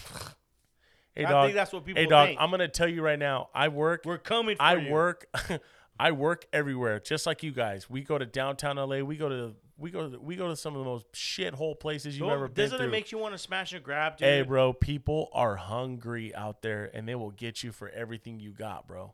Hey 1.17 1.25
I 1.25 1.31
dog, 1.31 1.47
think 1.47 1.55
that's 1.55 1.73
what 1.73 1.83
people 1.87 2.03
hey 2.03 2.07
dog, 2.07 2.29
think. 2.29 2.41
I'm 2.43 2.51
gonna 2.51 2.69
tell 2.69 2.87
you 2.87 3.01
right 3.01 3.19
now. 3.19 3.49
I 3.55 3.69
work. 3.69 4.03
We're 4.05 4.19
coming. 4.19 4.57
For 4.59 4.63
I 4.63 4.77
you. 4.77 4.93
work 4.93 5.27
I 5.99 6.13
work 6.13 6.47
everywhere, 6.53 7.01
just 7.01 7.27
like 7.27 7.43
you 7.43 7.53
guys. 7.53 7.89
We 7.89 8.03
go 8.03 8.19
to 8.19 8.27
downtown 8.27 8.77
LA. 8.77 8.99
We 9.01 9.17
go 9.17 9.29
to 9.29 9.55
we 9.79 9.91
go 9.91 10.09
to, 10.09 10.19
we 10.19 10.37
go 10.37 10.49
to 10.49 10.57
some 10.57 10.75
of 10.75 10.79
the 10.79 10.85
most 10.87 11.11
shithole 11.13 11.79
places 11.79 12.19
you've 12.19 12.31
ever 12.31 12.49
been 12.49 12.65
Doesn't 12.71 12.81
it 12.81 12.91
make 12.91 13.13
you 13.13 13.19
want 13.19 13.35
to 13.35 13.39
smash 13.39 13.73
and 13.75 13.83
grab, 13.85 14.17
dude? 14.17 14.27
hey, 14.27 14.43
bro, 14.43 14.73
people 14.73 15.29
are 15.35 15.57
hungry 15.57 16.35
out 16.35 16.63
there, 16.63 16.91
and 16.95 17.07
they 17.07 17.15
will 17.15 17.31
get 17.31 17.63
you 17.63 17.73
for 17.73 17.91
everything 17.91 18.41
you 18.41 18.53
got, 18.53 18.87
bro. 18.89 19.13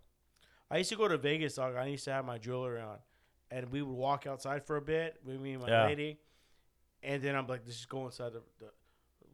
I 0.70 0.78
used 0.78 0.90
to 0.90 0.96
go 0.96 1.08
to 1.08 1.18
Vegas, 1.18 1.54
dog. 1.56 1.74
I 1.74 1.86
used 1.86 2.04
to 2.04 2.12
have 2.12 2.24
my 2.24 2.38
jewelry 2.38 2.80
on, 2.80 2.98
and 3.50 3.70
we 3.72 3.82
would 3.82 3.92
walk 3.96 4.26
outside 4.28 4.64
for 4.64 4.76
a 4.76 4.80
bit 4.82 5.16
me 5.26 5.52
and 5.54 5.62
my 5.62 5.68
Yeah. 5.68 5.86
lady, 5.86 6.18
and 7.02 7.20
then 7.22 7.34
I'm 7.34 7.46
like, 7.48 7.62
let's 7.64 7.76
just 7.78 7.88
go 7.88 8.06
inside 8.06 8.32
the. 8.32 8.42
the 8.60 8.66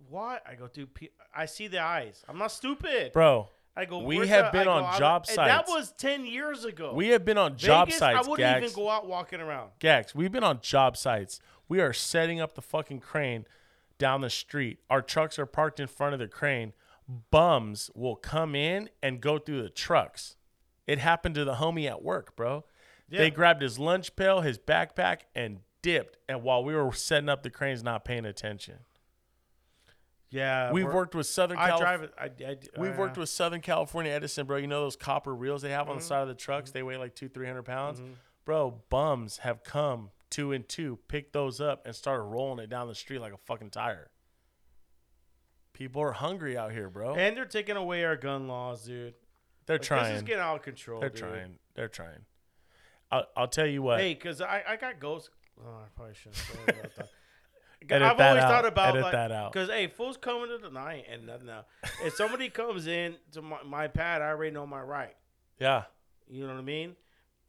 what? 0.09 0.43
I 0.49 0.55
go, 0.55 0.67
dude. 0.69 0.95
Pe- 0.95 1.09
I 1.37 1.45
see 1.45 1.67
the 1.69 1.81
eyes. 1.83 2.25
I'm 2.27 2.39
not 2.39 2.53
stupid. 2.53 3.13
Bro, 3.13 3.51
I 3.79 3.85
go. 3.85 3.99
we 4.01 4.27
have 4.27 4.53
been 4.53 4.67
on 4.67 4.85
"I- 4.85 4.99
job 4.99 5.25
sites. 5.27 5.37
That 5.37 5.69
was 5.69 5.93
ten 5.93 6.27
years 6.27 6.65
ago. 6.65 6.93
we 6.93 7.09
have 7.09 7.25
been 7.25 7.39
on 7.39 7.57
job 7.57 7.93
sites, 7.93 8.27
I 8.27 8.29
wouldn't 8.29 8.39
Gax. 8.39 8.63
even 8.65 8.75
go 8.75 8.91
out 8.91 9.07
walking 9.07 9.41
around. 9.41 9.71
Gax, 9.79 10.15
we've 10.15 10.33
been 10.33 10.45
on 10.45 10.61
job 10.61 10.97
sites. 10.97 11.41
We 11.69 11.81
are 11.81 11.93
setting 11.93 12.41
up 12.41 12.55
the 12.55 12.63
fucking 12.63 13.01
crane 13.01 13.47
down 13.99 14.21
the 14.23 14.31
street. 14.31 14.79
Our 14.91 15.01
trucks 15.03 15.39
are 15.39 15.47
parked 15.47 15.79
in 15.81 15.87
front 15.87 16.15
of 16.15 16.19
the 16.19 16.27
crane. 16.29 16.73
Bums 17.31 17.91
will 17.95 18.17
come 18.17 18.55
in 18.55 18.91
and 19.03 19.21
go 19.21 19.39
through 19.39 19.63
the 19.63 19.71
trucks. 19.71 20.37
It 20.87 20.99
happened 20.99 21.35
to 21.37 21.45
the 21.45 21.55
homie 21.55 21.89
at 21.89 22.03
work, 22.03 22.35
bro. 22.37 22.65
Yeah. 23.09 23.19
They 23.21 23.31
grabbed 23.31 23.63
his 23.63 23.79
lunch 23.79 24.17
pail, 24.17 24.41
his 24.41 24.59
backpack, 24.59 25.21
and 25.35 25.61
dipped. 25.83 26.19
And 26.29 26.43
while 26.43 26.65
we 26.65 26.75
were 26.75 26.93
setting 26.93 27.29
up 27.29 27.43
the 27.43 27.51
cranes, 27.51 27.83
not 27.83 28.05
paying 28.05 28.25
attention. 28.27 28.81
Yeah, 30.31 30.73
We've 30.73 30.85
worked 30.85 31.15
with 31.15 31.27
Southern 31.27 31.57
I 31.57 31.69
California. 31.69 32.09
drive 32.15 32.31
it. 32.37 32.41
I, 32.47 32.79
I, 32.79 32.81
We've 32.83 32.93
uh, 32.93 32.99
worked 33.01 33.17
with 33.17 33.31
Southern 33.31 33.63
California 33.63 34.13
Edison, 34.13 34.47
bro. 34.47 34.59
You 34.59 34.67
know 34.67 34.83
those 34.83 34.97
copper 34.97 35.35
reels 35.35 35.63
they 35.63 35.71
have 35.71 35.89
on 35.89 35.97
the 35.97 36.01
Mm-hmm. 36.03 36.09
side 36.09 36.23
of 36.23 36.29
the 36.29 36.35
trucks? 36.35 36.71
They 36.71 36.83
weigh 36.83 36.99
like 36.99 37.15
two, 37.15 37.29
three 37.31 37.47
hundred 37.47 37.63
pounds. 37.65 38.03
Bro, 38.45 38.83
bums 38.91 39.39
have 39.39 39.63
come 39.65 40.11
two 40.31 40.53
and 40.53 40.69
two, 40.69 40.99
picked 41.09 41.33
those 41.33 41.61
up, 41.63 41.87
and 41.87 41.95
started 41.95 42.25
rolling 42.25 42.63
it 42.63 42.69
down 42.69 42.89
the 42.89 42.95
street 42.95 43.21
like 43.21 43.33
a 43.33 43.39
fucking 43.47 43.71
tire. 43.71 44.11
People 45.73 46.03
are 46.03 46.13
hungry 46.13 46.57
out 46.59 46.73
here, 46.73 46.91
bro. 46.91 47.15
and 47.15 47.37
they're 47.37 47.45
taking 47.45 47.77
away 47.77 48.05
our 48.05 48.17
gun 48.17 48.49
laws, 48.49 48.85
dude. 48.85 49.15
They're 49.67 49.79
Like, 49.79 49.89
This 49.89 50.17
is 50.17 50.23
getting 50.23 50.43
out 50.43 50.57
of 50.57 50.63
control. 50.63 51.01
They're 51.01 51.09
dude. 51.11 51.19
trying. 51.21 51.59
They're 51.75 51.89
trying. 51.89 52.25
I'll, 53.11 53.27
I'll 53.37 53.49
tell 53.49 53.67
you 53.67 53.81
what. 53.83 54.01
Hey, 54.01 54.15
because 54.15 54.41
I, 54.41 54.63
I 54.69 54.77
got 54.77 54.99
ghosts. 54.99 55.31
Oh, 55.61 55.69
I 55.69 55.87
probably 55.95 56.15
shouldn't 56.15 56.37
say 56.37 56.59
about 56.69 56.97
that. 56.97 57.09
Edit 57.89 58.03
I've 58.03 58.21
always 58.21 58.43
out. 58.43 58.51
thought 58.51 58.67
about 58.67 58.89
Edit 58.91 59.03
like, 59.03 59.13
that 59.13 59.33
out. 59.33 59.53
Because 59.53 59.69
hey, 59.69 59.87
fools 59.87 60.17
coming 60.17 60.49
to 60.49 60.59
the 60.59 60.71
night 60.71 61.07
and 61.11 61.27
nothing 61.27 61.47
now. 61.47 61.65
If 62.05 62.15
somebody 62.15 62.49
comes 62.51 62.87
in 62.87 63.17
to 63.33 63.43
my, 63.43 63.59
my 63.65 63.89
pad, 63.89 64.21
I 64.21 64.29
already 64.29 64.53
know 64.53 64.67
my 64.67 64.83
right. 64.83 65.17
yeah. 65.59 65.85
You 66.31 66.43
know 66.47 66.53
what 66.53 66.59
I 66.59 66.63
mean? 66.63 66.95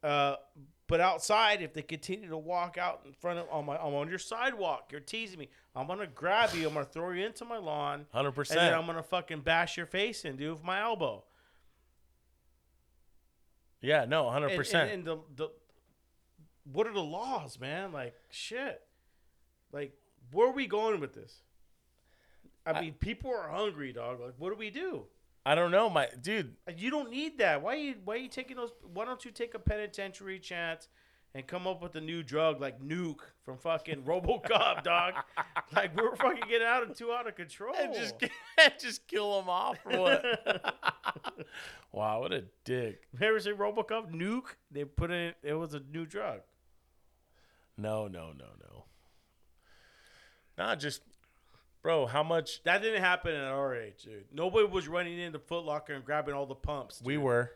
Uh, 0.02 0.36
but 0.86 1.00
outside, 1.00 1.60
if 1.60 1.74
they 1.74 1.82
continue 1.82 2.30
to 2.30 2.38
walk 2.38 2.78
out 2.78 3.02
in 3.04 3.12
front 3.12 3.38
of 3.38 3.46
on 3.50 3.66
my 3.66 3.76
I'm 3.76 3.94
on 3.94 4.08
your 4.08 4.18
sidewalk, 4.18 4.88
you're 4.90 5.00
teasing 5.02 5.38
me. 5.38 5.48
I'm 5.76 5.86
gonna 5.86 6.06
grab 6.06 6.54
you. 6.54 6.66
I'm 6.66 6.72
gonna 6.74 6.86
throw 6.86 7.10
you 7.10 7.24
into 7.26 7.44
my 7.44 7.58
lawn, 7.58 8.06
Hundred 8.12 8.28
and 8.28 8.34
then 8.34 8.34
percent. 8.34 8.74
I'm 8.74 8.86
gonna 8.86 9.02
fucking 9.02 9.40
bash 9.42 9.76
your 9.76 9.86
face 9.86 10.24
in, 10.24 10.36
dude, 10.36 10.54
with 10.54 10.64
my 10.64 10.80
elbow. 10.80 11.22
Yeah. 13.82 14.04
No. 14.06 14.30
Hundred 14.30 14.46
And, 14.46 14.52
and, 14.52 14.58
percent. 14.58 14.90
and 14.92 15.04
the 15.04 15.18
the 15.36 15.48
what 16.72 16.86
are 16.86 16.92
the 16.92 17.02
laws, 17.02 17.58
man? 17.60 17.92
Like 17.92 18.14
shit. 18.30 18.80
Like 19.72 19.92
where 20.32 20.48
are 20.48 20.52
we 20.52 20.66
going 20.66 21.00
with 21.00 21.14
this? 21.14 21.42
I 22.66 22.80
mean, 22.80 22.92
people 22.94 23.30
are 23.30 23.48
hungry, 23.48 23.92
dog. 23.92 24.20
Like, 24.20 24.34
what 24.38 24.50
do 24.50 24.56
we 24.56 24.70
do? 24.70 25.04
I 25.44 25.54
don't 25.54 25.70
know, 25.70 25.88
my 25.88 26.08
dude. 26.20 26.54
You 26.76 26.90
don't 26.90 27.10
need 27.10 27.38
that. 27.38 27.62
Why 27.62 27.74
you 27.76 27.94
why 28.04 28.14
are 28.14 28.18
you 28.18 28.28
taking 28.28 28.56
those? 28.56 28.72
Why 28.92 29.04
don't 29.04 29.24
you 29.24 29.30
take 29.30 29.54
a 29.54 29.58
penitentiary 29.58 30.38
chance 30.38 30.88
and 31.34 31.46
come 31.46 31.66
up 31.66 31.80
with 31.80 31.94
a 31.94 32.00
new 32.00 32.22
drug 32.22 32.60
like 32.60 32.80
Nuke 32.82 33.20
from 33.44 33.56
fucking 33.56 34.02
RoboCop, 34.02 34.82
dog? 34.84 35.14
Like 35.74 35.96
we're 35.96 36.14
fucking 36.16 36.44
getting 36.48 36.66
out 36.66 36.82
of 36.82 36.96
too 36.96 37.10
out 37.12 37.26
of 37.26 37.36
control. 37.36 37.74
And 37.78 37.94
just 37.94 38.16
just 38.78 39.06
kill 39.08 39.40
them 39.40 39.48
off 39.48 39.78
or 39.86 39.98
what? 39.98 40.66
wow, 41.92 42.20
what 42.20 42.32
a 42.32 42.44
dick. 42.64 43.08
Ever 43.20 43.40
see 43.40 43.52
RoboCop 43.52 44.12
Nuke? 44.12 44.56
They 44.70 44.84
put 44.84 45.10
in 45.10 45.32
it 45.42 45.54
was 45.54 45.72
a 45.72 45.80
new 45.80 46.04
drug. 46.04 46.40
No, 47.78 48.08
no, 48.08 48.32
no, 48.32 48.48
no. 48.60 48.84
Nah, 50.60 50.76
just 50.76 51.00
bro, 51.82 52.04
how 52.04 52.22
much 52.22 52.62
That 52.64 52.82
didn't 52.82 53.00
happen 53.00 53.34
at 53.34 53.44
our 53.44 53.74
age, 53.74 54.02
dude. 54.04 54.26
Nobody 54.30 54.66
was 54.66 54.88
running 54.88 55.18
into 55.18 55.38
Foot 55.38 55.64
Locker 55.64 55.94
and 55.94 56.04
grabbing 56.04 56.34
all 56.34 56.44
the 56.44 56.54
pumps. 56.54 57.00
we 57.02 57.16
were. 57.16 57.52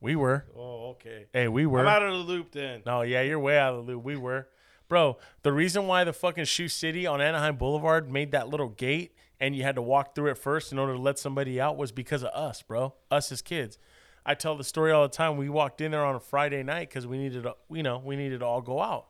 We 0.00 0.16
were. 0.16 0.44
Oh, 0.56 0.90
okay. 0.90 1.26
Hey, 1.32 1.46
we 1.46 1.66
were. 1.66 1.78
I'm 1.78 1.86
out 1.86 2.02
of 2.02 2.10
the 2.10 2.18
loop 2.18 2.50
then. 2.50 2.82
No, 2.84 3.02
yeah, 3.02 3.22
you're 3.22 3.38
way 3.38 3.56
out 3.56 3.74
of 3.74 3.86
the 3.86 3.92
loop. 3.92 4.02
We 4.02 4.16
were. 4.16 4.48
Bro, 4.88 5.18
the 5.42 5.52
reason 5.52 5.86
why 5.86 6.02
the 6.02 6.12
fucking 6.12 6.46
Shoe 6.46 6.66
City 6.66 7.06
on 7.06 7.20
Anaheim 7.20 7.54
Boulevard 7.54 8.10
made 8.10 8.32
that 8.32 8.48
little 8.48 8.70
gate 8.70 9.14
and 9.38 9.54
you 9.54 9.62
had 9.62 9.76
to 9.76 9.82
walk 9.82 10.16
through 10.16 10.32
it 10.32 10.36
first 10.36 10.72
in 10.72 10.80
order 10.80 10.94
to 10.94 11.00
let 11.00 11.20
somebody 11.20 11.60
out 11.60 11.76
was 11.76 11.92
because 11.92 12.24
of 12.24 12.30
us, 12.34 12.60
bro. 12.62 12.94
Us 13.08 13.30
as 13.30 13.40
kids. 13.40 13.78
I 14.26 14.34
tell 14.34 14.56
the 14.56 14.64
story 14.64 14.90
all 14.90 15.04
the 15.04 15.08
time. 15.16 15.36
We 15.36 15.48
walked 15.48 15.80
in 15.80 15.92
there 15.92 16.04
on 16.04 16.16
a 16.16 16.20
Friday 16.20 16.64
night 16.64 16.88
because 16.88 17.06
we 17.06 17.18
needed, 17.18 17.44
to, 17.44 17.54
you 17.70 17.84
know, 17.84 18.02
we 18.04 18.16
needed 18.16 18.40
to 18.40 18.46
all 18.46 18.60
go 18.60 18.82
out. 18.82 19.06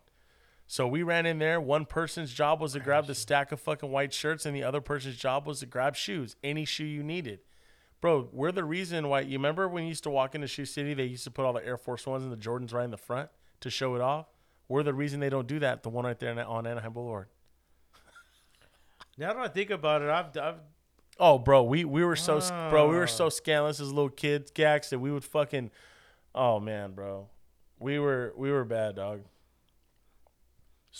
So 0.73 0.87
we 0.89 1.03
ran 1.03 1.27
in 1.27 1.39
there. 1.39 1.61
One 1.61 1.85
person's 1.85 2.33
job 2.33 2.63
was 2.63 2.73
to 2.73 2.81
grab 2.81 3.07
the 3.07 3.15
stack 3.15 3.53
of 3.53 3.61
fucking 3.61 3.91
white 3.91 4.15
shirts, 4.15 4.47
and 4.47 4.57
the 4.57 4.63
other 4.63 4.81
person's 4.81 5.19
job 5.19 5.47
was 5.47 5.61
to 5.61 5.67
grab 5.67 5.95
shoes, 5.95 6.35
any 6.43 6.65
shoe 6.65 6.87
you 6.87 7.03
needed. 7.03 7.41
Bro, 8.01 8.31
we're 8.33 8.53
the 8.53 8.65
reason 8.65 9.11
why. 9.11 9.21
You 9.21 9.33
remember 9.37 9.69
when 9.69 9.83
you 9.83 9.91
used 9.91 10.05
to 10.05 10.09
walk 10.11 10.35
into 10.35 10.47
Shoe 10.47 10.65
City, 10.65 10.95
they 10.95 11.05
used 11.05 11.25
to 11.25 11.31
put 11.31 11.45
all 11.45 11.53
the 11.53 11.63
Air 11.63 11.77
Force 11.77 12.07
Ones 12.07 12.23
and 12.25 12.33
the 12.33 12.39
Jordans 12.39 12.73
right 12.73 12.87
in 12.87 12.91
the 12.91 12.97
front 12.97 13.29
to 13.61 13.69
show 13.69 13.95
it 13.97 14.01
off. 14.01 14.29
We're 14.67 14.83
the 14.83 14.95
reason 14.95 15.21
they 15.21 15.29
don't 15.29 15.47
do 15.47 15.59
that. 15.59 15.83
The 15.83 15.91
one 15.91 16.07
right 16.07 16.19
there 16.19 16.31
on 16.43 16.67
Anaheim 16.67 16.95
Boulevard. 16.95 17.29
Now 19.19 19.35
that 19.35 19.43
I 19.43 19.49
think 19.49 19.69
about 19.69 20.01
it, 20.01 20.09
I've, 20.09 20.35
I've 20.39 20.61
Oh, 21.21 21.39
bro, 21.39 21.65
we 21.65 21.85
we 21.85 22.03
were 22.03 22.17
so 22.17 22.41
bro, 22.71 22.89
we 22.89 22.97
were 22.97 23.07
so 23.07 23.27
Ah. 23.27 23.29
scandalous 23.29 23.79
as 23.79 23.93
little 23.93 24.09
kids, 24.09 24.51
gax 24.51 24.89
that 24.89 25.01
we 25.01 25.13
would 25.13 25.23
fucking. 25.23 25.71
Oh 26.35 26.61
man, 26.61 26.93
bro, 26.93 27.29
we 27.79 27.99
were 27.99 28.33
we 28.39 28.51
were 28.51 28.65
bad, 28.65 28.97
dog. 28.97 29.25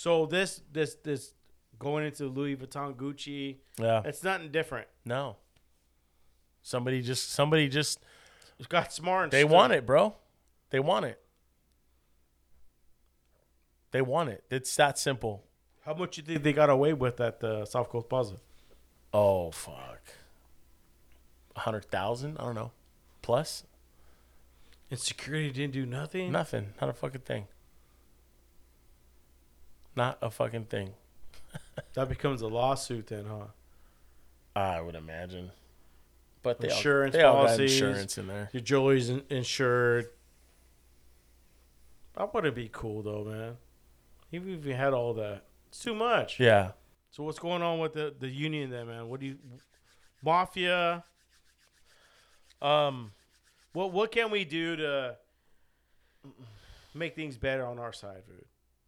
So 0.03 0.25
this 0.25 0.61
this 0.71 0.95
this 0.95 1.33
going 1.79 2.05
into 2.05 2.25
Louis 2.27 2.57
Vuitton, 2.57 2.93
Gucci, 2.95 3.55
Yeah, 3.79 4.01
it's 4.03 4.21
nothing 4.21 4.51
different. 4.51 4.87
no. 5.05 5.37
Somebody 6.61 7.01
just 7.01 7.31
somebody 7.31 7.67
just 7.69 7.99
It's 8.59 8.67
got 8.67 8.91
smart. 8.93 9.25
And 9.25 9.31
they 9.31 9.43
want 9.45 9.71
it, 9.73 9.85
bro. 9.85 10.15
They 10.71 10.79
want 10.79 11.05
it. 11.05 11.19
They 13.91 14.01
want 14.01 14.29
it. 14.29 14.43
It's 14.49 14.75
that 14.77 14.97
simple. 14.97 15.43
How 15.85 15.93
much 15.93 16.17
you 16.17 16.23
think 16.23 16.43
they 16.43 16.53
got 16.53 16.69
away 16.69 16.93
with 16.93 17.19
at 17.21 17.39
the 17.41 17.65
South 17.65 17.89
Coast 17.89 18.09
Plaza? 18.09 18.35
Oh 19.13 19.51
fuck. 19.51 20.01
A 21.55 21.59
hundred 21.61 21.85
thousand? 21.85 22.37
I 22.39 22.43
don't 22.45 22.55
know. 22.55 22.71
Plus 23.21 23.63
And 24.89 24.99
security 24.99 25.51
didn't 25.51 25.73
do 25.73 25.85
nothing. 25.85 26.31
nothing. 26.31 26.73
Not 26.81 26.89
a 26.89 26.93
fucking 26.93 27.21
thing. 27.21 27.47
Not 29.95 30.17
a 30.21 30.29
fucking 30.29 30.65
thing. 30.65 30.93
That 31.93 32.09
becomes 32.09 32.41
a 32.41 32.47
lawsuit 32.47 33.07
then, 33.07 33.25
huh? 33.25 33.45
I 34.55 34.81
would 34.81 34.95
imagine. 34.95 35.51
But 36.41 36.59
they 36.59 36.69
Insurance 36.69 37.15
all, 37.15 37.19
they 37.21 37.25
all 37.25 37.33
got 37.33 37.45
policies. 37.45 37.73
insurance 37.81 38.17
in 38.17 38.27
there. 38.27 38.49
Your 38.51 38.61
jewelry's 38.61 39.09
in- 39.09 39.23
insured. 39.29 40.07
That 42.15 42.33
would 42.33 42.53
be 42.55 42.69
cool 42.71 43.01
though, 43.01 43.23
man. 43.23 43.57
Even 44.31 44.53
if 44.53 44.65
you 44.65 44.73
had 44.73 44.93
all 44.93 45.13
that, 45.15 45.43
it's 45.69 45.79
too 45.79 45.95
much. 45.95 46.39
Yeah. 46.39 46.71
So 47.11 47.23
what's 47.23 47.39
going 47.39 47.61
on 47.61 47.79
with 47.79 47.93
the 47.93 48.13
the 48.19 48.27
union 48.29 48.69
then, 48.71 48.87
man? 48.87 49.07
What 49.07 49.19
do 49.19 49.27
you, 49.27 49.37
mafia? 50.23 51.03
Um. 52.61 53.11
What 53.73 53.91
what 53.91 54.11
can 54.11 54.29
we 54.31 54.43
do 54.45 54.75
to 54.75 55.15
make 56.93 57.15
things 57.15 57.37
better 57.37 57.65
on 57.65 57.79
our 57.79 57.93
side, 57.93 58.23
dude? 58.27 58.45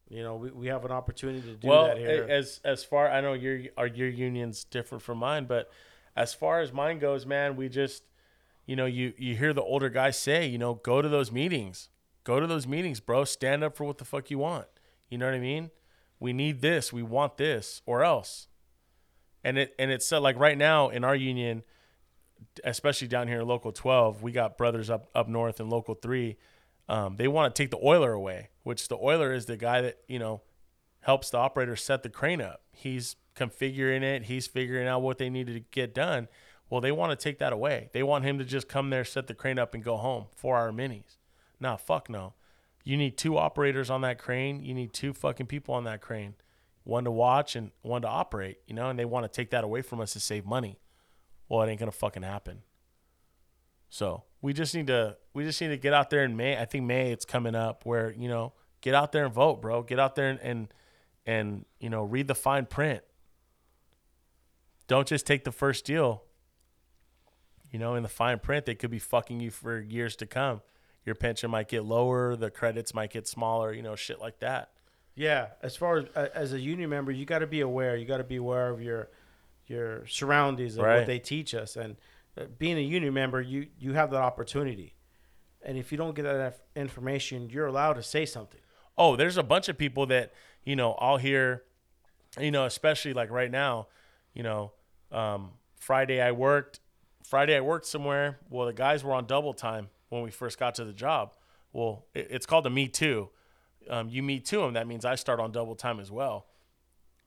You 0.10 0.22
know, 0.22 0.36
we, 0.36 0.52
we 0.52 0.68
have 0.68 0.86
an 0.86 0.92
opportunity 0.92 1.42
to 1.42 1.56
do 1.56 1.68
well, 1.68 1.88
that 1.88 1.98
here. 1.98 2.28
as 2.30 2.62
as 2.64 2.84
far 2.84 3.10
I 3.10 3.22
know 3.22 3.34
your 3.34 3.62
our 3.78 3.88
your 3.88 4.10
union's 4.10 4.64
different 4.64 5.04
from 5.04 5.18
mine, 5.18 5.46
but 5.46 5.72
as 6.16 6.34
far 6.34 6.62
as 6.62 6.72
mine 6.72 7.00
goes, 7.00 7.26
man, 7.26 7.56
we 7.56 7.70
just 7.70 8.04
you 8.66 8.76
know 8.76 8.86
you 8.86 9.14
you 9.18 9.36
hear 9.36 9.52
the 9.52 9.64
older 9.64 9.90
guys 9.90 10.18
say, 10.18 10.46
you 10.46 10.58
know, 10.58 10.76
go 10.76 11.02
to 11.02 11.10
those 11.10 11.32
meetings, 11.32 11.90
go 12.24 12.40
to 12.40 12.46
those 12.46 12.68
meetings, 12.68 13.00
bro. 13.00 13.24
Stand 13.24 13.64
up 13.64 13.76
for 13.76 13.84
what 13.84 13.98
the 13.98 14.06
fuck 14.06 14.30
you 14.30 14.38
want. 14.38 14.68
You 15.10 15.18
know 15.18 15.26
what 15.26 15.36
I 15.36 15.40
mean? 15.40 15.72
We 16.20 16.34
need 16.34 16.62
this, 16.62 16.94
we 16.94 17.04
want 17.04 17.38
this, 17.38 17.82
or 17.86 18.04
else. 18.04 18.48
And 19.44 19.58
it 19.58 19.76
and 19.80 19.90
it's 19.92 20.12
uh, 20.12 20.22
like 20.22 20.38
right 20.38 20.58
now 20.58 20.90
in 20.90 21.04
our 21.04 21.16
union, 21.16 21.64
especially 22.64 23.08
down 23.08 23.28
here 23.28 23.42
in 23.42 23.48
local 23.48 23.72
12 23.72 24.22
we 24.22 24.32
got 24.32 24.58
brothers 24.58 24.90
up 24.90 25.08
up 25.16 25.28
north 25.28 25.60
in 25.60 25.70
local 25.70 25.96
3 25.96 26.38
um, 26.88 27.16
they 27.18 27.28
want 27.28 27.54
to 27.54 27.64
take 27.64 27.72
the 27.72 27.80
oiler 27.84 28.14
away 28.14 28.50
which 28.66 28.88
the 28.88 28.98
oiler 28.98 29.32
is 29.32 29.46
the 29.46 29.56
guy 29.56 29.80
that 29.80 30.00
you 30.08 30.20
know 30.20 30.42
helps 31.02 31.30
the 31.30 31.38
operator 31.38 31.76
set 31.76 32.02
the 32.02 32.10
crane 32.10 32.42
up. 32.42 32.64
He's 32.72 33.16
configuring 33.36 34.02
it 34.02 34.24
he's 34.24 34.48
figuring 34.48 34.88
out 34.88 35.02
what 35.02 35.20
they 35.20 35.30
need 35.30 35.48
to 35.48 35.60
get 35.72 35.94
done. 35.94 36.28
Well 36.70 36.82
they 36.82 36.92
want 36.92 37.18
to 37.18 37.24
take 37.24 37.38
that 37.40 37.54
away. 37.54 37.90
They 37.94 38.02
want 38.02 38.26
him 38.26 38.40
to 38.40 38.44
just 38.44 38.68
come 38.68 38.90
there 38.90 39.06
set 39.06 39.28
the 39.28 39.36
crane 39.36 39.60
up 39.60 39.74
and 39.74 39.84
go 39.84 39.98
home 39.98 40.26
four 40.36 40.58
hour 40.58 40.72
minis. 40.72 41.18
Nah 41.60 41.78
fuck 41.78 42.10
no. 42.10 42.34
You 42.84 42.98
need 42.98 43.18
two 43.18 43.38
operators 43.38 43.90
on 43.90 44.02
that 44.02 44.18
crane. 44.18 44.64
You 44.64 44.74
need 44.74 44.94
two 44.94 45.14
fucking 45.14 45.46
people 45.46 45.76
on 45.76 45.84
that 45.84 46.02
crane. 46.02 46.34
One 46.84 47.04
to 47.04 47.12
watch 47.12 47.56
and 47.56 47.72
one 47.84 48.02
to 48.02 48.08
operate 48.08 48.58
you 48.66 48.74
know 48.74 48.90
and 48.90 48.98
they 48.98 49.06
want 49.06 49.26
to 49.26 49.30
take 49.30 49.52
that 49.52 49.64
away 49.64 49.84
from 49.84 50.02
us 50.02 50.14
to 50.14 50.20
save 50.20 50.44
money. 50.44 50.80
Well, 51.48 51.62
it 51.62 51.70
ain't 51.70 51.80
gonna 51.80 51.92
fucking 51.92 52.24
happen. 52.24 52.64
So 53.90 54.24
we 54.42 54.54
just 54.54 54.76
need 54.76 54.88
to 54.88 55.18
we 55.34 55.44
just 55.44 55.60
need 55.62 55.70
to 55.70 55.78
get 55.78 55.94
out 55.94 56.10
there 56.10 56.24
in 56.24 56.36
May. 56.36 56.58
I 56.58 56.66
think 56.66 56.86
May 56.86 57.12
it's 57.12 57.26
coming 57.26 57.56
up 57.56 57.86
where 57.86 58.12
you 58.18 58.28
know 58.28 58.54
get 58.82 58.94
out 58.96 59.12
there 59.12 59.26
and 59.26 59.34
vote, 59.34 59.62
bro. 59.62 59.84
Get 59.84 60.00
out 60.00 60.16
there 60.16 60.30
and 60.30 60.40
and, 60.42 60.74
and 61.26 61.66
you 61.80 61.90
know 61.90 62.04
read 62.04 62.28
the 62.28 62.36
fine 62.36 62.66
print. 62.66 63.04
Don't 64.88 65.08
just 65.08 65.26
take 65.26 65.44
the 65.44 65.52
first 65.52 65.86
deal. 65.86 66.24
You 67.72 67.80
know, 67.80 67.96
in 67.96 68.04
the 68.04 68.10
fine 68.10 68.40
print, 68.40 68.66
they 68.66 68.76
could 68.76 68.92
be 68.92 69.00
fucking 69.00 69.40
you 69.40 69.52
for 69.52 69.80
years 69.80 70.16
to 70.18 70.26
come. 70.26 70.62
Your 71.06 71.16
pension 71.16 71.52
might 71.52 71.68
get 71.68 71.84
lower, 71.84 72.36
the 72.36 72.50
credits 72.50 72.94
might 72.94 73.12
get 73.12 73.28
smaller, 73.28 73.74
you 73.74 73.82
know, 73.82 73.96
shit 73.96 74.20
like 74.20 74.40
that. 74.40 74.72
yeah, 75.16 75.48
as 75.62 75.76
far 75.76 75.98
as 76.00 76.06
uh, 76.16 76.28
as 76.34 76.54
a 76.54 76.60
union 76.60 76.90
member, 76.90 77.12
you 77.12 77.26
got 77.26 77.40
to 77.40 77.48
be 77.48 77.62
aware. 77.62 77.96
You 77.96 78.06
got 78.06 78.18
to 78.18 78.24
be 78.24 78.36
aware 78.38 78.70
of 78.70 78.82
your 78.82 79.10
your 79.68 80.06
surroundings 80.08 80.78
and 80.78 80.86
Right. 80.86 80.98
what 80.98 81.08
they 81.08 81.20
teach 81.20 81.54
us. 81.56 81.76
And 81.76 81.96
being 82.58 82.78
a 82.78 82.82
union 82.82 83.14
member, 83.14 83.42
you 83.42 83.68
you 83.80 83.94
have 83.94 84.12
that 84.12 84.22
opportunity. 84.22 84.96
And 85.62 85.78
if 85.78 85.92
you 85.92 85.98
don't 85.98 86.16
get 86.16 86.24
that 86.24 86.60
information, 86.76 87.50
you're 87.50 87.66
allowed 87.66 87.94
to 87.94 88.04
say 88.04 88.26
something. 88.26 88.62
oh, 88.98 89.16
there's 89.16 89.38
a 89.38 89.44
bunch 89.44 89.70
of 89.70 89.78
people 89.78 90.06
that, 90.08 90.34
you 90.64 90.76
know, 90.76 90.94
I'll 90.94 91.18
hear, 91.18 91.64
you 92.40 92.52
know, 92.52 92.66
especially 92.66 93.14
like 93.14 93.30
right 93.30 93.52
now, 93.52 93.88
you 94.34 94.44
know, 94.44 94.72
um, 95.12 95.52
Friday 95.80 96.22
I 96.22 96.32
worked, 96.32 96.80
Friday 97.24 97.56
I 97.56 97.62
worked 97.62 97.86
somewhere. 97.86 98.40
Well, 98.50 98.68
the 98.68 98.74
guys 98.74 99.04
were 99.04 99.14
on 99.14 99.26
double 99.26 99.54
time 99.54 99.90
when 100.10 100.22
we 100.22 100.32
first 100.32 100.60
got 100.60 100.76
to 100.76 100.86
the 100.86 100.94
job. 100.94 101.34
Well, 101.74 102.06
it, 102.14 102.28
it's 102.30 102.46
called 102.46 102.66
a 102.66 102.70
me 102.70 102.88
too. 102.88 103.30
Um, 103.90 104.10
you 104.10 104.24
me 104.24 104.40
too 104.40 104.62
them. 104.62 104.74
That 104.74 104.88
means 104.88 105.06
I 105.06 105.16
start 105.16 105.40
on 105.40 105.52
double 105.52 105.76
time 105.76 106.00
as 106.00 106.12
well. 106.12 106.48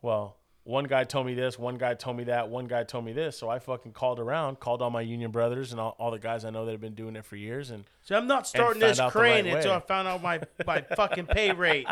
Well, 0.02 0.36
one 0.68 0.84
guy 0.84 1.02
told 1.04 1.24
me 1.24 1.32
this, 1.32 1.58
one 1.58 1.76
guy 1.76 1.94
told 1.94 2.18
me 2.18 2.24
that, 2.24 2.50
one 2.50 2.66
guy 2.66 2.84
told 2.84 3.02
me 3.02 3.14
this. 3.14 3.38
So 3.38 3.48
I 3.48 3.58
fucking 3.58 3.92
called 3.92 4.20
around, 4.20 4.60
called 4.60 4.82
all 4.82 4.90
my 4.90 5.00
union 5.00 5.30
brothers 5.30 5.72
and 5.72 5.80
all, 5.80 5.96
all 5.98 6.10
the 6.10 6.18
guys 6.18 6.44
I 6.44 6.50
know 6.50 6.66
that 6.66 6.72
have 6.72 6.80
been 6.80 6.94
doing 6.94 7.16
it 7.16 7.24
for 7.24 7.36
years. 7.36 7.70
And 7.70 7.84
So 8.02 8.14
I'm 8.14 8.26
not 8.26 8.46
starting 8.46 8.78
this 8.78 9.00
crane 9.08 9.46
right 9.46 9.54
until 9.54 9.70
way. 9.70 9.76
I 9.78 9.80
found 9.80 10.08
out 10.08 10.22
my, 10.22 10.42
my 10.66 10.82
fucking 10.94 11.24
pay 11.24 11.52
rate. 11.52 11.86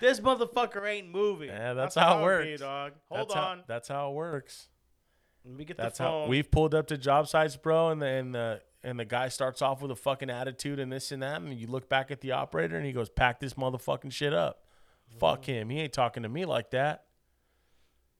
This 0.00 0.20
motherfucker 0.20 0.88
ain't 0.88 1.10
moving. 1.10 1.50
Yeah, 1.50 1.74
that's 1.74 1.94
how 1.94 2.20
it 2.20 2.22
works. 2.22 2.60
dog. 2.60 2.92
Hold 3.10 3.28
that's 3.28 3.36
on. 3.36 3.58
How, 3.58 3.64
that's 3.66 3.88
how 3.88 4.10
it 4.10 4.14
works. 4.14 4.68
Let 5.44 5.54
me 5.54 5.64
get 5.66 5.76
That's 5.76 5.98
the 5.98 6.04
how 6.04 6.26
we've 6.26 6.50
pulled 6.50 6.74
up 6.74 6.86
to 6.86 6.96
job 6.96 7.28
sites, 7.28 7.56
bro, 7.56 7.90
and 7.90 8.00
the 8.00 8.06
and 8.06 8.34
the 8.34 8.62
and 8.82 8.98
the 8.98 9.04
guy 9.04 9.28
starts 9.28 9.60
off 9.60 9.82
with 9.82 9.90
a 9.90 9.96
fucking 9.96 10.30
attitude 10.30 10.80
and 10.80 10.90
this 10.90 11.12
and 11.12 11.22
that, 11.22 11.42
and 11.42 11.52
you 11.52 11.66
look 11.66 11.90
back 11.90 12.10
at 12.10 12.22
the 12.22 12.32
operator 12.32 12.78
and 12.78 12.86
he 12.86 12.92
goes, 12.92 13.10
"Pack 13.10 13.40
this 13.40 13.54
motherfucking 13.54 14.10
shit 14.10 14.32
up." 14.32 14.62
Fuck 15.20 15.42
mm-hmm. 15.42 15.52
him. 15.52 15.70
He 15.70 15.80
ain't 15.80 15.92
talking 15.92 16.22
to 16.24 16.28
me 16.28 16.46
like 16.46 16.70
that. 16.70 17.05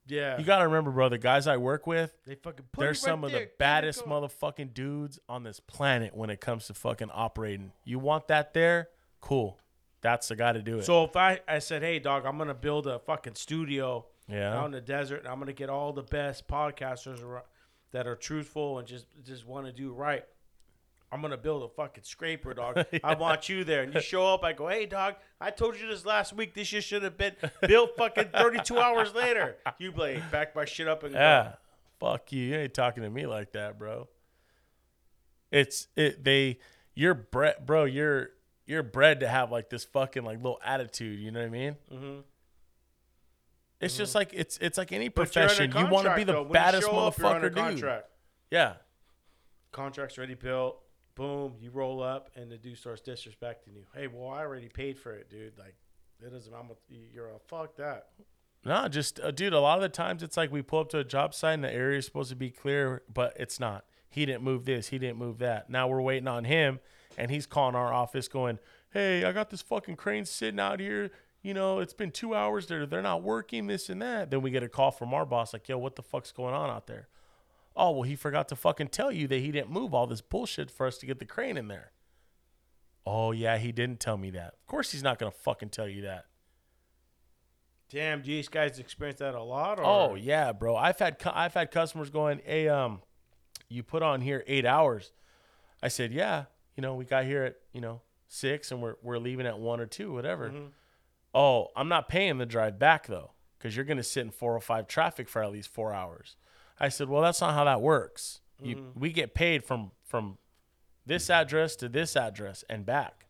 Yeah. 0.07 0.39
You 0.39 0.45
gotta 0.45 0.67
remember, 0.67 0.91
bro. 0.91 1.09
The 1.09 1.19
guys 1.19 1.47
I 1.47 1.57
work 1.57 1.87
with, 1.87 2.17
they 2.27 2.35
fucking 2.35 2.67
put 2.73 2.81
they're 2.81 2.91
right 2.91 2.97
some 2.97 3.25
of 3.25 3.33
the 3.33 3.49
baddest 3.59 4.05
motherfucking 4.05 4.75
dudes 4.75 5.19
on 5.29 5.43
this 5.43 5.61
planet 5.61 6.17
when 6.17 6.31
it 6.31 6.41
comes 6.41 6.67
to 6.67 6.75
fucking 6.75 7.11
operating. 7.13 7.73
You 7.85 7.99
want 7.99 8.29
that 8.29 8.55
there? 8.55 8.89
Cool. 9.21 9.59
That's 10.03 10.29
the 10.29 10.37
guy 10.37 10.53
to 10.53 10.63
do 10.63 10.79
it. 10.79 10.85
So 10.85 11.05
if 11.05 11.17
I, 11.17 11.41
I 11.49 11.59
said, 11.59 11.83
hey, 11.83 11.99
dog, 11.99 12.27
I'm 12.27 12.37
going 12.37 12.49
to 12.49 12.55
build 12.55 12.87
a 12.87 13.01
fucking 13.01 13.35
studio 13.35 14.07
yeah. 14.29 14.57
out 14.57 14.67
in 14.67 14.71
the 14.71 14.81
desert 14.81 15.21
and 15.21 15.29
I'm 15.29 15.37
going 15.37 15.49
to 15.49 15.53
get 15.53 15.69
all 15.69 15.93
the 15.93 16.05
best 16.05 16.47
podcasters 16.47 17.21
that 17.91 18.07
are 18.07 18.15
truthful 18.15 18.79
and 18.79 18.87
just, 18.87 19.07
just 19.25 19.47
want 19.47 19.67
to 19.67 19.73
do 19.73 19.93
right. 19.93 20.25
I'm 21.17 21.31
to 21.31 21.39
build 21.39 21.63
a 21.63 21.69
fucking 21.69 22.05
scraper, 22.05 22.53
dog. 22.53 22.85
I 23.05 23.15
want 23.15 23.49
you 23.49 23.65
there. 23.65 23.83
And 23.83 23.95
you 23.95 24.01
show 24.01 24.35
up, 24.35 24.45
I 24.45 24.53
go, 24.53 24.69
hey, 24.69 24.85
dog, 24.85 25.15
I 25.41 25.51
told 25.51 25.81
you 25.81 25.89
this 25.89 26.05
last 26.05 26.35
week. 26.35 26.53
This 26.55 26.69
shit 26.69 26.85
should 26.85 27.03
have 27.03 27.17
been 27.17 27.35
built 27.67 27.97
fucking 27.97 28.29
32 28.35 28.79
hours 28.79 29.15
later. 29.15 29.57
You 29.79 29.93
like, 29.93 30.31
back 30.31 30.55
my 30.55 30.67
shit 30.67 30.87
up 30.87 31.05
and 31.05 31.15
go. 31.15 31.19
Yeah. 31.19 31.53
Fuck 31.99 32.33
you. 32.33 32.43
You 32.45 32.57
ain't 32.57 32.75
talking 32.75 33.03
to 33.03 33.09
me 33.09 33.27
like 33.27 33.53
that, 33.53 33.79
bro. 33.79 34.09
It's 35.51 35.89
it 35.97 36.23
they 36.23 36.59
you're 36.95 37.15
bro, 37.15 37.85
you're 37.85 38.31
you're 38.67 38.83
bred 38.83 39.21
to 39.21 39.29
have 39.29 39.51
like 39.51 39.71
this 39.71 39.85
fucking 39.85 40.25
like 40.25 40.39
little 40.39 40.61
attitude, 40.63 41.19
you 41.21 41.31
know 41.31 41.41
what 41.41 41.47
I 41.47 41.51
mean? 41.51 41.77
Mm-hmm. 41.91 42.21
It's 43.81 43.97
just 43.97 44.15
like 44.15 44.33
it's 44.35 44.59
it's 44.59 44.77
like 44.77 44.93
any 44.93 45.09
profession. 45.09 45.73
You 45.75 45.87
want 45.87 46.07
to 46.07 46.15
be 46.15 46.25
the 46.25 46.33
though. 46.33 46.45
Baddest 46.45 46.89
show 46.89 46.99
up, 46.99 47.17
you're 47.17 47.27
under 47.27 47.51
motherfucker, 47.51 47.81
dude. 47.81 48.03
Yeah. 48.51 48.75
Contract's 49.73 50.19
already 50.19 50.35
built. 50.35 50.83
Boom, 51.17 51.55
you 51.61 51.71
roll 51.71 52.03
up, 52.03 52.31
and 52.37 52.53
the 52.53 52.59
dude 52.59 52.77
starts 52.77 53.01
disrespecting 53.01 53.75
you. 53.75 53.87
Hey, 53.95 54.07
well, 54.07 54.29
I 54.29 54.41
already 54.41 54.69
paid 54.69 54.99
for 54.99 55.13
it, 55.13 55.31
dude. 55.31 55.59
Like, 55.59 55.75
it 56.25 56.31
doesn't. 56.31 56.55
I'm 56.55 56.71
you're 56.89 57.31
a 57.31 57.39
fuck 57.39 57.77
that. 57.77 58.09
No, 58.65 58.87
just 58.89 59.19
uh, 59.21 59.31
dude. 59.31 59.53
A 59.53 59.61
lot 59.61 59.79
of 59.79 59.83
the 59.83 59.89
times 59.89 60.23
it's 60.23 60.37
like 60.37 60.53
we 60.53 60.61
pull 60.61 60.81
up 60.81 60.91
to 60.91 60.99
a 60.99 61.05
job 61.05 61.35
site 61.35 61.55
and 61.55 61.65
the 61.65 61.73
area 61.73 61.99
is 61.99 62.05
supposed 62.05 62.31
to 62.31 62.37
be 62.37 62.51
clear, 62.51 63.03
but 63.13 63.35
it's 63.39 63.59
not. 63.59 63.85
He 64.09 64.27
didn't 64.27 64.43
move 64.43 64.65
this. 64.67 64.89
He 64.89 64.99
didn't 64.99 65.19
move 65.19 65.39
that. 65.39 65.71
Now 65.71 65.89
we're 65.89 66.03
waiting 66.03 66.29
on 66.29 66.45
him, 66.45 66.81
and 67.17 67.31
he's 67.31 67.47
calling 67.47 67.75
our 67.75 67.93
office, 67.93 68.29
going, 68.29 68.59
"Hey, 68.91 69.25
I 69.25 69.33
got 69.33 69.51
this 69.51 69.63
fucking 69.63 69.97
crane 69.97 70.27
sitting 70.27 70.61
out 70.61 70.81
here. 70.81 71.11
You 71.43 71.55
know, 71.55 71.79
it's 71.79 71.95
been 71.95 72.11
two 72.11 72.35
hours. 72.35 72.67
They're 72.67 72.87
they're 72.87 73.03
not 73.03 73.23
working. 73.23 73.69
This 73.69 73.89
and 73.89 74.03
that." 74.03 74.31
Then 74.31 74.43
we 74.43 74.51
get 74.51 74.63
a 74.63 74.69
call 74.69 74.91
from 74.91 75.15
our 75.15 75.25
boss, 75.25 75.53
like, 75.53 75.69
"Yo, 75.69 75.79
what 75.79 75.97
the 75.97 76.03
fuck's 76.03 76.33
going 76.33 76.55
on 76.55 76.69
out 76.69 76.87
there?" 76.87 77.09
Oh, 77.77 77.91
well, 77.91 78.03
he 78.03 78.17
forgot 78.17 78.49
to 78.49 78.57
fucking 78.57 78.89
tell 78.89 79.13
you 79.13 79.29
that 79.29 79.39
he 79.39 79.53
didn't 79.53 79.71
move 79.71 79.93
all 79.93 80.07
this 80.07 80.23
bullshit 80.23 80.71
for 80.71 80.87
us 80.87 80.97
to 80.99 81.07
get 81.07 81.19
the 81.19 81.27
crane 81.27 81.57
in 81.57 81.69
there. 81.69 81.93
Oh 83.05 83.31
yeah, 83.31 83.59
he 83.59 83.71
didn't 83.71 84.01
tell 84.01 84.17
me 84.17 84.31
that. 84.31 84.55
Of 84.55 84.67
course, 84.67 84.91
he's 84.91 85.03
not 85.03 85.19
gonna 85.19 85.31
fucking 85.31 85.69
tell 85.69 85.87
you 85.87 86.03
that. 86.03 86.25
Damn, 87.89 88.23
do 88.23 88.27
these 88.33 88.49
guys 88.49 88.81
experience 88.81 89.21
that 89.21 89.35
a 89.35 89.43
lot? 89.43 89.79
Or? 89.79 89.85
Oh 89.85 90.15
yeah, 90.17 90.51
bro. 90.53 90.75
I've 90.75 90.99
had 90.99 91.23
I've 91.25 91.55
had 91.55 91.71
customers 91.71 92.11
going, 92.11 92.41
"Hey, 92.45 92.69
um, 92.69 93.03
you 93.69 93.85
put 93.85 94.03
on 94.03 94.23
here 94.23 94.43
eight 94.49 94.67
hours." 94.67 95.13
I 95.83 95.89
said, 95.89 96.13
"Yeah, 96.13 96.47
you 96.75 96.81
know, 96.81 96.95
we 96.97 97.05
got 97.05 97.25
here 97.27 97.45
at 97.45 97.57
you 97.73 97.81
know 97.81 98.01
six, 98.27 98.73
and 98.73 98.83
we're 98.83 98.97
we're 99.03 99.19
leaving 99.19 99.47
at 99.47 99.59
one 99.61 99.79
or 99.79 99.87
two, 99.87 100.13
whatever." 100.13 100.51
Oh, 101.33 101.69
I'm 101.77 101.89
not 101.89 102.09
paying 102.09 102.39
the 102.39 102.47
drive 102.47 102.79
back 102.79 103.07
though, 103.07 103.33
because 103.57 103.77
you're 103.77 103.85
gonna 103.85 104.03
sit 104.03 104.23
in 104.23 104.31
405 104.31 104.89
traffic 104.89 105.29
for 105.29 105.45
at 105.45 105.53
least 105.53 105.69
four 105.69 105.93
hours. 105.93 106.37
I 106.79 106.89
said, 106.89 107.09
"Well, 107.09 107.23
that's 107.23 107.41
not 107.41 107.55
how 107.55 107.65
that 107.65 107.81
works. 107.81 108.41
You 108.63 108.77
mm-hmm. 108.77 109.01
we 109.01 109.13
get 109.13 109.35
paid 109.35 109.65
from 109.65 109.93
from 110.05 110.39
this 111.05 111.25
mm-hmm. 111.25 111.41
address 111.41 111.77
to 111.77 111.89
this 111.89 112.17
address 112.17 112.65
and 112.69 112.85
back." 112.87 113.27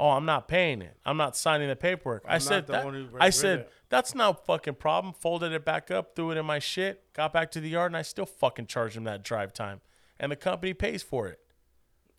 Oh, 0.00 0.10
I'm 0.10 0.24
not 0.24 0.48
paying 0.48 0.82
it. 0.82 0.96
I'm 1.04 1.16
not 1.16 1.36
signing 1.36 1.68
the 1.68 1.76
paperwork. 1.76 2.24
I 2.26 2.32
not 2.32 2.42
said 2.42 2.66
that, 2.66 3.08
I 3.20 3.30
said 3.30 3.58
it. 3.60 3.72
that's 3.88 4.16
no 4.16 4.32
fucking 4.32 4.74
problem. 4.74 5.14
Folded 5.14 5.52
it 5.52 5.64
back 5.64 5.92
up, 5.92 6.16
threw 6.16 6.32
it 6.32 6.38
in 6.38 6.44
my 6.44 6.58
shit, 6.58 7.04
got 7.12 7.32
back 7.32 7.52
to 7.52 7.60
the 7.60 7.68
yard, 7.68 7.92
and 7.92 7.96
I 7.96 8.02
still 8.02 8.26
fucking 8.26 8.66
charged 8.66 8.96
him 8.96 9.04
that 9.04 9.22
drive 9.22 9.52
time. 9.52 9.80
And 10.18 10.32
the 10.32 10.36
company 10.36 10.74
pays 10.74 11.04
for 11.04 11.28
it. 11.28 11.38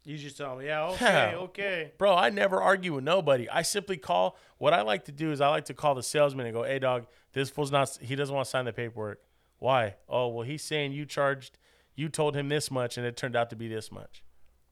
You 0.06 0.18
just 0.18 0.38
tell 0.38 0.56
me, 0.56 0.68
yeah, 0.68 0.86
okay, 0.91 1.32
Yeah. 1.34 1.38
okay. 1.40 1.91
Bro, 1.98 2.15
I 2.15 2.30
never 2.30 2.61
argue 2.61 2.94
with 2.94 3.03
nobody. 3.03 3.49
I 3.49 3.64
simply 3.64 3.98
call. 3.98 4.38
What 4.60 4.74
I 4.74 4.82
like 4.82 5.06
to 5.06 5.11
do 5.11 5.32
is 5.32 5.41
I 5.41 5.49
like 5.49 5.65
to 5.65 5.74
call 5.74 5.95
the 5.95 6.03
salesman 6.03 6.45
and 6.45 6.53
go, 6.53 6.64
"Hey, 6.64 6.80
dog, 6.80 7.07
this 7.34 7.49
fool's 7.49 7.72
not. 7.72 7.98
He 8.02 8.15
doesn't 8.15 8.34
want 8.34 8.45
to 8.45 8.49
sign 8.49 8.65
the 8.65 8.74
paperwork. 8.74 9.20
Why? 9.64 9.95
Oh, 10.10 10.27
well, 10.27 10.45
he's 10.45 10.61
saying 10.61 10.91
you 10.91 11.06
charged. 11.06 11.57
You 11.95 12.10
told 12.10 12.35
him 12.35 12.49
this 12.49 12.69
much, 12.69 12.98
and 12.98 13.07
it 13.07 13.15
turned 13.15 13.34
out 13.34 13.49
to 13.52 13.56
be 13.56 13.69
this 13.69 13.94
much. 13.94 14.22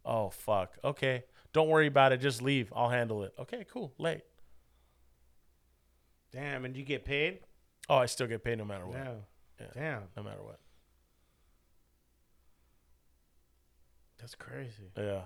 Oh, 0.04 0.32
fuck. 0.32 0.78
Okay, 0.84 1.24
don't 1.54 1.70
worry 1.70 1.88
about 1.88 2.12
it. 2.12 2.18
Just 2.20 2.42
leave. 2.42 2.74
I'll 2.76 2.90
handle 2.90 3.24
it. 3.24 3.34
Okay, 3.40 3.66
cool. 3.72 3.94
Late. 3.98 4.24
Damn, 6.34 6.66
and 6.66 6.76
you 6.76 6.84
get 6.84 7.06
paid? 7.06 7.40
Oh, 7.88 7.96
I 7.96 8.06
still 8.06 8.28
get 8.28 8.44
paid 8.44 8.58
no 8.58 8.66
matter 8.66 8.86
what. 8.86 8.98
Damn. 8.98 9.16
Yeah. 9.62 9.68
Damn, 9.74 10.02
No 10.18 10.24
matter 10.24 10.44
what. 10.44 10.60
that's 14.20 14.36
crazy. 14.36 14.92
Yeah. 14.98 15.22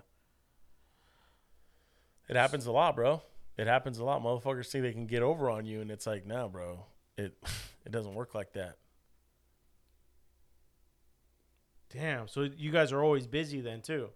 It 2.30 2.36
happens 2.36 2.68
a 2.68 2.72
lot, 2.72 2.96
bro. 2.96 3.24
It 3.58 3.66
happens 3.66 3.98
a 3.98 4.04
lot. 4.04 4.22
Motherfuckers 4.22 4.68
think 4.68 4.84
they 4.84 4.94
can 4.94 5.08
get 5.08 5.24
over 5.24 5.50
on 5.50 5.66
you, 5.66 5.82
and 5.82 5.90
it's 5.90 6.06
like, 6.06 6.24
nah, 6.28 6.48
bro. 6.48 6.86
It 7.18 7.36
it 7.84 7.92
doesn't 7.92 8.14
work 8.14 8.36
like 8.36 8.54
that. 8.54 8.78
Damn. 11.96 12.28
So 12.28 12.50
you 12.58 12.72
guys 12.72 12.92
are 12.92 13.02
always 13.04 13.26
busy 13.28 13.62
then 13.62 13.82
too. 13.82 14.10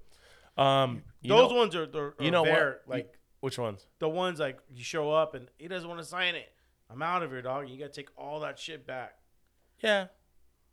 Um, 0.58 1.04
Those 1.24 1.52
know- 1.52 1.58
ones 1.58 1.76
are, 1.76 1.84
are, 1.84 2.14
you 2.20 2.28
are 2.28 2.32
know 2.32 2.44
what? 2.44 2.82
Like 2.88 3.18
which 3.40 3.58
ones? 3.58 3.88
the 4.00 4.10
ones 4.10 4.40
like 4.40 4.60
you 4.74 4.84
show 4.84 5.12
up 5.12 5.34
and 5.34 5.48
he 5.58 5.68
doesn't 5.68 5.88
want 5.88 6.02
to 6.02 6.06
sign 6.06 6.36
it. 6.36 6.52
I'm 6.92 7.02
out 7.02 7.24
of 7.24 7.32
here, 7.32 7.42
dog. 7.42 7.70
You 7.70 7.78
gotta 7.78 7.92
take 7.92 8.10
all 8.18 8.40
that 8.42 8.58
shit 8.60 8.86
back. 8.86 9.16
Yeah, 9.82 10.08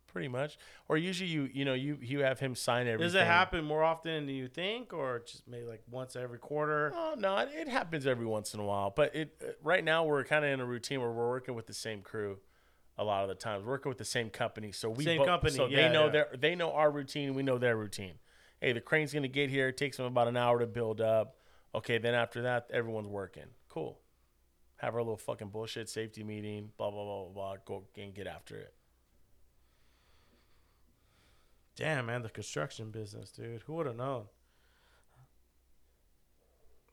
pretty 0.07 0.27
much. 0.27 0.57
Or 0.89 0.97
usually 0.97 1.29
you 1.29 1.47
you 1.53 1.63
know 1.63 1.75
you 1.75 1.97
you 2.01 2.23
have 2.23 2.39
him 2.39 2.55
sign 2.55 2.87
everything. 2.87 3.05
Does 3.05 3.15
it 3.15 3.25
happen 3.25 3.63
more 3.63 3.83
often 3.83 4.25
than 4.25 4.35
you 4.35 4.47
think, 4.47 4.93
or 4.93 5.19
just 5.25 5.47
maybe 5.47 5.65
like 5.65 5.83
once 5.89 6.15
every 6.15 6.39
quarter? 6.39 6.91
Oh 6.95 7.13
no, 7.17 7.37
it, 7.37 7.49
it 7.53 7.67
happens 7.69 8.07
every 8.07 8.25
once 8.25 8.53
in 8.53 8.59
a 8.59 8.65
while. 8.65 8.89
But 8.93 9.15
it 9.15 9.35
uh, 9.41 9.51
right 9.63 9.83
now 9.83 10.05
we're 10.05 10.23
kind 10.23 10.43
of 10.43 10.51
in 10.51 10.59
a 10.59 10.65
routine 10.65 10.99
where 11.01 11.11
we're 11.11 11.29
working 11.29 11.53
with 11.55 11.67
the 11.67 11.73
same 11.73 12.01
crew. 12.01 12.39
A 12.99 13.03
lot 13.03 13.23
of 13.23 13.29
the 13.29 13.35
times, 13.35 13.63
working 13.63 13.89
with 13.89 13.99
the 13.99 14.05
same 14.05 14.29
company, 14.31 14.71
so 14.71 14.89
we 14.89 15.03
Same 15.03 15.19
bo- 15.19 15.25
company, 15.25 15.53
so 15.53 15.67
yeah, 15.67 15.87
they 15.87 15.93
know 15.93 16.05
yeah. 16.05 16.11
their 16.11 16.27
they 16.39 16.55
know 16.55 16.71
our 16.71 16.89
routine, 16.89 17.35
we 17.35 17.43
know 17.43 17.59
their 17.59 17.77
routine. 17.77 18.15
Hey, 18.59 18.73
the 18.73 18.81
crane's 18.81 19.13
gonna 19.13 19.27
get 19.27 19.51
here. 19.51 19.67
It 19.67 19.77
takes 19.77 19.97
them 19.97 20.07
about 20.07 20.27
an 20.27 20.35
hour 20.35 20.59
to 20.59 20.65
build 20.65 20.99
up. 20.99 21.35
Okay, 21.75 21.99
then 21.99 22.15
after 22.15 22.41
that, 22.43 22.67
everyone's 22.73 23.07
working. 23.07 23.45
Cool. 23.69 23.99
Have 24.77 24.95
our 24.95 25.01
little 25.01 25.17
fucking 25.17 25.49
bullshit 25.49 25.89
safety 25.89 26.23
meeting. 26.23 26.71
Blah 26.77 26.89
blah 26.89 27.03
blah 27.03 27.23
blah. 27.25 27.33
blah 27.33 27.57
go 27.65 27.83
and 27.97 28.15
get 28.15 28.25
after 28.25 28.55
it. 28.55 28.73
Damn, 31.75 32.07
man, 32.07 32.23
the 32.23 32.29
construction 32.29 32.89
business, 32.89 33.29
dude. 33.29 33.61
Who 33.67 33.75
would 33.75 33.85
have 33.85 33.95
known? 33.95 34.23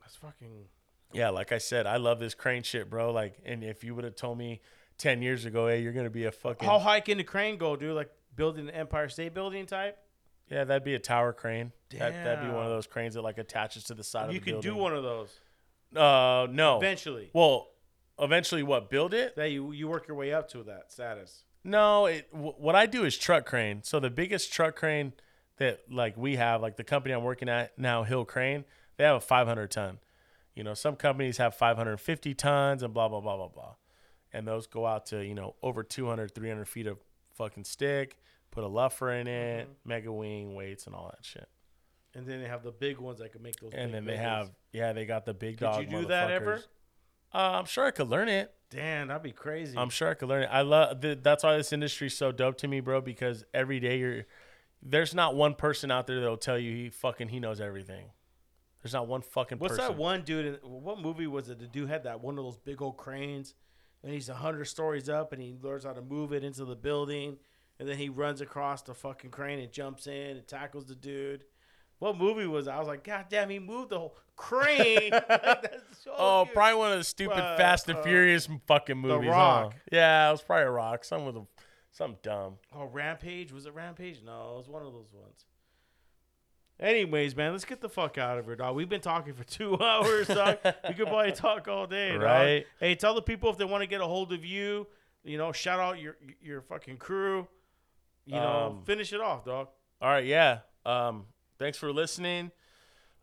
That's 0.01 0.17
fucking. 0.17 0.67
Yeah, 1.15 1.31
like 1.31 1.53
I 1.53 1.59
said, 1.59 1.87
I 1.87 1.97
love 1.97 2.21
this 2.21 2.35
crane 2.35 2.63
shit, 2.63 2.91
bro. 2.91 3.11
Like, 3.11 3.39
and 3.47 3.65
if 3.65 3.83
you 3.83 3.95
would 3.95 4.05
have 4.05 4.17
told 4.17 4.37
me 4.37 4.61
ten 4.99 5.23
years 5.23 5.45
ago, 5.45 5.67
hey, 5.69 5.81
you're 5.83 5.93
gonna 5.93 6.11
be 6.11 6.25
a 6.25 6.33
fucking 6.33 6.67
How 6.69 6.79
high 6.79 7.01
can 7.01 7.19
the 7.19 7.25
crane 7.25 7.57
go, 7.59 7.77
dude? 7.77 7.95
Like 7.95 8.11
building 8.37 8.67
the 8.67 8.75
Empire 8.77 9.09
State 9.09 9.35
Building 9.35 9.67
type? 9.67 9.99
yeah, 10.51 10.65
that'd 10.65 10.85
be 10.85 10.95
a 10.95 10.99
tower 10.99 11.33
crane. 11.33 11.73
That, 11.91 12.13
that'd 12.25 12.45
be 12.45 12.51
one 12.53 12.65
of 12.65 12.71
those 12.71 12.87
cranes 12.87 13.15
that 13.15 13.23
like 13.23 13.39
attaches 13.39 13.85
to 13.85 13.95
the 13.95 14.05
side 14.05 14.31
You 14.33 14.39
of 14.39 14.45
the 14.45 14.53
could 14.53 14.61
do 14.63 14.75
one 14.77 14.93
of 14.95 15.03
those 15.03 15.41
Uh, 15.95 16.47
no. 16.51 16.77
eventually. 16.79 17.31
Well, 17.33 17.69
eventually, 18.19 18.63
what? 18.63 18.91
Build 18.91 19.15
it? 19.15 19.37
That 19.37 19.51
you 19.53 19.73
you 19.73 19.89
work 19.89 20.09
your 20.09 20.17
way 20.17 20.33
up 20.33 20.49
to 20.51 20.63
that 20.65 20.91
status. 20.93 21.45
No. 21.63 22.07
It. 22.07 22.31
W- 22.33 22.55
what 22.59 22.75
I 22.75 22.87
do 22.87 23.05
is 23.05 23.17
truck 23.17 23.47
crane. 23.47 23.83
So 23.85 24.01
the 24.01 24.11
biggest 24.11 24.53
truck 24.53 24.77
crane 24.77 25.13
that 25.59 25.81
like 25.91 26.17
we 26.17 26.37
have, 26.37 26.61
like 26.61 26.77
the 26.77 26.85
company 26.85 27.15
I'm 27.15 27.23
working 27.23 27.49
at 27.49 27.79
now, 27.79 28.03
Hill 28.03 28.25
Crane, 28.25 28.65
they 28.97 29.05
have 29.05 29.17
a 29.17 29.21
500 29.21 29.71
ton. 29.71 29.99
You 30.55 30.63
know, 30.65 30.75
some 30.75 30.97
companies 30.97 31.37
have 31.39 31.55
550 31.55 32.35
tons 32.35 32.83
and 32.83 32.93
blah 32.93 33.09
blah 33.09 33.21
blah 33.21 33.37
blah 33.37 33.49
blah, 33.49 33.75
and 34.35 34.47
those 34.47 34.67
go 34.67 34.85
out 34.85 35.07
to 35.07 35.25
you 35.25 35.35
know 35.35 35.55
over 35.63 35.83
200, 35.83 36.35
300 36.35 36.67
feet 36.67 36.87
of 36.87 36.99
fucking 37.35 37.65
stick. 37.65 38.19
Put 38.51 38.63
a 38.65 38.69
luffer 38.69 39.21
in 39.21 39.27
it, 39.27 39.69
mega 39.85 40.13
wing 40.13 40.55
weights 40.55 40.87
and 40.87 40.95
all 40.95 41.07
that 41.07 41.25
shit. 41.25 41.49
And 42.15 42.25
then 42.27 42.41
they 42.41 42.47
have 42.47 42.63
the 42.63 42.71
big 42.71 42.99
ones 42.99 43.19
that 43.19 43.33
can 43.33 43.43
make 43.43 43.57
those. 43.59 43.73
And 43.75 43.93
then 43.93 44.05
they 44.05 44.13
buildings. 44.13 44.29
have 44.29 44.51
yeah, 44.73 44.93
they 44.93 45.07
got 45.07 45.25
the 45.25 45.35
big 45.35 45.59
Could 45.59 45.65
dog. 45.65 45.81
you 45.83 46.01
do 46.03 46.07
that 46.07 46.31
ever? 46.31 46.61
Uh, 47.35 47.39
I'm 47.59 47.65
sure 47.65 47.85
I 47.85 47.91
could 47.91 48.09
learn 48.09 48.29
it. 48.29 48.55
Damn, 48.71 49.09
that'd 49.09 49.23
be 49.23 49.33
crazy. 49.33 49.77
I'm 49.77 49.91
sure 49.91 50.09
I 50.11 50.15
could 50.15 50.29
learn 50.29 50.45
it. 50.45 50.51
I 50.53 50.63
love 50.63 51.01
th- 51.01 51.19
that's 51.23 51.43
why 51.43 51.57
this 51.57 51.73
industry's 51.73 52.17
so 52.17 52.31
dope 52.31 52.59
to 52.59 52.69
me, 52.69 52.79
bro. 52.81 53.01
Because 53.01 53.45
every 53.53 53.81
day 53.81 53.99
you're 53.99 54.27
there's 54.83 55.15
not 55.15 55.35
one 55.35 55.55
person 55.55 55.91
out 55.91 56.07
there 56.07 56.21
that'll 56.21 56.37
tell 56.37 56.59
you 56.59 56.73
he 56.77 56.91
fucking 56.91 57.29
he 57.29 57.41
knows 57.41 57.61
everything. 57.61 58.07
There's 58.83 58.93
not 58.93 59.09
one 59.09 59.23
fucking 59.23 59.59
What's 59.59 59.77
person. 59.79 59.93
that 59.93 59.99
one 59.99 60.23
dude? 60.23 60.47
In, 60.47 60.55
what 60.63 61.01
movie 61.01 61.27
was 61.27 61.49
it? 61.49 61.59
The 61.59 61.67
dude 61.67 61.89
had 61.89 62.05
that 62.05 62.21
one 62.23 62.39
of 62.39 62.45
those 62.45 62.59
big 62.59 62.83
old 62.83 62.97
cranes, 62.99 63.55
and 64.05 64.13
he's 64.13 64.29
a 64.29 64.35
hundred 64.35 64.67
stories 64.67 65.09
up, 65.09 65.33
and 65.33 65.43
he 65.43 65.57
learns 65.61 65.85
how 65.85 65.93
to 65.95 66.03
move 66.03 66.33
it 66.33 66.45
into 66.45 66.65
the 66.65 66.77
building, 66.77 67.39
and 67.81 67.89
then 67.89 67.97
he 67.99 68.09
runs 68.11 68.41
across 68.41 68.83
the 68.83 68.95
fucking 68.95 69.31
crane 69.31 69.59
and 69.59 69.73
jumps 69.73 70.07
in 70.07 70.37
and 70.37 70.47
tackles 70.47 70.85
the 70.87 70.95
dude. 70.95 71.45
What 72.01 72.17
movie 72.19 72.47
was 72.47 72.67
it? 72.67 72.71
I 72.71 72.79
was 72.79 72.87
like, 72.89 73.03
God 73.03 73.27
damn, 73.31 73.49
he 73.49 73.59
moved 73.59 73.91
the 73.91 73.99
whole 73.99 74.17
crane. 74.37 75.11
Like, 75.29 75.73
so 76.03 76.13
Oh, 76.17 76.45
good. 76.45 76.53
probably 76.55 76.79
one 76.79 76.93
of 76.93 76.99
the 76.99 77.05
stupid 77.05 77.39
Uh, 77.39 77.57
Fast 77.57 77.89
and 77.89 77.99
uh, 77.99 78.03
Furious 78.03 78.47
fucking 78.67 78.99
movies. 78.99 79.31
huh? 79.31 79.33
Rock. 79.37 79.75
Yeah, 79.91 80.29
it 80.29 80.33
was 80.33 80.43
probably 80.43 80.65
a 80.65 80.71
rock. 80.71 81.05
Some 81.05 81.25
with 81.25 81.37
a 81.37 81.47
some 81.93 82.17
dumb. 82.23 82.55
Oh, 82.75 82.87
Rampage? 82.87 83.53
Was 83.53 83.67
it 83.67 83.75
Rampage? 83.75 84.21
No, 84.25 84.55
it 84.55 84.59
was 84.59 84.69
one 84.69 84.83
of 84.83 84.93
those 84.93 85.13
ones. 85.13 85.47
Anyways, 86.81 87.37
man, 87.37 87.53
let's 87.53 87.65
get 87.65 87.81
the 87.81 87.89
fuck 87.89 88.19
out 88.19 88.39
of 88.39 88.47
here, 88.47 88.57
dog. 88.57 88.75
We've 88.75 88.89
been 88.89 89.01
talking 89.01 89.33
for 89.35 89.45
two 89.45 89.79
hours, 89.81 90.27
dog. 90.27 90.59
we 90.89 90.95
could 90.95 91.07
probably 91.07 91.33
talk 91.33 91.69
all 91.69 91.87
day, 91.87 92.13
dog. 92.13 92.23
Right. 92.23 92.67
Hey, 92.81 92.95
tell 92.97 93.15
the 93.15 93.23
people 93.23 93.49
if 93.51 93.57
they 93.59 93.65
want 93.65 93.83
to 93.83 93.87
get 93.87 94.01
a 94.01 94.07
hold 94.07 94.33
of 94.33 94.45
you. 94.45 94.87
You 95.23 95.39
know, 95.39 95.53
shout 95.53 95.81
out 95.81 96.01
your 96.01 96.17
your 96.43 96.61
fucking 96.61 96.97
crew. 96.99 97.47
You 98.27 98.35
know, 98.35 98.77
Um, 98.79 98.83
finish 98.85 99.13
it 99.13 99.21
off, 99.21 99.45
dog. 99.45 99.69
All 100.03 100.09
right, 100.11 100.25
yeah. 100.25 100.61
Um, 100.85 101.27
thanks 101.59 101.79
for 101.79 101.93
listening. 101.93 102.51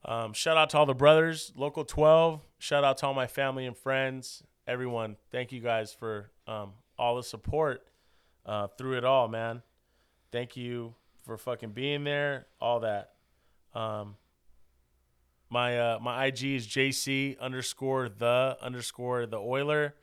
Um, 0.06 0.34
shout 0.34 0.58
out 0.58 0.70
to 0.72 0.78
all 0.80 0.86
the 0.88 0.96
brothers, 0.96 1.52
local 1.56 1.84
twelve. 1.86 2.42
Shout 2.58 2.84
out 2.84 2.98
to 3.00 3.08
all 3.08 3.14
my 3.14 3.28
family 3.28 3.66
and 3.68 3.78
friends, 3.78 4.42
everyone. 4.66 5.18
Thank 5.32 5.52
you 5.52 5.60
guys 5.60 5.94
for 5.94 6.32
um, 6.48 6.72
all 6.98 7.18
the 7.18 7.24
support 7.24 7.84
uh, 8.46 8.68
through 8.78 8.98
it 8.98 9.04
all, 9.06 9.28
man. 9.28 9.62
Thank 10.32 10.56
you 10.58 10.96
for 11.24 11.38
fucking 11.38 11.72
being 11.72 12.04
there. 12.04 12.48
All 12.60 12.80
that. 12.80 13.12
Um, 13.74 14.16
my 15.50 15.78
uh, 15.78 16.00
my 16.02 16.26
IG 16.26 16.44
is 16.44 16.68
JC 16.68 17.40
underscore 17.40 18.10
the 18.10 18.58
underscore 18.62 19.26
the 19.26 19.38
Oiler. 19.38 19.96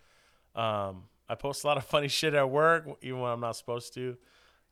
Um, 0.55 1.05
I 1.28 1.35
post 1.35 1.65
a 1.65 1.66
lot 1.66 1.77
of 1.77 1.85
funny 1.86 2.09
shit 2.09 2.35
at 2.35 2.51
work, 2.51 2.86
even 3.03 3.20
when 3.20 3.31
I'm 3.31 3.40
not 3.40 3.57
supposed 3.57 3.95
to. 3.95 4.16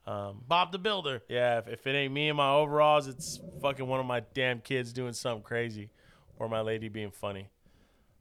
Um, 0.07 0.45
Bob 0.47 0.71
the 0.71 0.79
Builder. 0.79 1.23
yeah, 1.29 1.59
if, 1.59 1.67
if 1.67 1.87
it 1.87 1.97
ain't 1.97 2.13
me 2.13 2.29
in 2.29 2.37
my 2.37 2.53
overalls, 2.53 3.09
it's 3.09 3.41
fucking 3.61 3.87
one 3.87 3.99
of 3.99 4.07
my 4.07 4.21
damn 4.35 4.61
kids 4.61 4.93
doing 4.93 5.13
something 5.13 5.43
crazy 5.43 5.91
or 6.39 6.49
my 6.49 6.61
lady 6.61 6.89
being 6.89 7.11
funny. 7.11 7.49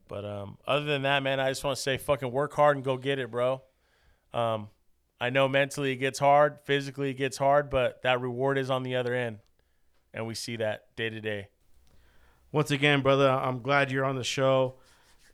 But 0.08 0.26
um, 0.26 0.58
other 0.66 0.86
than 0.86 1.04
that, 1.04 1.22
man, 1.22 1.40
I 1.40 1.50
just 1.50 1.64
want 1.64 1.76
to 1.76 1.82
say 1.82 1.98
fucking 1.98 2.32
work 2.32 2.54
hard 2.54 2.78
and 2.78 2.84
go 2.84 2.98
get 2.98 3.20
it, 3.20 3.30
bro. 3.30 3.62
Um, 4.34 4.70
I 5.20 5.30
know 5.30 5.48
mentally 5.48 5.92
it 5.92 5.98
gets 5.98 6.20
hard, 6.20 6.60
physically 6.64 7.12
it 7.12 7.16
gets 7.16 7.38
hard, 7.38 7.70
but 7.70 8.02
that 8.04 8.20
reward 8.20 8.58
is 8.58 8.70
on 8.70 8.84
the 8.84 8.96
other 8.96 9.14
end. 9.14 9.40
And 10.16 10.26
we 10.26 10.34
see 10.34 10.56
that 10.56 10.96
day 10.96 11.10
to 11.10 11.20
day. 11.22 11.50
Once 12.52 12.72
again, 12.72 13.02
brother, 13.02 13.30
I'm 13.30 13.62
glad 13.62 13.92
you're 13.92 14.06
on 14.06 14.16
the 14.16 14.24
show. 14.24 14.76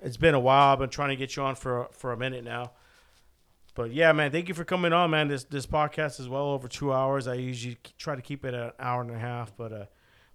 It's 0.02 0.18
been 0.18 0.34
a 0.34 0.40
while. 0.40 0.74
I've 0.74 0.80
been 0.80 0.90
trying 0.90 1.10
to 1.10 1.16
get 1.16 1.36
you 1.36 1.44
on 1.44 1.56
for 1.56 1.88
for 1.92 2.12
a 2.12 2.18
minute 2.18 2.44
now. 2.44 2.72
But 3.76 3.94
yeah, 3.94 4.12
man, 4.12 4.32
thank 4.32 4.50
you 4.50 4.56
for 4.56 4.66
coming 4.66 4.92
on, 4.92 5.12
man. 5.12 5.28
This 5.28 5.44
this 5.44 5.68
podcast 5.68 6.20
is 6.20 6.28
well 6.28 6.48
over 6.48 6.68
two 6.68 6.92
hours. 6.92 7.28
I 7.28 7.36
usually 7.36 7.78
try 8.00 8.16
to 8.16 8.22
keep 8.24 8.44
it 8.44 8.56
at 8.56 8.60
an 8.60 8.72
hour 8.80 9.02
and 9.02 9.12
a 9.12 9.20
half, 9.20 9.56
but 9.56 9.72
uh, 9.72 9.86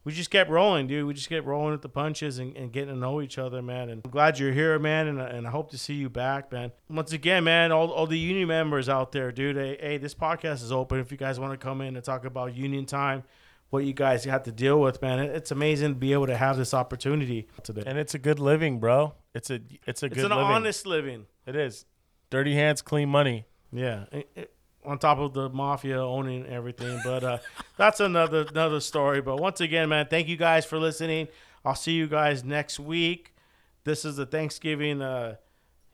we 0.05 0.13
just 0.13 0.31
kept 0.31 0.49
rolling, 0.49 0.87
dude. 0.87 1.05
We 1.05 1.15
just 1.15 1.29
kept 1.29 1.45
rolling 1.45 1.73
with 1.73 1.83
the 1.83 1.89
punches 1.89 2.39
and, 2.39 2.57
and 2.57 2.71
getting 2.71 2.95
to 2.95 3.01
know 3.01 3.21
each 3.21 3.39
other, 3.39 3.61
man. 3.61 3.91
And 3.91 4.03
I'm 4.05 4.11
glad 4.13 4.39
you're 4.39 4.53
here, 4.53 4.79
man. 4.79 5.09
And, 5.09 5.21
and 5.21 5.49
I 5.49 5.51
hope 5.51 5.73
to 5.73 5.79
see 5.79 5.95
you 5.95 6.09
back, 6.09 6.53
man. 6.53 6.71
Once 6.89 7.13
again, 7.13 7.43
man, 7.43 7.73
all, 7.73 7.91
all 7.91 8.07
the 8.07 8.17
union 8.17 8.47
members 8.47 8.89
out 8.89 9.11
there, 9.11 9.33
dude. 9.33 9.57
Hey, 9.57 9.77
hey, 9.81 9.99
this 9.99 10.15
podcast 10.15 10.63
is 10.63 10.71
open. 10.71 11.01
If 11.01 11.11
you 11.11 11.19
guys 11.19 11.41
want 11.41 11.53
to 11.53 11.59
come 11.59 11.81
in 11.81 11.97
and 11.97 12.05
talk 12.05 12.25
about 12.25 12.55
union 12.55 12.87
time, 12.87 13.25
what 13.71 13.85
you 13.85 13.93
guys 13.93 14.25
have 14.25 14.45
to 14.45 14.53
deal 14.53 14.81
with, 14.81 15.03
man. 15.03 15.19
It's 15.19 15.51
amazing 15.51 15.95
to 15.95 15.99
be 15.99 16.13
able 16.13 16.27
to 16.27 16.37
have 16.37 16.57
this 16.57 16.73
opportunity 16.75 17.49
today. 17.63 17.83
And 17.87 17.99
it's 17.99 18.15
a 18.15 18.19
good 18.19 18.39
living, 18.39 18.79
bro. 18.79 19.15
It's 19.35 19.51
a 19.51 19.61
it's 19.87 20.03
a 20.03 20.09
good. 20.09 20.19
Living. 20.19 20.25
It's 20.25 20.33
an 20.33 20.39
living. 20.39 20.55
honest 20.55 20.87
living. 20.87 21.27
It 21.47 21.57
is. 21.57 21.85
Dirty 22.31 22.55
hands, 22.55 22.83
clean 22.83 23.09
money. 23.09 23.45
Yeah. 23.73 24.05
It- 24.13 24.31
it- 24.35 24.53
on 24.85 24.99
top 25.01 25.19
of 25.19 25.33
the 25.35 25.49
mafia 25.49 26.01
owning 26.01 26.47
everything, 26.47 27.01
but 27.03 27.25
uh, 27.25 27.39
that's 27.77 27.99
another 27.99 28.47
another 28.49 28.79
story. 28.79 29.21
But 29.21 29.41
once 29.41 29.61
again, 29.61 29.89
man, 29.89 30.07
thank 30.09 30.29
you 30.29 30.37
guys 30.37 30.65
for 30.65 30.79
listening. 30.79 31.27
I'll 31.65 31.75
see 31.75 31.91
you 31.93 32.07
guys 32.07 32.45
next 32.45 32.79
week. 32.79 33.35
This 33.83 34.05
is 34.05 34.15
the 34.15 34.27
Thanksgiving 34.27 35.03
uh, 35.03 35.37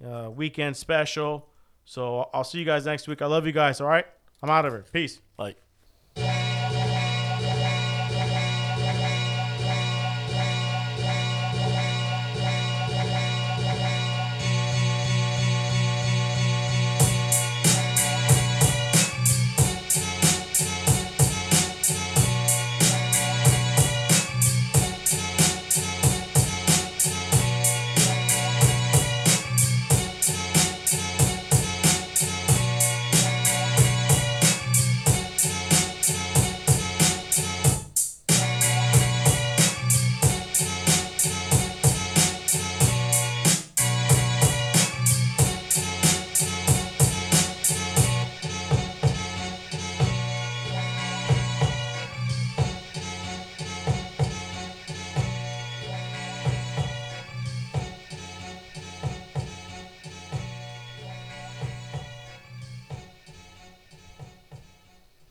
uh, 0.06 0.28
weekend 0.30 0.76
special. 0.76 1.48
So 1.86 2.28
I'll 2.34 2.44
see 2.44 2.58
you 2.58 2.66
guys 2.66 2.84
next 2.84 3.08
week. 3.08 3.22
I 3.22 3.26
love 3.26 3.46
you 3.46 3.52
guys. 3.52 3.80
All 3.80 3.88
right, 3.88 4.04
I'm 4.42 4.50
out 4.50 4.66
of 4.66 4.72
here. 4.74 4.84
Peace. 4.92 5.20
Like 5.38 5.56